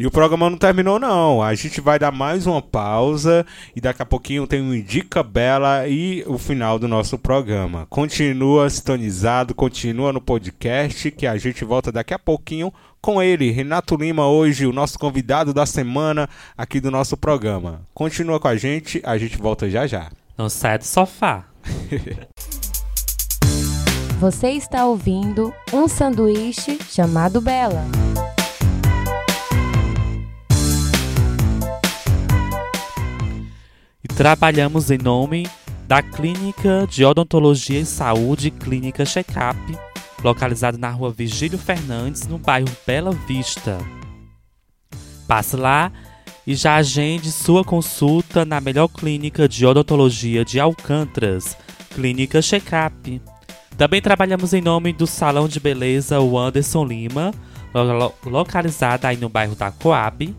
E 0.00 0.06
o 0.06 0.10
programa 0.10 0.48
não 0.48 0.56
terminou, 0.56 0.98
não. 0.98 1.42
A 1.42 1.54
gente 1.54 1.78
vai 1.78 1.98
dar 1.98 2.10
mais 2.10 2.46
uma 2.46 2.62
pausa 2.62 3.44
e 3.76 3.82
daqui 3.82 4.00
a 4.00 4.06
pouquinho 4.06 4.46
tem 4.46 4.62
um 4.62 4.72
Indica 4.72 5.22
Bela 5.22 5.86
e 5.86 6.24
o 6.26 6.38
final 6.38 6.78
do 6.78 6.88
nosso 6.88 7.18
programa. 7.18 7.86
Continua 7.90 8.70
sintonizado, 8.70 9.54
continua 9.54 10.10
no 10.10 10.18
podcast 10.18 11.10
que 11.10 11.26
a 11.26 11.36
gente 11.36 11.66
volta 11.66 11.92
daqui 11.92 12.14
a 12.14 12.18
pouquinho 12.18 12.72
com 13.00 13.22
ele, 13.22 13.50
Renato 13.50 13.96
Lima, 13.96 14.26
hoje, 14.28 14.66
o 14.66 14.72
nosso 14.72 14.98
convidado 14.98 15.54
da 15.54 15.64
semana 15.64 16.28
aqui 16.56 16.80
do 16.80 16.90
nosso 16.90 17.16
programa. 17.16 17.80
Continua 17.94 18.38
com 18.38 18.48
a 18.48 18.56
gente, 18.56 19.00
a 19.04 19.16
gente 19.16 19.38
volta 19.38 19.70
já 19.70 19.86
já. 19.86 20.10
Não 20.36 20.48
sai 20.48 20.78
do 20.78 20.84
sofá. 20.84 21.44
Você 24.20 24.50
está 24.50 24.84
ouvindo 24.84 25.52
um 25.72 25.88
sanduíche 25.88 26.78
chamado 26.90 27.40
Bela. 27.40 27.86
E 34.04 34.08
trabalhamos 34.08 34.90
em 34.90 34.98
nome 34.98 35.48
da 35.88 36.02
Clínica 36.02 36.86
de 36.86 37.02
Odontologia 37.04 37.80
e 37.80 37.86
Saúde 37.86 38.50
Clínica 38.50 39.06
Checkup, 39.06 39.58
localizada 40.22 40.76
na 40.78 40.90
rua 40.90 41.10
Vigílio 41.10 41.58
Fernandes, 41.58 42.26
no 42.26 42.38
bairro 42.38 42.68
Bela 42.86 43.12
Vista. 43.26 43.78
Passe 45.26 45.56
lá 45.56 45.92
e 46.46 46.54
já 46.54 46.76
agende 46.76 47.30
sua 47.30 47.64
consulta 47.64 48.44
na 48.44 48.60
melhor 48.60 48.88
clínica 48.88 49.48
de 49.48 49.64
odontologia 49.64 50.44
de 50.44 50.58
Alcântaras, 50.58 51.56
Clínica 51.94 52.42
Checkup. 52.42 53.20
Também 53.76 54.00
trabalhamos 54.02 54.52
em 54.52 54.60
nome 54.60 54.92
do 54.92 55.06
Salão 55.06 55.48
de 55.48 55.60
Beleza 55.60 56.20
o 56.20 56.38
Anderson 56.38 56.84
Lima, 56.84 57.32
lo- 57.72 57.84
lo- 57.92 58.14
localizada 58.26 59.08
aí 59.08 59.16
no 59.16 59.28
bairro 59.28 59.54
da 59.54 59.70
Coab. 59.70 60.34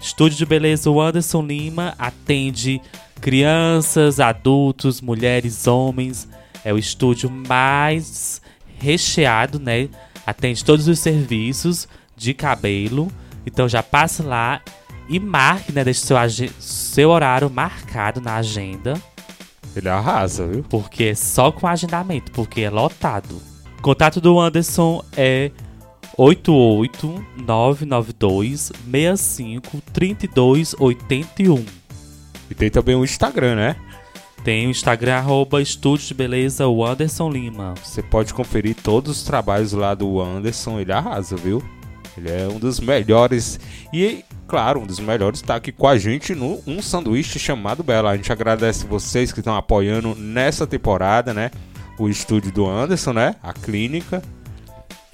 Estúdio 0.00 0.38
de 0.38 0.46
Beleza 0.46 0.90
o 0.90 1.00
Anderson 1.00 1.42
Lima 1.42 1.94
atende 1.98 2.80
crianças, 3.20 4.18
adultos, 4.18 5.00
mulheres, 5.00 5.66
homens. 5.66 6.28
É 6.64 6.72
o 6.72 6.78
estúdio 6.78 7.30
mais 7.30 8.40
recheado, 8.82 9.60
né? 9.60 9.88
Atende 10.26 10.64
todos 10.64 10.88
os 10.88 10.98
serviços 10.98 11.86
de 12.16 12.34
cabelo. 12.34 13.06
Então 13.46 13.68
já 13.68 13.80
passe 13.82 14.22
lá 14.22 14.60
e 15.08 15.20
marque, 15.20 15.72
né? 15.72 15.84
Deixe 15.84 16.00
seu, 16.00 16.16
seu 16.58 17.10
horário 17.10 17.48
marcado 17.48 18.20
na 18.20 18.34
agenda. 18.36 19.00
Ele 19.74 19.88
arrasa, 19.88 20.46
viu? 20.46 20.62
Porque 20.68 21.04
é 21.04 21.14
só 21.14 21.50
com 21.52 21.66
agendamento, 21.66 22.30
porque 22.32 22.60
é 22.60 22.70
lotado. 22.70 23.40
O 23.78 23.82
contato 23.82 24.20
do 24.20 24.38
Anderson 24.38 25.02
é 25.16 25.50
88992 26.16 28.70
65 28.90 29.82
3281. 29.92 31.64
E 32.50 32.54
tem 32.54 32.70
também 32.70 32.94
o 32.94 33.04
Instagram, 33.04 33.56
né? 33.56 33.76
Tem 34.44 34.66
o 34.66 34.70
Instagram, 34.70 35.14
arroba 35.14 35.62
Estúdio 35.62 36.08
de 36.08 36.14
Beleza, 36.14 36.66
o 36.66 36.84
Anderson 36.84 37.30
Lima. 37.30 37.74
Você 37.82 38.02
pode 38.02 38.34
conferir 38.34 38.74
todos 38.74 39.18
os 39.18 39.22
trabalhos 39.22 39.72
lá 39.72 39.94
do 39.94 40.20
Anderson, 40.20 40.80
ele 40.80 40.92
arrasa, 40.92 41.36
viu? 41.36 41.62
Ele 42.18 42.28
é 42.28 42.48
um 42.48 42.58
dos 42.58 42.80
melhores. 42.80 43.60
E, 43.92 44.24
claro, 44.48 44.80
um 44.80 44.86
dos 44.86 44.98
melhores 44.98 45.40
está 45.40 45.54
aqui 45.54 45.70
com 45.70 45.86
a 45.86 45.96
gente 45.96 46.34
no 46.34 46.60
Um 46.66 46.82
Sanduíche 46.82 47.38
chamado 47.38 47.84
Bela. 47.84 48.10
A 48.10 48.16
gente 48.16 48.32
agradece 48.32 48.84
vocês 48.84 49.32
que 49.32 49.38
estão 49.38 49.54
apoiando 49.54 50.14
nessa 50.16 50.66
temporada, 50.66 51.32
né? 51.32 51.52
O 51.96 52.08
estúdio 52.08 52.50
do 52.50 52.66
Anderson, 52.66 53.12
né? 53.12 53.36
A 53.40 53.52
clínica. 53.52 54.20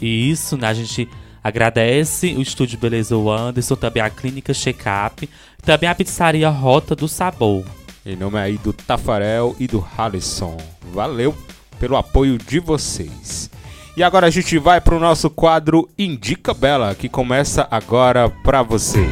E 0.01 0.31
isso, 0.31 0.57
né? 0.57 0.69
A 0.69 0.75
gente 0.75 1.07
agradece 1.45 2.35
o 2.35 2.41
Estúdio 2.41 2.79
Beleza, 2.79 3.15
o 3.15 3.31
Anderson, 3.31 3.77
também 3.77 4.03
a 4.03 4.09
Clínica 4.09 4.55
Checkup, 4.55 5.29
também 5.63 5.89
a 5.89 5.95
pizzaria 5.95 6.49
Rota 6.49 6.97
do 6.97 7.07
Sabor. 7.07 7.65
Em 8.09 8.17
nome 8.17 8.39
aí 8.39 8.57
do 8.57 8.73
Tafarel 8.73 9.55
e 9.61 9.67
do 9.67 9.87
Halisson. 9.99 10.57
Valeu 10.95 11.37
pelo 11.79 11.95
apoio 11.95 12.39
de 12.39 12.59
vocês. 12.59 13.51
E 13.95 14.03
agora 14.03 14.29
a 14.29 14.31
gente 14.31 14.57
vai 14.57 14.81
pro 14.81 14.99
nosso 14.99 15.29
quadro 15.29 15.87
Indica 15.99 16.55
Bela, 16.55 16.95
que 16.95 17.07
começa 17.07 17.69
agora 17.71 18.31
pra 18.43 18.63
você. 18.63 19.07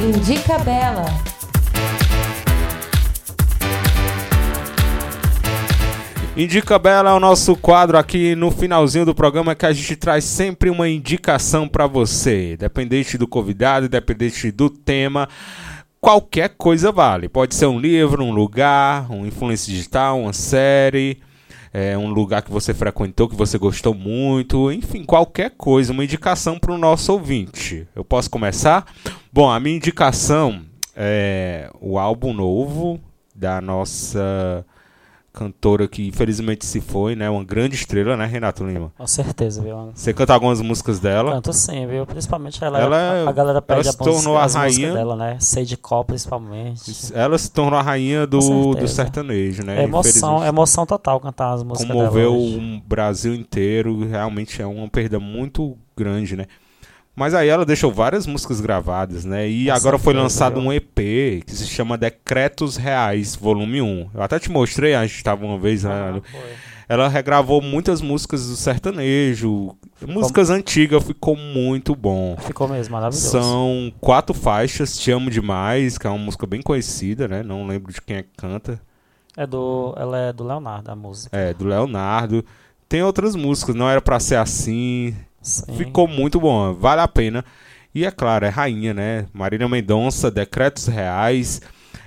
Indica 0.00 0.56
Bela. 0.60 1.06
Indica 6.36 6.78
Bela 6.78 7.10
é 7.10 7.12
o 7.14 7.20
nosso 7.20 7.56
quadro 7.56 7.98
aqui 7.98 8.36
no 8.36 8.52
finalzinho 8.52 9.04
do 9.04 9.14
programa 9.14 9.56
que 9.56 9.66
a 9.66 9.72
gente 9.72 9.96
traz 9.96 10.22
sempre 10.22 10.70
uma 10.70 10.88
indicação 10.88 11.66
pra 11.66 11.88
você, 11.88 12.56
dependente 12.56 13.18
do 13.18 13.26
convidado, 13.26 13.88
dependente 13.88 14.52
do 14.52 14.70
tema. 14.70 15.28
Qualquer 16.04 16.56
coisa 16.58 16.90
vale. 16.90 17.28
Pode 17.28 17.54
ser 17.54 17.66
um 17.66 17.78
livro, 17.78 18.24
um 18.24 18.32
lugar, 18.32 19.08
um 19.08 19.24
influência 19.24 19.72
digital, 19.72 20.18
uma 20.18 20.32
série, 20.32 21.20
é, 21.72 21.96
um 21.96 22.08
lugar 22.08 22.42
que 22.42 22.50
você 22.50 22.74
frequentou, 22.74 23.28
que 23.28 23.36
você 23.36 23.56
gostou 23.56 23.94
muito, 23.94 24.72
enfim, 24.72 25.04
qualquer 25.04 25.50
coisa, 25.50 25.92
uma 25.92 26.02
indicação 26.02 26.58
para 26.58 26.72
o 26.72 26.78
nosso 26.78 27.12
ouvinte. 27.12 27.86
Eu 27.94 28.04
posso 28.04 28.28
começar? 28.28 28.84
Bom, 29.32 29.48
a 29.48 29.60
minha 29.60 29.76
indicação 29.76 30.62
é 30.96 31.70
o 31.80 31.96
álbum 31.96 32.32
novo 32.32 32.98
da 33.32 33.60
nossa 33.60 34.66
cantora 35.32 35.88
que 35.88 36.06
infelizmente 36.06 36.66
se 36.66 36.80
foi, 36.80 37.16
né? 37.16 37.30
Uma 37.30 37.42
grande 37.42 37.74
estrela, 37.74 38.16
né, 38.16 38.26
Renato 38.26 38.64
Lima? 38.64 38.92
Com 38.98 39.06
certeza, 39.06 39.62
viu? 39.62 39.90
Você 39.94 40.12
canta 40.12 40.34
algumas 40.34 40.60
músicas 40.60 41.00
dela? 41.00 41.32
Tanto 41.32 41.52
sim, 41.54 41.86
viu? 41.86 42.04
Principalmente 42.04 42.62
ela, 42.62 42.78
Ela- 42.78 42.96
a, 43.26 43.28
a 43.28 43.32
galera 43.32 43.62
pede 43.62 43.80
ela 43.80 43.88
a 43.88 43.92
se 43.92 43.98
tornou 43.98 44.36
a 44.36 44.44
as 44.44 44.54
músicas 44.54 44.76
rainha- 44.76 44.92
dela, 44.94 45.16
né? 45.16 45.36
Sei 45.40 45.64
de 45.64 45.78
principalmente. 46.06 47.12
Ela 47.14 47.38
se 47.38 47.50
tornou 47.50 47.78
a 47.78 47.82
rainha 47.82 48.26
do, 48.26 48.74
do 48.74 48.86
sertanejo, 48.88 49.62
né? 49.64 49.80
É 49.80 49.84
emoção, 49.84 50.44
é 50.44 50.48
emoção 50.48 50.84
total 50.84 51.18
cantar 51.18 51.52
as 51.54 51.62
músicas 51.62 51.90
comoveu 51.90 52.32
dela 52.32 52.44
hoje. 52.44 52.80
o 52.84 52.88
Brasil 52.88 53.34
inteiro, 53.34 54.06
realmente 54.06 54.60
é 54.60 54.66
uma 54.66 54.88
perda 54.88 55.18
muito 55.18 55.76
grande, 55.96 56.36
né? 56.36 56.46
Mas 57.14 57.34
aí 57.34 57.48
ela 57.48 57.66
deixou 57.66 57.92
várias 57.92 58.26
músicas 58.26 58.60
gravadas, 58.60 59.24
né? 59.24 59.48
E 59.48 59.70
agora 59.70 59.98
foi 59.98 60.14
certeza, 60.14 60.22
lançado 60.22 60.60
um 60.60 60.72
EP 60.72 61.44
que 61.44 61.54
se 61.54 61.66
chama 61.66 61.98
Decretos 61.98 62.76
Reais, 62.76 63.36
volume 63.36 63.82
1. 63.82 64.10
Eu 64.14 64.22
até 64.22 64.38
te 64.38 64.50
mostrei, 64.50 64.94
a 64.94 65.02
gente 65.06 65.16
estava 65.16 65.44
uma 65.44 65.58
vez, 65.58 65.84
né? 65.84 65.92
Ah, 65.92 66.20
foi. 66.30 66.40
Ela 66.88 67.08
regravou 67.08 67.62
muitas 67.62 68.00
músicas 68.00 68.48
do 68.48 68.56
sertanejo, 68.56 69.76
músicas 70.06 70.50
antigas, 70.50 71.02
ficou 71.02 71.36
muito 71.36 71.94
bom. 71.94 72.36
Ficou 72.38 72.68
mesmo, 72.68 72.92
maravilhoso. 72.92 73.30
São 73.30 73.92
quatro 74.00 74.34
faixas, 74.34 74.98
Te 74.98 75.10
Amo 75.10 75.30
Demais, 75.30 75.96
que 75.96 76.06
é 76.06 76.10
uma 76.10 76.18
música 76.18 76.46
bem 76.46 76.60
conhecida, 76.60 77.28
né? 77.28 77.42
Não 77.42 77.66
lembro 77.66 77.92
de 77.92 78.00
quem 78.00 78.16
é 78.16 78.22
que 78.22 78.30
canta. 78.36 78.80
É 79.36 79.46
do, 79.46 79.94
ela 79.96 80.18
é 80.18 80.32
do 80.32 80.44
Leonardo, 80.44 80.90
a 80.90 80.96
música. 80.96 81.34
É, 81.36 81.54
do 81.54 81.64
Leonardo. 81.64 82.44
Tem 82.88 83.02
outras 83.02 83.34
músicas, 83.34 83.74
Não 83.74 83.88
Era 83.88 84.02
Pra 84.02 84.20
Ser 84.20 84.36
Assim. 84.36 85.16
Sim. 85.42 85.76
Ficou 85.76 86.06
muito 86.06 86.40
bom, 86.40 86.72
vale 86.72 87.00
a 87.00 87.08
pena. 87.08 87.44
E 87.94 88.06
é 88.06 88.10
claro, 88.10 88.46
é 88.46 88.48
rainha, 88.48 88.94
né? 88.94 89.26
Marília 89.32 89.68
Mendonça, 89.68 90.30
Decretos 90.30 90.86
Reais. 90.86 91.60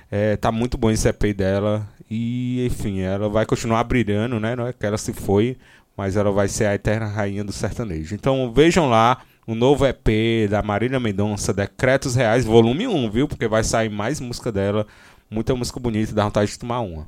É, 0.09 0.37
tá 0.37 0.51
muito 0.51 0.77
bom 0.77 0.89
esse 0.89 1.07
EP 1.07 1.35
dela. 1.35 1.87
E, 2.09 2.65
enfim, 2.65 3.01
ela 3.01 3.29
vai 3.29 3.45
continuar 3.45 3.83
brilhando, 3.83 4.39
né? 4.39 4.55
Não 4.55 4.67
é 4.67 4.73
que 4.73 4.85
ela 4.85 4.97
se 4.97 5.13
foi, 5.13 5.57
mas 5.95 6.15
ela 6.15 6.31
vai 6.31 6.47
ser 6.47 6.65
a 6.65 6.73
eterna 6.73 7.05
rainha 7.05 7.43
do 7.43 7.51
sertanejo. 7.51 8.15
Então 8.15 8.51
vejam 8.51 8.89
lá 8.89 9.19
o 9.45 9.53
novo 9.53 9.85
EP 9.85 10.49
da 10.49 10.63
Marília 10.63 10.99
Mendonça, 10.99 11.53
Decretos 11.53 12.15
Reais, 12.15 12.45
volume 12.45 12.87
1, 12.87 13.11
viu? 13.11 13.27
Porque 13.27 13.47
vai 13.47 13.63
sair 13.63 13.89
mais 13.89 14.19
música 14.19 14.51
dela. 14.51 14.87
Muita 15.29 15.55
música 15.55 15.79
bonita, 15.79 16.13
dá 16.13 16.23
vontade 16.23 16.51
de 16.51 16.59
tomar 16.59 16.79
uma. 16.79 17.07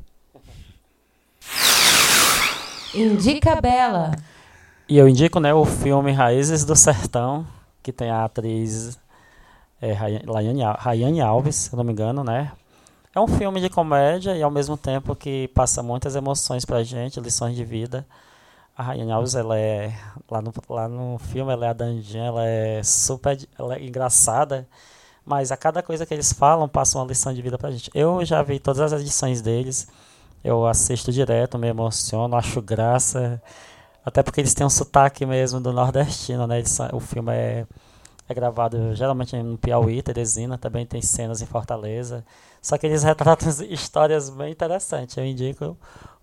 Indica 2.94 3.60
Bela. 3.62 4.12
E 4.90 4.98
eu 4.98 5.08
indico, 5.08 5.38
né, 5.42 5.54
o 5.54 5.66
filme 5.66 6.14
Raízes 6.14 6.64
do 6.64 6.74
Sertão, 6.74 7.46
que 7.84 7.92
tem 7.92 8.10
a 8.10 8.24
atriz 8.24 8.98
é, 9.82 9.92
Rayane 9.92 11.22
Alves, 11.22 11.56
se 11.56 11.76
não 11.76 11.84
me 11.84 11.92
engano, 11.92 12.24
né? 12.24 12.54
É 13.14 13.20
um 13.20 13.28
filme 13.28 13.60
de 13.60 13.70
comédia 13.70 14.38
e 14.38 14.42
ao 14.42 14.50
mesmo 14.50 14.78
tempo 14.78 15.14
que 15.14 15.50
passa 15.50 15.84
muitas 15.84 16.16
emoções 16.16 16.64
pra 16.64 16.84
gente, 16.84 17.20
lições 17.20 17.54
de 17.54 17.66
vida. 17.66 18.08
A 18.78 18.84
Rayane 18.84 19.12
Alves, 19.12 19.36
ela 19.36 19.60
é 19.60 19.94
lá 20.32 20.42
no, 20.42 20.54
lá 20.70 20.88
no 20.88 21.18
filme, 21.18 21.52
ela 21.52 21.66
é 21.66 21.70
a 21.70 21.74
Dandinha, 21.74 22.24
ela 22.26 22.46
é 22.46 22.82
super 22.82 23.38
ela 23.60 23.76
é 23.76 23.84
engraçada, 23.84 24.66
mas 25.26 25.52
a 25.52 25.58
cada 25.58 25.84
coisa 25.84 26.06
que 26.06 26.14
eles 26.14 26.32
falam 26.32 26.70
passa 26.70 26.98
uma 26.98 27.06
lição 27.06 27.34
de 27.34 27.42
vida 27.42 27.58
pra 27.58 27.72
gente. 27.72 27.92
Eu 27.94 28.24
já 28.24 28.42
vi 28.42 28.58
todas 28.58 28.94
as 28.94 29.02
edições 29.02 29.42
deles. 29.42 29.90
Eu 30.44 30.66
assisto 30.66 31.12
direto, 31.12 31.58
me 31.58 31.68
emociono, 31.68 32.38
acho 32.38 32.62
graça. 32.62 33.42
Até 34.08 34.24
porque 34.24 34.40
eles 34.40 34.54
têm 34.54 34.66
um 34.66 34.70
sotaque 34.70 35.26
mesmo 35.26 35.60
do 35.60 35.74
nordestino, 35.74 36.48
né? 36.48 36.60
Eles 36.60 36.78
o 36.94 37.00
filme 37.02 37.34
é, 37.34 37.68
é 38.30 38.34
gravado 38.34 38.96
geralmente 38.96 39.36
no 39.36 39.58
Piauí, 39.58 40.02
Teresina, 40.02 40.58
também 40.58 40.86
tem 40.86 41.02
cenas 41.02 41.42
em 41.42 41.46
Fortaleza. 41.46 42.24
Só 42.62 42.78
que 42.78 42.88
eles 42.88 43.04
retratam 43.04 43.50
as 43.50 43.60
histórias 43.60 44.30
bem 44.30 44.54
interessantes. 44.54 45.18
Eu 45.18 45.26
indico 45.26 45.76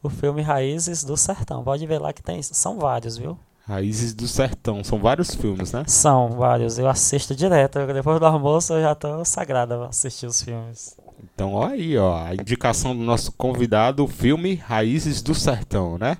o 0.03 0.09
filme 0.09 0.41
Raízes 0.41 1.05
do 1.05 1.15
Sertão. 1.15 1.63
Pode 1.63 1.87
ver 1.87 1.99
lá 1.99 2.11
que 2.11 2.23
tem, 2.23 2.41
são 2.43 2.79
vários, 2.79 3.19
viu? 3.19 3.39
Raízes 3.69 4.15
do 4.15 4.27
Sertão. 4.27 4.83
São 4.83 4.99
vários 4.99 5.35
filmes, 5.35 5.71
né? 5.75 5.85
São 5.87 6.31
vários. 6.31 6.79
Eu 6.79 6.89
assisto 6.89 7.37
direto. 7.37 7.87
Depois 7.93 8.19
do 8.19 8.25
almoço 8.25 8.73
eu 8.73 8.81
já 8.81 8.95
tô 8.95 9.23
sagrada 9.27 9.77
pra 9.77 9.89
assistir 9.89 10.25
os 10.25 10.41
filmes. 10.41 10.97
Então, 11.23 11.53
ó 11.53 11.67
aí, 11.67 11.99
ó, 11.99 12.17
a 12.17 12.35
indicação 12.35 12.97
do 12.97 13.03
nosso 13.03 13.31
convidado, 13.33 14.03
o 14.03 14.09
filme 14.09 14.55
Raízes 14.55 15.21
do 15.21 15.35
Sertão, 15.35 15.99
né? 15.99 16.17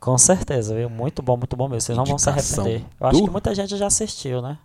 Com 0.00 0.16
certeza, 0.18 0.74
viu? 0.74 0.88
Muito 0.90 1.22
bom, 1.22 1.36
muito 1.36 1.56
bom 1.56 1.68
mesmo. 1.68 1.80
Vocês 1.82 1.96
não 1.98 2.04
vão 2.04 2.18
se 2.18 2.28
arrepender. 2.28 2.84
Eu 3.00 3.06
acho 3.06 3.18
do- 3.20 3.24
que 3.26 3.30
muita 3.30 3.54
gente 3.54 3.76
já 3.76 3.86
assistiu, 3.86 4.40
né? 4.42 4.58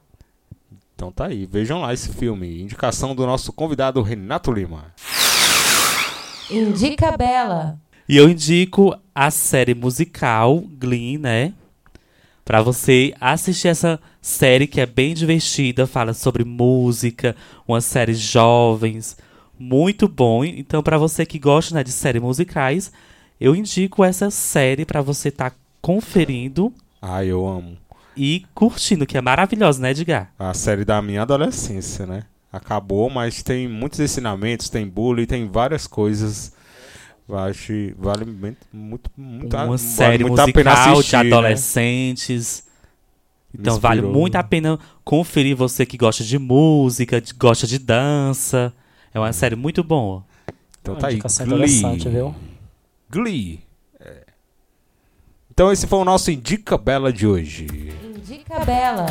Então 0.96 1.12
tá 1.12 1.26
aí, 1.26 1.46
vejam 1.46 1.82
lá 1.82 1.94
esse 1.94 2.10
filme. 2.10 2.62
Indicação 2.62 3.16
do 3.16 3.26
nosso 3.26 3.52
convidado 3.52 4.02
Renato 4.02 4.52
Lima. 4.52 4.86
Indica 6.50 7.16
Bela. 7.18 7.80
E 8.08 8.18
eu 8.18 8.30
indico 8.30 8.96
a 9.16 9.32
série 9.32 9.74
musical 9.74 10.60
Glee, 10.78 11.18
né? 11.18 11.54
Pra 12.44 12.62
você 12.62 13.14
assistir 13.22 13.70
essa 13.70 14.00
série 14.22 14.68
que 14.68 14.82
é 14.82 14.86
bem 14.86 15.14
divertida, 15.14 15.88
fala 15.88 16.14
sobre 16.14 16.44
música, 16.44 17.36
uma 17.68 17.80
série 17.80 18.14
jovens, 18.14 19.16
muito 19.58 20.08
bom. 20.08 20.44
Então, 20.44 20.84
pra 20.84 20.98
você 20.98 21.26
que 21.26 21.40
gosta 21.40 21.74
né, 21.76 21.84
de 21.84 21.92
séries 21.92 22.22
musicais, 22.22 22.92
eu 23.42 23.56
indico 23.56 24.04
essa 24.04 24.30
série 24.30 24.86
pra 24.86 25.02
você 25.02 25.30
estar 25.30 25.54
conferindo 25.82 26.72
Ah, 27.02 27.26
eu 27.26 27.48
amo. 27.48 27.76
e 28.16 28.46
curtindo, 28.54 29.06
que 29.06 29.18
é 29.18 29.22
maravilhosa, 29.22 29.82
né, 29.82 29.92
Edgar? 29.92 30.32
A 30.38 30.54
série 30.54 30.86
da 30.86 31.02
minha 31.02 31.24
adolescência, 31.24 32.06
né? 32.06 32.24
Acabou, 32.54 33.10
mas 33.10 33.42
tem 33.42 33.68
muitos 33.68 34.00
ensinamentos, 34.00 34.70
tem 34.70 34.88
bullying, 34.88 35.26
tem 35.26 35.48
várias 35.48 35.88
coisas. 35.88 36.54
Eu 37.28 37.38
acho 37.38 37.68
que 37.68 37.96
vale 37.98 38.26
muito, 38.26 38.58
muito, 38.74 39.10
muito 39.18 39.56
uma 39.56 39.66
vale 39.66 39.78
série 39.80 40.24
muito 40.26 40.40
a 40.40 40.46
pena 40.52 40.72
musical 40.72 40.94
assistir, 40.94 41.10
de 41.10 41.24
né? 41.30 41.38
adolescentes. 41.38 42.64
Então 43.58 43.80
vale 43.80 44.02
muito 44.02 44.36
a 44.36 44.44
pena 44.44 44.78
conferir 45.04 45.56
você 45.56 45.86
que 45.86 45.98
gosta 45.98 46.24
de 46.24 46.38
música, 46.38 47.20
de- 47.22 47.34
gosta 47.34 47.66
de 47.66 47.80
dança. 47.80 48.74
É 49.14 49.20
uma 49.20 49.32
série 49.34 49.56
muito 49.56 49.84
boa. 49.84 50.24
Então 50.82 50.94
Uma 50.94 51.00
tá 51.02 51.08
aí, 51.08 51.18
Glee. 51.18 51.40
interessante, 51.46 52.10
viu? 52.10 52.36
Glee. 53.12 53.60
É. 54.00 54.24
Então 55.52 55.70
esse 55.70 55.86
foi 55.86 56.00
o 56.00 56.06
nosso 56.06 56.32
Indica 56.32 56.78
Bela 56.78 57.12
de 57.12 57.28
hoje. 57.28 57.68
Dica 58.26 58.64
Bela. 58.64 59.06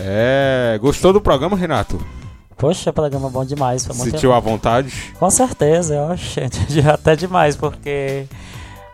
É, 0.00 0.78
gostou 0.80 1.12
do 1.12 1.20
programa, 1.20 1.56
Renato? 1.56 2.00
Poxa, 2.56 2.92
programa 2.92 3.28
bom 3.28 3.44
demais. 3.44 3.84
Foi 3.84 3.96
muito... 3.96 4.12
Sentiu 4.12 4.32
à 4.32 4.38
vontade? 4.38 5.12
Com 5.18 5.28
certeza, 5.30 5.96
eu 5.96 6.12
acho 6.12 6.38
até 6.94 7.16
demais, 7.16 7.56
porque 7.56 8.26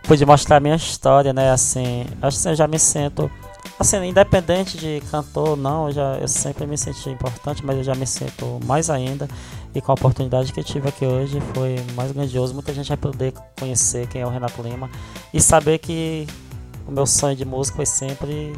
pude 0.04 0.24
mostrar 0.24 0.56
a 0.56 0.60
minha 0.60 0.76
história, 0.76 1.34
né? 1.34 1.50
Assim, 1.50 2.06
acho 2.22 2.40
que 2.40 2.48
eu 2.48 2.54
já 2.54 2.66
me 2.66 2.78
sinto, 2.78 3.30
assim, 3.78 4.02
independente 4.04 4.78
de 4.78 5.02
cantor 5.10 5.50
ou 5.50 5.56
não, 5.56 5.88
eu, 5.88 5.92
já, 5.92 6.18
eu 6.18 6.28
sempre 6.28 6.66
me 6.66 6.76
senti 6.78 7.10
importante, 7.10 7.64
mas 7.64 7.76
eu 7.76 7.84
já 7.84 7.94
me 7.94 8.06
sinto 8.06 8.60
mais 8.64 8.90
ainda. 8.90 9.28
E 9.74 9.80
com 9.80 9.90
a 9.90 9.94
oportunidade 9.94 10.52
que 10.52 10.60
eu 10.60 10.64
tive 10.64 10.88
aqui 10.88 11.04
hoje 11.04 11.40
foi 11.52 11.76
mais 11.94 12.12
grandioso. 12.12 12.54
Muita 12.54 12.72
gente 12.72 12.88
vai 12.88 12.96
poder 12.96 13.32
conhecer 13.58 14.06
quem 14.06 14.20
é 14.20 14.26
o 14.26 14.30
Renato 14.30 14.62
Lima 14.62 14.88
e 15.32 15.40
saber 15.40 15.78
que 15.78 16.26
o 16.86 16.92
meu 16.92 17.06
sonho 17.06 17.34
de 17.34 17.44
música 17.44 17.76
foi 17.76 17.86
sempre 17.86 18.52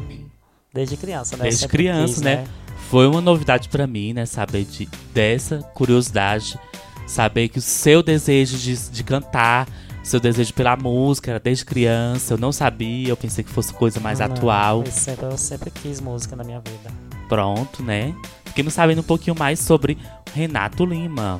desde 0.73 0.95
criança, 0.95 1.35
né? 1.35 1.43
Desde 1.43 1.67
criança, 1.67 2.13
quis, 2.13 2.21
né? 2.21 2.35
né? 2.35 2.47
Foi 2.89 3.07
uma 3.07 3.19
novidade 3.19 3.67
para 3.67 3.87
mim, 3.87 4.13
né? 4.13 4.25
Saber 4.25 4.63
de, 4.63 4.87
dessa 5.13 5.59
curiosidade, 5.73 6.59
saber 7.07 7.49
que 7.49 7.57
o 7.57 7.61
seu 7.61 8.03
desejo 8.03 8.57
de, 8.57 8.77
de 8.91 9.03
cantar 9.03 9.67
seu 10.07 10.19
desejo 10.19 10.53
pela 10.53 10.75
música 10.77 11.31
era 11.31 11.39
desde 11.39 11.65
criança. 11.65 12.33
Eu 12.33 12.37
não 12.37 12.51
sabia, 12.51 13.09
eu 13.09 13.17
pensei 13.17 13.43
que 13.43 13.49
fosse 13.49 13.73
coisa 13.73 13.99
mais 13.99 14.19
não, 14.19 14.27
atual. 14.27 14.83
Eu 14.85 14.91
sempre, 14.91 15.25
eu 15.25 15.37
sempre 15.37 15.69
quis 15.69 15.99
música 15.99 16.35
na 16.35 16.43
minha 16.43 16.59
vida. 16.59 16.91
Pronto, 17.27 17.83
né? 17.83 18.15
Fiquemos 18.45 18.73
sabendo 18.73 19.01
um 19.01 19.03
pouquinho 19.03 19.35
mais 19.37 19.59
sobre 19.59 19.97
Renato 20.33 20.85
Lima. 20.85 21.39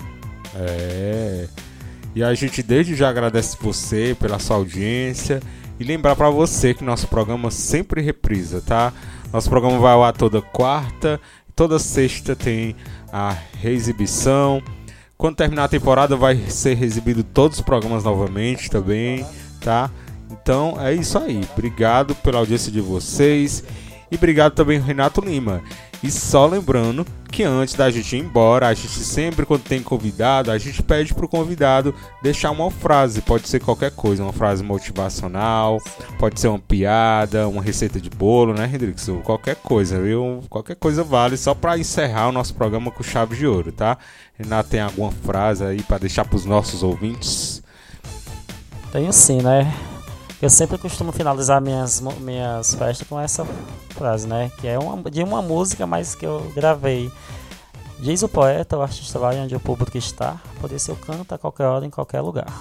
É. 0.54 1.48
E 2.14 2.22
a 2.22 2.34
gente 2.34 2.62
desde 2.62 2.94
já 2.94 3.10
agradece 3.10 3.58
você 3.62 4.16
pela 4.20 4.38
sua 4.38 4.58
audiência 4.58 5.42
e 5.80 5.84
lembrar 5.84 6.16
para 6.16 6.30
você 6.30 6.74
que 6.74 6.84
nosso 6.84 7.08
programa 7.08 7.50
sempre 7.52 8.02
reprisa, 8.02 8.62
tá? 8.62 8.92
Nosso 9.32 9.50
programa 9.50 9.80
vai 9.80 9.94
ao 9.94 10.04
ar 10.04 10.14
toda 10.14 10.42
quarta, 10.42 11.22
toda 11.56 11.80
sexta 11.80 12.36
tem 12.36 12.76
a 13.14 13.38
reexibição 13.62 14.62
quando 15.18 15.36
terminar 15.36 15.64
a 15.64 15.70
temporada 15.70 16.16
vai 16.16 16.36
ser 16.50 16.82
exibido 16.84 17.24
todos 17.24 17.58
os 17.58 17.64
programas 17.64 18.04
novamente 18.04 18.70
também, 18.70 19.26
tá? 19.60 19.90
Então 20.30 20.78
é 20.80 20.94
isso 20.94 21.18
aí. 21.18 21.42
Obrigado 21.54 22.14
pela 22.16 22.40
audiência 22.40 22.72
de 22.72 22.80
vocês 22.80 23.64
e 24.12 24.16
obrigado 24.16 24.54
também 24.54 24.80
Renato 24.80 25.22
Lima. 25.22 25.62
E 26.04 26.12
só 26.12 26.46
lembrando 26.46 27.06
que 27.32 27.44
antes 27.44 27.74
da 27.74 27.90
gente 27.90 28.16
ir 28.16 28.20
embora, 28.20 28.68
a 28.68 28.74
gente 28.74 29.00
sempre 29.00 29.46
quando 29.46 29.64
tem 29.64 29.82
convidado, 29.82 30.52
a 30.52 30.58
gente 30.58 30.82
pede 30.84 31.14
pro 31.14 31.28
convidado 31.28 31.94
deixar 32.22 32.52
uma 32.52 32.70
frase, 32.70 33.22
pode 33.22 33.48
ser 33.48 33.60
qualquer 33.60 33.92
coisa, 33.92 34.24
uma 34.24 34.34
frase 34.34 34.64
motivacional, 34.64 35.82
pode 36.20 36.40
ser 36.40 36.48
uma 36.48 36.60
piada, 36.60 37.48
uma 37.48 37.62
receita 37.62 38.00
de 38.00 38.10
bolo, 38.10 38.54
né, 38.54 38.70
Hendrix? 38.72 39.08
Qualquer 39.24 39.56
coisa, 39.56 40.00
viu? 40.00 40.44
Qualquer 40.50 40.76
coisa 40.76 41.04
vale 41.04 41.36
só 41.36 41.54
para 41.54 41.78
encerrar 41.78 42.30
o 42.30 42.32
nosso 42.32 42.54
programa 42.54 42.92
com 42.92 43.04
chave 43.04 43.36
de 43.36 43.48
ouro, 43.48 43.72
tá? 43.72 43.98
Renato 44.38 44.70
tem 44.70 44.80
alguma 44.80 45.12
frase 45.12 45.64
aí 45.64 45.82
para 45.82 45.98
deixar 45.98 46.26
pros 46.26 46.46
nossos 46.46 46.84
ouvintes? 46.84 47.62
Tenho 48.92 49.12
sim, 49.12 49.42
né? 49.42 49.72
Eu 50.40 50.50
sempre 50.52 50.78
costumo 50.78 51.12
finalizar 51.12 51.60
minhas, 51.60 52.00
minhas 52.20 52.76
festas 52.76 53.08
com 53.08 53.20
essa 53.20 53.44
frase, 53.90 54.28
né? 54.28 54.52
Que 54.60 54.68
é 54.68 54.78
uma, 54.78 55.10
de 55.10 55.24
uma 55.24 55.42
música, 55.42 55.88
mas 55.88 56.14
que 56.14 56.26
eu 56.26 56.52
gravei. 56.56 57.12
Diz 58.00 58.22
o 58.22 58.30
poeta, 58.30 58.78
o 58.78 58.82
artista 58.84 59.18
vai 59.18 59.40
onde 59.40 59.56
o 59.56 59.60
público 59.60 59.98
está, 59.98 60.40
por 60.62 60.72
isso 60.72 60.92
eu 60.92 60.96
canto 60.96 61.34
a 61.34 61.38
qualquer 61.40 61.66
hora, 61.66 61.84
em 61.84 61.90
qualquer 61.90 62.22
lugar. 62.22 62.54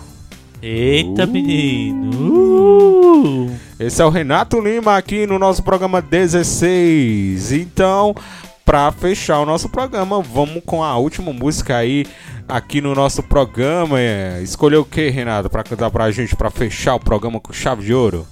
Eita, 0.63 1.25
uh. 1.25 1.29
menino! 1.29 2.11
Uh. 2.33 3.57
Esse 3.79 4.01
é 4.01 4.05
o 4.07 4.09
Renato 4.09 4.59
Lima 4.59 4.97
aqui 4.97 5.27
no 5.27 5.39
nosso 5.39 5.63
programa 5.63 6.01
16. 6.01 7.53
Então, 7.53 8.15
para 8.67 8.91
fechar 8.91 9.39
o 9.39 9.47
nosso 9.47 9.69
programa, 9.69 10.21
vamos 10.21 10.61
com 10.67 10.83
a 10.83 10.99
última 10.99 11.33
música 11.33 11.77
aí 11.77 12.05
aqui 12.49 12.81
no 12.81 12.97
nosso 12.97 13.23
programa. 13.23 14.01
É, 14.01 14.41
escolheu 14.43 14.81
o 14.81 14.85
que, 14.85 15.09
Renato, 15.09 15.49
para 15.49 15.63
cantar 15.63 15.89
pra 15.89 16.11
gente, 16.11 16.35
para 16.35 16.51
fechar 16.51 16.97
o 16.97 17.01
programa 17.01 17.39
com 17.39 17.53
chave 17.53 17.85
de 17.85 17.95
ouro? 17.95 18.27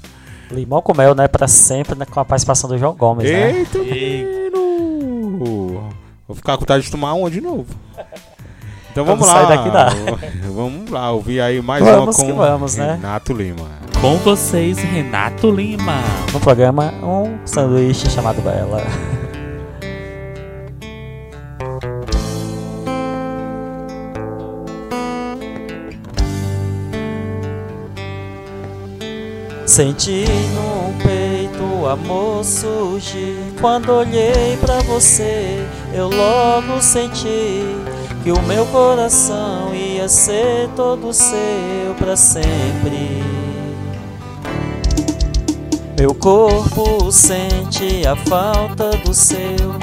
Limão 0.51 0.83
com 0.83 0.93
mel, 0.93 1.15
né? 1.15 1.29
Pra 1.29 1.47
sempre, 1.47 1.97
né? 1.97 2.05
Com 2.05 2.19
a 2.19 2.25
participação 2.25 2.69
do 2.69 2.77
João 2.77 2.95
Gomes, 2.95 3.25
Eita, 3.25 3.39
né? 3.39 3.59
Eita, 3.59 3.79
menino! 3.79 5.89
Vou 6.27 6.35
ficar 6.35 6.55
com 6.55 6.61
vontade 6.61 6.85
de 6.85 6.91
tomar 6.91 7.15
uma 7.15 7.31
de 7.31 7.41
novo. 7.41 7.67
Então 8.91 9.05
vamos, 9.05 9.27
vamos 9.27 9.49
lá. 9.49 9.57
Daqui, 9.57 9.71
vamos 10.53 10.91
lá, 10.91 11.13
ouvir 11.13 11.41
aí 11.41 11.63
mais 11.63 11.85
vamos 11.85 12.19
uma 12.19 12.27
com 12.27 12.35
vamos, 12.35 12.77
né? 12.77 12.95
Renato 12.95 13.33
Lima. 13.33 13.69
Com 14.01 14.17
vocês, 14.17 14.79
Renato 14.79 15.51
Lima. 15.51 16.03
No 16.33 16.41
programa, 16.41 16.93
um 17.03 17.39
sanduíche 17.47 18.11
chamado 18.11 18.43
Bela. 18.43 18.83
Senti 29.75 30.25
no 30.55 30.95
peito 31.03 31.85
amor 31.85 32.45
surgir. 32.45 33.53
Quando 33.61 33.91
olhei 33.91 34.57
pra 34.61 34.79
você 34.83 35.67
eu 35.93 36.09
logo 36.09 36.81
senti 36.81 37.67
Que 38.23 38.31
o 38.31 38.41
meu 38.43 38.65
coração 38.67 39.75
ia 39.75 40.09
ser 40.09 40.69
todo 40.77 41.13
seu 41.13 41.93
pra 41.99 42.15
sempre. 42.15 43.21
Meu 45.99 46.15
corpo 46.15 47.11
sente 47.11 48.07
a 48.07 48.15
falta 48.15 48.91
do 48.99 49.13
seu. 49.13 49.75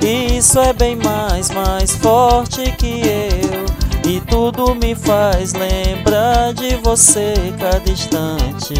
Isso 0.00 0.60
é 0.60 0.72
bem 0.72 0.94
mais, 0.94 1.50
mais 1.50 1.90
forte 1.96 2.70
que 2.78 3.02
eu 3.04 3.71
e 4.04 4.20
tudo 4.20 4.74
me 4.74 4.94
faz 4.94 5.52
lembrar 5.52 6.52
de 6.54 6.76
você 6.76 7.34
cada 7.58 7.90
instante. 7.90 8.74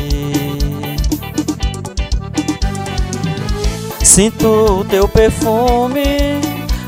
Sinto 4.03 4.85
teu 4.91 5.09
perfume 5.09 6.41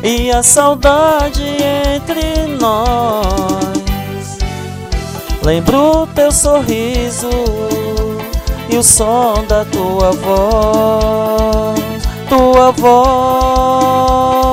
e 0.03 0.31
a 0.31 0.43
saudade 0.43 1.43
entre 1.95 2.47
nós. 2.61 3.25
Lembro 5.43 6.07
teu 6.15 6.31
sorriso 6.33 7.31
e 8.69 8.77
o 8.77 8.83
som 8.83 9.45
da 9.49 9.65
tua 9.65 10.13
voz, 10.13 11.81
tua 12.29 12.71
voz. 12.73 14.44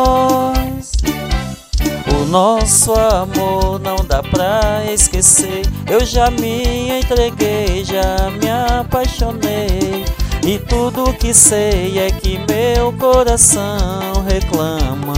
Nosso 2.32 2.94
amor 2.94 3.78
não 3.82 3.98
dá 3.98 4.24
pra 4.24 4.86
esquecer. 4.90 5.64
Eu 5.86 6.06
já 6.06 6.32
me 6.32 7.02
entreguei, 7.02 7.84
já 7.84 8.32
me 8.40 8.50
apaixonei. 8.80 10.06
E 10.42 10.58
tudo 10.58 11.14
que 11.16 11.34
sei 11.34 12.00
é 12.00 12.10
que 12.10 12.40
meu 12.50 12.94
coração 12.94 14.24
reclama. 14.26 15.14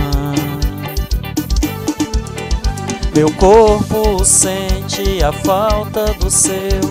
Meu 3.16 3.32
corpo 3.34 4.26
sente 4.26 5.24
a 5.24 5.32
falta 5.32 6.06
do 6.16 6.32
seu. 6.32 6.82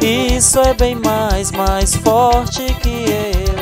Isso 0.00 0.58
é 0.60 0.72
bem 0.72 0.94
mais, 0.94 1.52
mais 1.52 1.94
forte 1.94 2.64
que 2.80 3.04
eu. 3.10 3.57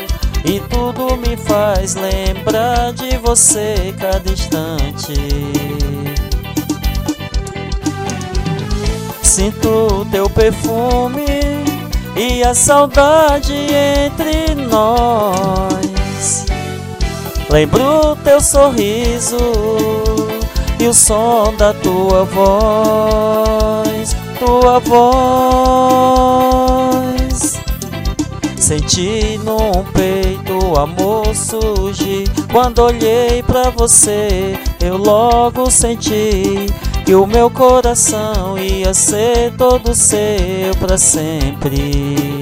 E 0.48 0.60
tudo 0.70 1.16
me 1.16 1.36
faz 1.36 1.97
lembrar 1.97 2.93
de 2.93 3.18
você 3.18 3.93
cada 3.98 4.31
instante. 4.31 5.12
Sinto 9.23 10.06
teu 10.12 10.31
perfume 10.31 11.27
e 12.16 12.44
a 12.44 12.55
saudade 12.55 13.52
entre 13.52 14.55
nós. 14.55 16.47
Lembro 17.51 18.16
teu 18.23 18.40
sorriso 18.40 19.36
e 20.78 20.86
o 20.86 20.94
som 20.94 21.52
da 21.56 21.74
tua 21.74 22.24
voz, 22.24 24.16
tua 24.39 24.78
voz. 24.78 26.06
Senti 28.66 29.38
no 29.44 29.84
peito 29.93 30.59
o 30.59 30.76
amor 30.76 31.32
surgir. 31.36 32.24
Quando 32.51 32.80
olhei 32.80 33.40
pra 33.44 33.70
você, 33.70 34.59
eu 34.80 34.97
logo 34.97 35.70
senti 35.70 36.66
que 37.05 37.14
o 37.14 37.28
meu 37.28 37.48
coração 37.48 38.59
ia 38.59 38.93
ser 38.93 39.52
todo 39.56 39.94
seu 39.94 40.74
para 40.80 40.98
sempre. 40.98 42.40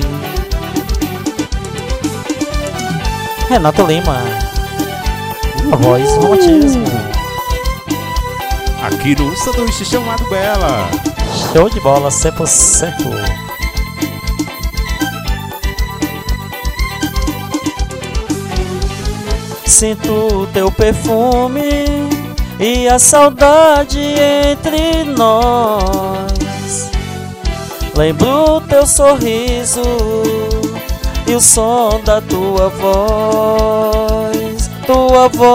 Renato 3.51 3.83
Lima, 3.83 4.17
a 5.71 5.77
voz 5.77 6.11
romantismo. 6.17 6.87
aqui 8.83 9.15
no 9.15 9.37
Sanduíche 9.37 9.85
Chamado 9.85 10.27
Bela. 10.31 10.89
Show 11.53 11.69
de 11.69 11.81
bola, 11.81 12.09
100%. 12.09 13.44
Sinto 19.85 20.49
teu 20.55 20.73
perfume 20.73 22.09
e 22.59 22.89
a 22.89 22.99
saudade 22.99 24.01
entre 24.01 25.05
nós. 25.05 26.91
Lembro 27.95 28.63
teu 28.63 28.87
sorriso 28.87 29.83
e 31.27 31.35
o 31.35 31.41
som 31.41 32.01
da 32.03 32.23
tua 32.23 32.71
voz, 32.71 34.71
tua 34.87 35.29
voz. 35.29 35.51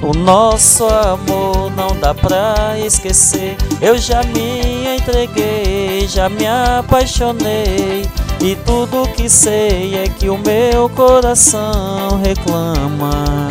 O 0.00 0.16
nosso 0.16 0.86
amor 0.86 1.70
não 1.76 1.94
dá 2.00 2.14
pra 2.14 2.78
esquecer. 2.78 3.58
Eu 3.78 3.98
já 3.98 4.22
me 4.22 4.96
entreguei, 4.96 6.08
já 6.08 6.30
me 6.30 6.46
apaixonei. 6.46 8.08
E 8.44 8.56
tudo 8.56 9.08
que 9.14 9.28
sei 9.30 9.94
é 9.94 10.08
que 10.08 10.28
o 10.28 10.36
meu 10.36 10.88
coração 10.88 12.20
reclama. 12.20 13.46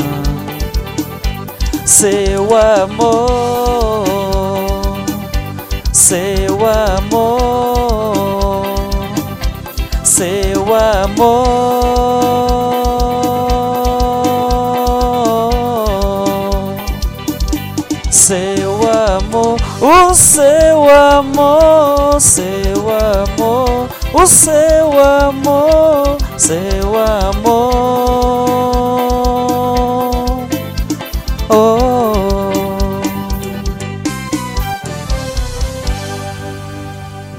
Seu 1.85 2.49
amor, 2.53 4.03
seu 5.93 6.57
amor, 6.67 7.85
seu 10.03 10.75
amor, 10.75 11.31
seu 18.11 18.73
amor, 18.91 19.57
o 19.79 20.13
seu 20.13 20.89
amor, 20.89 22.19
seu 22.19 22.89
amor 22.89 24.00
o 24.13 24.25
seu 24.25 24.99
amor, 24.99 26.17
seu 26.37 26.97
amor. 26.97 28.51
Oh. 31.49 32.11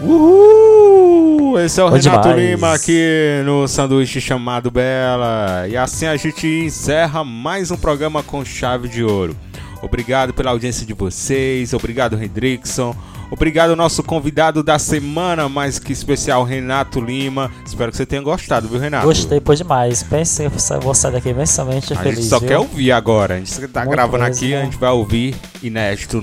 Uhul! 0.03 1.59
Esse 1.61 1.81
é 1.81 1.85
o 1.85 1.90
Bom 1.90 1.97
Renato 1.97 2.28
demais. 2.28 2.51
Lima 2.51 2.74
aqui 2.74 3.43
no 3.44 3.69
sanduíche 3.69 4.20
chamado 4.20 4.70
Bela. 4.70 5.66
E 5.69 5.77
assim 5.77 6.07
a 6.07 6.16
gente 6.16 6.47
encerra 6.47 7.23
mais 7.23 7.70
um 7.70 7.77
programa 7.77 8.23
com 8.23 8.44
chave 8.44 8.89
de 8.89 9.05
ouro. 9.05 9.36
Obrigado 9.82 10.32
pela 10.32 10.51
audiência 10.51 10.86
de 10.86 10.94
vocês, 10.94 11.73
obrigado 11.74 12.23
Hendrickson, 12.23 12.94
obrigado 13.33 13.71
ao 13.71 13.77
nosso 13.77 14.03
convidado 14.03 14.63
da 14.63 14.79
semana, 14.79 15.49
mais 15.49 15.79
que 15.79 15.93
especial, 15.93 16.45
Renato 16.45 17.01
Lima. 17.01 17.51
Espero 17.67 17.91
que 17.91 17.97
você 17.97 18.07
tenha 18.07 18.23
gostado, 18.23 18.69
viu, 18.69 18.79
Renato? 18.79 19.07
Gostei, 19.07 19.41
pois 19.41 19.59
demais. 19.59 20.03
Pense, 20.03 20.43
eu 20.45 20.51
vou 20.81 20.95
sair 20.95 21.13
daqui 21.13 21.31
imensamente 21.31 21.93
A 21.93 21.97
feliz. 21.97 22.19
gente 22.19 22.29
só 22.29 22.39
viu? 22.39 22.49
quer 22.49 22.59
ouvir 22.59 22.93
agora. 22.93 23.35
A 23.35 23.39
gente 23.39 23.69
tá 23.69 23.81
Muito 23.81 23.93
gravando 23.93 24.25
mesmo. 24.25 24.37
aqui, 24.37 24.55
a 24.55 24.65
gente 24.65 24.77
vai 24.77 24.91
ouvir 24.91 25.35
inédito 25.63 26.21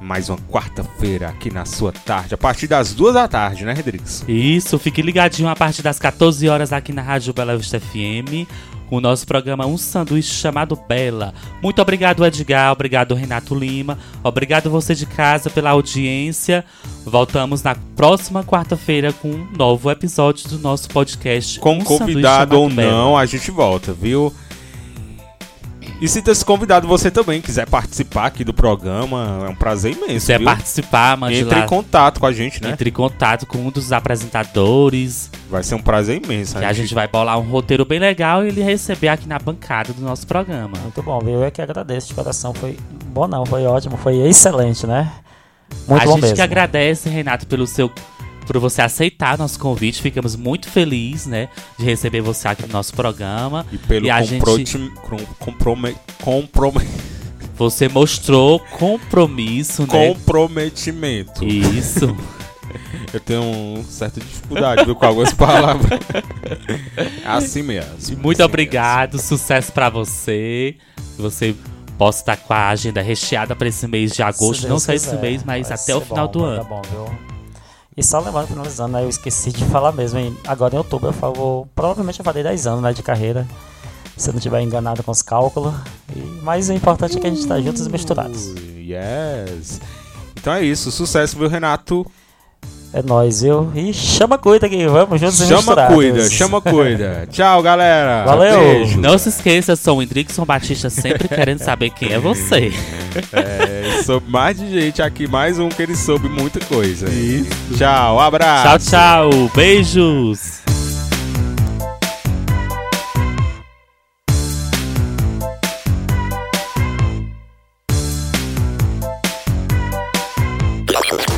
mais 0.00 0.28
uma 0.28 0.38
quarta-feira 0.50 1.28
aqui 1.28 1.50
na 1.52 1.64
sua 1.64 1.92
tarde, 1.92 2.34
a 2.34 2.38
partir 2.38 2.66
das 2.66 2.92
duas 2.94 3.14
da 3.14 3.26
tarde, 3.28 3.64
né, 3.64 3.72
Hendrickson? 3.78 4.24
Isso, 4.28 4.78
fique 4.78 5.02
ligadinho 5.02 5.48
a 5.48 5.56
partir 5.56 5.82
das 5.82 5.98
14 5.98 6.48
horas 6.48 6.72
aqui 6.72 6.92
na 6.92 7.02
Rádio 7.02 7.32
Bela 7.32 7.56
Vista 7.56 7.80
FM, 7.80 8.46
com 8.88 8.96
o 8.96 9.00
nosso 9.00 9.26
programa 9.26 9.66
Um 9.66 9.78
Sanduíche 9.78 10.34
chamado 10.34 10.76
Bela. 10.88 11.32
Muito 11.62 11.80
obrigado, 11.80 12.24
Edgar, 12.24 12.72
obrigado, 12.72 13.14
Renato 13.14 13.54
Lima, 13.54 13.98
obrigado 14.22 14.68
você 14.68 14.94
de 14.94 15.06
casa 15.06 15.48
pela 15.48 15.70
audiência. 15.70 16.64
Voltamos 17.04 17.62
na 17.62 17.74
próxima 17.96 18.42
quarta-feira 18.44 19.12
com 19.12 19.28
um 19.28 19.48
novo 19.56 19.90
episódio 19.90 20.48
do 20.48 20.58
nosso 20.58 20.88
podcast. 20.88 21.60
Com 21.60 21.78
Um 21.78 21.84
convidado 21.84 22.58
ou 22.58 22.68
Bela. 22.68 22.90
não, 22.90 23.16
a 23.16 23.26
gente 23.26 23.50
volta, 23.50 23.92
viu? 23.92 24.32
E 26.04 26.08
se 26.08 26.22
esse 26.30 26.44
convidado 26.44 26.86
você 26.86 27.10
também 27.10 27.40
quiser 27.40 27.66
participar 27.66 28.26
aqui 28.26 28.44
do 28.44 28.52
programa, 28.52 29.46
é 29.46 29.48
um 29.48 29.54
prazer 29.54 29.96
imenso, 29.96 30.26
Se 30.26 30.36
viu? 30.36 30.44
participar, 30.44 31.16
mande 31.16 31.38
Entre 31.38 31.58
lá, 31.58 31.64
em 31.64 31.66
contato 31.66 32.20
com 32.20 32.26
a 32.26 32.32
gente, 32.32 32.62
né? 32.62 32.72
entre 32.72 32.90
em 32.90 32.92
contato 32.92 33.46
com 33.46 33.56
um 33.56 33.70
dos 33.70 33.90
apresentadores, 33.90 35.30
Vai 35.48 35.62
ser 35.62 35.76
um 35.76 35.80
prazer 35.80 36.22
imenso. 36.22 36.58
que 36.58 36.64
a 36.64 36.74
gente 36.74 36.94
vai 36.94 37.08
bolar 37.08 37.38
um 37.38 37.48
roteiro 37.48 37.86
bem 37.86 37.98
legal 37.98 38.44
e 38.44 38.48
ele 38.48 38.62
receber 38.62 39.08
aqui 39.08 39.26
na 39.26 39.38
bancada 39.38 39.94
do 39.94 40.02
nosso 40.02 40.26
programa. 40.26 40.76
Muito 40.82 41.02
bom, 41.02 41.18
viu? 41.20 41.36
Eu 41.36 41.44
é 41.44 41.50
que 41.50 41.62
agradeço 41.62 42.08
de 42.08 42.12
coração. 42.14 42.52
Foi 42.52 42.76
bom, 43.06 43.26
não, 43.26 43.46
foi 43.46 43.64
ótimo, 43.64 43.96
foi 43.96 44.18
excelente, 44.28 44.86
né? 44.86 45.10
Muito 45.88 46.02
a 46.02 46.04
bom 46.04 46.12
gente 46.12 46.20
mesmo. 46.20 46.36
que 46.36 46.42
agradece, 46.42 47.08
Renato, 47.08 47.46
pelo 47.46 47.66
seu 47.66 47.90
por 48.46 48.58
você 48.58 48.82
aceitar 48.82 49.36
nosso 49.38 49.58
convite. 49.58 50.00
Ficamos 50.02 50.36
muito 50.36 50.68
felizes, 50.68 51.26
né, 51.26 51.48
de 51.78 51.84
receber 51.84 52.20
você 52.20 52.48
aqui 52.48 52.62
no 52.66 52.72
nosso 52.72 52.92
programa. 52.94 53.66
E 53.72 53.78
pelo 53.78 54.06
E 54.06 54.10
a 54.10 54.20
comproti- 54.20 54.92
com- 55.02 55.16
comprome- 55.38 55.96
Você 57.56 57.88
mostrou 57.88 58.58
compromisso, 58.58 59.82
né? 59.82 59.88
comprometimento. 59.88 61.44
Isso. 61.44 62.16
Eu 63.12 63.20
tenho 63.20 63.42
um 63.42 63.84
certa 63.88 64.18
dificuldade, 64.20 64.84
viu, 64.84 64.96
com 64.96 65.06
algumas 65.06 65.32
palavras. 65.32 66.00
Assim 67.24 67.62
mesmo. 67.62 67.92
E 68.10 68.16
muito 68.16 68.40
assim 68.40 68.48
obrigado, 68.48 69.20
sucesso 69.20 69.70
pra 69.72 69.88
você. 69.88 70.74
Você 71.16 71.54
possa 71.96 72.20
estar 72.20 72.36
com 72.38 72.52
a 72.52 72.70
agenda 72.70 73.00
recheada 73.00 73.54
pra 73.54 73.68
esse 73.68 73.86
mês 73.86 74.12
de 74.12 74.20
agosto, 74.22 74.62
Se 74.62 74.66
não 74.68 74.80
só 74.80 74.92
esse 74.92 75.14
mês, 75.18 75.44
mas 75.44 75.68
vai 75.68 75.78
até 75.78 75.94
o 75.94 76.00
final 76.00 76.26
bom, 76.26 76.32
do 76.32 76.44
ano. 76.44 76.62
dar 76.62 76.68
bom, 76.68 76.82
viu? 76.90 77.33
E 77.96 78.02
só 78.02 78.18
lembrando, 78.18 78.48
finalizando, 78.48 78.92
né, 78.94 79.04
eu 79.04 79.08
esqueci 79.08 79.52
de 79.52 79.64
falar 79.66 79.92
mesmo, 79.92 80.18
hein? 80.18 80.36
agora 80.46 80.74
em 80.74 80.78
outubro 80.78 81.10
eu 81.10 81.12
falo, 81.12 81.68
provavelmente 81.74 82.18
eu 82.18 82.24
falei 82.24 82.42
10 82.42 82.66
anos 82.66 82.82
né, 82.82 82.92
de 82.92 83.02
carreira, 83.02 83.46
se 84.16 84.28
eu 84.28 84.32
não 84.32 84.38
estiver 84.38 84.60
enganado 84.62 85.02
com 85.02 85.12
os 85.12 85.22
cálculos, 85.22 85.72
e, 86.14 86.18
mas 86.42 86.68
o 86.68 86.72
importante 86.72 87.16
é 87.16 87.20
que 87.20 87.26
a 87.26 87.30
gente 87.30 87.46
tá 87.46 87.60
juntos 87.60 87.86
e 87.86 87.90
misturados. 87.90 88.48
Yes. 88.76 89.80
Então 90.36 90.52
é 90.52 90.62
isso, 90.62 90.90
sucesso, 90.90 91.38
viu, 91.38 91.48
Renato? 91.48 92.04
É 92.96 93.02
nóis, 93.02 93.42
viu? 93.42 93.72
E 93.74 93.92
chama 93.92 94.38
cuida 94.38 94.66
aqui, 94.66 94.86
vamos 94.86 95.20
juntos 95.20 95.40
e 95.40 95.46
Chama 95.46 95.56
misturados. 95.56 95.94
cuida, 95.96 96.30
chama 96.30 96.60
cuida. 96.60 97.26
Tchau, 97.32 97.60
galera. 97.60 98.24
Valeu. 98.24 98.60
Beijo. 98.60 99.00
Não 99.00 99.18
se 99.18 99.30
esqueça, 99.30 99.74
sou 99.74 99.98
o 99.98 100.02
Hendrickson 100.02 100.44
Batista, 100.44 100.88
sempre 100.88 101.26
querendo 101.26 101.58
saber 101.58 101.90
quem 101.90 102.12
é 102.12 102.18
você. 102.20 102.72
É, 103.32 104.02
soube 104.02 104.28
mais 104.28 104.58
de 104.58 104.68
gente 104.68 105.00
aqui, 105.00 105.28
mais 105.28 105.60
um 105.60 105.68
que 105.68 105.80
ele 105.80 105.94
soube 105.94 106.28
muita 106.28 106.58
coisa. 106.64 107.06
Tchau, 107.78 108.18
abraço. 108.18 108.88
Tchau, 108.90 109.30
tchau. 109.30 109.50
Beijos. 109.54 110.64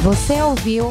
Você 0.03 0.41
ouviu 0.41 0.91